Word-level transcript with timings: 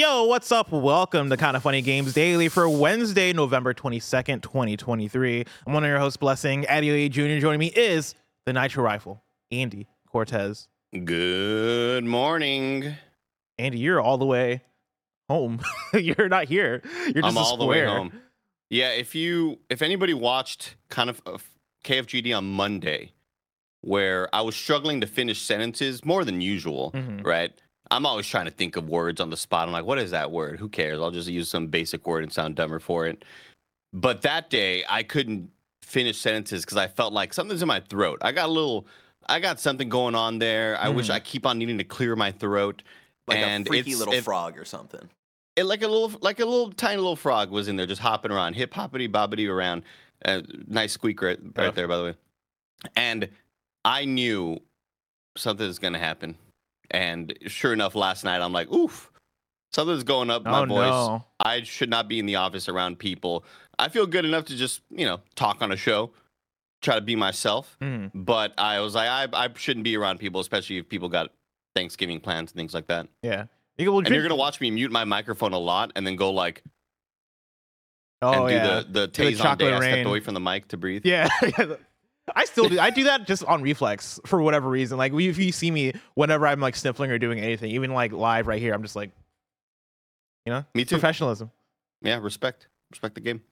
Yo, 0.00 0.24
what's 0.24 0.50
up? 0.50 0.72
Welcome 0.72 1.28
to 1.28 1.36
Kind 1.36 1.58
of 1.58 1.62
Funny 1.62 1.82
Games 1.82 2.14
Daily 2.14 2.48
for 2.48 2.66
Wednesday, 2.70 3.34
November 3.34 3.74
22nd, 3.74 4.40
2023. 4.40 5.44
I'm 5.66 5.74
one 5.74 5.84
of 5.84 5.90
your 5.90 5.98
hosts, 5.98 6.16
Blessing. 6.16 6.62
Adeoye 6.62 7.10
Jr. 7.10 7.38
Joining 7.38 7.58
me 7.60 7.66
is 7.66 8.14
the 8.46 8.54
Nitro 8.54 8.82
Rifle, 8.82 9.22
Andy 9.52 9.88
Cortez. 10.10 10.68
Good 11.04 12.04
morning. 12.04 12.94
Andy, 13.58 13.78
you're 13.78 14.00
all 14.00 14.16
the 14.16 14.24
way 14.24 14.62
home. 15.28 15.60
you're 15.92 16.30
not 16.30 16.46
here. 16.46 16.80
You're 17.04 17.20
just 17.20 17.26
I'm 17.26 17.36
all 17.36 17.58
the 17.58 17.66
way 17.66 17.84
home. 17.84 18.10
Yeah, 18.70 18.92
if 18.92 19.14
you 19.14 19.58
if 19.68 19.82
anybody 19.82 20.14
watched 20.14 20.76
kind 20.88 21.10
of 21.10 21.20
uh, 21.26 21.36
KFGD 21.84 22.34
on 22.34 22.50
Monday, 22.50 23.12
where 23.82 24.34
I 24.34 24.40
was 24.40 24.56
struggling 24.56 25.02
to 25.02 25.06
finish 25.06 25.42
sentences 25.42 26.06
more 26.06 26.24
than 26.24 26.40
usual, 26.40 26.90
Mhm. 26.94 27.22
right? 27.22 27.52
I'm 27.90 28.06
always 28.06 28.26
trying 28.26 28.44
to 28.46 28.50
think 28.52 28.76
of 28.76 28.88
words 28.88 29.20
on 29.20 29.30
the 29.30 29.36
spot. 29.36 29.66
I'm 29.66 29.72
like, 29.72 29.84
what 29.84 29.98
is 29.98 30.10
that 30.12 30.30
word? 30.30 30.60
Who 30.60 30.68
cares? 30.68 31.00
I'll 31.00 31.10
just 31.10 31.28
use 31.28 31.48
some 31.48 31.66
basic 31.66 32.06
word 32.06 32.22
and 32.22 32.32
sound 32.32 32.54
dumber 32.56 32.78
for 32.78 33.06
it. 33.06 33.24
But 33.92 34.22
that 34.22 34.48
day, 34.50 34.84
I 34.88 35.02
couldn't 35.02 35.50
finish 35.82 36.18
sentences 36.18 36.64
because 36.64 36.76
I 36.76 36.86
felt 36.86 37.12
like 37.12 37.32
something's 37.34 37.62
in 37.62 37.68
my 37.68 37.80
throat. 37.80 38.18
I 38.22 38.30
got 38.30 38.48
a 38.48 38.52
little, 38.52 38.86
I 39.28 39.40
got 39.40 39.58
something 39.58 39.88
going 39.88 40.14
on 40.14 40.38
there. 40.38 40.78
I 40.80 40.88
wish 40.88 41.08
Mhm. 41.08 41.14
I 41.14 41.20
keep 41.20 41.44
on 41.46 41.58
needing 41.58 41.78
to 41.78 41.84
clear 41.84 42.14
my 42.16 42.30
throat. 42.32 42.82
like 43.26 43.38
and 43.38 43.66
a 43.66 43.70
freaky 43.70 43.94
little 43.94 44.14
it- 44.14 44.24
frog 44.24 44.58
or 44.58 44.64
something. 44.64 45.08
it 45.54 45.62
like 45.64 45.82
a 45.82 45.86
little 45.88 46.18
like 46.20 46.40
a 46.40 46.44
little 46.44 46.72
tiny 46.72 46.96
little 46.96 47.14
frog 47.16 47.50
was 47.50 47.68
in 47.68 47.76
there 47.76 47.86
just 47.86 48.00
hopping 48.00 48.32
around 48.32 48.54
hip 48.54 48.72
hoppity 48.74 49.08
bobbity 49.08 49.48
around 49.48 49.84
uh, 50.24 50.40
nice 50.66 50.92
squeak 50.94 51.20
right, 51.22 51.38
right 51.56 51.66
Yeah. 51.66 51.70
there 51.70 51.86
by 51.86 51.96
the 51.98 52.02
way 52.04 52.14
and 52.96 53.28
i 53.84 54.04
knew 54.04 54.60
something's 55.36 55.78
gonna 55.78 55.98
happen 55.98 56.34
and 56.90 57.36
sure 57.46 57.72
enough 57.72 57.94
last 57.94 58.24
night 58.24 58.40
i'm 58.40 58.52
like 58.52 58.70
oof 58.72 59.10
something's 59.72 60.02
going 60.04 60.30
up 60.30 60.44
my 60.44 60.60
Oh, 60.60 60.66
voice 60.66 60.90
no. 60.90 61.24
i 61.40 61.62
should 61.62 61.90
not 61.90 62.08
be 62.08 62.18
in 62.18 62.26
the 62.26 62.36
office 62.36 62.68
around 62.68 62.98
people 62.98 63.44
i 63.78 63.88
feel 63.88 64.06
good 64.06 64.24
enough 64.24 64.44
to 64.46 64.56
just 64.56 64.82
you 64.90 65.04
know 65.06 65.20
talk 65.36 65.62
on 65.62 65.70
a 65.72 65.76
show 65.76 66.10
try 66.82 66.94
to 66.96 67.00
be 67.00 67.14
myself 67.16 67.76
Mhm. 67.80 68.10
but 68.14 68.52
i 68.58 68.80
was 68.80 68.94
like 68.94 69.08
i, 69.08 69.26
I 69.44 69.48
shouldn't 69.56 69.84
be 69.84 69.96
around 69.96 70.18
people 70.18 70.40
especially 70.40 70.78
if 70.78 70.88
people 70.88 71.08
got 71.08 71.30
thanksgiving 71.76 72.20
plans 72.20 72.50
and 72.50 72.56
things 72.56 72.74
like 72.74 72.88
that 72.88 73.08
Yeah. 73.22 73.44
You, 73.78 73.96
and 73.98 74.08
you're 74.08 74.22
gonna 74.22 74.34
watch 74.36 74.60
me 74.60 74.70
mute 74.70 74.90
my 74.92 75.04
microphone 75.04 75.52
a 75.54 75.58
lot 75.58 75.92
and 75.96 76.06
then 76.06 76.16
go 76.16 76.30
like 76.30 76.62
Oh, 78.22 78.32
and 78.44 78.48
do 78.48 78.54
yeah. 78.54 78.66
the 78.66 78.86
the 78.90 79.06
Do 79.06 79.24
the 79.24 79.30
Tazon 79.30 79.30
day. 79.30 79.34
chocolate 79.42 79.72
I 79.74 79.78
rain. 79.78 79.92
stepped 79.94 80.06
away 80.08 80.20
from 80.20 80.34
the 80.34 80.40
mic 80.40 80.68
to 80.68 80.76
breathe. 80.76 81.06
Yeah. 81.06 81.28
I 82.34 82.44
still 82.44 82.68
do. 82.68 82.78
I 82.78 82.90
do 82.90 83.04
that 83.04 83.26
just 83.26 83.44
on 83.44 83.62
reflex 83.62 84.20
for 84.26 84.40
whatever 84.42 84.68
reason. 84.68 84.98
Like, 84.98 85.12
if 85.12 85.38
you 85.38 85.52
see 85.52 85.70
me 85.70 85.92
whenever 86.14 86.46
I'm 86.46 86.60
like 86.60 86.76
sniffling 86.76 87.10
or 87.10 87.18
doing 87.18 87.38
anything, 87.40 87.70
even 87.72 87.92
like 87.92 88.12
live 88.12 88.46
right 88.46 88.60
here, 88.60 88.72
I'm 88.74 88.82
just 88.82 88.96
like, 88.96 89.10
you 90.46 90.52
know, 90.52 90.64
Me 90.74 90.84
too. 90.84 90.94
professionalism. 90.96 91.50
Yeah, 92.02 92.18
respect, 92.18 92.66
respect 92.90 93.14
the 93.14 93.20
game. 93.20 93.42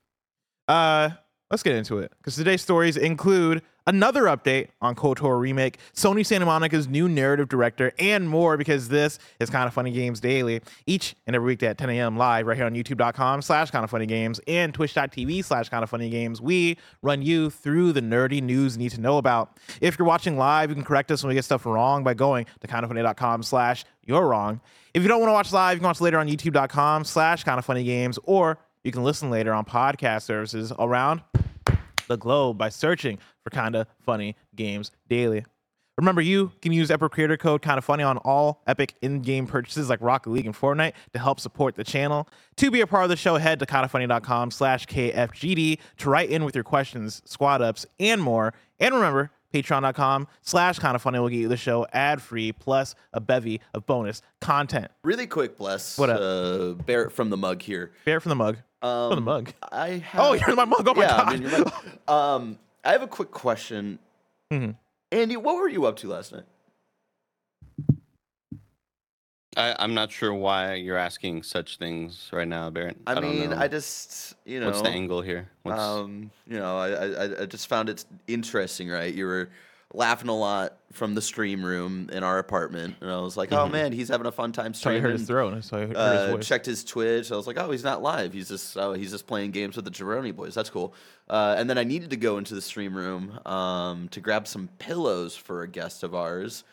Uh, 0.66 1.10
let's 1.50 1.62
get 1.62 1.74
into 1.74 1.98
it 1.98 2.12
because 2.18 2.36
today's 2.36 2.62
stories 2.62 2.96
include 2.96 3.62
another 3.86 4.24
update 4.24 4.68
on 4.82 4.94
KOTOR 4.94 5.40
remake, 5.40 5.78
Sony 5.94 6.24
Santa 6.24 6.44
Monica's 6.44 6.86
new 6.86 7.08
narrative 7.08 7.48
director, 7.48 7.92
and 7.98 8.28
more. 8.28 8.56
Because 8.56 8.88
this 8.88 9.18
is 9.40 9.50
kind 9.50 9.66
of 9.66 9.72
funny 9.72 9.90
games 9.90 10.20
daily, 10.20 10.60
each 10.86 11.16
and 11.26 11.34
every 11.34 11.46
weekday 11.46 11.68
at 11.68 11.78
10 11.78 11.90
a.m. 11.90 12.16
live 12.16 12.46
right 12.46 12.56
here 12.56 12.66
on 12.66 12.74
YouTube.com/slash 12.74 13.70
kind 13.70 13.84
of 13.84 13.90
funny 13.90 14.06
games 14.06 14.40
and 14.46 14.74
Twitch.tv/slash 14.74 15.68
kind 15.68 15.82
of 15.82 15.90
funny 15.90 16.10
games. 16.10 16.40
We 16.40 16.76
run 17.02 17.22
you 17.22 17.50
through 17.50 17.92
the 17.92 18.02
nerdy 18.02 18.42
news 18.42 18.76
you 18.76 18.80
need 18.80 18.92
to 18.92 19.00
know 19.00 19.18
about. 19.18 19.56
If 19.80 19.98
you're 19.98 20.06
watching 20.06 20.36
live, 20.36 20.68
you 20.68 20.74
can 20.74 20.84
correct 20.84 21.10
us 21.10 21.22
when 21.22 21.28
we 21.28 21.34
get 21.34 21.44
stuff 21.44 21.64
wrong 21.66 22.04
by 22.04 22.14
going 22.14 22.46
to 22.60 22.66
kindoffunny.com/slash 22.66 23.84
you're 24.04 24.26
wrong. 24.26 24.60
If 24.94 25.02
you 25.02 25.08
don't 25.08 25.20
want 25.20 25.28
to 25.28 25.34
watch 25.34 25.52
live, 25.52 25.76
you 25.76 25.80
can 25.80 25.86
watch 25.86 26.00
later 26.00 26.18
on 26.18 26.28
YouTube.com/slash 26.28 27.44
kind 27.44 27.58
of 27.58 27.64
funny 27.64 27.84
games 27.84 28.18
or 28.24 28.58
you 28.88 28.92
can 28.92 29.04
listen 29.04 29.28
later 29.28 29.52
on 29.52 29.66
podcast 29.66 30.22
services 30.22 30.72
around 30.78 31.20
the 32.08 32.16
globe 32.16 32.56
by 32.56 32.70
searching 32.70 33.18
for 33.44 33.50
Kinda 33.50 33.86
Funny 34.00 34.34
Games 34.56 34.92
Daily. 35.10 35.44
Remember, 35.98 36.22
you 36.22 36.52
can 36.62 36.72
use 36.72 36.90
Epic 36.90 37.12
Creator 37.12 37.36
Code 37.36 37.60
Kinda 37.60 37.82
Funny 37.82 38.02
on 38.02 38.16
all 38.16 38.62
Epic 38.66 38.94
in-game 39.02 39.46
purchases 39.46 39.90
like 39.90 40.00
Rocket 40.00 40.30
League 40.30 40.46
and 40.46 40.54
Fortnite 40.54 40.94
to 41.12 41.18
help 41.18 41.38
support 41.38 41.74
the 41.74 41.84
channel. 41.84 42.26
To 42.56 42.70
be 42.70 42.80
a 42.80 42.86
part 42.86 43.02
of 43.02 43.10
the 43.10 43.16
show, 43.16 43.36
head 43.36 43.58
to 43.58 43.66
kindafunny.com 43.66 44.52
slash 44.52 44.86
KFGD 44.86 45.78
to 45.98 46.08
write 46.08 46.30
in 46.30 46.44
with 46.44 46.54
your 46.54 46.64
questions, 46.64 47.20
squad 47.26 47.60
ups, 47.60 47.84
and 48.00 48.22
more. 48.22 48.54
And 48.80 48.94
remember, 48.94 49.32
patreon.com 49.52 50.28
slash 50.42 50.78
kinda 50.78 50.98
funny 50.98 51.18
will 51.18 51.28
get 51.28 51.38
you 51.38 51.48
the 51.48 51.56
show 51.56 51.86
ad-free 51.92 52.52
plus 52.52 52.94
a 53.12 53.20
bevy 53.20 53.60
of 53.74 53.86
bonus 53.86 54.22
content. 54.40 54.90
Really 55.02 55.26
quick, 55.26 55.56
bless. 55.56 55.98
What 55.98 56.10
up? 56.10 56.20
Uh, 56.20 56.72
Barrett 56.82 57.12
from 57.12 57.30
the 57.30 57.36
mug 57.36 57.62
here. 57.62 57.92
Bear 58.04 58.20
from 58.20 58.30
the 58.30 58.36
mug. 58.36 58.58
Um, 58.80 59.10
From 59.10 59.16
the 59.16 59.20
mug. 59.22 59.52
I 59.72 59.88
have, 59.88 60.20
Oh, 60.20 60.32
you're 60.34 60.50
in 60.50 60.54
my 60.56 60.64
mug. 60.64 60.86
Oh 60.86 60.94
my 60.94 61.02
yeah, 61.02 61.08
god. 61.08 61.28
I'm 61.34 61.44
in. 61.46 61.64
Um, 62.06 62.58
I 62.84 62.92
have 62.92 63.02
a 63.02 63.08
quick 63.08 63.32
question. 63.32 63.98
Mhm. 64.52 64.76
Andy, 65.10 65.36
what 65.36 65.56
were 65.56 65.66
you 65.68 65.84
up 65.86 65.96
to 65.96 66.08
last 66.08 66.32
night? 66.32 66.44
I, 69.58 69.74
I'm 69.78 69.92
not 69.92 70.12
sure 70.12 70.32
why 70.32 70.74
you're 70.74 70.96
asking 70.96 71.42
such 71.42 71.78
things 71.78 72.30
right 72.32 72.46
now, 72.46 72.70
Barrett. 72.70 72.96
I, 73.06 73.14
don't 73.14 73.24
mean, 73.24 73.50
know. 73.50 73.58
I 73.58 73.66
just, 73.68 74.36
you 74.44 74.60
know, 74.60 74.66
What's 74.66 74.82
the 74.82 74.88
angle 74.88 75.20
here? 75.20 75.48
What's, 75.64 75.80
um, 75.80 76.30
you 76.46 76.58
know, 76.58 76.78
I, 76.78 76.88
I, 76.90 77.42
I 77.42 77.46
just 77.46 77.66
found 77.66 77.88
it 77.88 78.04
interesting, 78.28 78.88
right? 78.88 79.12
You 79.12 79.26
were 79.26 79.50
laughing 79.94 80.28
a 80.28 80.36
lot 80.36 80.76
from 80.92 81.14
the 81.14 81.22
stream 81.22 81.64
room 81.64 82.08
in 82.12 82.22
our 82.22 82.38
apartment, 82.38 82.96
and 83.00 83.10
I 83.10 83.18
was 83.20 83.36
like, 83.36 83.52
oh 83.52 83.66
Mhm. 83.66 83.72
man, 83.72 83.92
he's 83.92 84.08
having 84.08 84.26
a 84.26 84.32
fun 84.32 84.52
time 84.52 84.74
So 84.74 84.90
I 84.90 84.98
heard 85.00 85.12
his 85.12 85.26
throat. 85.26 85.64
So 85.64 85.76
I 85.76 85.80
heard 85.80 85.88
his 85.88 85.96
uh, 85.96 86.28
voice. 86.36 86.46
checked 86.46 86.66
his 86.66 86.84
Twitch. 86.84 87.32
I 87.32 87.36
was 87.36 87.46
like, 87.46 87.58
oh, 87.58 87.70
he's 87.70 87.84
not 87.84 88.02
live. 88.02 88.32
He's 88.34 88.48
just 88.48 88.76
oh, 88.76 88.92
he's 88.92 89.10
just 89.10 89.26
playing 89.26 89.50
games 89.50 89.76
with 89.76 89.86
the 89.86 89.90
Jeroni 89.90 90.34
boys. 90.34 90.54
That's 90.54 90.70
cool. 90.70 90.94
Uh, 91.28 91.56
and 91.58 91.68
then 91.68 91.78
I 91.78 91.84
needed 91.84 92.10
to 92.10 92.16
go 92.16 92.38
into 92.38 92.54
the 92.54 92.62
stream 92.62 92.94
room 92.96 93.38
um, 93.46 94.08
to 94.10 94.20
grab 94.20 94.46
some 94.46 94.68
pillows 94.78 95.34
for 95.34 95.62
a 95.62 95.68
guest 95.68 96.02
of 96.02 96.14
ours. 96.14 96.64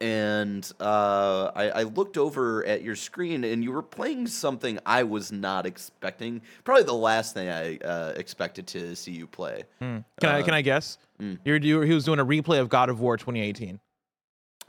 And 0.00 0.70
uh, 0.80 1.50
I, 1.54 1.70
I 1.70 1.82
looked 1.82 2.16
over 2.16 2.64
at 2.64 2.82
your 2.82 2.96
screen, 2.96 3.44
and 3.44 3.62
you 3.62 3.70
were 3.70 3.82
playing 3.82 4.26
something 4.26 4.78
I 4.86 5.02
was 5.02 5.30
not 5.30 5.66
expecting. 5.66 6.40
Probably 6.64 6.84
the 6.84 6.94
last 6.94 7.34
thing 7.34 7.50
I 7.50 7.76
uh, 7.78 8.14
expected 8.16 8.66
to 8.68 8.96
see 8.96 9.12
you 9.12 9.26
play. 9.26 9.64
Mm. 9.82 10.04
Can 10.20 10.30
I 10.30 10.40
Uh, 10.40 10.44
can 10.44 10.54
I 10.54 10.62
guess? 10.62 10.96
mm. 11.20 11.38
You're, 11.44 11.58
you 11.58 11.82
he 11.82 11.92
was 11.92 12.04
doing 12.04 12.18
a 12.18 12.24
replay 12.24 12.60
of 12.60 12.70
God 12.70 12.88
of 12.88 13.00
War 13.00 13.18
2018. 13.18 13.78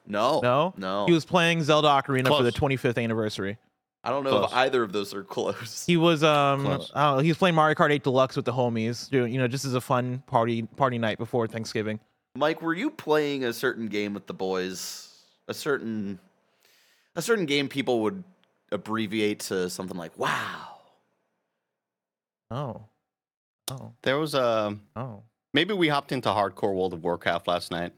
No, 0.07 0.41
No, 0.41 0.73
no. 0.77 1.05
He 1.05 1.13
was 1.13 1.25
playing 1.25 1.63
Zelda 1.63 1.87
Ocarina 1.87 2.27
for 2.27 2.43
the 2.43 2.51
25th 2.51 3.01
anniversary. 3.01 3.57
I 4.03 4.09
don't 4.09 4.23
know 4.23 4.31
Close. 4.31 4.51
if 4.51 4.57
either 4.57 4.81
of 4.81 4.91
those 4.91 5.13
are 5.13 5.23
close. 5.23 5.85
He 5.85 5.95
was 5.95 6.23
um 6.23 6.65
Close. 6.65 6.91
uh, 6.93 7.19
he 7.19 7.29
was 7.29 7.37
playing 7.37 7.55
Mario 7.55 7.75
Kart 7.75 7.91
8 7.91 8.03
Deluxe 8.03 8.35
with 8.35 8.45
the 8.45 8.51
homies, 8.51 9.09
doing 9.09 9.31
you 9.31 9.39
know 9.39 9.47
just 9.47 9.63
as 9.63 9.75
a 9.75 9.81
fun 9.81 10.23
party 10.25 10.63
party 10.63 10.97
night 10.97 11.19
before 11.19 11.47
Thanksgiving. 11.47 11.99
Mike, 12.35 12.61
were 12.61 12.73
you 12.73 12.89
playing 12.89 13.45
a 13.45 13.53
certain 13.53 13.87
game 13.87 14.13
with 14.13 14.25
the 14.25 14.33
boys? 14.33 15.09
A 15.51 15.53
certain 15.53 16.17
a 17.13 17.21
certain 17.21 17.45
game 17.45 17.67
people 17.67 18.03
would 18.03 18.23
abbreviate 18.71 19.41
to 19.41 19.69
something 19.69 19.97
like 19.97 20.17
"Wow." 20.17 20.77
Oh, 22.49 22.85
oh, 23.69 23.91
there 24.03 24.17
was 24.17 24.33
a 24.33 24.77
oh. 24.95 25.23
maybe 25.53 25.73
we 25.73 25.89
hopped 25.89 26.13
into 26.13 26.29
hardcore 26.29 26.73
World 26.73 26.93
of 26.93 27.03
Warcraft 27.03 27.49
last 27.49 27.69
night. 27.69 27.91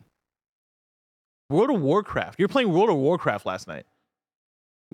World 1.47 1.69
of 1.69 1.79
Warcraft. 1.79 2.39
You're 2.39 2.47
playing 2.47 2.73
World 2.73 2.89
of 2.89 2.95
Warcraft 2.95 3.45
last 3.45 3.67
night. 3.67 3.85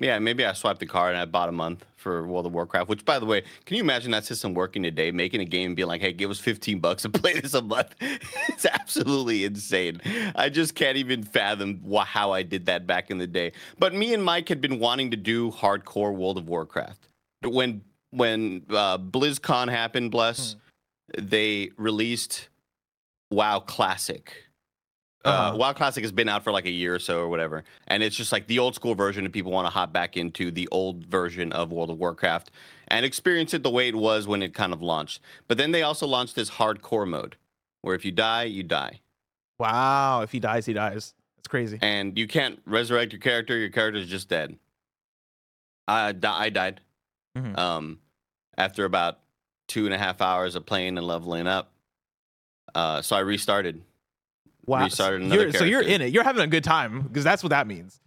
Yeah, 0.01 0.17
maybe 0.19 0.45
I 0.45 0.53
swiped 0.53 0.79
the 0.79 0.85
card 0.85 1.13
and 1.13 1.21
I 1.21 1.25
bought 1.25 1.49
a 1.49 1.51
month 1.51 1.85
for 1.97 2.25
World 2.25 2.45
of 2.45 2.53
Warcraft. 2.53 2.87
Which, 2.87 3.03
by 3.03 3.19
the 3.19 3.25
way, 3.25 3.43
can 3.65 3.75
you 3.75 3.83
imagine 3.83 4.11
that 4.11 4.23
system 4.23 4.53
working 4.53 4.81
today, 4.81 5.11
making 5.11 5.41
a 5.41 5.45
game 5.45 5.67
and 5.67 5.75
being 5.75 5.89
like, 5.89 5.99
"Hey, 5.99 6.13
give 6.13 6.31
us 6.31 6.39
15 6.39 6.79
bucks 6.79 7.03
and 7.03 7.13
play 7.21 7.39
this 7.39 7.53
a 7.53 7.61
month"? 7.61 7.93
it's 8.01 8.65
absolutely 8.65 9.43
insane. 9.43 9.99
I 10.35 10.47
just 10.47 10.73
can't 10.73 10.97
even 10.97 11.23
fathom 11.23 11.81
wh- 11.89 12.05
how 12.05 12.31
I 12.31 12.43
did 12.43 12.65
that 12.67 12.87
back 12.87 13.11
in 13.11 13.17
the 13.17 13.27
day. 13.27 13.51
But 13.77 13.93
me 13.93 14.13
and 14.13 14.23
Mike 14.23 14.47
had 14.47 14.61
been 14.61 14.79
wanting 14.79 15.11
to 15.11 15.17
do 15.17 15.51
hardcore 15.51 16.15
World 16.15 16.37
of 16.37 16.47
Warcraft 16.47 17.07
when 17.43 17.81
when 18.11 18.65
uh, 18.69 18.97
BlizzCon 18.97 19.69
happened. 19.69 20.11
Bless, 20.11 20.55
they 21.17 21.71
released 21.77 22.47
WoW 23.31 23.59
Classic. 23.59 24.45
Uh, 25.25 25.29
Uh-huh. 25.29 25.57
WoW 25.57 25.73
Classic 25.73 26.01
has 26.03 26.13
been 26.13 26.29
out 26.29 26.43
for 26.45 26.51
like 26.53 26.65
a 26.65 26.69
year 26.71 26.95
or 26.95 26.99
so 26.99 27.19
or 27.19 27.27
whatever, 27.27 27.65
and 27.87 28.01
it's 28.01 28.15
just 28.15 28.31
like 28.31 28.47
the 28.47 28.57
old 28.59 28.73
school 28.75 28.95
version. 28.95 29.25
If 29.25 29.33
people 29.33 29.51
want 29.51 29.65
to 29.65 29.69
hop 29.69 29.91
back 29.91 30.15
into 30.15 30.49
the 30.49 30.67
old 30.71 31.05
version 31.05 31.51
of 31.51 31.71
World 31.73 31.89
of 31.89 31.97
Warcraft 31.97 32.51
and 32.87 33.05
experience 33.05 33.53
it 33.53 33.61
the 33.61 33.69
way 33.69 33.89
it 33.89 33.95
was 33.95 34.27
when 34.27 34.41
it 34.41 34.53
kind 34.53 34.71
of 34.71 34.81
launched, 34.81 35.19
but 35.49 35.57
then 35.57 35.71
they 35.73 35.81
also 35.83 36.07
launched 36.07 36.35
this 36.35 36.49
hardcore 36.51 37.05
mode, 37.07 37.35
where 37.81 37.95
if 37.95 38.05
you 38.05 38.11
die, 38.13 38.43
you 38.43 38.63
die, 38.63 39.01
Wow. 39.59 40.21
If 40.21 40.31
he 40.31 40.39
dies, 40.39 40.65
he 40.65 40.71
dies. 40.71 41.13
That's 41.35 41.49
crazy. 41.49 41.79
and 41.81 42.17
you 42.17 42.27
can't 42.27 42.61
resurrect 42.65 43.11
your 43.11 43.19
character. 43.19 43.57
Your 43.57 43.69
character 43.69 43.99
is 43.99 44.07
just 44.07 44.29
dead. 44.29 44.57
I 45.85 46.13
di- 46.13 46.37
I 46.45 46.49
died. 46.49 46.79
Mhm. 47.37 47.57
Um, 47.57 47.99
after 48.57 48.85
about 48.85 49.19
two 49.67 49.83
and 49.85 49.93
a 49.93 49.97
half 49.97 50.21
hours 50.21 50.55
of 50.55 50.65
playing 50.65 50.97
and 50.97 51.05
leveling 51.05 51.45
up, 51.45 51.73
uh, 52.73 53.01
so 53.01 53.17
I 53.17 53.19
restarted. 53.19 53.81
Wow. 54.69 54.83
restarted 54.83 55.21
another 55.21 55.41
You're- 55.47 55.57
so 55.57 55.63
you're 55.65 55.81
in 55.81 56.01
it. 56.01 56.13
You're 56.13 56.23
having 56.23 56.43
a 56.43 56.47
good 56.47 56.63
time 56.63 57.01
because 57.01 57.23
that's 57.23 57.43
what 57.43 57.49
that 57.49 57.67
means. 57.67 57.99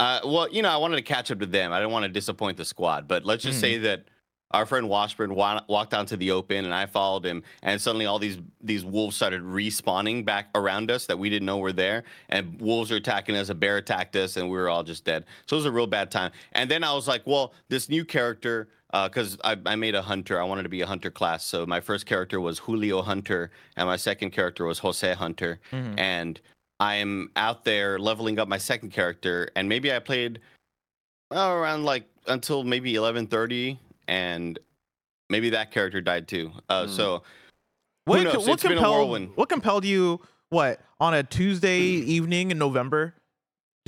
Uh, 0.00 0.20
well, 0.24 0.48
you 0.52 0.62
know, 0.62 0.68
I 0.68 0.76
wanted 0.76 0.96
to 0.96 1.02
catch 1.02 1.30
up 1.30 1.40
to 1.40 1.46
them. 1.46 1.72
I 1.72 1.78
didn't 1.80 1.92
want 1.92 2.04
to 2.04 2.08
disappoint 2.08 2.56
the 2.56 2.64
squad. 2.64 3.08
But 3.08 3.24
let's 3.24 3.42
just 3.42 3.58
Mm. 3.58 3.60
say 3.60 3.78
that 3.78 4.04
our 4.52 4.64
friend 4.64 4.88
Washburn 4.88 5.34
wa- 5.34 5.60
walked 5.68 5.92
onto 5.92 6.16
the 6.16 6.30
open, 6.30 6.64
and 6.64 6.72
I 6.72 6.86
followed 6.86 7.26
him, 7.26 7.42
and 7.62 7.80
suddenly 7.80 8.06
all 8.06 8.18
these 8.18 8.38
these 8.62 8.84
wolves 8.84 9.16
started 9.16 9.42
respawning 9.42 10.24
back 10.24 10.48
around 10.54 10.90
us 10.90 11.06
that 11.06 11.18
we 11.18 11.28
didn't 11.30 11.46
know 11.46 11.58
were 11.58 11.72
there, 11.72 12.04
and 12.28 12.60
wolves 12.60 12.90
are 12.92 12.96
attacking 12.96 13.34
us. 13.36 13.48
A 13.48 13.54
bear 13.54 13.76
attacked 13.76 14.14
us, 14.16 14.36
and 14.36 14.48
we 14.48 14.56
were 14.56 14.68
all 14.68 14.82
just 14.84 15.04
dead. 15.04 15.24
So 15.46 15.56
it 15.56 15.58
was 15.58 15.66
a 15.66 15.72
real 15.72 15.86
bad 15.86 16.10
time. 16.10 16.30
And 16.52 16.70
then 16.70 16.84
I 16.84 16.92
was 16.94 17.08
like, 17.08 17.22
well, 17.26 17.52
this 17.68 17.88
new 17.88 18.04
character. 18.04 18.68
Because 18.92 19.36
I, 19.44 19.56
I 19.66 19.76
made 19.76 19.94
a 19.94 20.02
hunter, 20.02 20.40
I 20.40 20.44
wanted 20.44 20.62
to 20.62 20.68
be 20.70 20.80
a 20.80 20.86
hunter 20.86 21.10
class. 21.10 21.44
So 21.44 21.66
my 21.66 21.80
first 21.80 22.06
character 22.06 22.40
was 22.40 22.58
Julio 22.60 23.02
Hunter, 23.02 23.50
and 23.76 23.86
my 23.86 23.96
second 23.96 24.30
character 24.30 24.64
was 24.64 24.78
Jose 24.78 25.12
Hunter. 25.14 25.60
Mhm. 25.72 25.98
And 25.98 26.40
I'm 26.80 27.30
out 27.36 27.64
there 27.64 27.98
leveling 27.98 28.38
up 28.38 28.48
my 28.48 28.56
second 28.58 28.90
character, 28.92 29.50
and 29.56 29.68
maybe 29.68 29.92
I 29.92 29.98
played 29.98 30.40
around 31.30 31.84
like 31.84 32.04
until 32.28 32.64
maybe 32.64 32.94
11:30, 32.94 33.78
and 34.06 34.58
maybe 35.28 35.50
that 35.50 35.70
character 35.70 36.00
died 36.00 36.26
too. 36.28 36.52
Uh, 36.68 36.86
Hmm. 36.86 36.92
So 36.92 37.22
What, 38.06 38.24
what 38.24 38.48
It's 38.48 38.62
been 38.62 38.72
a 38.72 38.74
compelled? 38.76 39.36
What 39.36 39.48
compelled 39.50 39.84
you? 39.84 40.20
What 40.48 40.80
on 40.98 41.12
a 41.12 41.22
Tuesday 41.22 41.80
evening 41.80 42.50
in 42.50 42.56
November, 42.58 43.14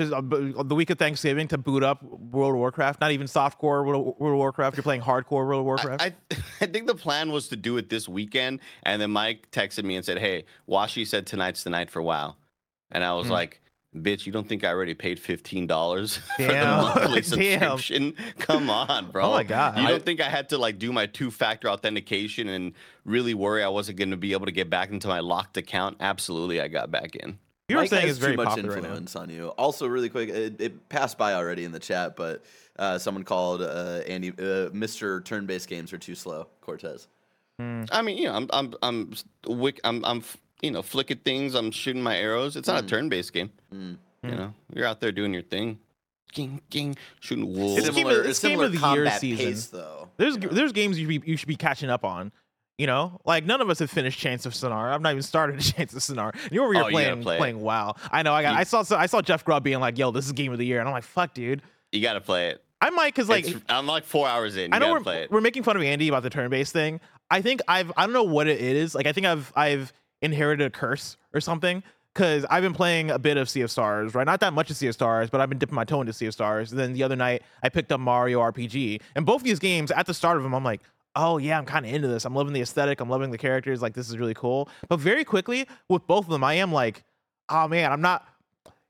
just 0.01 0.13
uh, 0.13 0.21
the 0.63 0.75
week 0.75 0.91
of 0.91 0.99
Thanksgiving, 0.99 1.47
to 1.49 1.59
boot 1.59 1.83
up 1.83 2.03
World 2.03 2.53
of 2.53 2.59
Warcraft? 2.59 3.01
Not 3.01 3.13
even 3.13 3.27
softcore 3.27 3.85
World 3.87 4.15
of 4.15 4.21
World 4.21 4.39
Warcraft. 4.39 4.77
You're 4.77 4.83
playing 4.85 5.03
hardcore 5.03 5.47
World 5.47 5.61
of 5.61 5.65
Warcraft. 5.67 6.03
I, 6.03 6.07
I, 6.07 6.15
I 6.63 6.67
think 6.67 6.87
the 6.87 6.95
plan 6.95 7.31
was 7.31 7.49
to 7.49 7.57
do 7.57 7.77
it 7.77 7.89
this 7.91 8.09
weekend, 8.09 8.61
and 8.83 9.01
then 9.01 9.11
Mike 9.11 9.51
texted 9.51 9.85
me 9.85 9.97
and 9.97 10.05
said, 10.05 10.19
"Hey, 10.19 10.45
Washi 10.69 11.07
said 11.07 11.27
tonight's 11.27 11.63
the 11.65 11.71
night 11.71 11.91
for 11.91 12.03
WoW," 12.03 12.37
and 12.91 13.05
I 13.05 13.13
was 13.15 13.27
Hmm. 13.29 13.33
like. 13.35 13.61
Bitch, 13.93 14.25
you 14.25 14.31
don't 14.31 14.49
think 14.49 14.63
I 14.63 14.69
already 14.69 14.95
paid 14.95 15.19
fifteen 15.19 15.67
dollars 15.67 16.19
for 16.37 16.43
the 16.43 16.49
Damn. 16.53 16.81
monthly 16.81 17.21
Damn. 17.23 17.23
subscription? 17.25 18.15
Come 18.39 18.71
on, 18.71 19.11
bro. 19.11 19.25
Oh 19.25 19.31
my 19.33 19.43
God. 19.43 19.79
You 19.81 19.89
don't 19.89 20.05
think 20.05 20.21
I 20.21 20.29
had 20.29 20.49
to 20.51 20.59
like 20.59 20.79
do 20.79 20.93
my 20.93 21.07
two-factor 21.07 21.69
authentication 21.69 22.49
and 22.49 22.75
really 23.05 23.35
worry 23.35 23.65
I 23.65 23.69
wasn't 23.69 23.99
going 23.99 24.13
to 24.13 24.17
be 24.17 24.31
able 24.33 24.47
to 24.47 24.53
get 24.53 24.71
back 24.71 24.91
into 24.91 25.09
my 25.09 25.19
locked 25.19 25.57
account? 25.57 25.97
Absolutely, 25.99 26.61
I 26.61 26.69
got 26.69 26.93
back 26.93 27.17
in. 27.17 27.41
You 27.71 27.77
were 27.77 27.83
Mike 27.83 27.91
saying 27.91 28.07
has 28.07 28.17
it's 28.17 28.19
very 28.19 28.33
too 28.33 28.43
much 28.43 28.49
popular 28.49 28.71
right 28.75 28.83
now. 28.83 28.89
influence 28.89 29.17
on 29.17 29.31
you. 29.31 29.49
Also, 29.51 29.87
really 29.87 30.09
quick, 30.09 30.29
it, 30.29 30.61
it 30.61 30.89
passed 30.89 31.17
by 31.17 31.35
already 31.35 31.65
in 31.65 31.73
the 31.73 31.79
chat, 31.79 32.17
but 32.17 32.45
uh, 32.79 32.99
someone 32.99 33.25
called 33.25 33.63
uh, 33.63 34.01
Andy 34.07 34.31
uh, 34.31 34.71
Mr. 34.71 35.25
Turn-based 35.25 35.69
games 35.69 35.93
are 35.93 35.99
too 35.99 36.15
slow. 36.15 36.47
Cortez. 36.61 37.09
I 37.59 38.01
mean, 38.03 38.17
you 38.17 38.25
know, 38.25 38.35
I'm 38.35 38.49
I'm 38.53 38.75
I'm 38.83 39.15
wick, 39.47 39.81
I'm 39.85 40.03
I'm 40.05 40.23
you 40.63 40.71
know 40.71 40.81
flicking 40.83 41.19
things. 41.19 41.55
I'm 41.55 41.71
shooting 41.71 42.03
my 42.03 42.17
arrows. 42.17 42.57
It's 42.57 42.69
not 42.69 42.85
a 42.85 42.87
turn-based 42.87 43.33
game. 43.35 43.51
Mm. 43.75 43.99
You 44.23 44.31
know, 44.31 44.55
you're 44.75 44.87
out 44.87 45.01
there 45.01 45.13
doing 45.13 45.33
your 45.35 45.43
thing, 45.43 45.79
ging 46.33 46.63
ging, 46.71 46.97
shooting 47.21 47.55
wolves. 47.55 47.79
It's 47.79 47.89
game 47.89 48.07
similar, 48.07 48.21
of- 48.21 48.27
a 48.31 48.41
game 48.41 48.61
of 48.61 48.73
the 48.73 48.95
year 48.95 49.11
season. 49.19 49.47
pace, 49.47 49.67
though. 49.67 50.09
There's 50.17 50.37
you 50.37 50.41
know? 50.41 50.49
there's 50.49 50.73
games 50.73 50.99
you 50.99 51.07
be, 51.07 51.21
you 51.25 51.37
should 51.37 51.49
be 51.49 51.57
catching 51.57 51.91
up 51.91 52.05
on. 52.05 52.33
You 52.81 52.87
know, 52.87 53.21
like 53.27 53.45
none 53.45 53.61
of 53.61 53.69
us 53.69 53.79
have 53.81 53.91
finished 53.91 54.19
Chants 54.19 54.47
of 54.47 54.55
Sennaar. 54.55 54.91
I've 54.95 55.03
not 55.03 55.11
even 55.11 55.23
started 55.23 55.61
Chants 55.61 55.93
of 55.93 56.01
Sennaar. 56.01 56.35
You're 56.51 56.65
over 56.65 56.73
here 56.73 56.83
Oh, 56.85 56.89
you 56.89 56.93
gotta 56.93 56.93
playing 56.93 57.23
play 57.23 57.35
it. 57.35 57.39
playing 57.39 57.61
WoW. 57.61 57.95
I 58.11 58.23
know. 58.23 58.33
I 58.33 58.41
got. 58.41 58.53
You- 58.55 58.59
I 58.61 58.63
saw. 58.65 58.83
I 58.97 59.05
saw 59.05 59.21
Jeff 59.21 59.45
Grubb 59.45 59.63
being 59.65 59.81
like, 59.81 59.99
"Yo, 59.99 60.11
this 60.13 60.25
is 60.25 60.33
game 60.33 60.51
of 60.51 60.57
the 60.59 60.65
year," 60.65 60.79
and 60.81 60.89
I'm 60.89 60.95
like, 60.95 61.05
"Fuck, 61.05 61.35
dude." 61.35 61.61
you 61.93 62.01
got 62.01 62.15
to 62.15 62.23
play 62.23 62.49
it. 62.49 62.65
I 62.81 62.89
might 62.89 63.13
because 63.15 63.29
like 63.29 63.47
It's- 63.47 63.63
I'm 63.69 63.87
like 63.87 64.05
four 64.05 64.27
hours 64.27 64.57
in. 64.57 64.71
You 64.71 64.77
I 64.77 64.79
know 64.79 64.87
gotta 64.87 64.93
we're, 64.95 65.01
play 65.03 65.23
it. 65.25 65.31
we're 65.31 65.43
making 65.43 65.63
fun 65.65 65.77
of 65.77 65.83
Andy 65.83 66.09
about 66.09 66.23
the 66.23 66.31
turn-based 66.31 66.73
thing. 66.73 67.01
I 67.31 67.43
think 67.43 67.61
I've 67.69 67.93
I 67.99 68.05
don't 68.07 68.15
know 68.15 68.23
what 68.25 68.47
it 68.49 68.59
is. 68.63 68.95
Like 68.95 69.07
I 69.07 69.13
think 69.13 69.27
I've 69.27 69.53
I've 69.55 69.93
inherited 70.23 70.65
a 70.67 70.71
curse 70.71 71.19
or 71.35 71.43
something 71.43 71.83
because 72.15 72.47
I've 72.49 72.63
been 72.63 72.73
playing 72.73 73.11
a 73.11 73.19
bit 73.19 73.37
of 73.37 73.51
Sea 73.51 73.61
of 73.61 73.71
Stars, 73.71 74.15
right? 74.15 74.25
Not 74.25 74.41
that 74.41 74.55
much 74.55 74.71
of 74.71 74.77
Sea 74.79 74.87
of 74.87 74.95
Stars, 74.95 75.29
but 75.29 75.43
I've 75.43 75.51
been 75.51 75.59
dipping 75.59 75.75
my 75.75 75.85
toe 75.85 76.01
into 76.01 76.15
Sea 76.15 76.27
of 76.27 76.33
Stars. 76.33 76.71
And 76.71 76.81
then 76.81 76.95
the 76.95 77.03
other 77.03 77.17
night 77.17 77.43
I 77.63 77.69
picked 77.69 77.93
up 77.93 78.01
Mario 78.01 78.41
RPG, 78.41 79.03
and 79.15 79.27
both 79.27 79.43
these 79.43 79.59
games 79.59 79.91
at 79.91 80.07
the 80.07 80.15
start 80.15 80.39
of 80.39 80.43
them, 80.43 80.55
I'm 80.55 80.65
like. 80.65 80.81
Oh 81.17 81.39
yeah, 81.39 81.59
I'm 81.59 81.67
kind 81.67 81.85
of 81.85 81.93
into 81.93 82.09
this. 82.09 82.25
I'm 82.25 82.35
loving 82.35 82.53
the 82.53 82.61
aesthetic. 82.61 83.01
I'm 83.01 83.11
loving 83.11 83.31
the 83.31 83.39
characters. 83.39 83.83
Like 83.83 83.95
this 83.95 84.09
is 84.09 84.19
really 84.19 84.35
cool. 84.35 84.69
But 84.89 85.01
very 85.01 85.25
quickly 85.25 85.67
with 85.89 86.07
both 86.07 86.25
of 86.25 86.31
them, 86.31 86.45
I 86.45 86.55
am 86.55 86.73
like, 86.73 87.05
oh 87.49 87.69
man, 87.69 87.93
I'm 87.93 88.01
not. 88.01 88.27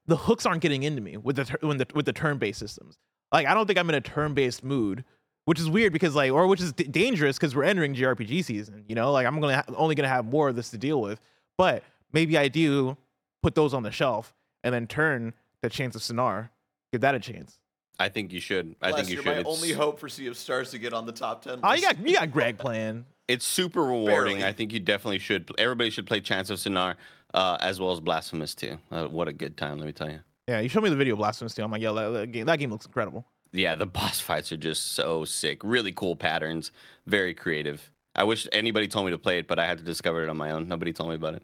The 0.06 0.17
hooks 0.17 0.44
aren't 0.44 0.61
getting 0.61 0.82
into 0.82 1.00
me 1.00 1.17
with 1.17 1.37
the 1.37 1.58
when 1.61 1.78
the 1.78 1.87
with 1.94 2.06
the 2.06 2.12
turn-based 2.12 2.58
systems. 2.58 2.99
Like 3.32 3.46
I 3.46 3.55
don't 3.55 3.67
think 3.67 3.78
I'm 3.78 3.88
in 3.88 3.94
a 3.94 4.00
turn-based 4.00 4.64
mood 4.64 5.05
which 5.44 5.58
is 5.58 5.69
weird 5.69 5.93
because 5.93 6.14
like 6.14 6.31
or 6.31 6.46
which 6.46 6.61
is 6.61 6.72
d- 6.72 6.84
dangerous 6.84 7.37
because 7.37 7.56
we're 7.56 7.64
entering 7.64 7.94
JRPG 7.94 8.44
season. 8.44 8.84
You 8.88 8.94
know, 8.94 9.12
like 9.12 9.26
I'm 9.26 9.40
gonna 9.40 9.56
ha- 9.56 9.75
only 9.76 9.94
gonna 9.94 10.08
have 10.08 10.25
more 10.25 10.49
of 10.49 10.56
this 10.56 10.70
to 10.70 10.78
deal 10.78 11.00
with. 11.00 11.20
But 11.56 11.82
maybe 12.12 12.38
I 12.38 12.49
do 12.49 12.96
put 13.43 13.55
those 13.55 13.75
on 13.75 13.82
the 13.82 13.90
shelf 13.90 14.34
and 14.62 14.75
then 14.75 14.87
turn 14.87 15.34
the 15.62 15.70
Chants 15.70 15.96
of 15.96 16.02
Sennaar, 16.02 16.50
give 16.93 17.00
that 17.02 17.14
a 17.14 17.20
chance. 17.20 17.58
I 18.00 18.08
think 18.08 18.32
you 18.32 18.41
should. 18.41 18.75
I 18.81 18.91
Bless, 18.91 19.00
think 19.00 19.08
you 19.11 19.14
you're 19.17 19.23
should. 19.25 19.44
my 19.44 19.50
It's, 19.50 19.62
only 19.62 19.73
hope 19.73 20.00
for 20.00 20.08
Sea 20.08 20.26
of 20.29 20.37
Stars 20.37 20.70
to 20.70 20.79
get 20.79 20.93
on 20.94 21.05
the 21.06 21.12
top 21.12 21.43
ten. 21.43 21.61
Oh, 21.62 21.73
you 21.73 21.82
got 21.82 21.99
you 21.99 22.14
got 22.14 22.32
Greg 22.32 22.56
playing. 22.58 23.05
it's 23.29 23.44
super 23.44 23.82
rewarding. 23.85 24.38
Barely. 24.38 24.44
I 24.44 24.52
think 24.52 24.73
you 24.73 24.81
definitely 24.81 25.19
should. 25.19 25.50
Everybody 25.58 25.91
should 25.91 26.06
play 26.06 26.20
Chants 26.20 26.49
of 26.50 26.58
Sennaar, 26.58 26.97
uh, 27.35 27.58
as 27.61 27.79
well 27.79 27.93
as 27.93 28.00
Blasphemous 28.00 28.55
too. 28.55 28.79
Uh, 28.91 29.06
what 29.06 29.29
a 29.29 29.32
good 29.32 29.56
time, 29.56 29.79
let 29.79 29.87
me 29.87 29.93
tell 29.93 30.11
you. 30.11 30.20
Yeah, 30.49 30.61
you 30.61 30.69
showed 30.69 30.82
me 30.82 30.91
the 30.91 30.97
video 30.97 31.12
of 31.14 31.19
Blasphemous 31.19 31.55
too. 31.55 31.62
I'm 31.62 31.70
like, 31.70 31.82
yeah, 31.82 31.93
that, 31.93 32.08
that 32.11 32.32
game, 32.32 32.47
that 32.47 32.58
game 32.58 32.70
looks 32.70 32.87
incredible. 32.87 33.26
Yeah, 33.52 33.75
the 33.75 33.87
boss 33.99 34.19
fights 34.19 34.50
are 34.50 34.56
just 34.56 34.93
so 34.94 35.25
sick. 35.26 35.61
Really 35.62 35.93
cool 35.93 36.17
patterns. 36.17 36.73
Very 37.06 37.35
creative. 37.35 37.93
I 38.17 38.25
wish 38.25 38.49
anybody 38.50 38.88
told 38.88 39.05
me 39.06 39.12
to 39.12 39.19
play 39.19 39.38
it, 39.38 39.46
but 39.46 39.58
I 39.58 39.67
had 39.67 39.79
to 39.79 39.85
discover 39.85 40.23
it 40.25 40.29
on 40.31 40.37
my 40.37 40.50
own. 40.53 40.69
Nobody 40.69 40.93
told 40.93 41.11
me 41.11 41.17
about 41.17 41.35
it. 41.35 41.43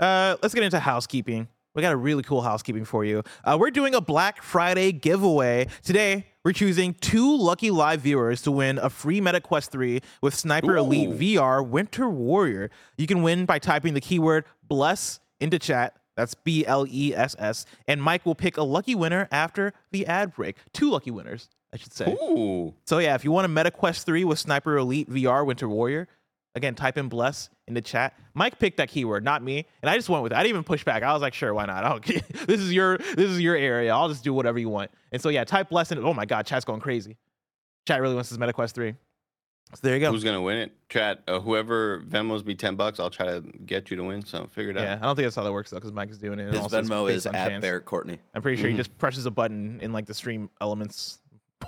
Uh, 0.00 0.36
let's 0.42 0.54
get 0.54 0.64
into 0.64 0.80
housekeeping. 0.80 1.48
We 1.74 1.80
got 1.80 1.92
a 1.92 1.96
really 1.96 2.22
cool 2.22 2.42
housekeeping 2.42 2.84
for 2.84 3.02
you. 3.02 3.22
Uh, 3.44 3.56
we're 3.58 3.70
doing 3.70 3.94
a 3.94 4.00
Black 4.00 4.42
Friday 4.42 4.92
giveaway. 4.92 5.68
Today, 5.82 6.26
we're 6.44 6.52
choosing 6.52 6.92
two 6.92 7.34
lucky 7.38 7.70
live 7.70 8.02
viewers 8.02 8.42
to 8.42 8.50
win 8.50 8.78
a 8.78 8.90
free 8.90 9.22
Meta 9.22 9.40
Quest 9.40 9.72
3 9.72 10.00
with 10.20 10.34
Sniper 10.34 10.76
Elite 10.76 11.10
VR 11.10 11.66
Winter 11.66 12.10
Warrior. 12.10 12.70
You 12.98 13.06
can 13.06 13.22
win 13.22 13.46
by 13.46 13.58
typing 13.58 13.94
the 13.94 14.02
keyword 14.02 14.44
bless 14.68 15.20
into 15.40 15.58
chat. 15.58 15.96
That's 16.14 16.34
B 16.34 16.66
L 16.66 16.86
E 16.86 17.14
S 17.14 17.34
S. 17.38 17.64
And 17.88 18.02
Mike 18.02 18.26
will 18.26 18.34
pick 18.34 18.58
a 18.58 18.62
lucky 18.62 18.94
winner 18.94 19.26
after 19.32 19.72
the 19.92 20.06
ad 20.06 20.34
break. 20.34 20.56
Two 20.74 20.90
lucky 20.90 21.10
winners, 21.10 21.48
I 21.72 21.78
should 21.78 21.94
say. 21.94 22.12
Ooh. 22.12 22.74
So 22.84 22.98
yeah, 22.98 23.14
if 23.14 23.24
you 23.24 23.32
want 23.32 23.46
a 23.46 23.48
Meta 23.48 23.70
Quest 23.70 24.04
3 24.04 24.24
with 24.24 24.38
Sniper 24.38 24.76
Elite 24.76 25.08
VR 25.08 25.46
Winter 25.46 25.70
Warrior, 25.70 26.06
again, 26.54 26.74
type 26.74 26.98
in 26.98 27.08
bless 27.08 27.48
in 27.66 27.74
the 27.74 27.80
chat. 27.80 28.14
Mike 28.34 28.58
picked 28.58 28.76
that 28.78 28.88
keyword, 28.88 29.24
not 29.24 29.42
me, 29.42 29.66
and 29.82 29.90
I 29.90 29.96
just 29.96 30.08
went 30.08 30.22
with 30.22 30.32
it. 30.32 30.36
I 30.36 30.42
didn't 30.42 30.50
even 30.50 30.64
push 30.64 30.84
back. 30.84 31.02
I 31.02 31.12
was 31.12 31.22
like, 31.22 31.34
sure, 31.34 31.52
why 31.54 31.66
not? 31.66 31.84
I 31.84 31.88
don't 31.90 32.04
this 32.46 32.60
is 32.60 32.72
your 32.72 32.98
this 32.98 33.30
is 33.30 33.40
your 33.40 33.56
area. 33.56 33.92
I'll 33.94 34.08
just 34.08 34.24
do 34.24 34.32
whatever 34.34 34.58
you 34.58 34.68
want. 34.68 34.90
And 35.12 35.20
so 35.22 35.28
yeah, 35.28 35.44
type 35.44 35.68
bless 35.70 35.92
in. 35.92 35.98
Oh 35.98 36.14
my 36.14 36.26
god, 36.26 36.46
chat's 36.46 36.64
going 36.64 36.80
crazy. 36.80 37.16
Chat 37.86 38.00
really 38.00 38.14
wants 38.14 38.30
this 38.30 38.38
MetaQuest 38.38 38.72
3. 38.74 38.94
So 39.74 39.78
there 39.82 39.94
you 39.94 40.00
go. 40.00 40.10
Who's 40.12 40.22
gonna 40.24 40.42
win 40.42 40.58
it? 40.58 40.72
Chat. 40.90 41.22
Uh, 41.26 41.40
whoever 41.40 42.00
Venmos 42.02 42.44
me 42.44 42.54
ten 42.54 42.76
bucks, 42.76 43.00
I'll 43.00 43.08
try 43.08 43.24
to 43.26 43.40
get 43.64 43.90
you 43.90 43.96
to 43.96 44.04
win. 44.04 44.22
So 44.22 44.46
figure 44.52 44.70
it 44.72 44.76
out. 44.76 44.82
yeah. 44.82 44.98
I 45.00 45.06
don't 45.06 45.16
think 45.16 45.24
that's 45.24 45.36
how 45.36 45.44
that 45.44 45.52
works 45.52 45.70
though, 45.70 45.78
because 45.78 45.92
Mike 45.92 46.10
is 46.10 46.18
doing 46.18 46.38
it. 46.38 46.42
and 46.44 46.52
His 46.52 46.60
also 46.60 46.78
it's 46.78 46.88
Venmo 46.90 47.06
based 47.06 47.16
is 47.16 47.26
at 47.26 47.48
chance. 47.48 47.62
Barrett 47.62 47.86
Courtney. 47.86 48.18
I'm 48.34 48.42
pretty 48.42 48.60
sure 48.60 48.68
Mhm. 48.68 48.72
he 48.72 48.76
just 48.76 48.98
presses 48.98 49.24
a 49.24 49.30
button 49.30 49.80
in 49.80 49.92
like 49.94 50.04
the 50.04 50.12
stream 50.12 50.50
elements. 50.60 51.20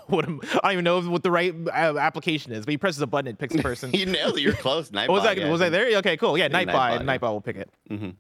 what 0.06 0.24
am, 0.26 0.40
I 0.62 0.68
don't 0.68 0.72
even 0.72 0.84
know 0.84 1.00
what 1.02 1.22
the 1.22 1.30
right 1.30 1.54
uh, 1.68 1.96
application 1.98 2.52
is, 2.52 2.64
but 2.64 2.72
he 2.72 2.78
presses 2.78 3.00
a 3.02 3.06
button, 3.06 3.28
it 3.28 3.38
picks 3.38 3.54
the 3.54 3.62
person. 3.62 3.92
you 3.94 4.06
nailed 4.06 4.36
it. 4.36 4.42
You're 4.42 4.52
close. 4.54 4.90
Night 4.92 5.08
was 5.10 5.22
that 5.24 5.36
yeah, 5.36 5.50
was 5.50 5.60
I 5.60 5.68
there? 5.68 5.96
Okay, 5.98 6.16
cool. 6.16 6.36
Yeah, 6.38 6.48
Nightbot. 6.48 6.66
Nightbot, 6.66 7.00
yeah. 7.00 7.18
Nightbot 7.18 7.32
will 7.32 7.40
pick 7.40 7.56
it. 7.56 7.70
hmm 7.88 8.10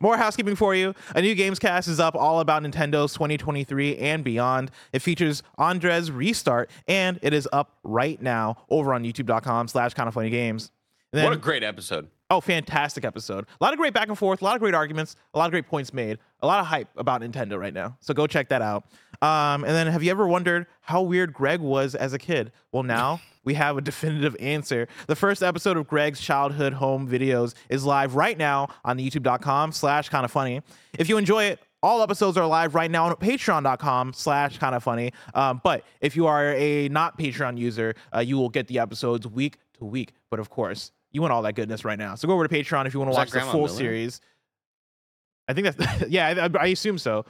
More 0.00 0.16
housekeeping 0.16 0.56
for 0.56 0.74
you. 0.74 0.94
A 1.14 1.20
new 1.20 1.34
games 1.34 1.58
cast 1.58 1.88
is 1.88 2.00
up 2.00 2.14
all 2.14 2.40
about 2.40 2.62
Nintendo's 2.62 3.12
2023 3.12 3.98
and 3.98 4.24
beyond. 4.24 4.70
It 4.92 5.00
features 5.00 5.42
Andres 5.58 6.10
Restart, 6.10 6.70
and 6.88 7.18
it 7.22 7.32
is 7.32 7.48
up 7.52 7.76
right 7.84 8.20
now 8.20 8.56
over 8.70 8.94
on 8.94 9.04
youtube.com 9.04 9.68
slash 9.68 9.94
kind 9.94 10.08
of 10.08 10.14
funny 10.14 10.30
games. 10.30 10.70
What 11.12 11.32
a 11.32 11.36
great 11.36 11.62
episode. 11.62 12.08
Oh, 12.28 12.40
fantastic 12.40 13.04
episode. 13.04 13.46
A 13.60 13.64
lot 13.64 13.72
of 13.72 13.78
great 13.78 13.94
back 13.94 14.08
and 14.08 14.18
forth, 14.18 14.42
a 14.42 14.44
lot 14.44 14.56
of 14.56 14.60
great 14.60 14.74
arguments, 14.74 15.14
a 15.32 15.38
lot 15.38 15.44
of 15.44 15.52
great 15.52 15.68
points 15.68 15.94
made, 15.94 16.18
a 16.40 16.46
lot 16.46 16.58
of 16.58 16.66
hype 16.66 16.88
about 16.96 17.20
Nintendo 17.20 17.56
right 17.56 17.72
now. 17.72 17.96
So 18.00 18.12
go 18.14 18.26
check 18.26 18.48
that 18.48 18.62
out. 18.62 18.84
Um, 19.22 19.62
and 19.62 19.72
then 19.72 19.86
have 19.86 20.02
you 20.02 20.10
ever 20.10 20.26
wondered 20.26 20.66
how 20.80 21.02
weird 21.02 21.32
Greg 21.32 21.60
was 21.60 21.94
as 21.94 22.12
a 22.12 22.18
kid? 22.18 22.50
Well, 22.72 22.82
now 22.82 23.20
we 23.44 23.54
have 23.54 23.76
a 23.76 23.80
definitive 23.80 24.34
answer. 24.40 24.88
The 25.06 25.14
first 25.14 25.40
episode 25.40 25.76
of 25.76 25.86
Greg's 25.86 26.20
childhood 26.20 26.72
home 26.72 27.08
videos 27.08 27.54
is 27.68 27.84
live 27.84 28.16
right 28.16 28.36
now 28.36 28.68
on 28.84 28.98
youtube.com 28.98 29.70
slash 29.70 30.08
kind 30.08 30.24
of 30.24 30.32
funny. 30.32 30.62
If 30.98 31.08
you 31.08 31.18
enjoy 31.18 31.44
it, 31.44 31.60
all 31.80 32.02
episodes 32.02 32.36
are 32.36 32.46
live 32.46 32.74
right 32.74 32.90
now 32.90 33.06
on 33.06 33.14
patreon.com 33.14 34.14
slash 34.14 34.58
kind 34.58 34.74
of 34.74 34.82
funny. 34.82 35.12
Um, 35.34 35.60
but 35.62 35.84
if 36.00 36.16
you 36.16 36.26
are 36.26 36.54
a 36.54 36.88
not 36.88 37.16
Patreon 37.16 37.56
user, 37.56 37.94
uh, 38.12 38.18
you 38.18 38.36
will 38.36 38.48
get 38.48 38.66
the 38.66 38.80
episodes 38.80 39.28
week 39.28 39.58
to 39.74 39.84
week. 39.84 40.12
But 40.28 40.40
of 40.40 40.50
course, 40.50 40.90
you 41.16 41.22
want 41.22 41.32
all 41.32 41.40
that 41.42 41.54
goodness 41.54 41.82
right 41.82 41.98
now. 41.98 42.14
So 42.14 42.28
go 42.28 42.34
over 42.34 42.46
to 42.46 42.54
Patreon 42.54 42.86
if 42.86 42.92
you 42.92 43.00
want 43.00 43.10
to 43.10 43.16
watch 43.16 43.30
the 43.30 43.40
full 43.40 43.62
Miller? 43.62 43.68
series. 43.68 44.20
I 45.48 45.54
think 45.54 45.74
that's 45.74 46.08
yeah. 46.10 46.48
I, 46.54 46.64
I 46.64 46.66
assume 46.68 46.98
so. 46.98 47.24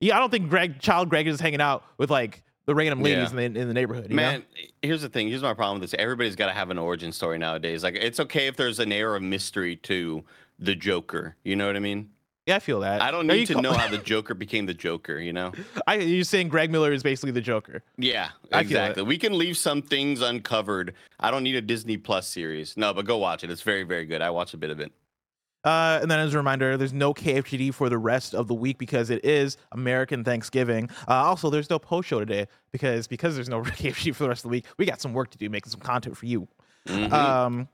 Yeah, 0.00 0.16
I 0.16 0.20
don't 0.20 0.30
think 0.30 0.48
Greg, 0.48 0.80
child 0.80 1.10
Greg, 1.10 1.26
is 1.28 1.38
hanging 1.38 1.60
out 1.60 1.84
with 1.98 2.10
like 2.10 2.42
the 2.64 2.74
random 2.74 3.02
ladies 3.02 3.32
Yeah. 3.32 3.40
in, 3.40 3.52
the, 3.52 3.60
in 3.60 3.68
the 3.68 3.74
neighborhood. 3.74 4.04
you 4.10 4.16
know? 4.16 4.22
Man, 4.22 4.42
here's 4.82 5.02
the 5.02 5.08
thing. 5.10 5.28
Here's 5.28 5.42
my 5.42 5.52
problem 5.54 5.80
with 5.80 5.90
this. 5.90 5.98
Everybody's 6.00 6.34
got 6.34 6.46
to 6.46 6.52
have 6.52 6.70
an 6.70 6.78
origin 6.78 7.12
story 7.12 7.38
nowadays. 7.38 7.84
Like, 7.84 7.94
it's 7.94 8.18
okay 8.20 8.46
if 8.46 8.56
there's 8.56 8.78
an 8.78 8.90
air 8.90 9.14
of 9.14 9.22
mystery 9.22 9.76
to 9.76 10.24
the 10.58 10.74
Joker. 10.74 11.36
You 11.44 11.56
know 11.56 11.66
what 11.66 11.76
I 11.76 11.80
mean? 11.80 12.10
Yeah, 12.46 12.56
I 12.56 12.58
feel 12.60 12.80
that. 12.80 13.02
I 13.02 13.10
don't 13.10 13.28
Are 13.30 13.34
need 13.34 13.46
to 13.46 13.54
call- 13.54 13.62
know 13.62 13.72
how 13.72 13.88
the 13.90 13.98
Joker 13.98 14.34
became 14.34 14.66
the 14.66 14.74
Joker. 14.74 15.18
You 15.18 15.32
know? 15.32 15.52
I, 15.86 15.96
you're 15.96 16.24
saying 16.24 16.48
Greg 16.48 16.70
Miller 16.70 16.92
is 16.92 17.02
basically 17.02 17.32
the 17.32 17.40
Joker. 17.40 17.82
Yeah, 17.98 18.28
I 18.52 18.58
feel 18.58 18.60
exactly. 18.60 19.02
We 19.02 19.18
can 19.18 19.36
leave 19.36 19.56
some 19.56 19.82
things 19.82 20.20
uncovered. 20.22 20.94
I 21.20 21.30
don't 21.30 21.42
need 21.42 21.56
a 21.56 21.60
Disney 21.62 21.96
Plus 21.96 22.28
series. 22.28 22.76
No, 22.76 22.94
but 22.94 23.04
go 23.04 23.18
watch 23.18 23.44
it. 23.44 23.50
It's 23.50 23.62
very, 23.62 23.82
very 23.82 24.06
good. 24.06 24.22
I 24.22 24.30
watched 24.30 24.54
a 24.54 24.58
bit 24.58 24.70
of 24.70 24.80
it. 24.80 24.92
Uh, 25.64 25.98
and 26.00 26.08
then 26.08 26.20
as 26.20 26.32
a 26.32 26.36
reminder, 26.36 26.76
there's 26.76 26.92
no 26.92 27.12
KFGD 27.12 27.74
for 27.74 27.88
the 27.88 27.98
rest 27.98 28.36
of 28.36 28.46
the 28.46 28.54
week 28.54 28.78
because 28.78 29.10
it 29.10 29.24
is 29.24 29.56
American 29.72 30.22
Thanksgiving. 30.22 30.88
Uh, 31.08 31.14
also, 31.14 31.50
there's 31.50 31.68
no 31.68 31.80
post 31.80 32.06
show 32.06 32.20
today 32.20 32.46
because 32.70 33.08
because 33.08 33.34
there's 33.34 33.48
no 33.48 33.60
KFGD 33.62 34.14
for 34.14 34.22
the 34.22 34.28
rest 34.28 34.40
of 34.44 34.50
the 34.50 34.52
week. 34.52 34.66
We 34.78 34.86
got 34.86 35.00
some 35.00 35.12
work 35.12 35.30
to 35.32 35.38
do, 35.38 35.50
making 35.50 35.70
some 35.72 35.80
content 35.80 36.16
for 36.16 36.26
you. 36.26 36.46
Mhm. 36.86 37.10
Um, 37.12 37.68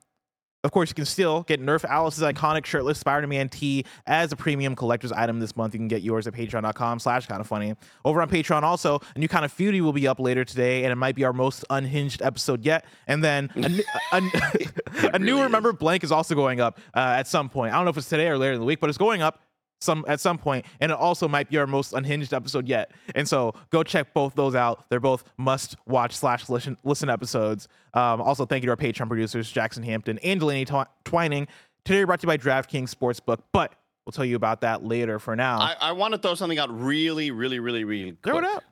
of 0.64 0.70
course, 0.70 0.90
you 0.90 0.94
can 0.94 1.04
still 1.04 1.42
get 1.42 1.60
Nerf 1.60 1.84
Alice's 1.84 2.22
iconic 2.22 2.64
shirtless 2.64 2.98
Spider-Man 2.98 3.48
tee 3.48 3.84
as 4.06 4.30
a 4.30 4.36
premium 4.36 4.76
collector's 4.76 5.10
item 5.10 5.40
this 5.40 5.56
month. 5.56 5.74
You 5.74 5.80
can 5.80 5.88
get 5.88 6.02
yours 6.02 6.26
at 6.26 6.34
patreon.com 6.34 7.00
slash 7.00 7.26
kind 7.26 7.40
of 7.40 7.46
funny. 7.48 7.74
Over 8.04 8.22
on 8.22 8.30
Patreon 8.30 8.62
also, 8.62 9.00
a 9.16 9.18
new 9.18 9.28
kind 9.28 9.44
of 9.44 9.52
Feudy 9.52 9.80
will 9.80 9.92
be 9.92 10.06
up 10.06 10.20
later 10.20 10.44
today, 10.44 10.84
and 10.84 10.92
it 10.92 10.96
might 10.96 11.16
be 11.16 11.24
our 11.24 11.32
most 11.32 11.64
unhinged 11.68 12.22
episode 12.22 12.64
yet. 12.64 12.84
And 13.08 13.24
then 13.24 13.50
a, 13.56 13.68
new- 13.68 13.84
a, 14.12 14.16
a 15.14 15.18
new 15.18 15.32
really 15.32 15.40
is. 15.40 15.44
Remember 15.46 15.72
Blank 15.72 16.04
is 16.04 16.12
also 16.12 16.34
going 16.34 16.60
up 16.60 16.78
uh, 16.94 17.00
at 17.00 17.26
some 17.26 17.48
point. 17.48 17.72
I 17.72 17.76
don't 17.76 17.84
know 17.84 17.90
if 17.90 17.96
it's 17.96 18.08
today 18.08 18.28
or 18.28 18.38
later 18.38 18.52
in 18.52 18.60
the 18.60 18.66
week, 18.66 18.78
but 18.80 18.88
it's 18.88 18.98
going 18.98 19.20
up 19.22 19.40
some 19.82 20.04
at 20.08 20.20
some 20.20 20.38
point, 20.38 20.64
and 20.80 20.92
it 20.92 20.98
also 20.98 21.28
might 21.28 21.50
be 21.50 21.58
our 21.58 21.66
most 21.66 21.92
unhinged 21.92 22.32
episode 22.32 22.68
yet. 22.68 22.92
And 23.14 23.28
so 23.28 23.54
go 23.70 23.82
check 23.82 24.14
both 24.14 24.34
those 24.34 24.54
out. 24.54 24.88
They're 24.88 25.00
both 25.00 25.24
must 25.36 25.76
watch 25.86 26.14
slash 26.14 26.48
listen 26.48 26.76
listen 26.84 27.10
episodes. 27.10 27.68
Um, 27.94 28.20
also, 28.22 28.46
thank 28.46 28.62
you 28.62 28.66
to 28.66 28.70
our 28.72 28.76
Patreon 28.76 29.08
producers 29.08 29.50
Jackson 29.50 29.82
Hampton 29.82 30.18
and 30.20 30.40
Delaney 30.40 30.66
Twining. 31.04 31.48
Today 31.84 32.04
brought 32.04 32.20
to 32.20 32.24
you 32.24 32.28
by 32.28 32.38
DraftKings 32.38 32.94
Sportsbook, 32.94 33.40
but 33.52 33.74
we'll 34.06 34.12
tell 34.12 34.24
you 34.24 34.36
about 34.36 34.60
that 34.60 34.84
later. 34.84 35.18
For 35.18 35.34
now, 35.34 35.58
I, 35.58 35.76
I 35.80 35.92
want 35.92 36.12
to 36.12 36.18
throw 36.18 36.34
something 36.34 36.58
out 36.58 36.70
really, 36.72 37.30
really, 37.30 37.58
really, 37.58 37.84
really 37.84 38.12
quick. 38.12 38.22
throw 38.24 38.38
it 38.38 38.44
up. 38.44 38.62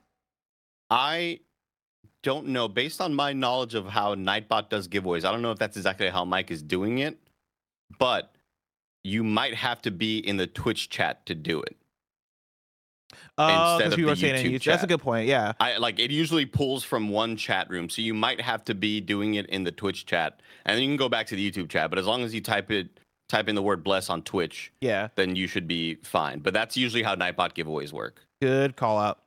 I 0.91 1.41
don't 2.23 2.49
know. 2.49 2.69
Based 2.69 3.01
on 3.01 3.15
my 3.15 3.33
knowledge 3.33 3.75
of 3.75 3.87
how 3.87 4.15
Nightbot 4.15 4.69
does 4.69 4.89
giveaways, 4.89 5.25
I 5.25 5.33
don't 5.33 5.43
know 5.43 5.53
if 5.53 5.59
that's 5.59 5.77
exactly 5.77 6.09
how 6.09 6.25
Mike 6.25 6.51
is 6.51 6.63
doing 6.63 6.99
it, 6.99 7.19
but 7.99 8.33
you 9.05 9.25
might 9.25 9.55
have 9.55 9.81
to 9.83 9.91
be 9.91 10.19
in 10.19 10.37
the 10.37 10.47
Twitch 10.47 10.89
chat 10.91 11.25
to 11.27 11.35
do 11.35 11.61
it. 11.63 11.77
Uh, 13.37 13.77
instead 13.79 13.93
of 13.93 13.97
people 13.97 14.07
the 14.07 14.13
are 14.13 14.17
saying 14.17 14.47
YouTube 14.47 14.61
YouTube. 14.61 14.65
That's 14.65 14.83
a 14.85 14.87
good 14.87 15.01
point. 15.01 15.27
Yeah. 15.27 15.53
I 15.59 15.79
like 15.79 15.99
it 15.99 16.11
usually 16.11 16.47
pulls 16.47 16.85
from 16.85 17.09
one 17.09 17.37
chat 17.37 17.69
room, 17.71 17.89
so 17.89 18.03
you 18.03 18.15
might 18.15 18.41
have 18.41 18.65
to 18.67 18.75
be 18.75 19.01
doing 19.01 19.35
it 19.35 19.47
in 19.47 19.65
the 19.65 19.73
Twitch 19.73 20.07
chat, 20.07 20.41
and 20.65 20.77
then 20.77 20.83
you 20.83 20.89
can 20.91 20.97
go 20.97 21.09
back 21.09 21.27
to 21.29 21.37
the 21.37 21.51
YouTube 21.51 21.69
chat. 21.69 21.91
But 21.91 21.99
as 21.99 22.07
long 22.07 22.23
as 22.23 22.35
you 22.35 22.41
type 22.41 22.71
it, 22.71 23.01
type 23.29 23.49
in 23.49 23.55
the 23.55 23.63
word 23.63 23.83
"bless" 23.83 24.11
on 24.11 24.23
Twitch, 24.23 24.73
Yeah. 24.81 25.09
then 25.17 25.35
you 25.37 25.47
should 25.47 25.67
be 25.67 25.97
fine. 25.97 26.41
But 26.41 26.53
that's 26.55 26.77
usually 26.77 27.03
how 27.03 27.15
Nightbot 27.17 27.55
giveaways 27.55 27.93
work. 27.93 28.21
Good 28.41 28.77
call 28.77 28.99
out. 28.99 29.21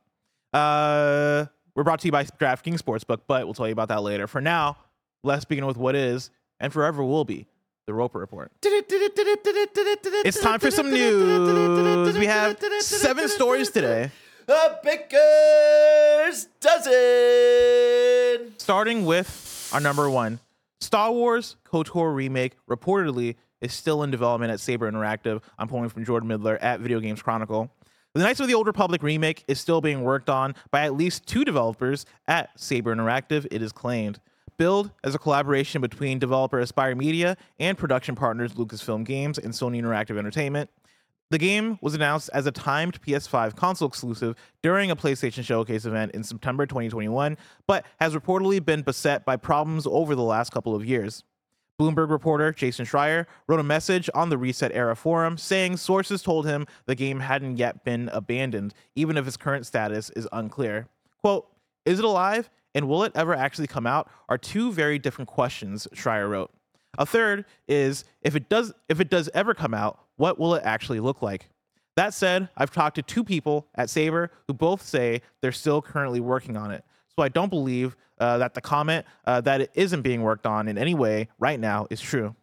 Uh, 0.52 1.46
we're 1.74 1.82
brought 1.84 2.00
to 2.00 2.08
you 2.08 2.12
by 2.12 2.24
DraftKings 2.24 2.80
Sportsbook, 2.80 3.22
but 3.26 3.44
we'll 3.46 3.54
tell 3.54 3.66
you 3.66 3.72
about 3.72 3.88
that 3.88 4.02
later. 4.02 4.26
For 4.28 4.40
now, 4.40 4.76
let's 5.24 5.44
begin 5.44 5.66
with 5.66 5.76
what 5.76 5.94
is 5.96 6.30
and 6.60 6.72
forever 6.72 7.02
will 7.02 7.24
be 7.24 7.46
the 7.86 7.94
Roper 7.94 8.18
Report. 8.18 8.50
It's 8.62 10.40
time 10.40 10.60
for 10.60 10.70
some 10.70 10.90
news. 10.90 12.16
We 12.16 12.26
have 12.26 12.58
seven 12.80 13.28
stories 13.28 13.70
today, 13.70 14.10
A 14.48 14.78
Baker's 14.82 16.48
dozen. 16.60 16.92
starting 18.58 19.04
with 19.04 19.70
our 19.72 19.80
number 19.80 20.08
one 20.08 20.38
Star 20.80 21.12
Wars 21.12 21.56
KOTOR 21.64 22.14
remake 22.14 22.52
reportedly 22.68 23.36
is 23.60 23.72
still 23.72 24.02
in 24.02 24.10
development 24.10 24.52
at 24.52 24.60
Saber 24.60 24.90
Interactive. 24.90 25.42
I'm 25.58 25.68
pulling 25.68 25.88
from 25.88 26.04
Jordan 26.04 26.28
Middler 26.28 26.58
at 26.58 26.80
Video 26.80 27.00
Games 27.00 27.22
Chronicle. 27.22 27.70
The 28.12 28.20
Knights 28.20 28.38
of 28.40 28.46
the 28.46 28.54
Old 28.54 28.66
Republic 28.66 29.02
remake 29.02 29.44
is 29.48 29.58
still 29.60 29.80
being 29.80 30.02
worked 30.02 30.30
on 30.30 30.54
by 30.70 30.84
at 30.84 30.94
least 30.94 31.26
two 31.26 31.44
developers 31.44 32.06
at 32.28 32.50
Saber 32.60 32.94
Interactive, 32.94 33.46
it 33.50 33.60
is 33.60 33.72
claimed. 33.72 34.20
Build 34.56 34.90
as 35.02 35.14
a 35.14 35.18
collaboration 35.18 35.80
between 35.80 36.18
developer 36.18 36.62
Aspyr 36.62 36.96
Media 36.96 37.36
and 37.58 37.76
production 37.76 38.14
partners 38.14 38.54
Lucasfilm 38.54 39.04
Games 39.04 39.38
and 39.38 39.52
Sony 39.52 39.82
Interactive 39.82 40.16
Entertainment. 40.16 40.70
The 41.30 41.38
game 41.38 41.78
was 41.82 41.94
announced 41.94 42.30
as 42.32 42.46
a 42.46 42.52
timed 42.52 43.00
PS5 43.02 43.56
console 43.56 43.88
exclusive 43.88 44.36
during 44.62 44.90
a 44.90 44.96
PlayStation 44.96 45.42
Showcase 45.42 45.84
event 45.84 46.12
in 46.12 46.22
September 46.22 46.66
2021, 46.66 47.36
but 47.66 47.84
has 47.98 48.14
reportedly 48.14 48.64
been 48.64 48.82
beset 48.82 49.24
by 49.24 49.36
problems 49.36 49.86
over 49.86 50.14
the 50.14 50.22
last 50.22 50.52
couple 50.52 50.74
of 50.74 50.84
years. 50.84 51.24
Bloomberg 51.80 52.10
reporter 52.10 52.52
Jason 52.52 52.86
Schreier 52.86 53.26
wrote 53.48 53.58
a 53.58 53.64
message 53.64 54.08
on 54.14 54.28
the 54.28 54.38
Reset 54.38 54.70
Era 54.72 54.94
forum 54.94 55.36
saying 55.36 55.76
sources 55.78 56.22
told 56.22 56.46
him 56.46 56.66
the 56.86 56.94
game 56.94 57.18
hadn't 57.18 57.56
yet 57.56 57.84
been 57.84 58.08
abandoned, 58.12 58.74
even 58.94 59.16
if 59.16 59.26
its 59.26 59.36
current 59.36 59.66
status 59.66 60.10
is 60.10 60.28
unclear. 60.30 60.86
Quote, 61.20 61.48
Is 61.84 61.98
it 61.98 62.04
alive 62.04 62.48
and 62.74 62.88
will 62.88 63.04
it 63.04 63.12
ever 63.14 63.34
actually 63.34 63.66
come 63.66 63.86
out? 63.86 64.10
are 64.28 64.38
two 64.38 64.72
very 64.72 64.98
different 64.98 65.28
questions, 65.28 65.86
Schreier 65.94 66.28
wrote. 66.28 66.50
A 66.98 67.06
third 67.06 67.44
is 67.68 68.04
if 68.22 68.36
it 68.36 68.48
does 68.48 68.72
if 68.88 69.00
it 69.00 69.10
does 69.10 69.28
ever 69.34 69.54
come 69.54 69.74
out, 69.74 69.98
what 70.16 70.38
will 70.38 70.54
it 70.54 70.62
actually 70.64 71.00
look 71.00 71.22
like? 71.22 71.48
That 71.96 72.14
said, 72.14 72.48
I've 72.56 72.72
talked 72.72 72.96
to 72.96 73.02
two 73.02 73.22
people 73.22 73.68
at 73.74 73.90
Saber 73.90 74.30
who 74.46 74.54
both 74.54 74.82
say 74.82 75.22
they're 75.40 75.52
still 75.52 75.80
currently 75.80 76.20
working 76.20 76.56
on 76.56 76.70
it. 76.70 76.84
So 77.16 77.22
I 77.22 77.28
don't 77.28 77.50
believe 77.50 77.96
uh, 78.18 78.38
that 78.38 78.54
the 78.54 78.60
comment 78.60 79.06
uh, 79.26 79.40
that 79.42 79.60
it 79.60 79.70
isn't 79.74 80.02
being 80.02 80.22
worked 80.22 80.46
on 80.46 80.68
in 80.68 80.78
any 80.78 80.94
way 80.94 81.28
right 81.38 81.58
now 81.58 81.86
is 81.90 82.00
true. 82.00 82.34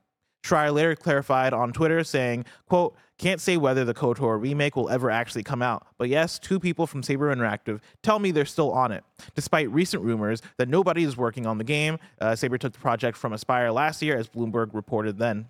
Schreier 0.44 0.74
later 0.74 0.96
clarified 0.96 1.54
on 1.54 1.72
Twitter 1.72 2.04
saying, 2.04 2.46
quote, 2.68 2.96
can't 3.18 3.40
say 3.40 3.56
whether 3.56 3.86
the 3.86 3.94
KOTOR 3.94 4.42
remake 4.42 4.76
will 4.76 4.90
ever 4.90 5.12
actually 5.12 5.44
come 5.44 5.62
out, 5.62 5.86
but 6.00 6.10
yes, 6.10 6.40
two 6.40 6.60
people 6.60 6.88
from 6.88 7.04
Saber 7.04 7.34
Interactive 7.34 7.80
tell 8.02 8.18
me 8.18 8.32
they're 8.32 8.46
still 8.46 8.72
on 8.72 8.92
it. 8.92 9.04
Despite 9.36 9.70
recent 9.72 10.04
rumors 10.04 10.42
that 10.58 10.68
nobody 10.68 11.04
is 11.04 11.16
working 11.16 11.46
on 11.46 11.60
the 11.60 11.64
game, 11.64 12.00
uh, 12.20 12.36
Saber 12.36 12.58
took 12.58 12.74
the 12.74 12.80
project 12.80 13.16
from 13.16 13.34
Aspyr 13.34 13.72
last 13.72 14.02
year, 14.02 14.18
as 14.18 14.28
Bloomberg 14.28 14.74
reported 14.74 15.20
then. 15.20 15.48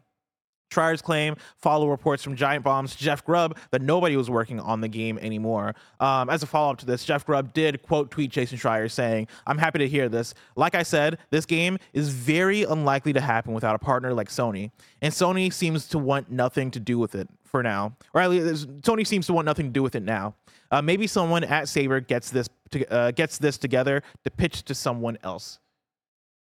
Schreier's 0.71 1.01
claim 1.01 1.35
follow 1.57 1.89
reports 1.89 2.23
from 2.23 2.35
Giant 2.35 2.63
Bomb's 2.63 2.95
Jeff 2.95 3.23
Grubb 3.25 3.57
that 3.71 3.81
nobody 3.81 4.15
was 4.15 4.29
working 4.29 4.59
on 4.59 4.81
the 4.81 4.87
game 4.87 5.17
anymore. 5.19 5.75
Um, 5.99 6.29
as 6.29 6.43
a 6.43 6.47
follow 6.47 6.71
up 6.71 6.77
to 6.79 6.85
this, 6.85 7.03
Jeff 7.03 7.25
Grubb 7.25 7.53
did 7.53 7.81
quote 7.81 8.09
tweet 8.09 8.31
Jason 8.31 8.57
Schreier 8.57 8.89
saying, 8.89 9.27
I'm 9.45 9.57
happy 9.57 9.79
to 9.79 9.87
hear 9.87 10.09
this. 10.09 10.33
Like 10.55 10.75
I 10.75 10.83
said, 10.83 11.19
this 11.29 11.45
game 11.45 11.77
is 11.93 12.09
very 12.09 12.63
unlikely 12.63 13.13
to 13.13 13.21
happen 13.21 13.53
without 13.53 13.75
a 13.75 13.79
partner 13.79 14.13
like 14.13 14.29
Sony. 14.29 14.71
And 15.01 15.13
Sony 15.13 15.51
seems 15.51 15.87
to 15.89 15.99
want 15.99 16.31
nothing 16.31 16.71
to 16.71 16.79
do 16.79 16.97
with 16.97 17.15
it 17.15 17.27
for 17.43 17.61
now. 17.61 17.95
Or 18.13 18.21
at 18.21 18.29
least 18.29 18.67
Sony 18.81 19.05
seems 19.05 19.27
to 19.27 19.33
want 19.33 19.45
nothing 19.45 19.67
to 19.67 19.71
do 19.71 19.83
with 19.83 19.95
it 19.95 20.03
now. 20.03 20.35
Uh, 20.71 20.81
maybe 20.81 21.05
someone 21.05 21.43
at 21.43 21.67
Saber 21.67 21.99
gets 21.99 22.29
this 22.29 22.47
to, 22.71 22.89
uh, 22.91 23.11
gets 23.11 23.37
this 23.37 23.57
together 23.57 24.01
to 24.23 24.31
pitch 24.31 24.63
to 24.63 24.73
someone 24.73 25.17
else. 25.21 25.59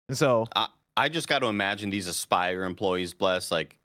And 0.09 0.17
so 0.17 0.47
I, 0.57 0.69
I 0.97 1.09
just 1.11 1.29
got 1.29 1.41
to 1.41 1.47
imagine 1.47 1.91
these 1.91 2.09
Aspyr 2.09 2.65
employees, 2.65 3.13
bless, 3.13 3.51
like 3.51 3.77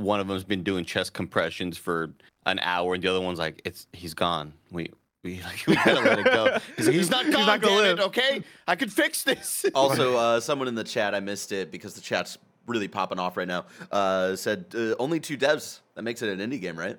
one 0.00 0.20
of 0.20 0.28
them's 0.28 0.44
been 0.44 0.62
doing 0.62 0.84
chest 0.84 1.12
compressions 1.12 1.76
for 1.78 2.10
an 2.46 2.58
hour, 2.60 2.94
and 2.94 3.02
the 3.02 3.08
other 3.08 3.20
one's 3.20 3.38
like, 3.38 3.60
"It's 3.64 3.86
he's 3.92 4.14
gone. 4.14 4.52
We 4.70 4.90
we 5.22 5.42
like, 5.44 5.64
we 5.66 5.74
gotta 5.74 6.00
let 6.00 6.18
it 6.18 6.24
go." 6.24 6.58
He's 6.76 6.86
like, 6.86 6.96
"He's 6.96 7.10
not 7.10 7.26
He's 7.26 7.34
gone. 7.34 7.46
not 7.46 7.60
gonna 7.60 7.76
live." 7.76 7.98
it, 7.98 8.02
okay, 8.06 8.42
I 8.66 8.76
could 8.76 8.92
fix 8.92 9.22
this." 9.22 9.66
Also, 9.74 10.16
uh, 10.16 10.40
someone 10.40 10.68
in 10.68 10.74
the 10.74 10.84
chat, 10.84 11.14
I 11.14 11.20
missed 11.20 11.52
it 11.52 11.70
because 11.70 11.94
the 11.94 12.00
chat's 12.00 12.38
really 12.66 12.88
popping 12.88 13.18
off 13.18 13.36
right 13.36 13.48
now. 13.48 13.66
Uh, 13.90 14.36
said 14.36 14.66
uh, 14.74 14.94
only 14.98 15.20
two 15.20 15.36
devs. 15.36 15.80
That 15.94 16.02
makes 16.02 16.22
it 16.22 16.38
an 16.38 16.50
indie 16.50 16.60
game, 16.60 16.78
right? 16.78 16.98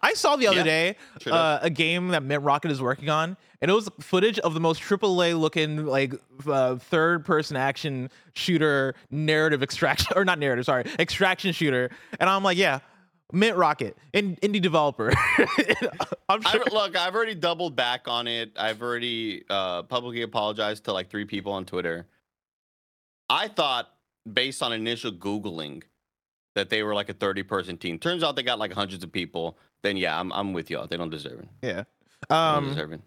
I 0.00 0.14
saw 0.14 0.36
the 0.36 0.46
other 0.46 0.58
Yeah, 0.58 0.64
day 0.64 0.96
sure 1.20 1.32
uh, 1.32 1.58
a 1.62 1.70
game 1.70 2.08
that 2.08 2.22
Mint 2.22 2.42
Rocket 2.42 2.70
is 2.70 2.80
working 2.80 3.08
on, 3.08 3.36
and 3.60 3.70
it 3.70 3.74
was 3.74 3.88
footage 4.00 4.38
of 4.38 4.54
the 4.54 4.60
most 4.60 4.80
AAA 4.82 5.38
looking 5.38 5.86
like 5.86 6.14
uh, 6.46 6.76
third 6.76 7.24
person 7.24 7.56
action 7.56 8.10
shooter 8.34 8.94
narrative 9.10 9.62
extraction 9.62 10.08
or 10.16 10.24
not 10.24 10.38
narrative, 10.38 10.64
sorry, 10.64 10.84
extraction 10.98 11.52
shooter. 11.52 11.90
And 12.20 12.30
I'm 12.30 12.42
like, 12.42 12.56
yeah, 12.56 12.80
Mint 13.32 13.56
Rocket, 13.56 13.96
in, 14.12 14.36
indie 14.36 14.60
developer. 14.60 15.12
I'm 16.28 16.42
sure. 16.42 16.62
I, 16.66 16.72
look, 16.72 16.96
I've 16.96 17.14
already 17.14 17.34
doubled 17.34 17.74
back 17.76 18.06
on 18.06 18.26
it. 18.26 18.52
I've 18.56 18.82
already 18.82 19.44
uh, 19.48 19.82
publicly 19.84 20.22
apologized 20.22 20.84
to 20.84 20.92
like 20.92 21.10
three 21.10 21.24
people 21.24 21.52
on 21.52 21.64
Twitter. 21.64 22.06
I 23.28 23.48
thought, 23.48 23.88
based 24.30 24.62
on 24.62 24.72
initial 24.72 25.12
Googling, 25.12 25.82
that 26.54 26.68
they 26.68 26.82
were 26.82 26.94
like 26.94 27.08
a 27.08 27.14
30 27.14 27.42
person 27.44 27.78
team. 27.78 27.98
Turns 27.98 28.22
out 28.22 28.36
they 28.36 28.42
got 28.42 28.58
like 28.58 28.72
hundreds 28.72 29.02
of 29.02 29.10
people. 29.10 29.56
Then, 29.82 29.96
yeah, 29.96 30.18
I'm, 30.18 30.32
I'm 30.32 30.52
with 30.52 30.70
y'all. 30.70 30.86
They 30.86 30.96
don't 30.96 31.10
deserve 31.10 31.40
it. 31.40 31.48
yeah. 31.62 31.84
Um, 32.30 32.68
deserve 32.68 32.92
it. 32.92 33.00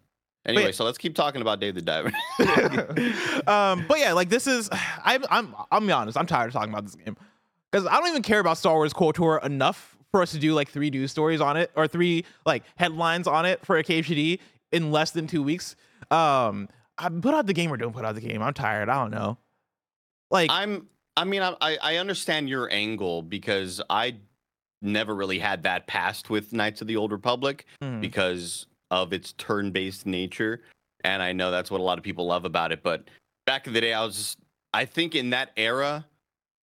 Anyway, 0.45 0.65
but- 0.65 0.75
so 0.75 0.83
let's 0.85 0.97
keep 0.97 1.15
talking 1.15 1.41
about 1.41 1.59
Dave 1.59 1.73
the 1.75 1.81
Diver. 1.81 2.11
um, 3.47 3.85
but 3.87 3.99
yeah, 3.99 4.13
like 4.13 4.29
this 4.29 4.45
is 4.47 4.69
I'm 5.03 5.23
I'm 5.29 5.55
I'm 5.71 5.89
honest, 5.91 6.17
I'm 6.17 6.27
tired 6.27 6.47
of 6.47 6.53
talking 6.53 6.71
about 6.71 6.85
this 6.85 6.95
game 6.95 7.15
because 7.71 7.87
I 7.87 7.97
don't 7.97 8.09
even 8.09 8.21
care 8.21 8.39
about 8.39 8.57
Star 8.57 8.73
Wars 8.75 8.93
KOTOR 8.93 9.43
enough 9.43 9.97
for 10.11 10.21
us 10.21 10.31
to 10.31 10.37
do 10.39 10.53
like 10.53 10.69
three 10.69 10.89
news 10.89 11.11
stories 11.11 11.41
on 11.41 11.57
it 11.57 11.71
or 11.75 11.87
three 11.87 12.25
like 12.45 12.63
headlines 12.75 13.27
on 13.27 13.45
it 13.45 13.65
for 13.65 13.77
a 13.77 13.83
KHD 13.83 14.39
in 14.71 14.91
less 14.91 15.11
than 15.11 15.27
two 15.27 15.41
weeks. 15.41 15.75
Um, 16.11 16.69
I 16.97 17.09
put 17.09 17.33
out 17.33 17.47
the 17.47 17.53
game 17.53 17.71
or 17.71 17.77
don't 17.77 17.93
put 17.93 18.05
out 18.05 18.15
the 18.15 18.21
game. 18.21 18.41
I'm 18.41 18.53
tired. 18.53 18.87
I 18.89 18.95
don't 19.01 19.11
know. 19.11 19.37
Like 20.29 20.51
I'm. 20.51 20.87
I 21.17 21.23
mean, 21.23 21.41
I 21.41 21.55
I 21.81 21.95
understand 21.97 22.49
your 22.49 22.69
angle 22.71 23.21
because 23.21 23.81
I 23.89 24.17
never 24.85 25.15
really 25.15 25.39
had 25.39 25.63
that 25.63 25.87
past 25.87 26.29
with 26.29 26.53
Knights 26.53 26.81
of 26.81 26.87
the 26.87 26.95
Old 26.95 27.11
Republic 27.11 27.65
mm, 27.81 28.01
because 28.01 28.67
of 28.91 29.13
its 29.13 29.33
turn-based 29.33 30.05
nature, 30.05 30.61
and 31.03 31.21
I 31.21 31.33
know 31.33 31.51
that's 31.51 31.71
what 31.71 31.79
a 31.79 31.83
lot 31.83 31.97
of 31.97 32.03
people 32.03 32.27
love 32.27 32.45
about 32.45 32.71
it. 32.71 32.83
But 32.83 33.09
back 33.45 33.67
in 33.67 33.73
the 33.73 33.81
day, 33.81 33.93
I 33.93 34.03
was. 34.03 34.15
Just, 34.15 34.39
I 34.73 34.85
think 34.85 35.15
in 35.15 35.29
that 35.29 35.51
era, 35.55 36.05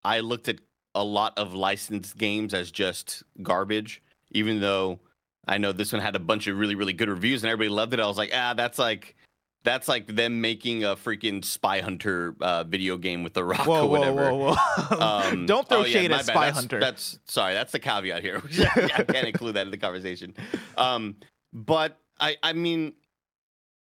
I 0.05 0.21
looked 0.21 0.49
at 0.49 0.57
a 0.95 1.03
lot 1.03 1.37
of 1.39 1.55
licensed 1.55 2.19
games 2.19 2.55
as 2.55 2.71
just 2.71 3.23
garbage, 3.43 4.03
even 4.33 4.61
though 4.61 5.01
I 5.49 5.59
know 5.59 5.73
this 5.73 5.93
one 5.93 6.03
had 6.03 6.17
a 6.17 6.21
bunch 6.21 6.47
of 6.47 6.59
really 6.59 6.75
really 6.75 6.93
good 6.93 7.09
reviews 7.09 7.43
and 7.43 7.51
everybody 7.51 7.75
loved 7.75 7.95
it. 7.95 8.01
I 8.01 8.07
was 8.07 8.19
like, 8.19 8.31
ah, 8.35 8.55
that's 8.55 8.79
like. 8.79 9.17
That's 9.65 9.87
like 9.87 10.07
them 10.09 10.41
making 10.41 10.83
a 10.83 10.97
freaking 10.97 11.45
Spy 11.45 11.81
Hunter 11.81 12.35
uh, 12.41 12.65
video 12.65 12.97
game 12.97 13.23
with 13.23 13.35
the 13.35 13.45
Rock 13.45 13.67
whoa, 13.67 13.85
or 13.85 13.89
whatever. 13.89 14.33
whoa, 14.33 14.55
whoa! 14.55 14.97
Um, 14.99 15.47
don't 15.47 15.69
throw 15.69 15.81
oh, 15.81 15.85
shade 15.85 16.11
my 16.11 16.19
at. 16.19 16.25
Spy 16.25 16.47
that's, 16.47 16.57
Hunter. 16.57 16.81
That's 16.81 17.19
sorry. 17.27 17.55
That's 17.55 17.71
the 17.71 17.79
caveat 17.79 18.23
here. 18.23 18.43
I 18.77 19.05
can't 19.05 19.29
include 19.29 19.55
that 19.55 19.67
in 19.67 19.71
the 19.71 19.79
conversation. 19.79 20.35
Um, 20.77 21.17
but 21.53 22.01
I, 22.19 22.37
I 22.43 22.53
mean, 22.55 22.95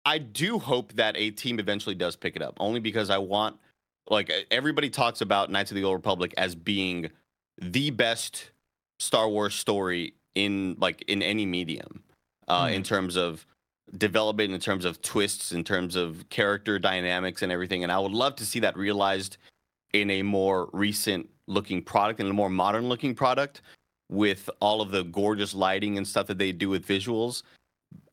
I 0.06 0.18
do 0.18 0.58
hope 0.58 0.94
that 0.94 1.16
a 1.18 1.30
team 1.32 1.60
eventually 1.60 1.96
does 1.96 2.16
pick 2.16 2.36
it 2.36 2.42
up, 2.42 2.56
only 2.60 2.80
because 2.80 3.10
I 3.10 3.20
want, 3.20 3.58
like, 4.10 4.32
everybody 4.50 4.90
talks 4.90 5.22
about 5.22 5.52
Knights 5.52 5.72
of 5.72 5.76
the 5.76 5.84
Old 5.84 5.96
Republic 5.96 6.34
as 6.38 6.56
being 6.56 7.12
the 7.62 7.92
best 7.92 8.52
Star 9.00 9.30
Wars 9.30 9.54
story 9.54 10.14
in 10.36 10.78
like 10.80 11.04
in 11.08 11.22
any 11.22 11.46
medium, 11.46 12.04
uh, 12.48 12.68
Hmm. 12.68 12.74
in 12.74 12.84
terms 12.84 13.16
of 13.16 13.46
development, 13.98 14.54
in 14.54 14.60
terms 14.60 14.86
of 14.86 15.02
twists, 15.02 15.52
in 15.52 15.64
terms 15.64 15.96
of 15.96 16.28
character 16.30 16.80
dynamics 16.80 17.42
and 17.42 17.52
everything. 17.52 17.84
And 17.84 17.92
I 17.92 18.00
would 18.00 18.12
love 18.12 18.36
to 18.38 18.46
see 18.46 18.60
that 18.60 18.78
realized 18.78 19.38
in 19.94 20.10
a 20.12 20.22
more 20.22 20.70
recent 20.74 21.30
looking 21.48 21.82
product 21.82 22.20
and 22.20 22.30
a 22.30 22.34
more 22.34 22.50
modern 22.50 22.88
looking 22.88 23.16
product 23.16 23.62
with 24.10 24.50
all 24.60 24.82
of 24.82 24.92
the 24.92 25.04
gorgeous 25.04 25.54
lighting 25.54 25.98
and 25.98 26.08
stuff 26.08 26.28
that 26.28 26.38
they 26.38 26.52
do 26.52 26.70
with 26.70 26.86
visuals. 26.86 27.44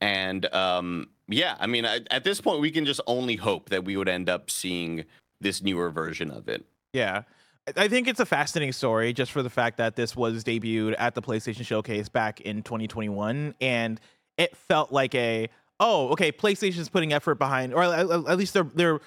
And 0.00 0.52
um, 0.54 1.09
yeah, 1.28 1.56
I 1.59 1.66
mean, 1.66 1.85
I, 1.85 2.00
at 2.11 2.25
this 2.25 2.40
point, 2.40 2.61
we 2.61 2.71
can 2.71 2.85
just 2.85 3.00
only 3.06 3.37
hope 3.37 3.68
that 3.71 3.85
we 3.85 3.97
would 3.97 4.09
end 4.09 4.28
up 4.28 4.50
seeing 4.50 5.04
this 5.40 5.62
newer 5.62 5.90
version 5.90 6.30
of 6.30 6.49
it. 6.49 6.64
Yeah. 6.92 7.23
I- 7.68 7.85
I 7.85 7.88
think 7.88 8.09
it's 8.09 8.21
a 8.21 8.26
fascinating 8.26 8.73
story 8.73 9.12
just 9.12 9.33
for 9.33 9.42
the 9.42 9.50
fact 9.50 9.76
that 9.78 9.97
this 9.97 10.14
was 10.16 10.45
debuted 10.45 10.95
at 10.99 11.14
the 11.14 11.23
PlayStation 11.23 11.64
Showcase 11.64 12.09
back 12.09 12.40
in 12.40 12.62
2021 12.62 13.54
and 13.61 14.00
it 14.38 14.56
felt 14.56 14.92
like 14.92 15.14
a 15.14 15.49
oh, 15.80 16.09
okay, 16.11 16.33
PlayStation's 16.33 16.88
putting 16.88 17.12
effort 17.12 17.37
behind 17.37 17.75
or 17.75 17.83
at 17.83 18.11
at 18.11 18.38
least 18.38 18.54
they're 18.54 18.71
they're 18.75 19.00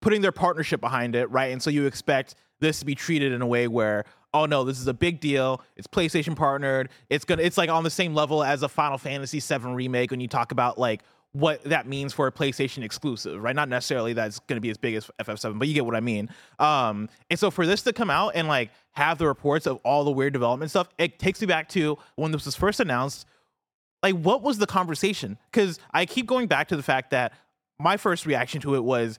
putting 0.00 0.20
their 0.20 0.32
partnership 0.32 0.80
behind 0.80 1.14
it, 1.14 1.30
right? 1.30 1.52
And 1.52 1.62
so 1.62 1.70
you 1.70 1.86
expect 1.86 2.34
this 2.60 2.78
to 2.80 2.84
be 2.84 2.94
treated 2.94 3.32
in 3.32 3.42
a 3.42 3.46
way 3.46 3.68
where 3.68 4.04
oh 4.34 4.46
no, 4.46 4.64
this 4.64 4.78
is 4.78 4.86
a 4.86 4.94
big 4.94 5.20
deal. 5.20 5.62
It's 5.76 5.86
PlayStation 5.86 6.36
partnered. 6.36 6.90
It's 7.08 7.24
to 7.24 7.34
it's 7.34 7.56
like 7.56 7.70
on 7.70 7.84
the 7.84 7.90
same 7.90 8.14
level 8.14 8.44
as 8.44 8.62
a 8.62 8.68
Final 8.68 8.98
Fantasy 8.98 9.40
VII 9.40 9.70
remake 9.70 10.10
when 10.10 10.20
you 10.20 10.28
talk 10.28 10.52
about 10.52 10.78
like 10.78 11.02
what 11.32 11.62
that 11.64 11.86
means 11.86 12.14
for 12.14 12.26
a 12.26 12.32
PlayStation 12.32 12.82
exclusive, 12.82 13.42
right? 13.42 13.54
Not 13.54 13.68
necessarily 13.68 14.14
that's 14.14 14.38
going 14.40 14.56
to 14.56 14.60
be 14.60 14.70
as 14.70 14.78
big 14.78 14.94
as 14.94 15.10
FF7, 15.20 15.58
but 15.58 15.68
you 15.68 15.74
get 15.74 15.84
what 15.84 15.94
I 15.94 16.00
mean. 16.00 16.30
Um, 16.58 17.10
and 17.28 17.38
so 17.38 17.50
for 17.50 17.66
this 17.66 17.82
to 17.82 17.92
come 17.92 18.08
out 18.08 18.32
and 18.34 18.48
like 18.48 18.70
have 18.92 19.18
the 19.18 19.26
reports 19.26 19.66
of 19.66 19.76
all 19.84 20.04
the 20.04 20.10
weird 20.10 20.32
development 20.32 20.70
stuff, 20.70 20.88
it 20.96 21.18
takes 21.18 21.40
me 21.40 21.46
back 21.46 21.68
to 21.70 21.98
when 22.14 22.32
this 22.32 22.46
was 22.46 22.56
first 22.56 22.80
announced. 22.80 23.26
Like, 24.12 24.22
what 24.22 24.42
was 24.42 24.58
the 24.58 24.66
conversation? 24.66 25.36
Because 25.50 25.80
I 25.92 26.06
keep 26.06 26.26
going 26.26 26.46
back 26.46 26.68
to 26.68 26.76
the 26.76 26.82
fact 26.82 27.10
that 27.10 27.32
my 27.80 27.96
first 27.96 28.24
reaction 28.24 28.60
to 28.60 28.76
it 28.76 28.84
was, 28.84 29.18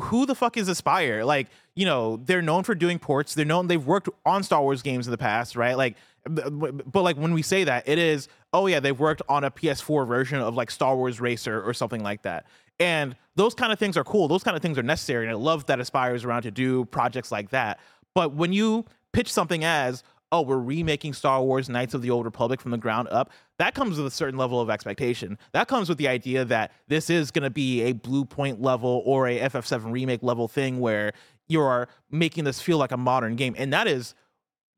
who 0.00 0.26
the 0.26 0.36
fuck 0.36 0.56
is 0.56 0.68
Aspyr? 0.68 1.26
Like, 1.26 1.48
you 1.74 1.84
know, 1.84 2.18
they're 2.18 2.40
known 2.40 2.62
for 2.62 2.76
doing 2.76 3.00
ports. 3.00 3.34
They're 3.34 3.44
known 3.44 3.66
they've 3.66 3.84
worked 3.84 4.08
on 4.24 4.44
Star 4.44 4.62
Wars 4.62 4.80
games 4.80 5.08
in 5.08 5.10
the 5.10 5.18
past, 5.18 5.56
right? 5.56 5.76
Like, 5.76 5.96
but 6.24 7.02
like 7.02 7.16
when 7.16 7.34
we 7.34 7.42
say 7.42 7.64
that, 7.64 7.88
it 7.88 7.98
is, 7.98 8.28
oh 8.52 8.68
yeah, 8.68 8.78
they've 8.78 8.98
worked 8.98 9.22
on 9.28 9.42
a 9.42 9.50
PS4 9.50 10.06
version 10.06 10.38
of 10.38 10.54
like 10.54 10.70
Star 10.70 10.94
Wars 10.96 11.20
Racer 11.20 11.60
or 11.60 11.74
something 11.74 12.04
like 12.04 12.22
that. 12.22 12.46
And 12.78 13.16
those 13.34 13.56
kind 13.56 13.72
of 13.72 13.80
things 13.80 13.96
are 13.96 14.04
cool. 14.04 14.28
Those 14.28 14.44
kind 14.44 14.56
of 14.56 14.62
things 14.62 14.78
are 14.78 14.84
necessary. 14.84 15.24
And 15.24 15.32
I 15.32 15.36
love 15.36 15.66
that 15.66 15.80
Aspyr 15.80 16.14
is 16.14 16.24
around 16.24 16.42
to 16.42 16.52
do 16.52 16.84
projects 16.84 17.32
like 17.32 17.50
that. 17.50 17.80
But 18.14 18.34
when 18.34 18.52
you 18.52 18.84
pitch 19.12 19.32
something 19.32 19.64
as, 19.64 20.04
oh, 20.30 20.42
we're 20.42 20.58
remaking 20.58 21.12
Star 21.12 21.42
Wars 21.42 21.68
Knights 21.68 21.92
of 21.92 22.02
the 22.02 22.10
Old 22.10 22.24
Republic 22.24 22.60
from 22.60 22.70
the 22.70 22.78
ground 22.78 23.08
up, 23.10 23.30
that 23.62 23.74
comes 23.74 23.96
with 23.96 24.08
a 24.08 24.10
certain 24.10 24.36
level 24.36 24.60
of 24.60 24.68
expectation. 24.68 25.38
That 25.52 25.68
comes 25.68 25.88
with 25.88 25.96
the 25.96 26.08
idea 26.08 26.44
that 26.46 26.72
this 26.88 27.08
is 27.08 27.30
going 27.30 27.44
to 27.44 27.50
be 27.50 27.82
a 27.82 27.92
Blue 27.92 28.24
Point 28.24 28.60
level 28.60 29.02
or 29.04 29.28
a 29.28 29.38
FF7 29.38 29.92
remake 29.92 30.20
level 30.20 30.48
thing 30.48 30.80
where 30.80 31.12
you're 31.46 31.86
making 32.10 32.42
this 32.42 32.60
feel 32.60 32.78
like 32.78 32.90
a 32.90 32.96
modern 32.96 33.36
game. 33.36 33.54
And 33.56 33.72
that 33.72 33.86
is 33.86 34.16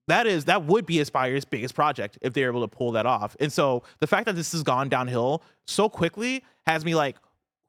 that 0.07 0.27
is 0.27 0.45
that 0.45 0.67
would 0.67 0.85
be 0.85 1.01
Aspyr's 1.01 1.47
biggest 1.47 1.75
project 1.75 2.19
if 2.21 2.35
they're 2.35 2.51
able 2.51 2.61
to 2.61 2.69
pull 2.69 2.93
that 2.93 3.07
off. 3.07 3.35
And 3.41 3.51
so 3.51 3.85
the 4.01 4.07
fact 4.07 4.27
that 4.27 4.37
this 4.37 4.53
has 4.53 4.63
gone 4.63 4.91
downhill 4.91 5.43
so 5.67 5.89
quickly 5.89 6.45
has 6.67 6.85
me 6.85 6.95
like, 6.95 7.17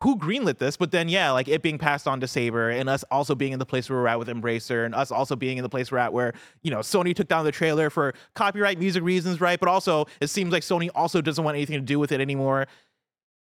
who 0.03 0.17
greenlit 0.17 0.57
this? 0.57 0.77
But 0.77 0.91
then 0.91 1.09
yeah, 1.09 1.31
like 1.31 1.47
it 1.47 1.61
being 1.61 1.77
passed 1.77 2.07
on 2.07 2.19
to 2.19 2.27
Saber 2.27 2.69
and 2.69 2.89
us 2.89 3.03
also 3.09 3.35
being 3.35 3.53
in 3.53 3.59
the 3.59 3.65
place 3.65 3.89
where 3.89 3.99
we're 3.99 4.07
at 4.07 4.19
with 4.19 4.27
Embracer 4.27 4.85
and 4.85 4.93
us 4.93 5.11
also 5.11 5.35
being 5.35 5.57
in 5.57 5.63
the 5.63 5.69
place 5.69 5.91
we're 5.91 5.97
at 5.97 6.13
where, 6.13 6.33
you 6.63 6.71
know, 6.71 6.79
Sony 6.79 7.15
took 7.15 7.27
down 7.27 7.45
the 7.45 7.51
trailer 7.51 7.89
for 7.89 8.13
copyright 8.35 8.77
music 8.77 9.03
reasons, 9.03 9.39
right? 9.41 9.59
But 9.59 9.69
also 9.69 10.05
it 10.19 10.27
seems 10.27 10.51
like 10.51 10.63
Sony 10.63 10.89
also 10.93 11.21
doesn't 11.21 11.43
want 11.43 11.55
anything 11.55 11.77
to 11.77 11.85
do 11.85 11.99
with 11.99 12.11
it 12.11 12.21
anymore. 12.21 12.67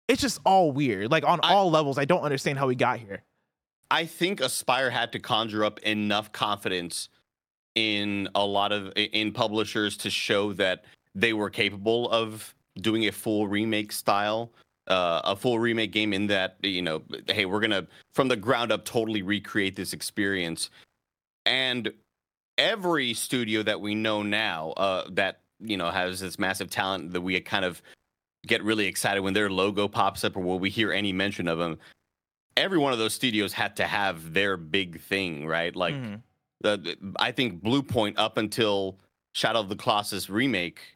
It's 0.06 0.20
just 0.20 0.40
all 0.44 0.70
weird. 0.70 1.10
Like 1.10 1.24
on 1.24 1.40
I- 1.42 1.54
all 1.54 1.70
levels, 1.70 1.98
I 1.98 2.04
don't 2.04 2.22
understand 2.22 2.58
how 2.58 2.66
we 2.66 2.74
got 2.74 2.98
here. 2.98 3.22
I 3.90 4.06
think 4.06 4.40
Aspyr 4.40 4.90
had 4.90 5.12
to 5.12 5.18
conjure 5.18 5.64
up 5.64 5.78
enough 5.80 6.32
confidence 6.32 7.08
in 7.74 8.28
a 8.34 8.44
lot 8.44 8.72
of 8.72 8.92
in 8.96 9.32
publishers 9.32 9.96
to 9.98 10.10
show 10.10 10.52
that 10.54 10.84
they 11.14 11.32
were 11.32 11.50
capable 11.50 12.10
of 12.10 12.54
doing 12.80 13.06
a 13.06 13.12
full 13.12 13.46
remake 13.46 13.92
style 13.92 14.50
uh, 14.88 15.20
a 15.24 15.36
full 15.36 15.58
remake 15.58 15.92
game 15.92 16.12
in 16.12 16.26
that 16.28 16.56
you 16.62 16.82
know 16.82 17.02
hey 17.28 17.46
we're 17.46 17.60
gonna 17.60 17.86
from 18.14 18.28
the 18.28 18.36
ground 18.36 18.70
up 18.72 18.84
totally 18.84 19.22
recreate 19.22 19.76
this 19.76 19.92
experience 19.92 20.70
and 21.46 21.92
every 22.58 23.14
studio 23.14 23.62
that 23.62 23.80
we 23.80 23.94
know 23.94 24.22
now 24.22 24.70
uh, 24.76 25.04
that 25.10 25.40
you 25.60 25.76
know 25.76 25.90
has 25.90 26.20
this 26.20 26.38
massive 26.38 26.70
talent 26.70 27.12
that 27.12 27.20
we 27.20 27.38
kind 27.40 27.64
of 27.64 27.82
get 28.46 28.62
really 28.62 28.86
excited 28.86 29.22
when 29.22 29.32
their 29.34 29.48
logo 29.50 29.88
pops 29.88 30.22
up 30.24 30.36
or 30.36 30.40
when 30.40 30.60
we 30.60 30.68
hear 30.70 30.92
any 30.92 31.12
mention 31.12 31.48
of 31.48 31.58
them 31.58 31.78
every 32.56 32.78
one 32.78 32.92
of 32.92 32.98
those 32.98 33.14
studios 33.14 33.52
had 33.52 33.74
to 33.76 33.86
have 33.86 34.32
their 34.34 34.56
big 34.56 35.00
thing 35.00 35.46
right 35.46 35.74
like 35.74 35.94
Mhm. 35.94 36.20
the, 36.60 36.76
the- 36.76 36.96
I 37.18 37.32
think 37.32 37.62
Blue 37.62 37.82
Point 37.82 38.18
up 38.18 38.36
until 38.36 38.98
Shadow 39.34 39.58
of 39.60 39.68
the 39.68 39.74
Colossus 39.76 40.30
remake, 40.30 40.93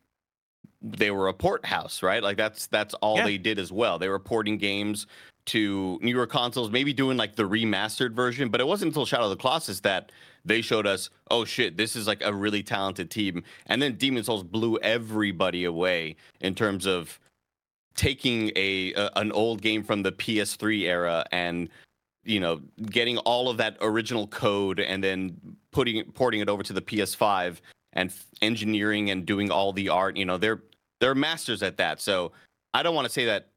they 0.83 1.11
were 1.11 1.29
a 1.29 1.35
port 1.35 1.65
house, 1.65 2.03
right? 2.03 2.23
Like 2.23 2.37
that's 2.37 2.67
that's 2.67 2.95
all 2.95 3.17
Yeah. 3.17 3.25
they 3.25 3.39
did 3.39 3.59
as 3.59 3.73
well. 3.73 3.99
They 3.99 4.09
were 4.09 4.19
porting 4.19 4.59
games 4.59 5.07
to 5.47 5.99
newer 6.03 6.27
consoles, 6.27 6.71
maybe 6.71 6.93
doing 6.93 7.17
like 7.17 7.35
the 7.35 7.43
remastered 7.45 8.13
version, 8.13 8.51
but 8.51 8.61
it 8.61 8.67
wasn't 8.67 8.89
until 8.91 9.07
Shadow 9.07 9.25
of 9.25 9.31
the 9.31 9.37
Colossus 9.37 9.81
that 9.81 10.13
they 10.45 10.61
showed 10.61 10.87
us, 10.87 11.09
oh 11.31 11.45
shit, 11.45 11.77
this 11.77 11.97
is 11.97 12.07
like 12.07 12.23
a 12.23 12.33
really 12.33 12.63
talented 12.63 13.11
team. 13.11 13.43
And 13.67 13.81
then 13.81 13.95
Demon 13.95 14.25
Souls 14.25 14.43
blew 14.43 14.79
everybody 14.79 15.65
away 15.65 16.17
in 16.41 16.55
terms 16.55 16.87
of 16.87 17.19
taking 17.97 18.53
a, 18.55 18.93
a 18.95 19.11
an 19.17 19.33
old 19.33 19.61
game 19.63 19.83
from 19.83 20.03
the 20.03 20.13
PS3 20.13 20.83
era 20.83 21.25
and 21.33 21.69
you 22.25 22.39
know 22.39 22.61
getting 22.91 23.19
all 23.19 23.49
of 23.49 23.57
that 23.57 23.77
original 23.81 24.27
code 24.29 24.79
and 24.79 25.03
then 25.03 25.37
putting 25.73 26.05
porting 26.13 26.41
it 26.41 26.49
over 26.49 26.63
to 26.63 26.73
the 26.73 26.83
PS5 26.83 27.57
and 27.93 28.13
engineering 28.43 29.11
and 29.11 29.25
doing 29.27 29.51
all 29.51 29.73
the 29.73 29.89
art 29.89 30.17
you 30.17 30.25
know 30.25 30.39
they're 30.39 30.63
they're 31.01 31.15
masters 31.15 31.63
at 31.63 31.77
that. 31.77 32.01
So 32.01 32.33
I 32.75 32.83
don't 32.83 32.95
want 32.95 33.07
to 33.07 33.13
say 33.13 33.27
that. 33.27 33.49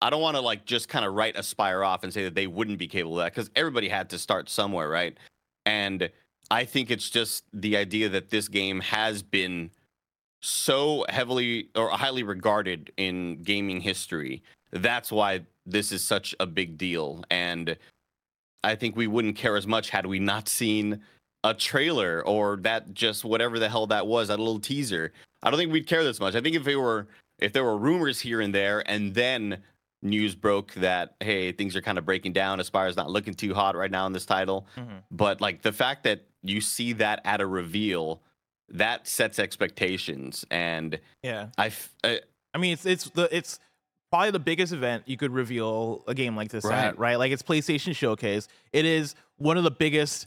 I 0.00 0.10
don't 0.10 0.22
want 0.22 0.36
to 0.36 0.40
like 0.40 0.64
just 0.64 0.88
kind 0.88 1.04
of 1.04 1.14
write 1.14 1.34
Aspyr 1.34 1.84
off 1.84 2.04
and 2.04 2.12
say 2.12 2.24
that 2.24 2.34
they 2.34 2.46
wouldn't 2.46 2.78
be 2.78 2.86
capable 2.86 3.18
of 3.18 3.24
that 3.24 3.34
because 3.34 3.50
everybody 3.56 3.88
had 3.88 4.08
to 4.10 4.18
start 4.18 4.48
somewhere, 4.48 4.88
right? 4.88 5.16
And 5.66 6.08
I 6.50 6.64
think 6.64 6.90
it's 6.90 7.10
just 7.10 7.44
the 7.52 7.76
idea 7.76 8.08
that 8.10 8.30
this 8.30 8.46
game 8.48 8.80
has 8.80 9.22
been 9.22 9.70
so 10.40 11.04
heavily 11.08 11.68
or 11.74 11.88
highly 11.90 12.22
regarded 12.22 12.92
in 12.96 13.42
gaming 13.42 13.80
history. 13.80 14.42
That's 14.70 15.10
why 15.10 15.40
this 15.66 15.90
is 15.90 16.04
such 16.04 16.32
a 16.38 16.46
big 16.46 16.78
deal. 16.78 17.24
And 17.28 17.76
I 18.62 18.76
think 18.76 18.94
we 18.94 19.08
wouldn't 19.08 19.36
care 19.36 19.56
as 19.56 19.66
much 19.66 19.90
had 19.90 20.06
we 20.06 20.20
not 20.20 20.48
seen 20.48 21.02
a 21.44 21.54
trailer 21.54 22.22
or 22.26 22.56
that 22.58 22.92
just 22.94 23.24
whatever 23.24 23.58
the 23.58 23.68
hell 23.68 23.86
that 23.86 24.06
was, 24.06 24.28
that 24.28 24.38
little 24.38 24.60
teaser. 24.60 25.12
I 25.42 25.50
don't 25.50 25.58
think 25.58 25.72
we'd 25.72 25.86
care 25.86 26.02
this 26.04 26.18
much. 26.20 26.34
I 26.34 26.40
think 26.40 26.56
if 26.56 26.66
it 26.66 26.76
were 26.76 27.06
if 27.38 27.52
there 27.52 27.64
were 27.64 27.76
rumors 27.78 28.18
here 28.20 28.40
and 28.40 28.52
there 28.54 28.82
and 28.90 29.14
then 29.14 29.58
news 30.02 30.34
broke 30.34 30.74
that 30.74 31.14
hey, 31.20 31.52
things 31.52 31.76
are 31.76 31.80
kind 31.80 31.98
of 31.98 32.04
breaking 32.04 32.32
down, 32.32 32.58
Aspyr's 32.60 32.96
not 32.96 33.10
looking 33.10 33.34
too 33.34 33.54
hot 33.54 33.76
right 33.76 33.90
now 33.90 34.06
in 34.06 34.12
this 34.12 34.26
title. 34.26 34.66
Mm-hmm. 34.76 34.96
But 35.10 35.40
like 35.40 35.62
the 35.62 35.72
fact 35.72 36.04
that 36.04 36.22
you 36.42 36.60
see 36.60 36.92
that 36.94 37.20
at 37.24 37.40
a 37.40 37.46
reveal, 37.46 38.20
that 38.70 39.06
sets 39.06 39.38
expectations 39.38 40.44
and 40.50 40.98
Yeah. 41.22 41.48
I, 41.56 41.66
f- 41.66 41.94
I 42.04 42.20
I 42.54 42.58
mean, 42.58 42.72
it's 42.72 42.84
it's 42.86 43.04
the 43.10 43.34
it's 43.36 43.60
probably 44.10 44.30
the 44.32 44.38
biggest 44.38 44.72
event 44.72 45.04
you 45.06 45.16
could 45.16 45.30
reveal 45.32 46.02
a 46.08 46.14
game 46.14 46.34
like 46.34 46.50
this 46.50 46.64
Right. 46.64 46.86
at, 46.86 46.98
right? 46.98 47.16
Like 47.16 47.30
it's 47.30 47.42
PlayStation 47.42 47.94
Showcase. 47.94 48.48
It 48.72 48.84
is 48.84 49.14
one 49.36 49.56
of 49.56 49.64
the 49.64 49.70
biggest 49.70 50.26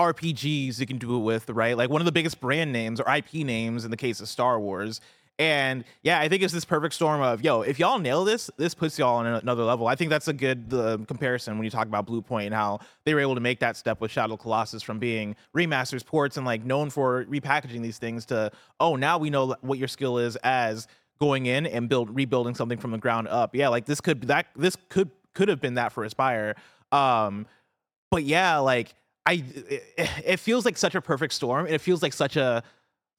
RPGs 0.00 0.78
you 0.78 0.86
can 0.86 0.98
do 0.98 1.16
it 1.16 1.20
with, 1.20 1.48
right? 1.50 1.76
Like 1.76 1.90
one 1.90 2.00
of 2.00 2.06
the 2.06 2.12
biggest 2.12 2.40
brand 2.40 2.72
names 2.72 3.00
or 3.00 3.14
IP 3.14 3.34
names 3.34 3.84
in 3.84 3.90
the 3.90 3.96
case 3.96 4.20
of 4.20 4.28
Star 4.28 4.58
Wars. 4.58 5.00
And 5.38 5.84
yeah, 6.02 6.20
I 6.20 6.28
think 6.28 6.42
it's 6.42 6.52
this 6.52 6.66
perfect 6.66 6.94
storm 6.94 7.22
of 7.22 7.42
yo. 7.42 7.62
If 7.62 7.78
y'all 7.78 7.98
nail 7.98 8.24
this, 8.24 8.50
this 8.58 8.74
puts 8.74 8.98
y'all 8.98 9.16
on 9.16 9.26
another 9.26 9.64
level. 9.64 9.86
I 9.86 9.94
think 9.94 10.10
that's 10.10 10.28
a 10.28 10.34
good 10.34 10.72
uh, 10.72 10.98
comparison 11.06 11.56
when 11.56 11.64
you 11.64 11.70
talk 11.70 11.86
about 11.86 12.04
Blue 12.04 12.20
Point 12.20 12.46
and 12.46 12.54
how 12.54 12.80
they 13.04 13.14
were 13.14 13.20
able 13.20 13.36
to 13.36 13.40
make 13.40 13.60
that 13.60 13.76
step 13.76 14.02
with 14.02 14.10
Shadow 14.10 14.36
Colossus 14.36 14.82
from 14.82 14.98
being 14.98 15.34
remasters, 15.56 16.04
ports, 16.04 16.36
and 16.36 16.44
like 16.44 16.62
known 16.62 16.90
for 16.90 17.24
repackaging 17.24 17.80
these 17.80 17.96
things 17.96 18.26
to 18.26 18.52
oh 18.80 18.96
now 18.96 19.16
we 19.16 19.30
know 19.30 19.56
what 19.62 19.78
your 19.78 19.88
skill 19.88 20.18
is 20.18 20.36
as 20.36 20.86
going 21.18 21.46
in 21.46 21.66
and 21.66 21.88
build 21.88 22.14
rebuilding 22.14 22.54
something 22.54 22.78
from 22.78 22.90
the 22.90 22.98
ground 22.98 23.26
up. 23.28 23.54
Yeah, 23.54 23.68
like 23.68 23.86
this 23.86 24.02
could 24.02 24.22
that 24.22 24.48
this 24.56 24.76
could 24.90 25.10
could 25.32 25.48
have 25.48 25.60
been 25.60 25.74
that 25.74 25.92
for 25.92 26.06
Aspyr. 26.06 26.54
Um, 26.92 27.46
but 28.10 28.24
yeah, 28.24 28.58
like 28.58 28.94
I 29.26 29.44
it, 29.54 30.10
it 30.24 30.36
feels 30.38 30.64
like 30.64 30.76
such 30.76 30.94
a 30.94 31.00
perfect 31.00 31.34
storm, 31.34 31.66
and 31.66 31.74
it 31.74 31.80
feels 31.80 32.02
like 32.02 32.12
such 32.12 32.36
a 32.36 32.62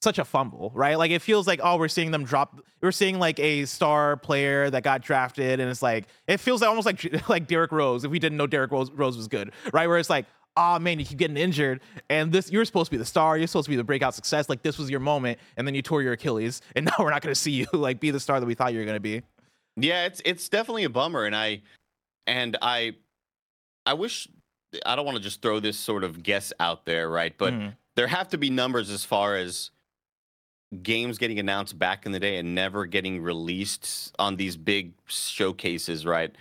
such 0.01 0.17
a 0.17 0.25
fumble, 0.25 0.71
right? 0.73 0.97
Like 0.97 1.11
it 1.11 1.21
feels 1.21 1.47
like 1.47 1.59
oh, 1.63 1.77
we're 1.77 1.87
seeing 1.87 2.11
them 2.11 2.23
drop. 2.23 2.59
We're 2.81 2.91
seeing 2.91 3.19
like 3.19 3.39
a 3.39 3.65
star 3.65 4.17
player 4.17 4.69
that 4.69 4.83
got 4.83 5.01
drafted, 5.01 5.59
and 5.59 5.69
it's 5.69 5.81
like 5.81 6.07
it 6.27 6.37
feels 6.37 6.63
almost 6.63 6.85
like 6.85 7.29
like 7.29 7.47
Derrick 7.47 7.71
Rose 7.71 8.03
if 8.03 8.11
we 8.11 8.19
didn't 8.19 8.37
know 8.37 8.47
Derrick 8.47 8.71
Rose, 8.71 8.91
Rose 8.91 9.15
was 9.17 9.27
good, 9.27 9.51
right? 9.73 9.87
Where 9.87 9.97
it's 9.97 10.09
like. 10.09 10.25
Oh 10.57 10.77
man, 10.79 10.99
you 10.99 11.05
keep 11.05 11.17
getting 11.17 11.37
injured, 11.37 11.79
and 12.09 12.29
this 12.29 12.51
you're 12.51 12.65
supposed 12.65 12.87
to 12.87 12.91
be 12.91 12.97
the 12.97 13.05
star. 13.05 13.37
You're 13.37 13.47
supposed 13.47 13.67
to 13.67 13.69
be 13.69 13.77
the 13.77 13.85
breakout 13.85 14.13
success. 14.13 14.49
Like 14.49 14.63
this 14.63 14.77
was 14.77 14.89
your 14.89 14.99
moment, 14.99 15.39
and 15.55 15.65
then 15.65 15.75
you 15.75 15.81
tore 15.81 16.01
your 16.01 16.11
Achilles, 16.11 16.61
and 16.75 16.83
now 16.87 16.91
we're 16.99 17.09
not 17.09 17.21
going 17.21 17.33
to 17.33 17.39
see 17.39 17.51
you 17.51 17.67
like 17.71 18.01
be 18.01 18.11
the 18.11 18.19
star 18.19 18.37
that 18.37 18.45
we 18.45 18.53
thought 18.53 18.73
you 18.73 18.79
were 18.79 18.85
going 18.85 18.97
to 18.97 18.99
be. 18.99 19.21
Yeah, 19.77 20.07
it's 20.07 20.21
it's 20.25 20.49
definitely 20.49 20.83
a 20.83 20.89
bummer, 20.89 21.23
and 21.23 21.33
I 21.33 21.61
and 22.27 22.57
I 22.61 22.95
I 23.85 23.93
wish 23.93 24.27
I 24.85 24.95
don't 24.95 25.05
want 25.05 25.17
to 25.17 25.23
just 25.23 25.41
throw 25.41 25.59
this 25.59 25.77
sort 25.77 26.03
of 26.03 26.23
guess 26.23 26.53
out 26.59 26.85
there, 26.85 27.09
right? 27.09 27.37
But 27.37 27.53
Mhm. 27.53 27.75
there 27.95 28.07
have 28.07 28.29
to 28.29 28.37
be 28.37 28.49
numbers 28.49 28.89
as 28.89 29.03
far 29.03 29.35
as 29.35 29.71
games 30.81 31.17
getting 31.17 31.39
announced 31.39 31.77
back 31.77 32.05
in 32.05 32.13
the 32.13 32.19
day 32.19 32.37
and 32.37 32.55
never 32.55 32.85
getting 32.85 33.21
released 33.21 34.15
on 34.17 34.37
these 34.37 34.55
big 34.55 34.93
showcases, 35.05 36.05
right? 36.05 36.33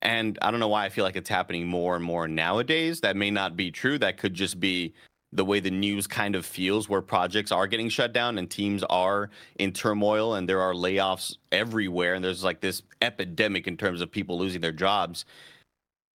And 0.00 0.38
I 0.40 0.50
don't 0.50 0.60
know 0.60 0.68
why 0.68 0.84
I 0.84 0.88
feel 0.88 1.04
like 1.04 1.16
it's 1.16 1.28
happening 1.28 1.66
more 1.66 1.96
and 1.96 2.04
more 2.04 2.28
nowadays. 2.28 3.00
That 3.00 3.16
may 3.16 3.30
not 3.30 3.56
be 3.56 3.70
true. 3.70 3.98
That 3.98 4.18
could 4.18 4.34
just 4.34 4.60
be 4.60 4.94
the 5.32 5.44
way 5.44 5.58
the 5.60 5.70
news 5.70 6.06
kind 6.06 6.36
of 6.36 6.44
feels 6.44 6.88
where 6.88 7.00
projects 7.00 7.50
are 7.50 7.66
getting 7.66 7.88
shut 7.88 8.12
down 8.12 8.36
and 8.38 8.50
teams 8.50 8.84
are 8.84 9.30
in 9.58 9.72
turmoil 9.72 10.34
and 10.34 10.48
there 10.48 10.60
are 10.60 10.74
layoffs 10.74 11.36
everywhere 11.50 12.14
and 12.14 12.22
there's 12.24 12.44
like 12.44 12.60
this 12.60 12.82
epidemic 13.00 13.66
in 13.66 13.76
terms 13.76 14.00
of 14.00 14.10
people 14.10 14.38
losing 14.38 14.60
their 14.60 14.72
jobs. 14.72 15.24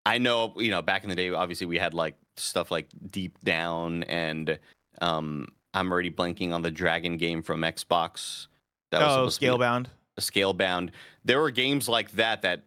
I 0.06 0.18
know, 0.18 0.52
you 0.56 0.70
know, 0.70 0.82
back 0.82 1.02
in 1.04 1.08
the 1.10 1.16
day 1.16 1.30
obviously 1.30 1.66
we 1.66 1.78
had 1.78 1.94
like 1.94 2.14
stuff 2.36 2.70
like 2.70 2.88
Deep 3.10 3.38
Down 3.44 4.02
and 4.04 4.58
um 5.00 5.48
I'm 5.72 5.90
already 5.90 6.10
blanking 6.10 6.52
on 6.52 6.62
the 6.62 6.70
Dragon 6.70 7.16
game 7.16 7.42
from 7.42 7.62
Xbox. 7.62 8.46
That 8.92 9.02
Oh, 9.02 9.08
supposed 9.28 9.40
to 9.40 9.40
be- 9.40 9.46
scalebound. 9.48 9.86
Scalebound. 10.20 10.90
There 11.24 11.40
were 11.40 11.50
games 11.50 11.88
like 11.88 12.12
that 12.12 12.42
that 12.42 12.62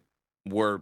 were 0.48 0.82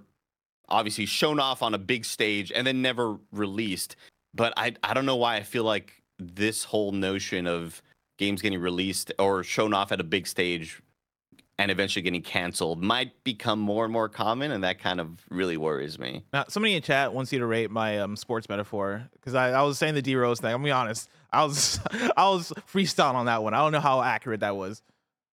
obviously 0.67 1.05
shown 1.05 1.39
off 1.39 1.61
on 1.61 1.75
a 1.75 1.77
big 1.77 2.05
stage 2.05 2.51
and 2.51 2.65
then 2.65 2.81
never 2.81 3.17
released. 3.31 3.95
But 4.33 4.53
I 4.57 4.73
I 4.83 4.93
don't 4.93 5.05
know 5.05 5.15
why 5.17 5.35
I 5.35 5.43
feel 5.43 5.63
like 5.63 6.01
this 6.17 6.63
whole 6.63 6.91
notion 6.91 7.45
of 7.45 7.81
games 8.17 8.41
getting 8.41 8.59
released 8.59 9.11
or 9.19 9.43
shown 9.43 9.73
off 9.73 9.91
at 9.91 9.99
a 9.99 10.03
big 10.03 10.25
stage 10.25 10.81
and 11.57 11.71
eventually 11.71 12.01
getting 12.03 12.21
canceled 12.21 12.83
might 12.83 13.23
become 13.23 13.59
more 13.59 13.85
and 13.85 13.93
more 13.93 14.09
common 14.09 14.51
and 14.51 14.63
that 14.63 14.79
kind 14.79 14.99
of 14.99 15.09
really 15.29 15.55
worries 15.57 15.97
me. 15.97 16.23
Now, 16.33 16.45
somebody 16.49 16.75
in 16.75 16.81
chat 16.81 17.13
wants 17.13 17.31
you 17.31 17.39
to 17.39 17.45
rate 17.45 17.71
my 17.71 17.99
um, 17.99 18.15
sports 18.17 18.49
metaphor 18.49 19.07
because 19.13 19.35
I, 19.35 19.51
I 19.51 19.61
was 19.61 19.77
saying 19.77 19.93
the 19.95 20.01
D 20.01 20.15
Rose 20.15 20.39
thing. 20.41 20.49
I'm 20.51 20.55
gonna 20.57 20.65
be 20.65 20.71
honest. 20.71 21.09
I 21.31 21.43
was 21.45 21.79
I 22.17 22.29
was 22.29 22.51
freestyling 22.71 23.15
on 23.15 23.25
that 23.27 23.41
one. 23.43 23.53
I 23.53 23.59
don't 23.59 23.71
know 23.71 23.79
how 23.79 24.01
accurate 24.01 24.41
that 24.41 24.55
was. 24.57 24.81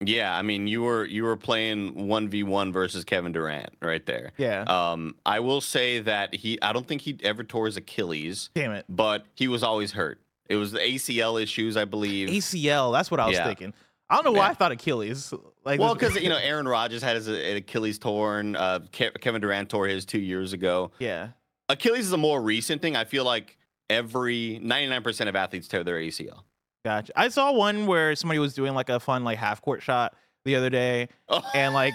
Yeah, 0.02 0.34
I 0.34 0.40
mean 0.42 0.66
you 0.66 0.82
were 0.82 1.04
you 1.04 1.24
were 1.24 1.36
playing 1.36 1.94
1v1 1.94 2.72
versus 2.72 3.04
Kevin 3.04 3.32
Durant 3.32 3.70
right 3.82 4.04
there. 4.06 4.32
Yeah. 4.38 4.62
Um 4.62 5.14
I 5.26 5.40
will 5.40 5.60
say 5.60 6.00
that 6.00 6.34
he 6.34 6.60
I 6.62 6.72
don't 6.72 6.86
think 6.86 7.02
he 7.02 7.18
ever 7.22 7.44
tore 7.44 7.66
his 7.66 7.76
Achilles. 7.76 8.48
Damn 8.54 8.72
it. 8.72 8.86
but 8.88 9.26
he 9.34 9.46
was 9.48 9.62
always 9.62 9.92
hurt. 9.92 10.18
It 10.48 10.56
was 10.56 10.72
the 10.72 10.78
ACL 10.80 11.40
issues, 11.40 11.76
I 11.76 11.84
believe. 11.84 12.28
ACL. 12.28 12.92
That's 12.92 13.10
what 13.10 13.20
I 13.20 13.26
was 13.26 13.36
Yeah. 13.36 13.46
thinking. 13.46 13.72
I 14.10 14.16
don't 14.16 14.24
know 14.24 14.32
why 14.32 14.48
I 14.48 14.54
thought 14.54 14.72
Achilles. 14.72 15.32
Like 15.64 15.78
well, 15.80 15.94
because 15.94 16.16
you 16.20 16.28
know 16.28 16.36
Aaron 16.42 16.66
Rodgers 16.66 17.02
had 17.02 17.16
his 17.16 17.28
uh, 17.28 17.32
Achilles 17.56 17.98
torn. 17.98 18.56
Uh, 18.56 18.80
Ke- 18.92 19.18
Kevin 19.20 19.40
Durant 19.40 19.68
tore 19.70 19.86
his 19.86 20.04
two 20.04 20.18
years 20.20 20.52
ago. 20.52 20.90
yeah. 20.98 21.28
Achilles 21.68 22.04
is 22.06 22.12
a 22.12 22.16
more 22.16 22.42
recent 22.42 22.82
thing. 22.82 22.96
I 22.96 23.04
feel 23.04 23.22
like 23.24 23.56
every 23.88 24.60
99% 24.60 25.28
of 25.28 25.36
athletes 25.36 25.68
tear 25.68 25.84
their 25.84 25.98
ACL. 25.98 26.40
Gotcha. 26.84 27.12
I 27.14 27.28
saw 27.28 27.52
one 27.52 27.86
where 27.86 28.16
somebody 28.16 28.40
was 28.40 28.54
doing 28.54 28.74
like 28.74 28.88
a 28.88 28.98
fun 28.98 29.22
like 29.22 29.38
half 29.38 29.62
court 29.62 29.80
shot 29.80 30.14
the 30.44 30.56
other 30.56 30.68
day, 30.70 31.08
Oh, 31.28 31.42
and 31.54 31.72
like 31.72 31.94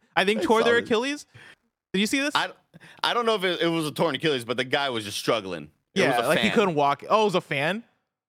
I 0.16 0.24
think 0.24 0.40
I 0.40 0.44
tore 0.44 0.62
their. 0.62 0.76
Achilles. 0.76 1.26
Did 1.92 2.00
you 2.00 2.06
see 2.06 2.20
this? 2.20 2.32
I, 2.36 2.50
I 3.02 3.14
don't 3.14 3.26
know 3.26 3.34
if 3.34 3.42
it, 3.42 3.62
it 3.62 3.66
was 3.68 3.86
a 3.86 3.90
torn 3.90 4.14
Achilles, 4.14 4.44
but 4.44 4.56
the 4.58 4.64
guy 4.64 4.90
was 4.90 5.04
just 5.04 5.18
struggling. 5.18 5.70
It 5.94 6.02
yeah, 6.02 6.16
was 6.18 6.26
a 6.26 6.28
like 6.28 6.38
he 6.40 6.50
couldn't 6.50 6.74
walk. 6.74 7.02
Oh, 7.08 7.22
it 7.22 7.24
was 7.24 7.34
a 7.34 7.40
fan. 7.40 7.82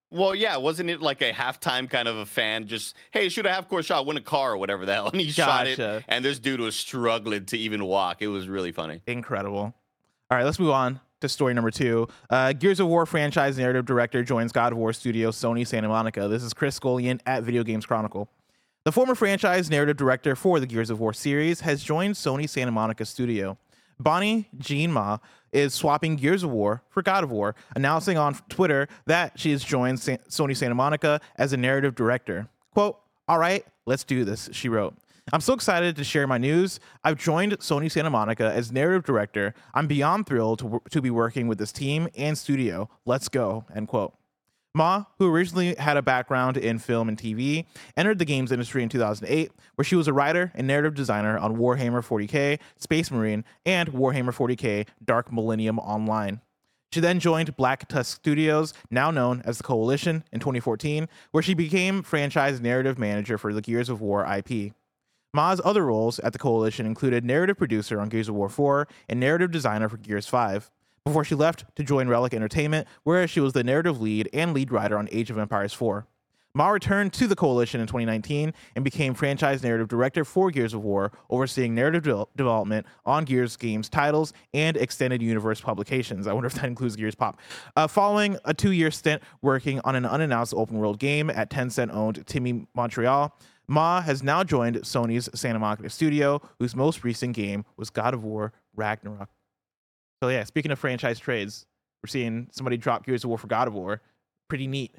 Well, 0.09 0.33
yeah, 0.33 0.57
wasn't 0.57 0.89
it 0.89 1.01
like 1.01 1.21
a 1.21 1.33
halftime 1.33 1.89
kind 1.89 2.07
of 2.07 2.15
a 2.17 2.25
fan? 2.25 2.67
Just 2.67 2.95
hey, 3.11 3.27
shoot 3.29 3.45
a 3.45 3.51
half 3.51 3.67
court 3.67 3.83
shot, 3.85 4.05
win 4.05 4.15
a 4.17 4.21
car 4.21 4.53
or 4.53 4.57
whatever 4.57 4.85
the 4.85 4.93
hell, 4.93 5.07
and 5.11 5.19
he 5.19 5.29
shot 5.31 5.67
it, 5.67 5.79
and 6.07 6.23
this 6.23 6.39
dude 6.39 6.59
was 6.59 6.75
struggling 6.75 7.45
to 7.45 7.57
even 7.57 7.83
walk. 7.85 8.21
It 8.21 8.27
was 8.27 8.47
really 8.47 8.71
funny. 8.71 9.01
Incredible. 9.05 9.73
All 10.29 10.37
right, 10.37 10.43
let's 10.43 10.59
move 10.59 10.71
on 10.71 10.99
to 11.21 11.29
story 11.29 11.53
number 11.53 11.71
two. 11.71 12.07
Uh, 12.29 12.53
Gears 12.53 12.79
of 12.79 12.87
War 12.87 13.05
franchise 13.05 13.57
narrative 13.57 13.85
director 13.85 14.23
joins 14.23 14.51
God 14.51 14.71
of 14.71 14.77
War 14.77 14.93
studio 14.93 15.31
Sony 15.31 15.65
Santa 15.65 15.87
Monica. 15.87 16.27
This 16.27 16.43
is 16.43 16.53
Chris 16.53 16.75
Scullion 16.75 17.19
at 17.25 17.43
Video 17.43 17.63
Games 17.63 17.85
Chronicle. 17.85 18.29
The 18.85 18.91
former 18.91 19.15
franchise 19.15 19.69
narrative 19.69 19.97
director 19.97 20.35
for 20.35 20.59
the 20.59 20.65
Gears 20.65 20.89
of 20.89 20.99
War 20.99 21.11
series 21.13 21.61
has 21.61 21.83
joined 21.83 22.15
Sony 22.15 22.47
Santa 22.47 22.71
Monica 22.71 23.05
studio. 23.05 23.57
Bonnie 23.99 24.47
Jean 24.57 24.91
Mah 24.91 25.17
is 25.51 25.73
swapping 25.73 26.15
Gears 26.15 26.43
of 26.43 26.49
War 26.51 26.83
for 26.89 27.01
God 27.01 27.23
of 27.23 27.31
War, 27.31 27.55
announcing 27.75 28.17
on 28.17 28.35
Twitter 28.49 28.87
that 29.05 29.39
she 29.39 29.51
has 29.51 29.63
joined 29.63 29.97
Sony 29.99 30.55
Santa 30.55 30.75
Monica 30.75 31.21
as 31.37 31.53
a 31.53 31.57
narrative 31.57 31.95
director. 31.95 32.47
Quote, 32.73 32.99
All 33.27 33.39
right, 33.39 33.65
let's 33.85 34.03
do 34.03 34.23
this, 34.25 34.49
she 34.51 34.69
wrote. 34.69 34.95
I'm 35.33 35.41
so 35.41 35.53
excited 35.53 35.97
to 35.97 36.05
share 36.05 36.25
my 36.25 36.37
news. 36.37 36.79
I've 37.03 37.17
joined 37.17 37.51
Sony 37.59 37.91
Santa 37.91 38.09
Monica 38.09 38.45
as 38.45 38.71
narrative 38.71 39.03
director. 39.03 39.53
I'm 39.73 39.85
beyond 39.85 40.25
thrilled 40.25 40.59
to, 40.59 40.65
wor- 40.67 40.81
to 40.91 41.01
be 41.01 41.09
working 41.09 41.49
with 41.49 41.57
this 41.57 41.73
team 41.73 42.07
and 42.15 42.37
studio. 42.37 42.89
Let's 43.05 43.27
go, 43.27 43.65
end 43.75 43.89
quote. 43.89 44.13
Mah, 44.77 45.05
who 45.17 45.27
originally 45.27 45.73
had 45.75 45.97
a 45.97 46.03
background 46.03 46.55
in 46.55 46.77
film 46.77 47.09
and 47.09 47.17
TV, 47.17 47.65
entered 47.97 48.19
the 48.19 48.25
games 48.25 48.51
industry 48.51 48.83
in 48.83 48.89
2008, 48.89 49.51
where 49.73 49.83
she 49.83 49.95
was 49.95 50.07
a 50.07 50.13
writer 50.13 50.51
and 50.53 50.67
narrative 50.67 50.93
designer 50.93 51.35
on 51.35 51.57
Warhammer 51.57 52.05
40k, 52.05 52.59
Space 52.77 53.09
Marine, 53.09 53.43
and 53.65 53.91
Warhammer 53.91 54.31
40k 54.31 54.87
Dark 55.03 55.33
Millennium 55.33 55.79
Online. 55.79 56.41
She 56.93 56.99
then 56.99 57.19
joined 57.19 57.57
Black 57.57 57.87
Tusk 57.89 58.15
Studios, 58.15 58.73
now 58.91 59.09
known 59.09 59.41
as 59.43 59.57
the 59.57 59.63
Coalition, 59.63 60.23
in 60.31 60.39
2014, 60.39 61.09
where 61.31 61.43
she 61.43 61.55
became 61.55 62.03
franchise 62.03 62.61
narrative 62.61 62.99
manager 62.99 63.39
for 63.39 63.53
the 63.53 63.61
Gears 63.61 63.89
of 63.89 63.99
War 63.99 64.25
IP. 64.25 64.73
Mah's 65.33 65.59
other 65.65 65.85
roles 65.85 66.19
at 66.19 66.33
the 66.33 66.39
Coalition 66.39 66.85
included 66.85 67.25
narrative 67.25 67.57
producer 67.57 67.99
on 67.99 68.09
Gears 68.09 68.29
of 68.29 68.35
War 68.35 68.47
4 68.47 68.87
and 69.09 69.19
narrative 69.19 69.51
designer 69.51 69.89
for 69.89 69.97
Gears 69.97 70.27
5, 70.27 70.69
before 71.07 71.23
she 71.23 71.35
left 71.35 71.65
to 71.75 71.83
join 71.83 72.07
Relic 72.07 72.33
Entertainment, 72.33 72.87
where 73.03 73.27
she 73.27 73.39
was 73.39 73.53
the 73.53 73.63
narrative 73.63 74.01
lead 74.01 74.29
and 74.33 74.53
lead 74.53 74.71
writer 74.71 74.97
on 74.97 75.07
Age 75.11 75.29
of 75.29 75.37
Empires 75.37 75.73
4. 75.73 76.05
Mah 76.53 76.69
returned 76.69 77.13
to 77.13 77.27
the 77.27 77.35
coalition 77.35 77.79
in 77.79 77.85
2019 77.85 78.51
and 78.75 78.83
became 78.83 79.13
franchise 79.13 79.61
narrative 79.61 79.87
director 79.87 80.25
for 80.25 80.49
Gears 80.49 80.73
of 80.73 80.83
War, 80.83 81.11
overseeing 81.29 81.75
narrative 81.75 82.03
de- 82.03 82.25
development 82.35 82.87
on 83.05 83.25
Gears 83.25 83.55
games 83.57 83.89
titles 83.89 84.33
and 84.55 84.75
extended 84.75 85.21
universe 85.21 85.61
publications. 85.61 86.25
I 86.25 86.33
wonder 86.33 86.47
if 86.47 86.55
that 86.55 86.65
includes 86.65 86.95
Gears 86.95 87.13
Pop. 87.13 87.39
Uh, 87.75 87.85
following 87.85 88.39
a 88.43 88.55
two 88.55 88.71
year 88.71 88.89
stint 88.89 89.21
working 89.43 89.79
on 89.83 89.95
an 89.95 90.05
unannounced 90.05 90.55
open 90.55 90.79
world 90.79 90.97
game 90.97 91.29
at 91.29 91.51
Tencent 91.51 91.93
owned 91.93 92.25
TiMi 92.25 92.65
Montreal, 92.73 93.37
Mah 93.67 94.01
has 94.01 94.23
now 94.23 94.43
joined 94.43 94.77
Sony's 94.77 95.29
Santa 95.39 95.59
Monica 95.59 95.89
studio, 95.91 96.41
whose 96.57 96.75
most 96.75 97.03
recent 97.03 97.35
game 97.35 97.65
was 97.75 97.91
God 97.91 98.15
of 98.15 98.23
War 98.23 98.51
Ragnarok. 98.75 99.29
So, 100.21 100.29
yeah, 100.29 100.43
speaking 100.43 100.71
of 100.71 100.79
franchise 100.79 101.19
trades, 101.19 101.65
we're 102.03 102.07
seeing 102.07 102.47
somebody 102.51 102.77
drop 102.77 103.05
Gears 103.05 103.23
of 103.23 103.29
War 103.29 103.37
for 103.37 103.47
God 103.47 103.67
of 103.67 103.73
War. 103.73 104.01
Pretty 104.49 104.67
neat. 104.67 104.95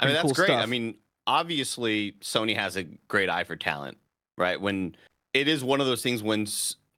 I 0.00 0.06
mean, 0.06 0.14
that's 0.14 0.24
cool 0.24 0.32
great. 0.32 0.50
I 0.50 0.66
mean, 0.66 0.96
obviously, 1.26 2.12
Sony 2.20 2.56
has 2.56 2.76
a 2.76 2.84
great 3.08 3.30
eye 3.30 3.44
for 3.44 3.56
talent, 3.56 3.96
right? 4.36 4.60
When 4.60 4.96
it 5.32 5.48
is 5.48 5.64
one 5.64 5.80
of 5.80 5.86
those 5.86 6.02
things 6.02 6.22
when 6.22 6.46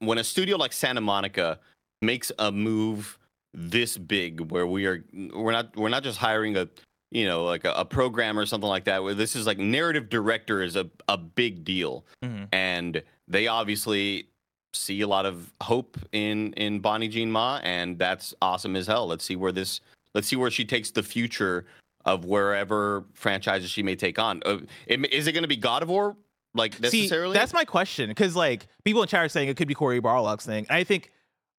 when 0.00 0.18
a 0.18 0.24
studio 0.24 0.56
like 0.56 0.72
Santa 0.72 1.00
Monica 1.00 1.58
makes 2.02 2.32
a 2.38 2.50
move 2.50 3.18
this 3.54 3.96
big, 3.96 4.50
where 4.50 4.66
we 4.66 4.86
are 4.86 5.04
we're 5.34 5.52
not 5.52 5.76
we're 5.76 5.88
not 5.88 6.02
just 6.02 6.18
hiring 6.18 6.56
a 6.56 6.68
you 7.10 7.26
know 7.26 7.44
like 7.44 7.64
a, 7.64 7.72
a 7.72 7.84
programmer 7.84 8.42
or 8.42 8.46
something 8.46 8.68
like 8.68 8.84
that. 8.84 9.02
Where 9.02 9.14
this 9.14 9.36
is 9.36 9.46
like 9.46 9.58
narrative 9.58 10.08
director 10.08 10.62
is 10.62 10.74
a 10.76 10.88
a 11.08 11.16
big 11.18 11.64
deal, 11.64 12.04
Mhm. 12.24 12.48
and 12.52 13.02
they 13.28 13.46
obviously 13.46 14.28
see 14.76 15.00
a 15.00 15.06
lot 15.08 15.26
of 15.26 15.52
hope 15.60 15.96
in 16.12 16.52
in 16.54 16.80
Bonnie 16.80 17.08
Jean 17.08 17.30
Mah, 17.30 17.60
and 17.62 17.98
that's 17.98 18.34
awesome 18.42 18.76
as 18.76 18.86
hell. 18.86 19.06
Let's 19.06 19.24
see 19.24 19.36
where 19.36 19.52
this 19.52 19.80
let's 20.14 20.28
see 20.28 20.36
where 20.36 20.50
she 20.50 20.64
takes 20.64 20.90
the 20.90 21.02
future 21.02 21.66
of 22.04 22.24
wherever 22.24 23.04
franchises 23.14 23.68
she 23.70 23.82
may 23.82 23.96
take 23.96 24.18
on. 24.18 24.42
Uh, 24.46 24.58
it- 24.86 25.12
Is 25.12 25.26
it 25.26 25.32
going 25.32 25.42
to 25.42 25.48
be 25.48 25.56
God 25.56 25.82
of 25.82 25.88
War 25.88 26.16
like 26.54 26.80
necessarily? 26.80 27.34
See, 27.34 27.38
that's 27.38 27.52
my 27.52 27.64
question 27.64 28.08
because 28.08 28.36
like 28.36 28.66
people 28.84 29.02
in 29.02 29.08
chat 29.08 29.24
are 29.24 29.28
saying 29.28 29.48
it 29.48 29.56
could 29.56 29.68
be 29.68 29.74
Cory 29.74 30.00
Barlog's 30.00 30.46
thing. 30.46 30.66
And 30.68 30.76
I 30.76 30.84
think, 30.84 31.10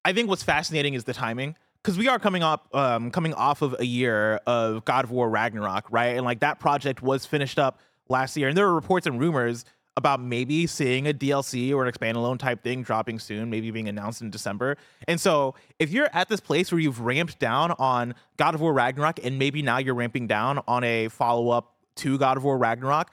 I 0.04 0.12
think 0.12 0.28
what's 0.28 0.42
fascinating 0.42 0.94
is 0.94 1.04
the 1.04 1.12
timing 1.12 1.54
because 1.82 1.96
we 1.98 2.08
are 2.08 2.18
coming 2.18 2.42
up, 2.42 2.74
um, 2.74 3.10
coming 3.10 3.34
off 3.34 3.62
of 3.62 3.76
a 3.78 3.84
year 3.84 4.40
of 4.46 4.84
God 4.84 5.04
of 5.04 5.10
War 5.10 5.28
Ragnarok, 5.28 5.84
right? 5.90 6.16
And 6.16 6.24
like 6.24 6.40
that 6.40 6.58
project 6.58 7.02
was 7.02 7.26
finished 7.26 7.58
up 7.58 7.78
last 8.08 8.36
year, 8.36 8.48
and 8.48 8.56
there 8.56 8.66
were 8.66 8.74
reports 8.74 9.06
and 9.06 9.20
rumors 9.20 9.64
about 9.98 10.20
maybe 10.20 10.66
seeing 10.66 11.06
a 11.06 11.12
DLC 11.12 11.74
or 11.74 11.84
an 11.84 11.92
expandalone 11.92 12.38
type 12.38 12.62
thing 12.62 12.82
dropping 12.82 13.18
soon, 13.18 13.50
maybe 13.50 13.70
being 13.70 13.88
announced 13.88 14.22
in 14.22 14.30
December. 14.30 14.78
And 15.06 15.20
so, 15.20 15.54
if 15.78 15.90
you're 15.90 16.08
at 16.12 16.28
this 16.28 16.40
place 16.40 16.72
where 16.72 16.80
you've 16.80 17.00
ramped 17.00 17.38
down 17.38 17.72
on 17.72 18.14
God 18.38 18.54
of 18.54 18.60
War 18.60 18.72
Ragnarok, 18.72 19.22
and 19.22 19.38
maybe 19.38 19.60
now 19.60 19.78
you're 19.78 19.94
ramping 19.94 20.26
down 20.26 20.62
on 20.66 20.84
a 20.84 21.08
follow 21.08 21.50
up 21.50 21.74
to 21.96 22.16
God 22.16 22.36
of 22.36 22.44
War 22.44 22.56
Ragnarok, 22.56 23.10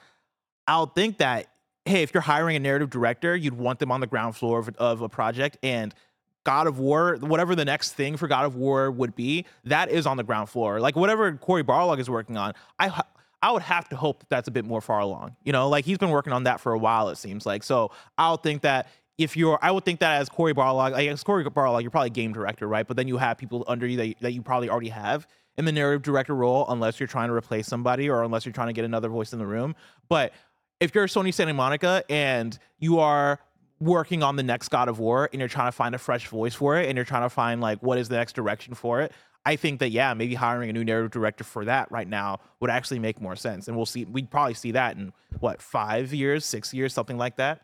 I'll 0.66 0.86
think 0.86 1.18
that 1.18 1.48
hey, 1.84 2.02
if 2.02 2.12
you're 2.12 2.20
hiring 2.20 2.56
a 2.56 2.58
narrative 2.58 2.90
director, 2.90 3.36
you'd 3.36 3.54
want 3.54 3.78
them 3.78 3.92
on 3.92 4.00
the 4.00 4.08
ground 4.08 4.34
floor 4.34 4.58
of, 4.58 4.68
of 4.76 5.02
a 5.02 5.08
project 5.08 5.56
and 5.62 5.94
God 6.42 6.66
of 6.66 6.78
War, 6.78 7.16
whatever 7.20 7.54
the 7.54 7.64
next 7.64 7.92
thing 7.94 8.16
for 8.16 8.28
God 8.28 8.44
of 8.44 8.54
War 8.54 8.90
would 8.90 9.14
be, 9.14 9.46
that 9.64 9.90
is 9.90 10.06
on 10.06 10.16
the 10.16 10.24
ground 10.24 10.48
floor. 10.48 10.80
Like 10.80 10.94
whatever 10.94 11.32
Cory 11.32 11.64
Barlog 11.64 11.98
is 11.98 12.08
working 12.08 12.36
on, 12.36 12.54
I 12.78 13.02
I 13.42 13.52
would 13.52 13.62
have 13.62 13.88
to 13.90 13.96
hope 13.96 14.20
that 14.20 14.28
that's 14.28 14.48
a 14.48 14.50
bit 14.50 14.64
more 14.64 14.80
far 14.80 15.00
along. 15.00 15.36
You 15.44 15.52
know, 15.52 15.68
like 15.68 15.84
he's 15.84 15.98
been 15.98 16.10
working 16.10 16.32
on 16.32 16.44
that 16.44 16.60
for 16.60 16.72
a 16.72 16.78
while. 16.78 17.08
It 17.10 17.16
seems 17.16 17.46
like 17.46 17.62
so. 17.62 17.90
I'll 18.18 18.38
think 18.38 18.62
that 18.62 18.88
if 19.18 19.36
you're, 19.36 19.58
I 19.62 19.70
would 19.70 19.84
think 19.84 20.00
that 20.00 20.20
as 20.20 20.28
Cory 20.28 20.54
Barlog, 20.54 20.92
like 20.92 21.08
as 21.08 21.22
Cory 21.22 21.44
Barlog, 21.44 21.82
you're 21.82 21.90
probably 21.90 22.10
game 22.10 22.32
director, 22.32 22.66
right? 22.66 22.86
But 22.86 22.96
then 22.96 23.08
you 23.08 23.16
have 23.16 23.38
people 23.38 23.64
under 23.66 23.86
you 23.86 23.96
that, 23.98 24.14
that 24.20 24.32
you 24.32 24.42
probably 24.42 24.68
already 24.68 24.90
have 24.90 25.26
in 25.56 25.64
the 25.64 25.72
narrative 25.72 26.02
director 26.02 26.34
role, 26.34 26.66
unless 26.68 27.00
you're 27.00 27.06
trying 27.06 27.28
to 27.28 27.34
replace 27.34 27.66
somebody 27.66 28.10
or 28.10 28.22
unless 28.22 28.44
you're 28.44 28.52
trying 28.52 28.66
to 28.66 28.74
get 28.74 28.84
another 28.84 29.08
voice 29.08 29.32
in 29.32 29.38
the 29.38 29.46
room. 29.46 29.74
But 30.08 30.32
if 30.80 30.94
you're 30.94 31.06
Sony 31.06 31.32
Santa 31.32 31.54
Monica 31.54 32.04
and 32.10 32.58
you 32.78 32.98
are 32.98 33.40
working 33.80 34.22
on 34.22 34.36
the 34.36 34.42
next 34.42 34.68
God 34.68 34.88
of 34.88 34.98
War 34.98 35.28
and 35.32 35.40
you're 35.40 35.48
trying 35.48 35.68
to 35.68 35.72
find 35.72 35.94
a 35.94 35.98
fresh 35.98 36.26
voice 36.28 36.54
for 36.54 36.76
it 36.76 36.88
and 36.88 36.96
you're 36.96 37.04
trying 37.04 37.22
to 37.22 37.30
find 37.30 37.60
like 37.60 37.82
what 37.82 37.98
is 37.98 38.08
the 38.08 38.16
next 38.16 38.34
direction 38.34 38.74
for 38.74 39.00
it, 39.00 39.12
I 39.46 39.54
think 39.54 39.78
that 39.78 39.90
yeah, 39.90 40.12
maybe 40.12 40.34
hiring 40.34 40.68
a 40.68 40.72
new 40.72 40.84
narrative 40.84 41.12
director 41.12 41.44
for 41.44 41.64
that 41.66 41.90
right 41.92 42.08
now 42.08 42.40
would 42.58 42.68
actually 42.68 42.98
make 42.98 43.20
more 43.20 43.36
sense. 43.36 43.68
And 43.68 43.76
we'll 43.76 43.86
see 43.86 44.04
we'd 44.04 44.28
probably 44.28 44.54
see 44.54 44.72
that 44.72 44.96
in 44.96 45.12
what, 45.38 45.62
5 45.62 46.12
years, 46.12 46.44
6 46.44 46.74
years, 46.74 46.92
something 46.92 47.16
like 47.16 47.36
that. 47.36 47.62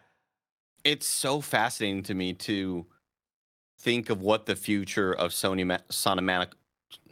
it's 0.85 1.07
so 1.07 1.41
fascinating 1.41 2.03
to 2.05 2.15
me 2.15 2.33
to 2.35 2.85
think 3.81 4.11
of 4.11 4.21
what 4.21 4.47
the 4.47 4.57
future 4.57 5.13
of 5.13 5.31
Sony 5.33 5.65
Ma- 5.67 5.79
Santa 5.91 6.23
Monica, 6.23 6.57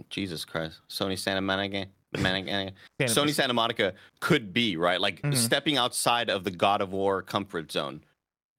Jesus 0.09 0.45
Christ, 0.45 0.81
Sony 0.89 1.19
Santa 1.19 1.41
Monica, 1.41 1.87
Monica 2.19 2.73
Sony 3.01 3.33
Santa 3.33 3.55
Monica 3.55 3.95
could 4.21 4.53
be 4.53 4.77
right, 4.77 5.01
like 5.01 5.21
Mhm. 5.23 5.35
stepping 5.37 5.77
outside 5.77 6.31
of 6.31 6.43
the 6.45 6.51
God 6.51 6.81
of 6.81 6.93
War 6.93 7.23
comfort 7.23 7.71
zone, 7.73 8.03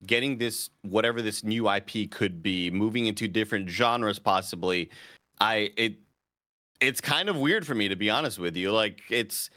getting 0.06 0.38
this 0.38 0.68
whatever 0.82 1.20
this 1.22 1.44
new 1.44 1.68
IP 1.68 2.06
could 2.10 2.42
be, 2.42 2.70
moving 2.70 3.04
into 3.06 3.28
different 3.28 3.68
genres 3.68 4.18
possibly. 4.18 4.90
I 5.42 5.70
it 5.76 5.96
it's 6.80 7.00
kind 7.00 7.28
of 7.28 7.36
weird 7.36 7.66
for 7.66 7.74
me 7.74 7.88
to 7.88 7.96
be 7.96 8.08
honest 8.10 8.38
with 8.38 8.56
you. 8.56 8.72
Like 8.72 9.00
it's 9.10 9.50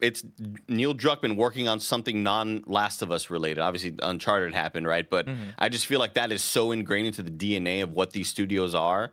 it's 0.00 0.22
Neil 0.68 0.94
Druckmann 0.94 1.36
working 1.36 1.66
on 1.68 1.80
something 1.80 2.22
non 2.22 2.62
Last 2.66 3.00
of 3.00 3.10
Us 3.10 3.30
related. 3.30 3.60
Obviously, 3.60 3.94
Uncharted 4.02 4.52
happened, 4.54 4.86
right? 4.86 5.08
But 5.08 5.26
Mhm. 5.26 5.54
I 5.58 5.68
just 5.70 5.86
feel 5.86 5.98
like 6.00 6.14
that 6.14 6.32
is 6.32 6.42
so 6.42 6.72
ingrained 6.72 7.06
into 7.06 7.22
the 7.22 7.30
DNA 7.30 7.80
of 7.82 7.92
what 7.92 8.12
these 8.12 8.28
studios 8.28 8.74
are. 8.74 9.12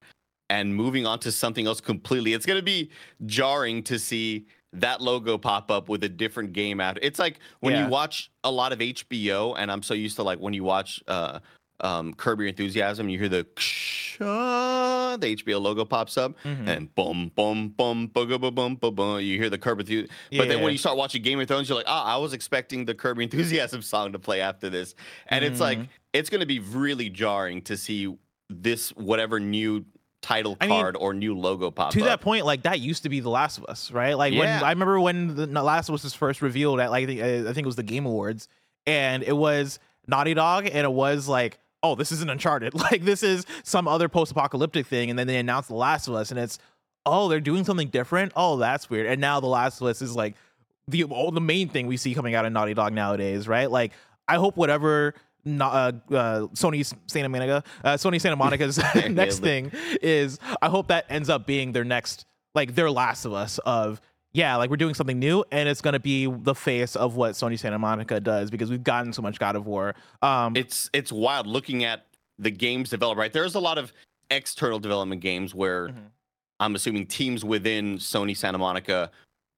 And 0.50 0.74
moving 0.76 1.06
on 1.06 1.20
to 1.20 1.32
something 1.32 1.68
else 1.68 1.82
completely, 1.82 2.34
it's 2.34 2.46
going 2.46 2.60
to 2.60 2.64
be 2.64 2.90
jarring 3.26 3.84
to 3.84 4.00
see 4.00 4.46
that 4.74 5.02
logo 5.02 5.38
pop 5.38 5.72
up 5.72 5.88
with 5.90 6.04
a 6.04 6.10
different 6.10 6.54
game 6.54 6.80
out. 6.82 6.98
It's 7.02 7.20
like 7.20 7.40
when 7.62 7.74
Yeah. 7.74 7.84
you 7.86 7.90
watch 7.90 8.30
a 8.44 8.52
lot 8.52 8.72
of 8.74 8.80
HBO, 8.82 9.54
and 9.58 9.72
I'm 9.72 9.84
so 9.84 9.94
used 9.94 10.16
to 10.18 10.24
like 10.24 10.40
when 10.40 10.54
you 10.54 10.64
watch 10.64 11.02
uh, 11.08 11.40
um, 11.82 12.14
Curb 12.14 12.40
Your 12.40 12.48
Enthusiasm, 12.50 13.10
you 13.10 13.20
hear 13.20 13.30
the 13.30 13.46
the 14.20 15.36
HBO 15.36 15.60
logo 15.62 15.86
pops 15.86 16.18
up, 16.18 16.34
Mhm. 16.44 16.68
and 16.68 16.96
boom, 16.96 17.32
boom, 17.36 17.70
boom, 17.70 18.08
boom, 18.08 18.28
boom, 18.28 18.56
boom, 18.56 18.76
boom, 18.76 18.96
boom. 18.96 19.22
You 19.22 19.38
hear 19.38 19.50
the 19.50 19.58
Curb 19.58 19.80
Enthusiasm. 19.80 20.10
But 20.36 20.48
then 20.48 20.62
when 20.62 20.72
you 20.72 20.78
start 20.78 20.98
watching 20.98 21.22
Game 21.22 21.40
of 21.40 21.48
Thrones, 21.48 21.70
you're 21.70 21.78
like, 21.78 21.86
ah, 21.88 22.16
I 22.16 22.18
was 22.18 22.34
expecting 22.34 22.86
the 22.86 22.94
Curb 22.96 23.18
Your 23.18 23.24
Enthusiasm 23.24 23.82
song 23.94 24.12
to 24.14 24.20
play 24.20 24.42
after 24.42 24.70
this, 24.70 24.96
and 25.28 25.44
it's 25.46 25.60
like 25.60 25.80
it's 26.14 26.30
going 26.30 26.40
to 26.42 26.48
be 26.48 26.60
really 26.60 27.10
jarring 27.10 27.62
to 27.64 27.78
see 27.78 28.16
this 28.50 28.90
whatever 28.92 29.40
new 29.40 29.86
title 30.22 30.58
I 30.60 30.68
mean, 30.68 30.80
card 30.82 30.96
or 31.00 31.14
new 31.14 31.38
logo 31.38 31.70
pop 31.70 31.88
up. 31.88 31.94
to 31.94 32.00
up. 32.02 32.06
that 32.08 32.22
point, 32.22 32.46
like 32.46 32.64
that 32.64 32.80
used 32.80 33.04
to 33.04 33.10
be 33.10 33.20
The 33.20 33.30
Last 33.30 33.60
of 33.60 33.66
Us, 33.66 33.92
right? 33.92 34.18
Like 34.18 34.34
Yeah. 34.34 34.40
when 34.40 34.50
I 34.64 34.70
remember 34.70 35.00
when 35.00 35.36
The 35.36 35.46
Last 35.64 35.90
of 35.90 35.96
Us 35.96 36.04
was 36.04 36.14
first 36.16 36.42
revealed 36.42 36.80
at 36.80 36.90
like 36.92 37.08
uh, 37.08 37.12
I 37.50 37.54
think 37.54 37.60
it 37.60 37.66
was 37.66 37.76
the 37.76 37.84
Game 37.84 38.06
Awards, 38.06 38.48
and 38.88 39.22
it 39.22 39.36
was 39.38 39.80
Naughty 40.08 40.34
Dog, 40.34 40.66
and 40.66 40.86
it 40.86 40.92
was 40.92 41.28
like, 41.28 41.60
oh, 41.84 41.96
this 41.96 42.12
isn't 42.12 42.30
Uncharted, 42.30 42.74
like 42.92 43.04
this 43.04 43.24
is 43.24 43.46
some 43.64 43.88
other 43.88 44.10
post-apocalyptic 44.10 44.88
thing, 44.88 45.10
and 45.10 45.18
then 45.18 45.28
they 45.28 45.38
announced 45.38 45.70
The 45.70 45.76
Last 45.76 46.08
of 46.08 46.16
Us, 46.16 46.32
and 46.32 46.40
it's, 46.40 46.60
oh, 47.06 47.28
they're 47.28 47.40
doing 47.40 47.64
something 47.64 47.90
different. 47.90 48.34
Oh, 48.36 48.58
that's 48.58 48.90
weird. 48.90 49.08
And 49.08 49.22
now 49.22 49.40
The 49.40 49.48
Last 49.48 49.82
of 49.82 49.88
Us 49.88 50.02
is 50.02 50.16
like 50.16 50.36
the 50.88 51.04
oh, 51.06 51.32
the 51.32 51.42
main 51.42 51.70
thing 51.70 51.88
we 51.88 51.98
see 51.98 52.14
coming 52.14 52.36
out 52.36 52.46
of 52.46 52.54
Naughty 52.54 52.74
Dog 52.74 52.94
nowadays, 52.94 53.48
right? 53.48 53.70
Like 53.70 53.94
I 54.28 54.36
hope 54.36 54.58
whatever. 54.58 55.14
Uh, 55.46 55.62
uh, 55.62 55.94
Sony's 56.56 56.94
Santa 57.06 57.30
Monica, 57.30 57.64
uh, 57.82 57.94
Sony 57.94 58.20
Santa 58.20 58.36
Monica's 58.36 58.78
next 59.10 59.40
thing 59.40 59.72
is 60.02 60.40
I 60.62 60.68
hope 60.68 60.90
that 60.90 61.06
ends 61.10 61.30
up 61.30 61.46
being 61.46 61.72
their 61.72 61.86
next, 61.86 62.26
like 62.54 62.76
their 62.76 62.92
Last 62.92 63.24
of 63.24 63.32
Us 63.32 63.58
of 63.60 64.02
yeah, 64.34 64.56
like 64.56 64.70
we're 64.70 64.78
doing 64.78 64.94
something 64.94 65.20
new 65.20 65.44
and 65.52 65.68
it's 65.70 65.82
gonna 65.82 66.00
be 66.00 66.28
the 66.28 66.56
face 66.56 66.96
of 66.96 67.16
what 67.16 67.34
Sony 67.34 67.58
Santa 67.58 67.80
Monica 67.80 68.20
does 68.20 68.52
because 68.52 68.70
we've 68.70 68.84
gotten 68.84 69.14
so 69.14 69.22
much 69.22 69.40
God 69.40 69.56
of 69.56 69.66
War. 69.66 69.96
Um, 70.22 70.56
it's 70.56 70.90
it's 70.94 71.12
wild 71.12 71.48
looking 71.48 71.84
at 71.84 72.06
the 72.38 72.52
games 72.52 72.90
developed. 72.90 73.18
Right, 73.18 73.34
there's 73.34 73.56
a 73.56 73.60
lot 73.60 73.78
of 73.78 73.94
external 74.30 74.80
development 74.80 75.22
games 75.22 75.56
where 75.56 75.90
Mhm. 75.90 76.12
I'm 76.60 76.76
assuming 76.76 77.06
teams 77.08 77.46
within 77.46 77.98
Sony 77.98 78.36
Santa 78.36 78.58
Monica 78.58 79.12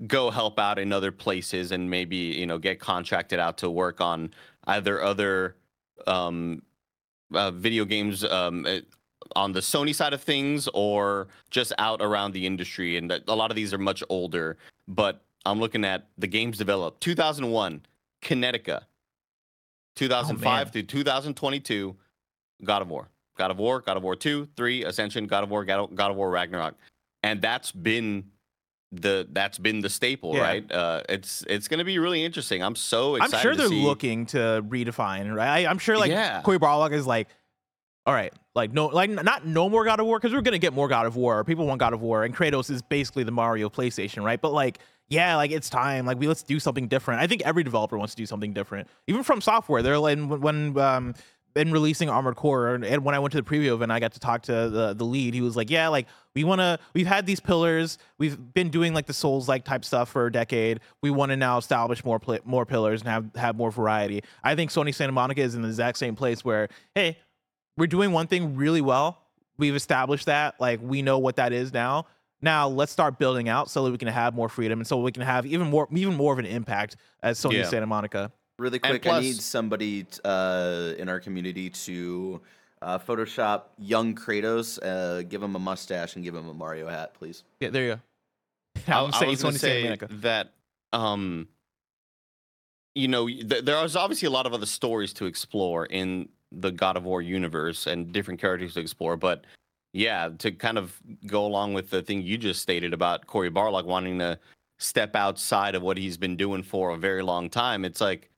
go 0.07 0.29
help 0.31 0.59
out 0.59 0.79
in 0.79 0.93
other 0.93 1.11
places 1.11 1.71
and 1.71 1.89
maybe 1.89 2.15
you 2.15 2.45
know 2.45 2.57
get 2.57 2.79
contracted 2.79 3.39
out 3.39 3.57
to 3.59 3.69
work 3.69 3.99
on 3.99 4.31
either 4.67 5.01
other 5.01 5.55
um, 6.07 6.61
uh, 7.33 7.51
video 7.51 7.83
games 7.85 8.23
um, 8.23 8.65
uh, 8.65 8.79
on 9.35 9.51
the 9.51 9.59
Sony 9.59 9.93
side 9.93 10.13
of 10.13 10.21
things 10.21 10.67
or 10.73 11.27
just 11.49 11.73
out 11.77 12.01
around 12.01 12.33
the 12.33 12.45
industry. 12.45 12.97
And 12.97 13.11
a 13.11 13.35
lot 13.35 13.51
of 13.51 13.55
these 13.55 13.73
are 13.73 13.77
much 13.77 14.03
older. 14.09 14.57
But 14.87 15.21
I'm 15.45 15.59
looking 15.59 15.85
at 15.85 16.07
the 16.17 16.27
games 16.27 16.57
developed 16.57 17.01
2001, 17.01 17.81
Kinetica, 18.21 18.81
2005 19.95 20.71
through 20.71 20.83
2022, 20.83 21.95
God 22.63 22.81
of 22.81 22.89
War, 22.89 23.09
God 23.37 23.51
of 23.51 23.57
War, 23.57 23.81
God 23.81 23.97
of 23.97 24.03
War 24.03 24.15
2, 24.15 24.47
3, 24.55 24.83
Ascension, 24.85 25.27
God 25.27 25.43
of 25.43 25.49
War, 25.49 25.65
God 25.65 25.89
of, 25.99 26.15
War 26.15 26.29
Ragnarok. 26.29 26.75
And 27.23 27.41
that's 27.41 27.71
been 27.71 28.25
the 28.91 29.27
that's 29.33 29.59
been 29.59 29.81
the 29.81 29.89
staple, 29.89 30.33
Yeah. 30.35 30.41
right? 30.41 30.71
Uh, 30.71 31.03
it's 31.09 31.43
it's 31.47 31.67
going 31.67 31.77
to 31.77 31.83
be 31.83 31.99
really 31.99 32.23
interesting. 32.25 32.63
I'm 32.63 32.75
so 32.75 33.15
excited. 33.15 33.35
I'm 33.35 33.41
sure 33.41 33.55
they're 33.55 33.67
see- 33.67 33.83
looking 33.83 34.25
to 34.27 34.65
redefine, 34.67 35.33
right? 35.35 35.65
I, 35.65 35.69
I'm 35.69 35.77
sure 35.77 35.97
like 35.97 36.09
Yeah. 36.09 36.41
Cory 36.41 36.57
Barlog 36.57 36.91
is 36.93 37.05
like, 37.05 37.27
all 38.09 38.15
right, 38.15 38.33
like 38.55 38.73
no, 38.73 38.87
like 38.87 39.11
not 39.11 39.45
no 39.45 39.69
more 39.69 39.85
God 39.85 39.99
of 39.99 40.07
War 40.07 40.17
because 40.17 40.33
we're 40.33 40.41
gonna 40.41 40.57
get 40.57 40.73
more 40.73 40.87
God 40.87 41.05
of 41.05 41.15
War. 41.15 41.43
People 41.43 41.67
want 41.67 41.79
God 41.79 41.93
of 41.93 42.01
War, 42.01 42.23
and 42.23 42.35
Kratos 42.35 42.71
is 42.71 42.81
basically 42.81 43.23
the 43.23 43.31
Mario 43.31 43.69
PlayStation, 43.69 44.23
right? 44.23 44.41
But 44.41 44.51
like, 44.51 44.79
yeah, 45.09 45.35
like 45.35 45.51
it's 45.51 45.69
time. 45.69 46.07
Like 46.07 46.17
we 46.17 46.27
let's 46.27 46.41
do 46.41 46.59
something 46.59 46.87
different. 46.87 47.21
I 47.21 47.27
think 47.27 47.43
every 47.43 47.63
developer 47.63 47.99
wants 47.99 48.15
to 48.15 48.17
do 48.17 48.25
something 48.25 48.51
different. 48.51 48.87
Even 49.05 49.21
from 49.21 49.41
software, 49.41 49.83
they're 49.83 49.99
like 49.99 50.17
when, 50.17 50.75
um 50.79 51.13
been 51.53 51.71
releasing 51.71 52.09
Armored 52.09 52.35
Core, 52.35 52.75
and, 52.75 52.85
and 52.85 53.03
when 53.03 53.15
I 53.15 53.19
went 53.19 53.31
to 53.33 53.41
the 53.41 53.47
preview 53.47 53.73
event, 53.73 53.91
I 53.91 53.99
got 53.99 54.13
to 54.13 54.19
talk 54.19 54.43
to 54.43 54.69
the 54.69 54.93
the 54.93 55.03
lead. 55.03 55.33
He 55.33 55.41
was 55.41 55.55
like, 55.55 55.69
"Yeah, 55.69 55.87
like 55.89 56.07
we 56.35 56.43
want 56.43 56.61
to. 56.61 56.79
We've 56.93 57.07
had 57.07 57.25
these 57.25 57.39
pillars. 57.39 57.97
We've 58.17 58.37
been 58.53 58.69
doing 58.69 58.93
like 58.93 59.07
the 59.07 59.13
Souls 59.13 59.47
like 59.47 59.65
type 59.65 59.83
stuff 59.83 60.09
for 60.09 60.25
a 60.25 60.31
decade. 60.31 60.79
We 61.01 61.11
want 61.11 61.31
to 61.31 61.37
now 61.37 61.57
establish 61.57 62.03
more 62.03 62.19
pl- 62.19 62.39
more 62.45 62.65
pillars 62.65 63.01
and 63.01 63.09
have 63.09 63.29
have 63.35 63.55
more 63.55 63.71
variety. 63.71 64.23
I 64.43 64.55
think 64.55 64.71
Sony 64.71 64.93
Santa 64.93 65.11
Monica 65.11 65.41
is 65.41 65.55
in 65.55 65.61
the 65.61 65.67
exact 65.67 65.97
same 65.97 66.15
place 66.15 66.45
where, 66.45 66.69
hey, 66.95 67.17
we're 67.79 67.87
doing 67.87 68.11
one 68.11 68.27
thing 68.27 68.55
really 68.55 68.81
well. 68.81 69.17
We've 69.57 69.75
established 69.75 70.27
that. 70.27 70.59
Like 70.59 70.79
we 70.83 71.01
know 71.01 71.17
what 71.17 71.37
that 71.37 71.53
is 71.53 71.73
now. 71.73 72.05
Now 72.41 72.67
let's 72.67 72.91
start 72.91 73.17
building 73.17 73.49
out 73.49 73.69
so 73.69 73.83
that 73.85 73.91
we 73.91 73.97
can 73.97 74.07
have 74.07 74.33
more 74.33 74.49
freedom 74.49 74.79
and 74.79 74.87
so 74.87 74.99
we 75.01 75.11
can 75.11 75.23
have 75.23 75.45
even 75.45 75.69
more 75.69 75.87
even 75.91 76.15
more 76.15 76.31
of 76.33 76.39
an 76.39 76.45
impact 76.45 76.97
as 77.23 77.39
Sony 77.39 77.53
Yeah. 77.53 77.67
Santa 77.67 77.87
Monica. 77.87 78.31
Really 78.57 78.79
And 78.83 79.01
quick, 79.01 79.07
I 79.07 79.21
need 79.21 79.37
somebody 79.37 80.03
t- 80.03 80.19
uh, 80.25 80.93
in 80.97 81.07
our 81.07 81.19
community 81.21 81.69
to 81.69 82.41
uh, 82.81 82.99
Photoshop 82.99 83.63
young 83.77 84.15
Kratos, 84.15 84.79
uh, 84.83 85.23
give 85.23 85.41
him 85.41 85.55
a 85.55 85.59
mustache, 85.59 86.15
and 86.15 86.23
give 86.23 86.35
him 86.35 86.47
a 86.47 86.53
Mario 86.53 86.87
hat, 86.87 87.13
please. 87.13 87.43
Yeah, 87.61 87.69
there 87.69 87.83
you 87.85 87.95
go. 87.95 88.01
I, 88.93 89.03
I'm 89.03 89.13
I 89.13 89.27
was 89.27 89.41
going 89.41 89.53
to 89.53 89.59
say 89.59 89.97
that, 90.09 90.51
um, 90.91 91.47
you 92.95 93.07
know, 93.07 93.27
th- 93.27 93.63
there 93.63 93.83
is 93.85 93.95
obviously 93.95 94.27
a 94.27 94.31
lot 94.31 94.45
of 94.45 94.53
other 94.53 94.65
stories 94.65 95.13
to 95.13 95.25
explore 95.25 95.85
in 95.85 96.27
the 96.51 96.71
God 96.71 96.97
of 96.97 97.03
War 97.03 97.21
universe 97.21 97.87
and 97.87 98.11
different 98.11 98.39
characters 98.39 98.73
to 98.73 98.79
explore. 98.79 99.15
But 99.17 99.45
yeah, 99.93 100.29
to 100.39 100.51
kind 100.51 100.77
of 100.77 100.99
go 101.25 101.45
along 101.45 101.73
with 101.73 101.89
the 101.89 102.01
thing 102.01 102.21
you 102.21 102.37
just 102.37 102.61
stated 102.61 102.93
about 102.93 103.27
Cory 103.27 103.49
Barlog 103.49 103.85
wanting 103.85 104.19
to 104.19 104.39
step 104.77 105.15
outside 105.15 105.75
of 105.75 105.81
what 105.81 105.97
he's 105.97 106.17
been 106.17 106.37
doing 106.37 106.63
for 106.63 106.91
a 106.91 106.97
very 106.97 107.21
long 107.21 107.49
time, 107.49 107.85
it's 107.85 108.01
like 108.01 108.29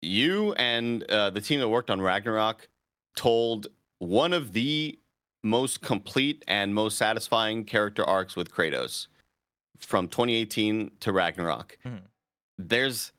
you 0.00 0.52
and 0.54 1.04
uh, 1.04 1.30
the 1.30 1.40
team 1.40 1.60
that 1.60 1.68
worked 1.68 1.90
on 1.90 2.00
Ragnarok 2.00 2.68
told 3.14 3.68
one 3.98 4.32
of 4.32 4.52
the 4.52 4.98
most 5.44 5.80
complete 5.80 6.44
and 6.48 6.74
most 6.74 6.96
satisfying 6.96 7.64
character 7.64 8.04
arcs 8.04 8.36
with 8.36 8.50
Kratos 8.52 9.08
from 9.78 10.08
2018 10.08 10.90
to 11.00 11.12
Ragnarok. 11.12 11.78
Mhm. 11.84 12.02
There's, 12.58 13.12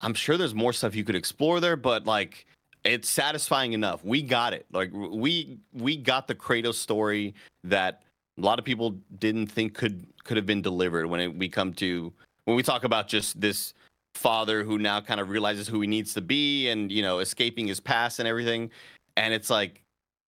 I'm 0.00 0.14
sure 0.14 0.36
there's 0.36 0.54
more 0.54 0.72
stuff 0.72 0.94
you 0.94 1.04
could 1.04 1.14
explore 1.14 1.60
there, 1.60 1.76
but 1.76 2.06
like 2.06 2.46
it's 2.84 3.08
satisfying 3.08 3.72
enough. 3.72 4.04
We 4.04 4.22
got 4.22 4.52
it. 4.52 4.66
Like 4.72 4.90
we 4.92 5.58
we 5.72 5.96
got 5.96 6.26
the 6.28 6.34
Kratos 6.34 6.74
story 6.74 7.34
that 7.64 8.02
a 8.38 8.40
lot 8.40 8.58
of 8.58 8.64
people 8.64 8.96
didn't 9.18 9.48
think 9.48 9.74
could 9.74 10.06
could 10.24 10.36
have 10.36 10.46
been 10.46 10.62
delivered 10.62 11.06
when 11.06 11.20
it, 11.20 11.36
we 11.36 11.48
come 11.48 11.72
to 11.74 12.12
when 12.44 12.56
we 12.56 12.62
talk 12.62 12.84
about 12.84 13.08
just 13.08 13.40
this 13.40 13.74
father 14.14 14.64
who 14.64 14.78
now 14.78 15.00
kind 15.00 15.20
of 15.20 15.28
realizes 15.28 15.68
who 15.68 15.80
he 15.80 15.86
needs 15.86 16.14
to 16.14 16.20
be 16.20 16.68
and 16.68 16.90
you 16.90 17.02
know 17.02 17.18
escaping 17.18 17.66
his 17.68 17.78
past 17.78 18.18
and 18.18 18.26
everything 18.26 18.70
and 19.16 19.32
it's 19.32 19.48
like 19.48 19.82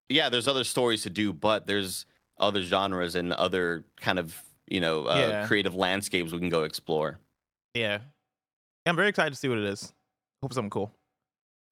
yeah 0.08 0.28
there's 0.28 0.46
other 0.46 0.62
stories 0.62 1.02
to 1.02 1.10
do 1.10 1.32
but 1.32 1.66
there's 1.66 2.06
other 2.38 2.62
genres 2.62 3.16
and 3.16 3.32
other 3.32 3.84
kind 3.96 4.18
of 4.18 4.40
you 4.68 4.80
know 4.80 5.06
uh, 5.06 5.16
Yeah. 5.28 5.46
creative 5.46 5.74
landscapes 5.74 6.30
we 6.30 6.38
can 6.38 6.50
go 6.50 6.62
explore 6.64 7.18
Yeah. 7.74 7.98
I'm 8.86 8.96
very 8.96 9.08
excited 9.08 9.30
to 9.30 9.36
see 9.36 9.48
what 9.48 9.58
it 9.58 9.64
is. 9.64 9.92
Hope 10.42 10.52
something 10.52 10.70
cool. 10.70 10.90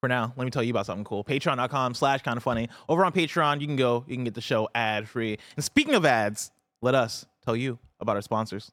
For 0.00 0.08
now, 0.08 0.32
let 0.36 0.44
me 0.44 0.50
tell 0.50 0.62
you 0.62 0.70
about 0.70 0.86
something 0.86 1.04
cool. 1.04 1.24
Patreon.com 1.24 1.94
slash 1.94 2.22
kind 2.22 2.36
of 2.36 2.42
funny. 2.42 2.68
Over 2.88 3.04
on 3.04 3.12
Patreon, 3.12 3.60
you 3.60 3.66
can 3.66 3.76
go, 3.76 4.04
you 4.06 4.14
can 4.14 4.24
get 4.24 4.34
the 4.34 4.40
show 4.40 4.68
ad 4.74 5.08
free. 5.08 5.38
And 5.56 5.64
speaking 5.64 5.94
of 5.94 6.04
ads, 6.04 6.52
let 6.80 6.94
us 6.94 7.26
tell 7.44 7.56
you 7.56 7.78
about 7.98 8.14
our 8.14 8.22
sponsors. 8.22 8.70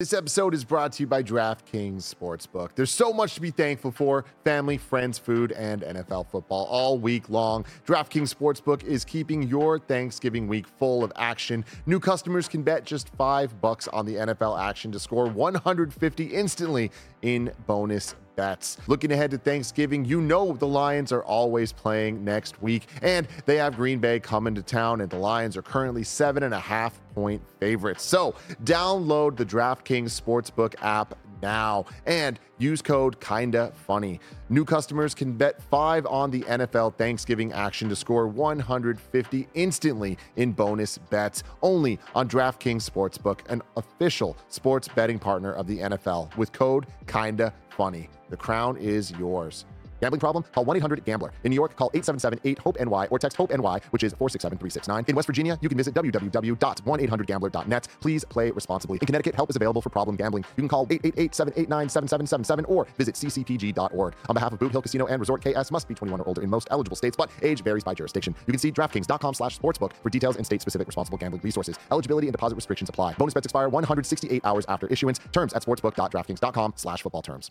This 0.00 0.12
episode 0.12 0.54
is 0.54 0.64
brought 0.64 0.92
to 0.94 1.04
you 1.04 1.06
by 1.06 1.22
DraftKings 1.22 2.02
Sportsbook. 2.02 2.70
There's 2.74 2.90
so 2.90 3.12
much 3.12 3.34
to 3.34 3.40
be 3.40 3.50
thankful 3.50 3.92
for 3.92 4.24
family, 4.44 4.76
friends, 4.76 5.18
food, 5.18 5.52
and 5.52 5.82
NFL 5.82 6.26
football 6.30 6.66
all 6.66 6.98
week 6.98 7.30
long. 7.30 7.64
DraftKings 7.86 8.34
Sportsbook 8.34 8.82
is 8.84 9.04
keeping 9.04 9.44
your 9.44 9.78
Thanksgiving 9.78 10.48
week 10.48 10.66
full 10.66 11.04
of 11.04 11.12
action. 11.14 11.64
New 11.86 12.00
customers 12.00 12.48
can 12.48 12.62
bet 12.62 12.84
just 12.84 13.08
five 13.10 13.60
bucks 13.60 13.86
on 13.88 14.04
the 14.04 14.16
NFL 14.16 14.60
action 14.60 14.90
to 14.92 14.98
score 14.98 15.26
150 15.26 16.24
instantly 16.26 16.90
in 17.22 17.52
bonus 17.66 18.16
bets. 18.36 18.78
Looking 18.86 19.12
ahead 19.12 19.30
to 19.32 19.38
Thanksgiving, 19.38 20.04
you 20.04 20.20
know 20.20 20.52
the 20.52 20.66
Lions 20.66 21.12
are 21.12 21.24
always 21.24 21.72
playing 21.72 22.24
next 22.24 22.60
week, 22.62 22.86
and 23.02 23.26
they 23.46 23.56
have 23.56 23.76
Green 23.76 23.98
Bay 23.98 24.20
coming 24.20 24.54
to 24.54 24.62
town, 24.62 25.00
and 25.00 25.10
the 25.10 25.18
Lions 25.18 25.56
are 25.56 25.62
currently 25.62 26.02
seven 26.04 26.42
and 26.42 26.54
a 26.54 26.60
half 26.60 27.00
point 27.14 27.42
favorites. 27.60 28.02
So 28.04 28.34
download 28.64 29.36
the 29.36 29.46
DraftKings 29.46 30.20
Sportsbook 30.20 30.74
app 30.82 31.16
now 31.44 31.84
and 32.06 32.40
use 32.56 32.80
code 32.80 33.20
kinda 33.20 33.70
funny. 33.86 34.18
New 34.48 34.64
customers 34.64 35.14
can 35.14 35.34
bet 35.34 35.60
5 35.60 36.06
on 36.06 36.30
the 36.30 36.42
NFL 36.48 36.96
Thanksgiving 36.96 37.52
action 37.52 37.90
to 37.90 37.96
score 37.96 38.26
150 38.26 39.48
instantly 39.52 40.16
in 40.36 40.52
bonus 40.52 40.96
bets 40.96 41.42
only 41.60 41.98
on 42.14 42.28
DraftKings 42.28 42.88
Sportsbook, 42.88 43.40
an 43.50 43.60
official 43.76 44.36
sports 44.48 44.88
betting 44.88 45.18
partner 45.18 45.52
of 45.52 45.66
the 45.66 45.80
NFL 45.80 46.34
with 46.38 46.50
code 46.52 46.86
kinda 47.06 47.52
funny. 47.68 48.08
The 48.30 48.36
crown 48.38 48.78
is 48.78 49.10
yours. 49.12 49.66
Gambling 50.04 50.20
problem? 50.20 50.44
Call 50.52 50.66
1 50.66 50.76
800 50.76 51.02
Gambler. 51.06 51.32
In 51.44 51.50
New 51.50 51.56
York, 51.56 51.76
call 51.76 51.90
877 51.94 52.40
8 52.44 52.58
HOPE 52.58 52.76
NY 52.78 53.08
or 53.10 53.18
text 53.18 53.38
HOPE 53.38 53.50
NY, 53.52 53.80
which 53.90 54.04
is 54.04 54.12
467 54.12 54.58
369. 54.58 55.04
In 55.08 55.16
West 55.16 55.26
Virginia, 55.26 55.58
you 55.62 55.68
can 55.70 55.78
visit 55.78 55.94
www.1800Gambler.net. 55.94 57.88
Please 58.02 58.22
play 58.26 58.50
responsibly. 58.50 58.98
In 59.00 59.06
Connecticut, 59.06 59.34
help 59.34 59.48
is 59.48 59.56
available 59.56 59.80
for 59.80 59.88
problem 59.88 60.14
gambling. 60.14 60.44
You 60.58 60.60
can 60.60 60.68
call 60.68 60.86
888 60.90 61.34
789 61.34 61.88
7777 61.88 62.66
or 62.66 62.86
visit 62.98 63.14
ccpg.org. 63.14 64.14
On 64.28 64.34
behalf 64.34 64.52
of 64.52 64.58
Boot 64.58 64.72
Hill 64.72 64.82
Casino 64.82 65.06
and 65.06 65.20
Resort 65.20 65.40
KS, 65.40 65.70
must 65.70 65.88
be 65.88 65.94
21 65.94 66.20
or 66.20 66.28
older 66.28 66.42
in 66.42 66.50
most 66.50 66.68
eligible 66.70 66.98
states, 66.98 67.16
but 67.16 67.30
age 67.40 67.64
varies 67.64 67.82
by 67.82 67.94
jurisdiction. 67.94 68.34
You 68.46 68.52
can 68.52 68.58
see 68.58 68.72
DraftKings.com 68.72 69.32
slash 69.32 69.58
sportsbook 69.58 69.94
for 70.02 70.10
details 70.10 70.36
and 70.36 70.44
state 70.44 70.60
specific 70.60 70.86
responsible 70.86 71.16
gambling 71.16 71.40
resources. 71.42 71.78
Eligibility 71.90 72.26
and 72.26 72.32
deposit 72.34 72.56
restrictions 72.56 72.90
apply. 72.90 73.14
Bonus 73.14 73.32
bets 73.32 73.46
expire 73.46 73.70
168 73.70 74.44
hours 74.44 74.66
after 74.68 74.86
issuance. 74.88 75.18
Terms 75.32 75.54
at 75.54 75.64
sportsbook.draftkings.com 75.64 76.74
slash 76.76 77.00
football 77.00 77.22
terms. 77.22 77.50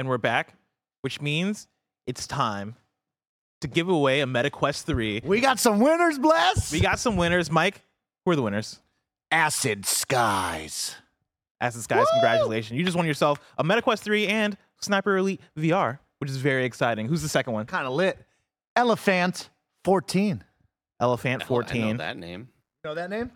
And 0.00 0.08
we're 0.08 0.16
back, 0.16 0.54
which 1.02 1.20
means 1.20 1.68
it's 2.06 2.26
time 2.26 2.74
to 3.60 3.68
give 3.68 3.86
away 3.86 4.22
a 4.22 4.24
MetaQuest 4.24 4.84
3. 4.84 5.20
We 5.26 5.40
got 5.40 5.58
some 5.58 5.78
winners, 5.78 6.18
bless. 6.18 6.72
We 6.72 6.80
got 6.80 6.98
some 6.98 7.16
winners. 7.16 7.50
Mike, 7.50 7.82
who 8.24 8.30
are 8.30 8.36
the 8.36 8.40
winners? 8.40 8.80
Acid 9.30 9.84
Skies. 9.84 10.96
Acid 11.60 11.82
Skies, 11.82 12.06
congratulations. 12.12 12.78
You 12.78 12.84
just 12.86 12.96
won 12.96 13.06
yourself 13.06 13.40
a 13.58 13.62
MetaQuest 13.62 13.98
3 13.98 14.26
and 14.26 14.56
Sniper 14.80 15.18
Elite 15.18 15.42
VR, 15.58 15.98
which 16.16 16.30
is 16.30 16.38
very 16.38 16.64
exciting. 16.64 17.06
Who's 17.06 17.20
the 17.20 17.28
second 17.28 17.52
one? 17.52 17.66
Kind 17.66 17.86
of 17.86 17.92
lit. 17.92 18.16
Elephant 18.76 19.50
14. 19.84 20.42
Elephant 20.98 21.42
Hell, 21.42 21.58
I 21.58 21.60
know 21.60 21.66
14. 21.66 21.96
that 21.98 22.16
name 22.16 22.48
know 22.84 22.94
that 22.94 23.10
name? 23.10 23.30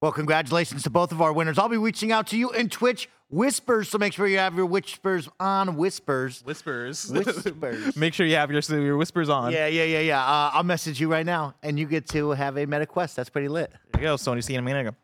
Well, 0.00 0.12
congratulations 0.12 0.84
to 0.84 0.90
both 0.90 1.10
of 1.10 1.20
our 1.20 1.32
winners. 1.32 1.58
I'll 1.58 1.68
be 1.68 1.76
reaching 1.76 2.12
out 2.12 2.28
to 2.28 2.36
you 2.36 2.50
in 2.50 2.68
Twitch 2.68 3.08
Whispers, 3.30 3.88
so 3.88 3.98
make 3.98 4.12
sure 4.12 4.26
you 4.26 4.38
have 4.38 4.54
your 4.54 4.66
whispers 4.66 5.28
on 5.40 5.76
Whispers. 5.76 6.42
Whispers. 6.44 7.06
Whispers. 7.10 7.96
Make 7.96 8.14
sure 8.14 8.26
you 8.26 8.36
have 8.36 8.50
your 8.50 8.60
your 8.80 8.96
whispers 8.96 9.28
on. 9.28 9.50
Yeah, 9.50 9.66
yeah, 9.66 9.84
yeah, 9.84 10.00
yeah. 10.00 10.22
Uh, 10.22 10.50
I'll 10.52 10.62
message 10.62 11.00
you 11.00 11.10
right 11.10 11.26
now, 11.26 11.54
and 11.62 11.78
you 11.78 11.86
get 11.86 12.06
to 12.10 12.30
have 12.30 12.56
a 12.58 12.66
meta 12.66 12.86
quest. 12.86 13.16
That's 13.16 13.30
pretty 13.30 13.48
lit. 13.48 13.72
There 13.92 14.02
you 14.02 14.08
go, 14.08 14.14
Sony 14.16 14.44
Santa 14.44 14.62
Monica. 14.62 14.94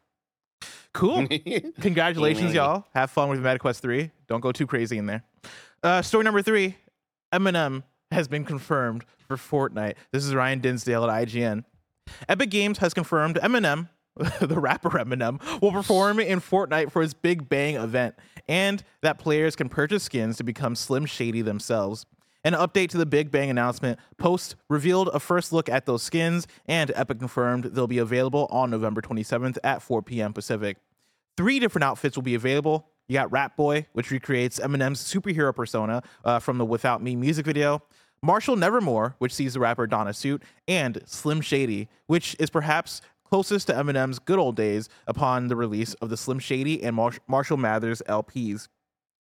Cool. 0.92 1.26
Congratulations, 1.80 2.52
y'all. 2.52 2.84
Have 2.94 3.10
fun 3.10 3.28
with 3.28 3.40
MetaQuest 3.40 3.80
3. 3.80 4.10
Don't 4.28 4.40
go 4.40 4.52
too 4.52 4.66
crazy 4.66 4.98
in 4.98 5.06
there. 5.06 5.22
Uh, 5.82 6.02
story 6.02 6.24
number 6.24 6.42
three 6.42 6.76
Eminem 7.32 7.82
has 8.10 8.28
been 8.28 8.44
confirmed 8.44 9.04
for 9.26 9.36
Fortnite. 9.36 9.94
This 10.12 10.24
is 10.24 10.34
Ryan 10.34 10.60
Dinsdale 10.60 11.08
at 11.08 11.28
IGN. 11.28 11.64
Epic 12.28 12.50
Games 12.50 12.78
has 12.78 12.92
confirmed 12.92 13.36
Eminem, 13.36 13.88
the 14.40 14.58
rapper 14.60 14.90
Eminem, 14.90 15.40
will 15.60 15.72
perform 15.72 16.20
in 16.20 16.40
Fortnite 16.40 16.90
for 16.90 17.02
his 17.02 17.14
Big 17.14 17.48
Bang 17.48 17.76
event, 17.76 18.14
and 18.48 18.82
that 19.02 19.18
players 19.18 19.56
can 19.56 19.68
purchase 19.68 20.04
skins 20.04 20.36
to 20.36 20.44
become 20.44 20.74
Slim 20.74 21.06
Shady 21.06 21.42
themselves. 21.42 22.06
An 22.42 22.54
update 22.54 22.88
to 22.90 22.98
the 22.98 23.06
Big 23.06 23.30
Bang 23.30 23.50
announcement 23.50 23.98
post 24.16 24.56
revealed 24.68 25.10
a 25.12 25.20
first 25.20 25.52
look 25.52 25.68
at 25.68 25.84
those 25.84 26.02
skins, 26.02 26.46
and 26.66 26.90
Epic 26.94 27.18
confirmed 27.18 27.64
they'll 27.64 27.86
be 27.86 27.98
available 27.98 28.46
on 28.50 28.70
November 28.70 29.02
27th 29.02 29.58
at 29.62 29.82
4 29.82 30.02
p.m. 30.02 30.32
Pacific. 30.32 30.78
Three 31.36 31.58
different 31.58 31.84
outfits 31.84 32.16
will 32.16 32.22
be 32.22 32.34
available. 32.34 32.88
You 33.08 33.14
got 33.14 33.32
Rap 33.32 33.56
Boy, 33.56 33.86
which 33.92 34.10
recreates 34.10 34.58
Eminem's 34.58 35.02
superhero 35.02 35.54
persona 35.54 36.02
uh, 36.24 36.38
from 36.38 36.58
the 36.58 36.64
Without 36.64 37.02
Me 37.02 37.14
music 37.16 37.44
video. 37.44 37.82
Marshall 38.22 38.56
Nevermore, 38.56 39.16
which 39.18 39.32
sees 39.32 39.54
the 39.54 39.60
rapper 39.60 39.86
don 39.86 40.06
a 40.06 40.14
suit, 40.14 40.42
and 40.68 41.00
Slim 41.06 41.40
Shady, 41.40 41.88
which 42.06 42.36
is 42.38 42.50
perhaps 42.50 43.00
closest 43.30 43.66
to 43.68 43.72
Eminem's 43.74 44.18
good 44.18 44.38
old 44.38 44.56
days 44.56 44.88
upon 45.06 45.48
the 45.48 45.56
release 45.56 45.94
of 45.94 46.10
the 46.10 46.16
Slim 46.16 46.38
Shady 46.38 46.82
and 46.82 46.96
Mar- 46.96 47.12
Marshall 47.28 47.56
Mathers 47.56 48.02
LPs. 48.08 48.68